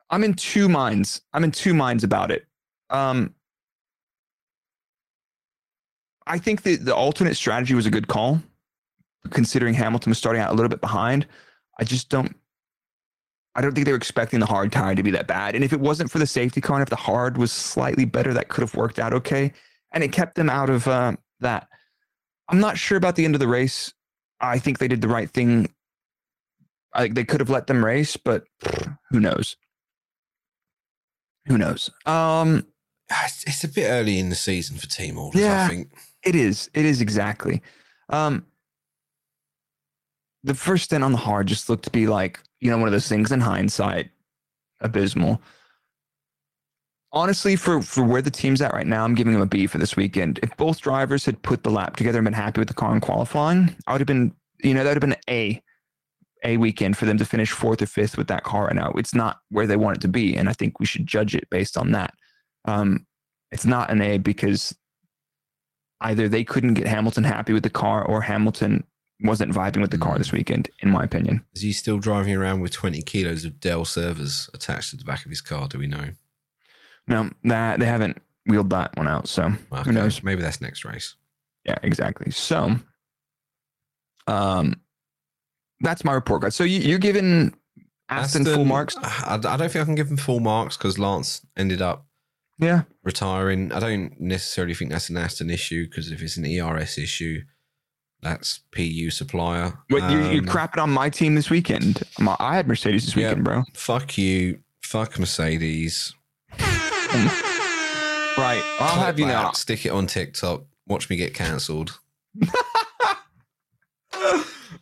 I'm 0.09 0.25
in 0.25 0.35
two 0.35 0.69
minds. 0.69 1.21
I'm 1.35 1.45
in 1.45 1.51
two 1.51 1.75
minds 1.75 2.05
about 2.05 2.31
it. 2.31 2.47
Um, 2.89 3.35
I 6.27 6.39
think 6.39 6.63
the 6.63 6.77
the 6.77 6.95
alternate 6.95 7.35
strategy 7.35 7.75
was 7.75 7.87
a 7.87 7.91
good 7.91 8.09
call, 8.09 8.41
considering 9.31 9.75
Hamilton 9.75 10.11
was 10.11 10.19
starting 10.19 10.43
out 10.43 10.51
a 10.51 10.55
little 10.55 10.69
bit 10.69 10.81
behind. 10.81 11.27
I 11.79 11.85
just 11.85 12.09
don't. 12.09 12.35
I 13.57 13.61
don't 13.61 13.73
think 13.73 13.87
they 13.87 13.93
were 13.93 13.97
expecting 13.97 14.41
the 14.41 14.47
hard 14.47 14.73
tire 14.73 14.97
to 14.97 15.03
be 15.03 15.13
that 15.13 15.29
bad. 15.29 15.55
And 15.55 15.63
if 15.63 15.73
it 15.73 15.79
wasn't 15.79 16.11
for 16.11 16.19
the 16.19 16.27
safety 16.27 16.61
car, 16.61 16.77
and 16.77 16.83
if 16.83 16.91
the 16.91 16.97
hard 16.97 17.39
was 17.39 17.53
slightly 17.53 18.05
better, 18.05 18.35
that 18.35 18.49
could 18.49 18.63
have 18.63 18.75
worked 18.75 18.99
out 18.99 19.13
okay. 19.13 19.53
And 19.93 20.03
it 20.03 20.11
kept 20.11 20.35
them 20.35 20.51
out 20.51 20.71
of 20.71 20.89
uh, 20.89 21.13
that. 21.39 21.69
I'm 22.49 22.59
not 22.59 22.77
sure 22.77 22.99
about 22.99 23.15
the 23.15 23.25
end 23.25 23.37
of 23.37 23.41
the 23.41 23.49
race. 23.49 23.93
I 24.41 24.59
think 24.59 24.79
they 24.79 24.89
did 24.89 25.01
the 25.01 25.09
right 25.09 25.31
thing. 25.31 25.73
I 26.93 27.03
think 27.03 27.15
they 27.15 27.25
could 27.25 27.41
have 27.41 27.51
let 27.51 27.69
them 27.69 27.85
race, 27.85 28.17
but 28.17 28.45
who 29.11 29.21
knows? 29.21 29.57
Who 31.47 31.57
knows? 31.57 31.91
Um, 32.07 32.67
it's, 33.47 33.65
a 33.65 33.69
bit 33.69 33.87
early 33.89 34.19
in 34.19 34.31
the 34.31 34.35
season 34.35 34.79
for 34.79 34.89
team 34.89 35.19
orders. 35.19 35.41
Yeah. 35.41 35.65
I 35.65 35.69
think. 35.69 35.93
It 36.25 36.35
is. 36.35 36.71
It 36.75 36.85
is 36.85 37.01
exactly. 37.01 37.63
Um, 38.09 38.47
the 40.45 40.55
first 40.55 40.85
stint 40.85 41.03
on 41.03 41.13
the 41.13 41.19
hard 41.19 41.47
just 41.47 41.69
looked 41.69 41.85
to 41.85 41.91
be 41.91 42.07
like, 42.07 42.39
you 42.61 42.71
know, 42.71 42.77
one 42.77 42.87
of 42.87 42.93
those 42.93 43.09
things 43.09 43.33
in 43.33 43.41
hindsight, 43.41 44.11
abysmal. 44.81 45.41
Honestly, 47.13 47.57
for 47.57 47.81
for 47.81 48.05
where 48.05 48.23
the 48.23 48.31
team's 48.31 48.61
at 48.61 48.75
right 48.75 48.87
now, 48.87 49.05
I'm 49.05 49.15
giving 49.15 49.33
them 49.33 49.43
a 49.43 49.47
B 49.47 49.67
for 49.67 49.79
this 49.79 49.97
weekend. 49.97 50.39
If 50.43 50.57
both 50.57 50.81
drivers 50.81 51.25
had 51.25 51.43
put 51.43 51.63
the 51.63 51.71
lap 51.71 51.97
together 51.97 52.19
and 52.19 52.25
been 52.25 52.35
happy 52.35 52.61
with 52.61 52.69
the 52.69 52.75
car 52.75 52.95
in 52.95 53.01
qualifying, 53.01 53.75
I 53.87 53.93
would 53.93 54.01
have 54.01 54.07
been, 54.07 54.35
you 54.63 54.75
know, 54.75 54.85
that 54.85 54.91
would 54.91 55.03
have 55.03 55.09
been 55.09 55.13
an 55.13 55.31
A, 55.31 55.63
A 56.45 56.57
weekend 56.59 56.99
for 56.99 57.07
them 57.07 57.19
to 57.19 57.25
finish 57.25 57.51
fourth 57.51 57.81
or 57.81 57.87
fifth 57.87 58.19
with 58.19 58.27
that 58.27 58.43
car 58.43 58.67
right 58.67 58.75
now. 58.75 58.91
It's 58.97 59.15
not 59.15 59.39
where 59.49 59.67
they 59.67 59.77
want 59.77 59.99
it 59.99 60.01
to 60.03 60.09
be, 60.09 60.37
and 60.37 60.49
I 60.49 60.53
think 60.53 60.79
we 60.79 60.87
should 60.87 61.07
judge 61.07 61.35
it 61.35 61.49
based 61.51 61.79
on 61.79 61.93
that. 61.93 62.13
Um, 62.67 63.07
it's 63.51 63.65
not 63.65 63.91
an 63.91 64.03
A 64.03 64.19
because 64.19 64.77
either 66.01 66.29
they 66.29 66.45
couldn't 66.45 66.75
get 66.75 66.89
Hamilton 66.89 67.25
happy 67.25 67.53
with 67.53 67.63
the 67.63 67.71
car 67.71 68.05
or 68.05 68.21
Hamilton 68.21 68.85
wasn't 69.21 69.53
vibing 69.53 69.81
with 69.81 69.91
the 69.91 69.99
car 69.99 70.19
this 70.19 70.33
weekend, 70.33 70.69
in 70.81 70.91
my 70.91 71.05
opinion. 71.05 71.45
Is 71.55 71.63
he 71.63 71.73
still 71.73 71.99
driving 71.99 72.35
around 72.35 72.61
with 72.61 72.73
20 72.73 73.01
kilos 73.03 73.45
of 73.45 73.61
Dell 73.61 73.85
servers 73.85 74.51
attached 74.55 74.91
to 74.91 74.97
the 74.97 75.05
back 75.05 75.25
of 75.25 75.31
his 75.31 75.41
car? 75.41 75.69
Do 75.69 75.79
we 75.79 75.87
know? 75.87 76.11
No, 77.07 77.31
that 77.45 77.79
they 77.81 77.87
haven't 77.87 78.21
wheeled 78.47 78.71
that 78.71 78.97
one 78.97 79.09
out. 79.09 79.29
So 79.29 79.53
Okay, 79.73 79.83
who 79.85 79.93
knows? 79.93 80.23
Maybe 80.23 80.43
that's 80.43 80.61
next 80.61 80.85
race. 80.85 81.15
Yeah, 81.65 81.79
exactly. 81.83 82.31
So, 82.31 82.77
um, 84.27 84.81
that's 85.81 86.05
my 86.05 86.13
report 86.13 86.43
card. 86.43 86.53
So 86.55 86.65
you, 86.65 86.81
you're 86.81 86.99
giving 86.99 87.55
Aston, 88.09 88.45
full 88.45 88.65
marks? 88.65 88.97
I, 88.99 89.35
I 89.35 89.57
don't 89.57 89.59
think 89.71 89.77
I 89.77 89.85
can 89.85 89.95
give 89.95 90.11
him 90.11 90.17
full 90.17 90.41
marks 90.41 90.77
because 90.77 90.99
Lance 90.99 91.45
ended 91.57 91.81
up 91.83 92.07
Yeah. 92.59 92.83
retiring. 93.03 93.73
I 93.73 93.81
don't 93.81 94.19
necessarily 94.21 94.75
think 94.75 94.91
that's 94.91 95.09
an 95.11 95.17
Aston 95.17 95.51
issue 95.51 95.87
because 95.89 96.11
if 96.11 96.23
it's 96.23 96.37
an 96.37 96.47
ERS 96.47 96.99
issue, 96.99 97.43
that's 98.25 98.59
PU 98.73 99.11
supplier. 99.11 99.75
But 99.89 100.11
you, 100.11 100.19
you're 100.31 100.41
Um, 100.43 100.47
crapping 100.49 100.83
on 100.83 100.91
my 100.91 101.09
team 101.11 101.37
this 101.37 101.51
weekend. 101.51 102.03
My- 102.19 102.37
I 102.41 102.57
had 102.57 102.67
Mercedes 102.67 103.05
this 103.05 103.15
Yeah. 103.15 103.29
weekend, 103.29 103.45
bro. 103.45 103.63
Fuck 103.75 104.19
you. 104.19 104.59
Fuck 104.83 105.19
Mercedes. 105.19 106.13
Right. 108.37 108.61
I'll 108.81 108.95
Clip 108.95 109.07
have 109.07 109.19
you 109.21 109.27
know. 109.27 109.53
Stick 109.55 109.87
it 109.87 109.91
on 109.91 110.09
TikTok. 110.09 110.65
Watch 110.89 111.09
me 111.09 111.15
get 111.17 111.35
cancelled. 111.35 112.01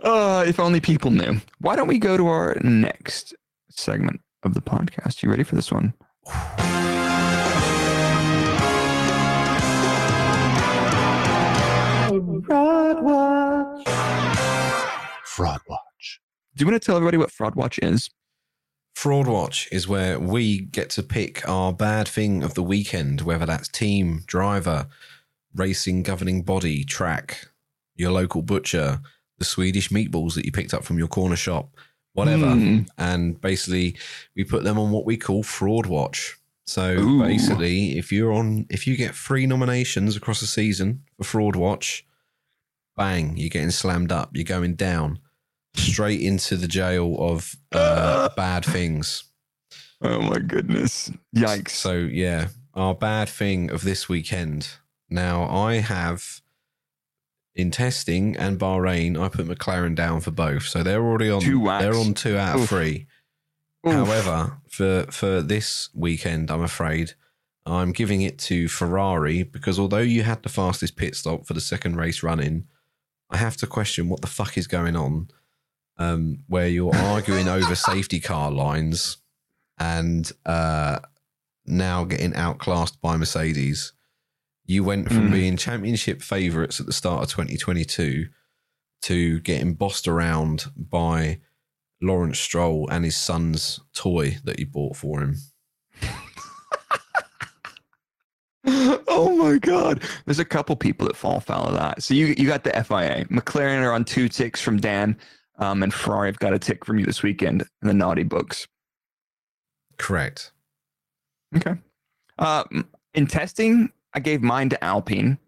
Uh, 0.00 0.42
if 0.48 0.58
only 0.58 0.80
people 0.80 1.10
knew. 1.12 1.40
Why 1.60 1.76
don't 1.76 1.86
we 1.86 1.98
go 1.98 2.16
to 2.16 2.26
our 2.26 2.56
next 2.64 3.34
segment 3.70 4.20
of 4.42 4.54
the 4.54 4.60
podcast? 4.60 5.22
You 5.22 5.30
ready 5.30 5.44
for 5.44 5.54
this 5.54 5.70
one? 5.70 5.94
Fraud 15.24 15.60
Watch. 15.66 16.20
Do 16.54 16.62
you 16.62 16.70
want 16.70 16.82
to 16.82 16.86
tell 16.86 16.96
everybody 16.96 17.16
what 17.16 17.30
Fraud 17.30 17.54
Watch 17.54 17.78
is? 17.78 18.10
Fraud 18.94 19.26
Watch 19.26 19.66
is 19.72 19.88
where 19.88 20.20
we 20.20 20.60
get 20.60 20.90
to 20.90 21.02
pick 21.02 21.48
our 21.48 21.72
bad 21.72 22.06
thing 22.06 22.42
of 22.42 22.52
the 22.54 22.62
weekend, 22.62 23.22
whether 23.22 23.46
that's 23.46 23.68
team, 23.68 24.24
driver, 24.26 24.88
racing 25.54 26.02
governing 26.02 26.42
body, 26.42 26.84
track, 26.84 27.48
your 27.96 28.12
local 28.12 28.42
butcher, 28.42 29.00
the 29.38 29.44
Swedish 29.44 29.88
meatballs 29.88 30.34
that 30.34 30.44
you 30.44 30.52
picked 30.52 30.74
up 30.74 30.84
from 30.84 30.98
your 30.98 31.08
corner 31.08 31.36
shop, 31.36 31.70
whatever. 32.12 32.46
Mm. 32.46 32.88
And 32.98 33.40
basically, 33.40 33.96
we 34.36 34.44
put 34.44 34.64
them 34.64 34.78
on 34.78 34.90
what 34.90 35.06
we 35.06 35.16
call 35.16 35.42
Fraud 35.42 35.86
Watch. 35.86 36.36
So 36.66 36.90
Ooh. 36.90 37.22
basically, 37.22 37.96
if 37.96 38.12
you're 38.12 38.32
on, 38.32 38.66
if 38.68 38.86
you 38.86 38.96
get 38.96 39.14
three 39.14 39.46
nominations 39.46 40.14
across 40.14 40.42
a 40.42 40.46
season 40.46 41.02
for 41.16 41.24
Fraud 41.24 41.56
Watch, 41.56 42.06
bang, 43.02 43.36
you're 43.36 43.48
getting 43.48 43.72
slammed 43.72 44.12
up. 44.12 44.30
You're 44.32 44.44
going 44.44 44.76
down 44.76 45.18
straight 45.74 46.20
into 46.20 46.56
the 46.56 46.68
jail 46.68 47.16
of 47.18 47.56
uh, 47.72 48.28
bad 48.36 48.64
things. 48.64 49.24
Oh 50.00 50.22
my 50.22 50.38
goodness! 50.38 51.10
Yikes! 51.34 51.70
So 51.70 51.94
yeah, 51.94 52.48
our 52.74 52.94
bad 52.94 53.28
thing 53.28 53.72
of 53.72 53.82
this 53.82 54.08
weekend. 54.08 54.68
Now 55.10 55.48
I 55.50 55.74
have 55.74 56.42
in 57.56 57.72
testing 57.72 58.36
and 58.36 58.58
Bahrain, 58.58 59.20
I 59.20 59.28
put 59.28 59.46
McLaren 59.46 59.96
down 59.96 60.20
for 60.20 60.30
both, 60.30 60.62
so 60.62 60.84
they're 60.84 61.02
already 61.02 61.28
on. 61.28 61.40
Two 61.40 61.64
they're 61.64 61.96
on 61.96 62.14
two 62.14 62.38
out 62.38 62.54
of 62.54 62.60
Oof. 62.62 62.68
three. 62.68 63.06
Oof. 63.84 63.94
However, 63.94 64.58
for 64.68 65.06
for 65.10 65.42
this 65.42 65.88
weekend, 65.92 66.52
I'm 66.52 66.62
afraid 66.62 67.14
I'm 67.66 67.90
giving 67.90 68.22
it 68.22 68.38
to 68.40 68.68
Ferrari 68.68 69.42
because 69.42 69.80
although 69.80 69.98
you 69.98 70.22
had 70.22 70.44
the 70.44 70.48
fastest 70.48 70.94
pit 70.94 71.16
stop 71.16 71.46
for 71.46 71.54
the 71.54 71.60
second 71.60 71.96
race 71.96 72.22
running, 72.22 72.68
I 73.32 73.38
have 73.38 73.56
to 73.58 73.66
question 73.66 74.08
what 74.08 74.20
the 74.20 74.26
fuck 74.28 74.56
is 74.58 74.66
going 74.66 74.94
on. 74.96 75.28
Um, 75.98 76.44
where 76.48 76.68
you're 76.68 76.94
arguing 76.94 77.48
over 77.48 77.74
safety 77.92 78.18
car 78.20 78.50
lines 78.50 79.18
and 79.78 80.30
uh, 80.46 80.98
now 81.66 82.04
getting 82.04 82.34
outclassed 82.34 83.00
by 83.00 83.16
Mercedes. 83.16 83.92
You 84.64 84.84
went 84.84 85.08
from 85.08 85.28
Mm. 85.28 85.32
being 85.32 85.56
championship 85.56 86.22
favourites 86.22 86.80
at 86.80 86.86
the 86.86 86.92
start 86.92 87.22
of 87.24 87.30
2022 87.30 88.26
to 89.02 89.40
getting 89.40 89.74
bossed 89.74 90.06
around 90.08 90.66
by 90.76 91.40
Lawrence 92.00 92.38
Stroll 92.40 92.88
and 92.90 93.04
his 93.04 93.16
son's 93.16 93.80
toy 93.94 94.38
that 94.44 94.58
he 94.58 94.64
bought 94.64 94.96
for 94.96 95.20
him. 95.20 95.36
oh 99.08 99.36
my 99.36 99.58
god! 99.58 100.02
There's 100.24 100.38
a 100.38 100.44
couple 100.44 100.76
people 100.76 101.06
that 101.08 101.16
fall 101.16 101.40
foul 101.40 101.68
of 101.68 101.74
that. 101.74 102.02
So 102.02 102.14
you 102.14 102.34
you 102.38 102.46
got 102.46 102.62
the 102.62 102.70
FIA. 102.70 103.24
McLaren 103.26 103.82
are 103.82 103.92
on 103.92 104.04
two 104.04 104.28
ticks 104.28 104.60
from 104.60 104.78
Dan, 104.78 105.16
um, 105.58 105.82
and 105.82 105.92
Ferrari 105.92 106.28
have 106.28 106.38
got 106.38 106.52
a 106.52 106.58
tick 106.58 106.84
from 106.84 106.98
you 106.98 107.04
this 107.04 107.22
weekend 107.22 107.62
in 107.82 107.88
the 107.88 107.94
naughty 107.94 108.22
books. 108.22 108.68
Correct. 109.98 110.52
Okay. 111.56 111.74
Uh, 112.38 112.64
in 113.14 113.26
testing, 113.26 113.90
I 114.14 114.20
gave 114.20 114.42
mine 114.42 114.68
to 114.70 114.84
Alpine. 114.84 115.38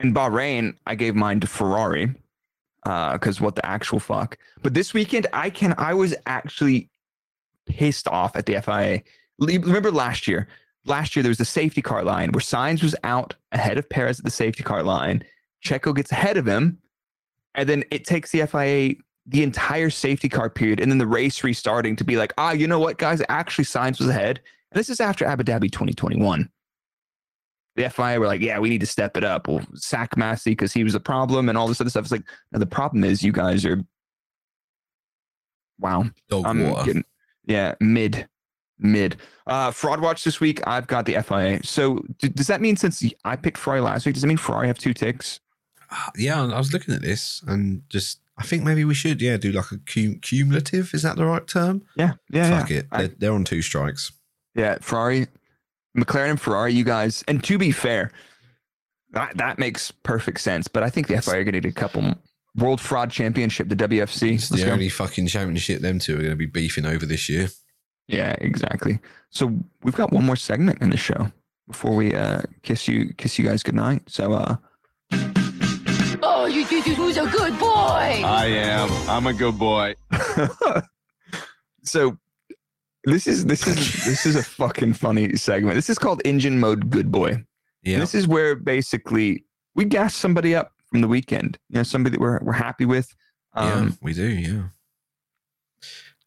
In 0.00 0.12
Bahrain, 0.12 0.74
I 0.86 0.94
gave 0.96 1.14
mine 1.14 1.40
to 1.40 1.46
Ferrari. 1.46 2.14
Because 2.84 3.40
what 3.40 3.54
the 3.54 3.64
actual 3.64 4.00
fuck? 4.00 4.38
But 4.62 4.74
this 4.74 4.92
weekend, 4.94 5.26
I 5.32 5.50
can. 5.50 5.74
I 5.78 5.94
was 5.94 6.14
actually 6.26 6.88
pissed 7.66 8.08
off 8.08 8.34
at 8.34 8.46
the 8.46 8.60
FIA. 8.60 9.02
Remember 9.38 9.90
last 9.90 10.26
year? 10.26 10.48
Last 10.90 11.14
year 11.14 11.22
there 11.22 11.30
was 11.30 11.38
the 11.38 11.44
safety 11.44 11.80
car 11.80 12.02
line 12.02 12.32
where 12.32 12.40
Sainz 12.40 12.82
was 12.82 12.96
out 13.04 13.36
ahead 13.52 13.78
of 13.78 13.88
Perez 13.88 14.18
at 14.18 14.24
the 14.24 14.30
safety 14.30 14.64
car 14.64 14.82
line. 14.82 15.22
Checo 15.64 15.94
gets 15.94 16.10
ahead 16.10 16.36
of 16.36 16.46
him, 16.46 16.78
and 17.54 17.68
then 17.68 17.84
it 17.92 18.04
takes 18.04 18.32
the 18.32 18.44
FIA 18.44 18.96
the 19.26 19.44
entire 19.44 19.90
safety 19.90 20.28
car 20.28 20.50
period, 20.50 20.80
and 20.80 20.90
then 20.90 20.98
the 20.98 21.06
race 21.06 21.44
restarting 21.44 21.94
to 21.94 22.04
be 22.04 22.16
like, 22.16 22.32
ah, 22.38 22.50
you 22.50 22.66
know 22.66 22.80
what, 22.80 22.98
guys? 22.98 23.22
Actually, 23.28 23.66
Sainz 23.66 24.00
was 24.00 24.08
ahead. 24.08 24.40
And 24.72 24.80
this 24.80 24.88
is 24.88 25.00
after 25.00 25.24
Abu 25.24 25.44
Dhabi 25.44 25.70
2021. 25.70 26.48
The 27.76 27.90
FIA 27.90 28.18
were 28.18 28.26
like, 28.26 28.40
yeah, 28.40 28.58
we 28.58 28.68
need 28.68 28.80
to 28.80 28.86
step 28.86 29.16
it 29.16 29.22
up. 29.22 29.46
We'll 29.46 29.62
sack 29.74 30.16
Masi 30.16 30.46
because 30.46 30.72
he 30.72 30.82
was 30.82 30.96
a 30.96 31.00
problem 31.00 31.48
and 31.48 31.56
all 31.56 31.68
this 31.68 31.80
other 31.80 31.90
stuff. 31.90 32.02
It's 32.02 32.12
like, 32.12 32.28
no, 32.50 32.58
the 32.58 32.66
problem 32.66 33.04
is 33.04 33.22
you 33.22 33.30
guys 33.30 33.64
are, 33.64 33.80
wow. 35.78 36.06
Dog 36.28 36.46
I'm 36.46 36.74
getting, 36.84 37.04
yeah, 37.46 37.74
mid, 37.80 38.26
mid. 38.80 39.16
Uh, 39.46 39.70
fraud 39.70 40.00
watch 40.00 40.24
this 40.24 40.40
week. 40.40 40.60
I've 40.66 40.86
got 40.86 41.06
the 41.06 41.20
FIA. 41.22 41.60
So 41.64 42.04
d- 42.18 42.28
does 42.28 42.46
that 42.48 42.60
mean 42.60 42.76
since 42.76 43.02
I 43.24 43.36
picked 43.36 43.58
Ferrari 43.58 43.80
last 43.80 44.06
week, 44.06 44.14
does 44.14 44.24
it 44.24 44.26
mean 44.28 44.36
Ferrari 44.36 44.66
have 44.66 44.78
two 44.78 44.94
ticks? 44.94 45.40
Ah, 45.90 46.10
yeah, 46.16 46.42
I 46.42 46.58
was 46.58 46.72
looking 46.72 46.94
at 46.94 47.02
this 47.02 47.42
and 47.46 47.82
just, 47.88 48.20
I 48.38 48.42
think 48.44 48.62
maybe 48.62 48.84
we 48.84 48.94
should, 48.94 49.20
yeah, 49.20 49.36
do 49.36 49.50
like 49.52 49.72
a 49.72 49.78
cum- 49.78 50.20
cumulative. 50.22 50.94
Is 50.94 51.02
that 51.02 51.16
the 51.16 51.24
right 51.26 51.46
term? 51.46 51.82
Yeah, 51.96 52.14
yeah, 52.30 52.60
Fuck 52.60 52.70
yeah. 52.70 52.78
it. 52.78 52.86
They're, 52.92 53.08
they're 53.08 53.32
on 53.32 53.44
two 53.44 53.60
strikes. 53.62 54.12
Yeah, 54.54 54.78
Ferrari, 54.80 55.26
McLaren, 55.96 56.30
and 56.30 56.40
Ferrari, 56.40 56.72
you 56.72 56.84
guys. 56.84 57.24
And 57.28 57.42
to 57.44 57.58
be 57.58 57.72
fair, 57.72 58.12
that 59.12 59.36
that 59.36 59.58
makes 59.58 59.90
perfect 59.90 60.40
sense. 60.40 60.68
But 60.68 60.82
I 60.82 60.90
think 60.90 61.08
the 61.08 61.20
FIA 61.20 61.40
are 61.40 61.44
going 61.44 61.54
to 61.54 61.60
get 61.60 61.70
a 61.70 61.72
couple 61.72 62.14
World 62.56 62.80
Fraud 62.80 63.10
Championship, 63.10 63.68
the 63.68 63.76
WFC. 63.76 64.34
It's 64.34 64.48
the 64.48 64.64
go. 64.64 64.70
only 64.72 64.88
fucking 64.88 65.26
championship 65.26 65.80
them 65.80 65.98
two 65.98 66.14
are 66.14 66.18
going 66.18 66.30
to 66.30 66.36
be 66.36 66.46
beefing 66.46 66.86
over 66.86 67.06
this 67.06 67.28
year. 67.28 67.48
Yeah, 68.10 68.34
exactly. 68.40 68.98
So 69.30 69.56
we've 69.82 69.94
got 69.94 70.12
one 70.12 70.24
more 70.24 70.36
segment 70.36 70.82
in 70.82 70.90
the 70.90 70.96
show 70.96 71.30
before 71.68 71.94
we 71.94 72.14
uh, 72.14 72.42
kiss 72.62 72.88
you 72.88 73.12
kiss 73.14 73.38
you 73.38 73.44
guys 73.46 73.62
goodnight. 73.62 74.02
So 74.08 74.32
uh, 74.32 74.56
Oh, 76.22 76.46
you, 76.46 76.66
you, 76.70 76.82
you, 76.82 76.94
who's 76.94 77.16
a 77.16 77.26
good 77.26 77.58
boy? 77.58 77.66
I 78.24 78.46
am. 78.46 78.90
I'm 79.08 79.26
a 79.26 79.32
good 79.32 79.58
boy. 79.58 79.94
so 81.84 82.16
this 83.04 83.26
is 83.26 83.46
this 83.46 83.66
is 83.66 84.04
this 84.04 84.26
is 84.26 84.36
a 84.36 84.42
fucking 84.42 84.94
funny 84.94 85.36
segment. 85.36 85.74
This 85.76 85.88
is 85.88 85.98
called 85.98 86.20
Engine 86.24 86.58
Mode 86.60 86.90
Good 86.90 87.10
Boy. 87.10 87.44
Yeah. 87.82 87.98
This 88.00 88.14
is 88.14 88.26
where 88.28 88.54
basically 88.56 89.44
we 89.74 89.84
gas 89.86 90.14
somebody 90.14 90.54
up 90.54 90.72
from 90.90 91.00
the 91.00 91.08
weekend. 91.08 91.58
You 91.70 91.76
know, 91.76 91.82
somebody 91.82 92.16
that 92.16 92.20
we're 92.20 92.40
we're 92.42 92.52
happy 92.52 92.84
with. 92.84 93.14
yeah, 93.56 93.72
Um, 93.74 93.98
we 94.02 94.12
do. 94.12 94.26
Yeah. 94.28 94.62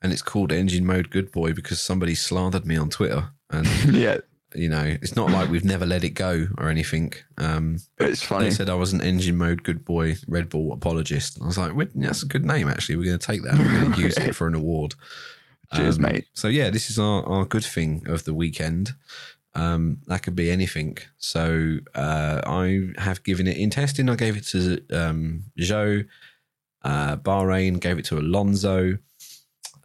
And 0.03 0.11
it's 0.11 0.21
called 0.21 0.51
Engine 0.51 0.85
Mode 0.85 1.09
Good 1.09 1.31
Boy 1.31 1.53
because 1.53 1.79
somebody 1.81 2.13
slandered 2.13 2.65
me 2.65 2.75
on 2.77 2.89
Twitter. 2.89 3.29
And, 3.49 3.65
yeah, 3.95 4.17
you 4.53 4.67
know, 4.69 4.83
it's 5.01 5.15
not 5.15 5.31
like 5.31 5.49
we've 5.49 5.63
never 5.63 5.85
let 5.85 6.03
it 6.03 6.11
go 6.11 6.47
or 6.57 6.69
anything. 6.69 7.13
Um, 7.37 7.79
it's 7.97 8.21
funny. 8.21 8.45
they 8.45 8.51
said 8.51 8.69
I 8.69 8.75
was 8.75 8.91
an 8.93 9.01
Engine 9.01 9.37
Mode 9.37 9.63
Good 9.63 9.83
Boy 9.85 10.15
Red 10.27 10.49
Bull 10.49 10.73
apologist. 10.73 11.39
I 11.41 11.45
was 11.45 11.57
like, 11.57 11.71
that's 11.95 12.21
a 12.21 12.27
good 12.27 12.45
name, 12.45 12.67
actually. 12.67 12.97
We're 12.97 13.05
going 13.05 13.17
to 13.19 13.25
take 13.25 13.43
that. 13.43 13.57
We're 13.57 13.79
going 13.81 13.93
to 13.93 14.01
use 14.01 14.17
it 14.17 14.35
for 14.35 14.47
an 14.47 14.55
award. 14.55 14.93
Cheers, 15.73 15.95
Um, 15.97 16.03
mate. 16.03 16.25
So 16.33 16.49
yeah, 16.49 16.69
this 16.69 16.89
is 16.89 16.99
our, 16.99 17.23
our 17.25 17.45
good 17.45 17.63
thing 17.65 18.03
of 18.07 18.25
the 18.25 18.33
weekend. 18.33 18.91
Um, 19.55 19.99
that 20.07 20.23
could 20.23 20.35
be 20.35 20.51
anything. 20.51 20.97
So 21.17 21.77
uh, 21.95 22.41
I 22.45 22.89
have 22.97 23.23
given 23.23 23.47
it 23.47 23.57
in 23.57 23.69
testing. 23.69 24.09
I 24.09 24.15
gave 24.15 24.35
it 24.35 24.45
to 24.47 24.83
um, 24.91 25.43
Joe. 25.57 26.03
Uh, 26.83 27.15
Bahrain 27.17 27.79
gave 27.79 27.97
it 27.97 28.05
to 28.05 28.19
Alonso. 28.19 28.97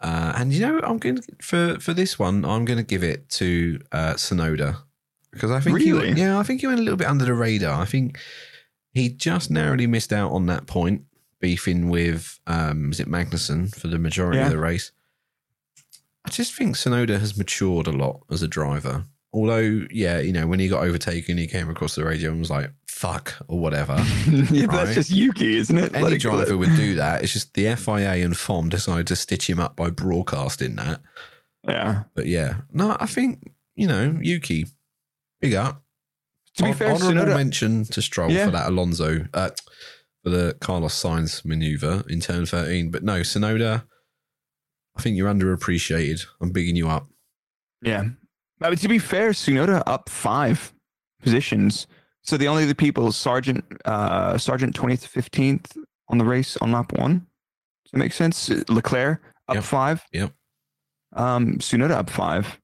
Uh, 0.01 0.33
and 0.37 0.53
you 0.53 0.61
know, 0.61 0.81
I'm 0.83 0.99
going 0.99 1.21
for 1.43 1.79
for 1.81 1.93
this 1.93 2.19
one, 2.19 2.45
I'm 2.45 2.65
going 2.65 2.77
to 2.79 2.85
give 2.85 3.03
it 3.03 3.29
to 3.31 3.81
uh, 3.93 4.15
Tsunoda 4.15 4.77
because 5.33 5.51
I 5.51 5.61
think 5.61 5.81
he, 5.81 5.91
yeah, 6.13 6.39
I 6.39 6.43
think 6.45 6.61
he 6.61 6.67
went 6.67 6.79
a 6.81 6.83
little 6.83 6.97
bit 6.97 7.09
under 7.09 7.25
the 7.25 7.35
radar. 7.35 7.81
I 7.81 7.85
think 7.85 8.19
he 8.93 9.09
just 9.09 9.51
narrowly 9.51 9.87
missed 9.87 10.13
out 10.13 10.31
on 10.33 10.47
that 10.47 10.67
point, 10.67 11.03
beefing 11.41 11.89
with 11.89 12.39
um, 12.47 12.91
is 12.93 13.01
it 13.01 13.09
Magnussen 13.09 13.75
for 13.75 13.89
the 13.89 13.99
majority 13.99 14.39
Yeah. 14.39 14.47
of 14.47 14.53
the 14.53 14.59
race. 14.59 14.93
I 16.25 16.31
just 16.31 16.55
think 16.55 16.77
Tsunoda 16.77 17.19
has 17.21 17.37
matured 17.37 17.87
a 17.87 17.93
lot 17.93 18.21
as 18.31 18.43
a 18.43 18.49
driver. 18.49 19.05
Although, 19.33 19.87
yeah, 19.91 20.19
you 20.21 20.33
know, 20.33 20.47
when 20.47 20.59
he 20.61 20.69
got 20.69 20.83
overtaken, 20.85 21.39
he 21.39 21.47
came 21.47 21.69
across 21.69 21.95
the 21.95 22.05
radio 22.05 22.31
and 22.31 22.41
was 22.41 22.51
like, 22.51 22.71
fuck, 22.99 23.35
or 23.47 23.59
whatever. 23.61 23.95
yeah, 24.51 24.67
right. 24.67 24.71
that's 24.71 24.95
just 24.95 25.11
Yuki, 25.11 25.57
isn't 25.57 25.79
it? 25.79 25.93
Let 25.93 26.05
Any 26.05 26.17
it 26.17 26.23
go. 26.23 26.31
driver 26.33 26.57
would 26.57 26.75
do 26.77 26.97
that. 26.97 27.23
It's 27.23 27.33
just 27.33 27.55
the 27.55 27.75
FIA 27.77 28.25
and 28.25 28.35
FOM 28.35 28.69
decided 28.69 29.07
to 29.07 29.17
stitch 29.17 29.49
him 29.49 29.61
up 29.61 29.77
by 29.77 29.91
broadcasting 29.91 30.75
that. 30.77 31.01
Yeah. 31.67 32.05
But 32.15 32.27
yeah, 32.27 32.63
no, 32.73 32.97
I 32.99 33.07
think, 33.07 33.53
you 33.77 33.87
know, 33.87 34.19
Yuki, 34.21 34.67
big 35.41 35.55
up. 35.55 35.83
To 36.57 36.65
be 36.65 36.71
Hon- 36.71 36.77
fair, 36.77 36.91
honourable 36.93 37.23
Tsunoda, 37.33 37.37
mention 37.37 37.85
to 37.85 38.03
Stroll 38.03 38.31
Yeah. 38.33 38.47
for 38.47 38.51
that 38.53 38.69
Alonso, 38.69 39.27
uh, 39.33 39.51
for 40.25 40.31
the 40.31 40.57
Carlos 40.61 41.01
Sainz 41.01 41.45
maneuver 41.45 42.03
in 42.09 42.19
turn 42.21 42.47
13. 42.47 42.91
But 42.91 43.05
no, 43.05 43.21
Tsunoda, 43.21 43.85
I 44.97 45.01
think 45.03 45.17
you're 45.17 45.33
underappreciated. 45.33 46.27
I'm 46.41 46.51
bigging 46.51 46.75
you 46.75 46.89
up. 46.89 47.07
Yeah. 47.81 48.09
But 48.59 48.77
to 48.79 48.89
be 48.89 48.99
fair, 48.99 49.31
Tsunoda 49.31 49.85
up 49.87 50.09
five 50.09 50.75
positions. 51.23 51.87
So 52.23 52.37
the 52.37 52.49
only 52.49 52.65
other 52.65 52.75
people, 52.75 53.09
Sargeant, 53.09 53.63
uh, 53.85 54.35
Sargeant 54.35 54.73
20th, 54.73 55.09
15th 55.09 55.77
on 56.09 56.19
the 56.19 56.25
race 56.25 56.57
on 56.59 56.73
lap 56.73 56.93
one. 56.93 57.27
Does 57.85 57.93
that 57.93 57.99
make 57.99 58.13
sense? 58.13 58.49
Leclerc 58.69 59.23
up 59.49 59.55
Yep. 59.57 59.65
five. 59.65 60.05
Yep. 60.13 60.33
Um, 61.15 61.55
Tsunoda 61.59 61.93
up 61.93 62.11
five. 62.11 62.59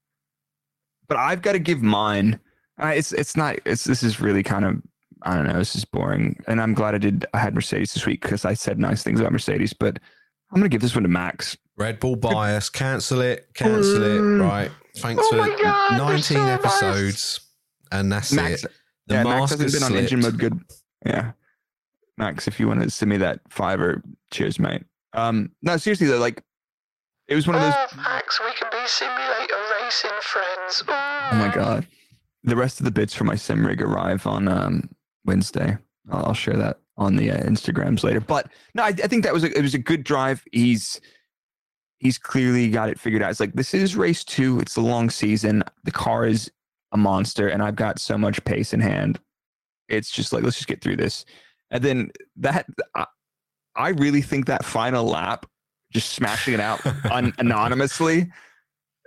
But 1.07 1.17
I've 1.17 1.41
got 1.41 1.53
to 1.53 1.59
give 1.59 1.81
mine. 1.81 2.39
Uh, 2.81 2.87
it's 2.87 3.11
it's 3.13 3.35
not. 3.37 3.55
It's 3.65 3.83
this 3.85 4.03
is 4.03 4.19
really 4.19 4.43
kind 4.43 4.65
of 4.65 4.75
I 5.23 5.35
don't 5.35 5.47
know. 5.47 5.57
This 5.57 5.75
is 5.75 5.85
boring, 5.85 6.37
and 6.47 6.61
I'm 6.61 6.73
glad 6.73 6.93
I 6.93 6.97
did. 6.99 7.25
I 7.33 7.39
had 7.39 7.55
Mercedes 7.55 7.93
this 7.93 8.05
week 8.05 8.21
because 8.21 8.43
I 8.45 8.53
said 8.53 8.77
nice 8.79 9.01
things 9.01 9.19
about 9.19 9.31
Mercedes. 9.31 9.73
But 9.73 9.97
I'm 10.51 10.57
gonna 10.59 10.69
give 10.69 10.81
this 10.81 10.93
one 10.95 11.03
to 11.03 11.09
Max. 11.09 11.57
Red 11.77 11.99
Bull 11.99 12.15
bias, 12.15 12.69
cancel 12.69 13.21
it, 13.21 13.47
cancel 13.53 14.03
it. 14.03 14.19
Right. 14.41 14.71
Thanks 14.97 15.23
Oh 15.25 15.29
for 15.55 15.63
God, 15.63 15.97
19 15.97 16.21
so 16.21 16.35
biased. 16.35 16.65
episodes. 16.65 17.39
And 17.91 18.11
that's 18.11 18.31
Max, 18.31 18.63
it. 18.63 18.71
The 19.07 19.15
yeah, 19.15 19.23
Max 19.23 19.51
hasn't 19.51 19.71
has 19.71 19.73
been 19.73 19.83
on 19.83 19.95
engine 19.95 20.21
slipped. 20.21 20.41
mode 20.41 20.51
good. 20.51 20.61
Yeah. 21.05 21.31
Max, 22.17 22.47
if 22.47 22.59
you 22.59 22.67
want 22.67 22.81
to 22.81 22.89
send 22.89 23.09
me 23.09 23.17
that 23.17 23.41
fiver, 23.49 24.01
cheers, 24.31 24.57
mate. 24.59 24.83
Um, 25.13 25.51
no, 25.61 25.77
seriously 25.77 26.07
though, 26.07 26.19
like 26.19 26.41
it 27.27 27.35
was 27.35 27.47
one 27.47 27.55
of 27.55 27.61
those. 27.61 27.73
Oh, 27.75 27.97
Max, 27.97 28.39
we 28.39 28.51
can 28.53 28.67
be 28.71 28.87
simulator 28.87 29.55
racing 29.81 30.11
friends. 30.21 30.83
Oh 30.87 31.35
my 31.37 31.51
god, 31.53 31.87
the 32.43 32.55
rest 32.55 32.79
of 32.79 32.85
the 32.85 32.91
bits 32.91 33.13
for 33.13 33.23
my 33.23 33.35
sim 33.35 33.65
rig 33.65 33.81
arrive 33.81 34.25
on 34.27 34.47
um 34.47 34.89
Wednesday. 35.25 35.77
I'll 36.11 36.27
I'll 36.27 36.33
share 36.33 36.57
that 36.57 36.79
on 36.97 37.15
the 37.15 37.31
uh, 37.31 37.37
Instagrams 37.43 38.03
later. 38.03 38.21
But 38.21 38.49
no, 38.73 38.83
I, 38.83 38.87
I 38.87 39.07
think 39.07 39.23
that 39.23 39.33
was 39.33 39.43
a, 39.43 39.57
it 39.57 39.61
was 39.61 39.73
a 39.73 39.79
good 39.79 40.03
drive. 40.03 40.43
He's 40.51 41.01
he's 41.99 42.17
clearly 42.17 42.69
got 42.69 42.89
it 42.89 42.99
figured 42.99 43.21
out. 43.21 43.31
It's 43.31 43.39
like 43.39 43.53
this 43.53 43.73
is 43.73 43.95
race 43.95 44.23
two. 44.23 44.59
It's 44.59 44.75
a 44.75 44.81
long 44.81 45.09
season. 45.09 45.63
The 45.83 45.91
car 45.91 46.25
is 46.25 46.51
a 46.95 46.97
monster, 46.97 47.49
and 47.49 47.61
I've 47.61 47.75
got 47.75 47.99
so 47.99 48.17
much 48.17 48.43
pace 48.45 48.73
in 48.73 48.79
hand. 48.79 49.19
It's 49.87 50.09
just 50.09 50.33
like 50.33 50.43
let's 50.43 50.55
just 50.55 50.67
get 50.67 50.81
through 50.81 50.95
this. 50.95 51.25
And 51.69 51.83
then 51.83 52.11
that 52.37 52.65
I, 52.95 53.05
I 53.75 53.89
really 53.89 54.21
think 54.21 54.47
that 54.47 54.65
final 54.65 55.05
lap, 55.05 55.45
just 55.91 56.13
smashing 56.13 56.53
it 56.53 56.59
out 56.59 56.83
un- 57.11 57.33
anonymously, 57.37 58.31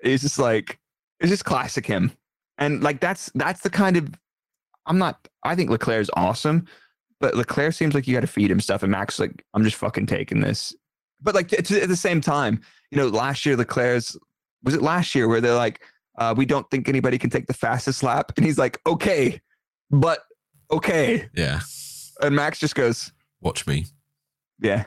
is 0.05 0.21
just 0.21 0.39
like 0.39 0.79
it's 1.19 1.31
just 1.31 1.45
classic 1.45 1.87
him. 1.87 2.13
And 2.59 2.83
like 2.83 3.01
that's 3.01 3.31
that's 3.35 3.63
the 3.63 3.71
kind 3.71 3.97
of 3.97 4.11
I'm 4.87 4.99
not. 4.99 5.27
I 5.45 5.55
think 5.55 5.71
Leclerc's 5.71 6.11
awesome, 6.15 6.67
but 7.21 7.35
Leclerc 7.35 7.75
seems 7.75 7.95
like 7.95 8.07
you 8.07 8.15
got 8.15 8.21
to 8.21 8.27
feed 8.27 8.51
him 8.51 8.61
stuff, 8.61 8.83
and 8.83 8.93
Max 8.93 9.19
like 9.19 9.45
I'm 9.55 9.65
just 9.65 9.77
fucking 9.77 10.07
taking 10.07 10.41
this. 10.41 10.75
But 11.21 11.35
like 11.35 11.49
t- 11.49 11.57
t- 11.57 11.81
at 11.81 11.89
the 11.89 11.97
same 11.97 12.21
time, 12.21 12.61
you 12.91 12.99
know, 12.99 13.09
last 13.09 13.47
year 13.47 13.57
Leclerc's 13.57 14.17
was 14.63 14.75
it 14.75 14.83
last 14.83 15.15
year 15.15 15.29
where 15.29 15.41
they're 15.41 15.55
like, 15.55 15.81
uh, 16.19 16.35
we 16.37 16.45
don't 16.45 16.69
think 16.71 16.89
anybody 16.89 17.17
can 17.19 17.31
take 17.31 17.47
the 17.47 17.55
fastest 17.55 18.03
lap, 18.03 18.33
and 18.37 18.45
he's 18.45 18.59
like, 18.59 18.79
okay, 18.87 19.41
but 19.91 20.21
okay, 20.71 21.29
Yeah. 21.35 21.61
and 22.21 22.35
Max 22.37 22.59
just 22.59 22.75
goes, 22.75 23.11
Watch 23.41 23.67
me. 23.67 23.87
yeah, 24.61 24.85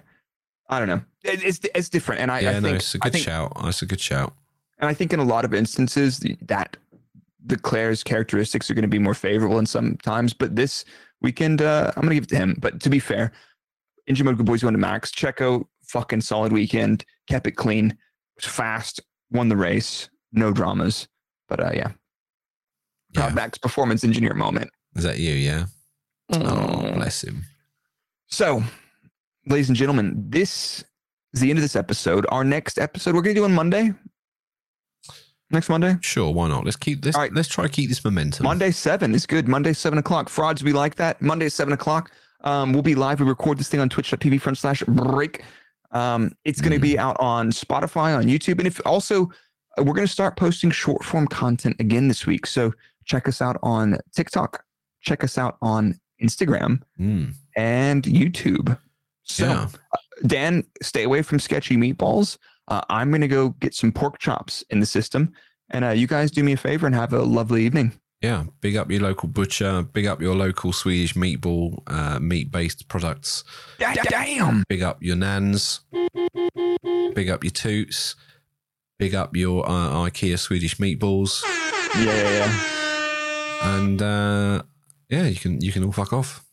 I 0.69 0.77
don't 0.79 0.87
know, 0.87 1.01
it, 1.23 1.43
it's 1.43 1.59
it's 1.73 1.89
different, 1.89 2.21
and 2.21 2.29
I, 2.31 2.41
yeah, 2.41 2.49
I 2.49 2.53
think 2.53 2.63
no, 2.65 2.73
it's 2.75 2.93
a 2.95 2.99
good 2.99 3.13
think 3.13 3.25
shout. 3.25 3.51
That's 3.63 3.81
a 3.81 3.85
good 3.87 3.99
shout. 4.01 4.33
And 4.79 4.89
I 4.89 4.93
think 4.93 5.13
in 5.13 5.19
a 5.19 5.23
lot 5.23 5.45
of 5.45 5.53
instances 5.53 6.19
that 6.41 6.75
Leclerc's 7.47 8.03
characteristics 8.03 8.69
are 8.69 8.73
going 8.73 8.81
to 8.81 8.87
be 8.87 8.99
more 8.99 9.13
favorable 9.13 9.59
in 9.59 9.65
some 9.67 9.95
times. 9.97 10.33
But 10.33 10.55
this 10.55 10.85
weekend, 11.21 11.61
uh, 11.61 11.91
I'm 11.95 12.01
going 12.01 12.09
to 12.09 12.15
give 12.15 12.23
it 12.23 12.29
to 12.29 12.35
him. 12.37 12.57
But 12.59 12.79
to 12.81 12.89
be 12.89 12.97
fair, 12.99 13.31
Engine 14.07 14.25
Mode 14.25 14.37
Good 14.37 14.45
Boys 14.47 14.63
won 14.63 14.73
to 14.73 14.79
Max. 14.79 15.11
Checo, 15.11 15.65
fucking 15.83 16.21
solid 16.21 16.51
weekend. 16.51 17.05
Kept 17.27 17.45
it 17.45 17.51
clean. 17.51 17.95
Was 18.35 18.45
fast. 18.45 19.01
Won 19.29 19.49
the 19.49 19.55
race. 19.55 20.09
No 20.31 20.51
dramas. 20.51 21.07
But 21.51 21.59
uh, 21.59 21.71
yeah. 21.73 21.91
Proud 23.13 23.27
Yeah. 23.31 23.35
Max 23.35 23.57
performance 23.57 24.05
engineer 24.05 24.33
moment. 24.33 24.69
Is 24.95 25.03
that 25.03 25.19
you? 25.19 25.33
Yeah. 25.33 25.65
Oh, 26.31 26.37
Mm. 26.37 26.95
bless 26.95 27.25
him. 27.25 27.43
So, 28.27 28.63
ladies 29.47 29.67
and 29.67 29.75
gentlemen, 29.75 30.15
this 30.29 30.85
is 31.33 31.41
the 31.41 31.49
end 31.49 31.59
of 31.59 31.63
this 31.63 31.75
episode. 31.75 32.25
Our 32.29 32.45
next 32.45 32.79
episode, 32.79 33.13
we're 33.15 33.21
going 33.21 33.35
to 33.35 33.41
do 33.41 33.43
on 33.43 33.53
Monday. 33.53 33.93
Next 35.49 35.67
Monday. 35.67 35.97
Sure, 35.99 36.31
why 36.33 36.47
not? 36.47 36.63
Let's 36.63 36.77
keep 36.77 37.01
this. 37.01 37.15
All 37.15 37.21
right. 37.21 37.33
Let's 37.33 37.49
try 37.49 37.65
to 37.65 37.69
keep 37.69 37.89
this 37.89 38.01
momentum. 38.05 38.45
Monday 38.45 38.71
seven 38.71 39.13
is 39.13 39.25
good. 39.25 39.49
Monday 39.49 39.73
seven 39.73 39.99
o'clock. 39.99 40.29
Frauds 40.29 40.63
we 40.63 40.71
like 40.71 40.95
that. 40.95 41.21
Monday 41.21 41.49
seven 41.49 41.73
o'clock. 41.73 42.11
Um, 42.45 42.71
we'll 42.71 42.81
be 42.81 42.95
live. 42.95 43.19
We 43.19 43.25
record 43.25 43.57
this 43.57 43.67
thing 43.67 43.81
on 43.81 43.89
Twitch.tv 43.89 44.39
front 44.39 44.57
slash 44.57 44.81
break. 44.87 45.43
Um, 45.91 46.31
it's 46.45 46.61
going 46.61 46.71
to 46.71 46.79
be 46.79 46.97
out 46.97 47.17
on 47.19 47.51
Spotify, 47.51 48.15
on 48.17 48.23
YouTube, 48.27 48.59
and 48.59 48.67
if 48.67 48.79
also 48.85 49.25
uh, 49.25 49.27
we're 49.77 49.93
going 49.93 50.07
to 50.07 50.11
start 50.11 50.35
posting 50.37 50.71
short 50.71 51.03
form 51.03 51.27
content 51.27 51.75
again 51.79 52.07
this 52.07 52.25
week. 52.25 52.45
So 52.45 52.73
check 53.05 53.27
us 53.27 53.41
out 53.41 53.57
on 53.63 53.97
TikTok. 54.15 54.63
Check 55.01 55.23
us 55.23 55.37
out 55.37 55.57
on 55.61 55.99
Instagram 56.21 56.81
Mm, 56.99 57.33
and 57.55 58.03
YouTube. 58.03 58.77
So 59.23 59.45
yeah. 59.45 59.67
Dan, 60.27 60.63
stay 60.83 61.03
away 61.03 61.21
from 61.23 61.39
sketchy 61.39 61.77
meatballs. 61.77 62.37
Uh, 62.67 62.81
I'm 62.89 63.09
going 63.09 63.21
to 63.21 63.27
go 63.27 63.49
get 63.59 63.73
some 63.73 63.91
pork 63.91 64.19
chops 64.19 64.63
in 64.69 64.79
the 64.79 64.85
system. 64.85 65.33
And 65.71 65.85
uh, 65.85 65.89
you 65.89 66.05
guys 66.05 66.31
do 66.31 66.43
me 66.43 66.53
a 66.53 66.57
favor 66.57 66.85
and 66.85 66.93
have 66.93 67.13
a 67.13 67.23
lovely 67.23 67.65
evening. 67.65 67.93
Yeah, 68.21 68.43
big 68.59 68.75
up 68.77 68.91
your 68.91 69.01
local 69.01 69.29
butcher. 69.29 69.81
Big 69.81 70.05
up 70.05 70.21
your 70.21 70.35
local 70.35 70.73
Swedish 70.73 71.15
meatball, 71.15 71.79
uh, 71.87 72.19
meat-based 72.19 72.87
products. 72.87 73.43
Damn. 73.79 74.63
Big 74.69 74.83
up 74.83 75.01
your 75.01 75.15
nans. 75.15 75.79
Big 77.15 77.29
up 77.29 77.43
your 77.43 77.51
toots. 77.51 78.15
Big 79.01 79.15
up 79.15 79.35
your 79.35 79.67
uh, 79.67 80.05
IKEA 80.05 80.37
Swedish 80.37 80.77
meatballs. 80.77 81.41
Yeah, 81.95 82.05
yeah, 82.05 82.29
yeah. 82.29 83.75
And 83.75 83.99
uh, 83.99 84.61
yeah, 85.09 85.25
you 85.25 85.37
can 85.37 85.59
you 85.59 85.71
can 85.71 85.83
all 85.83 85.91
fuck 85.91 86.13
off. 86.13 86.45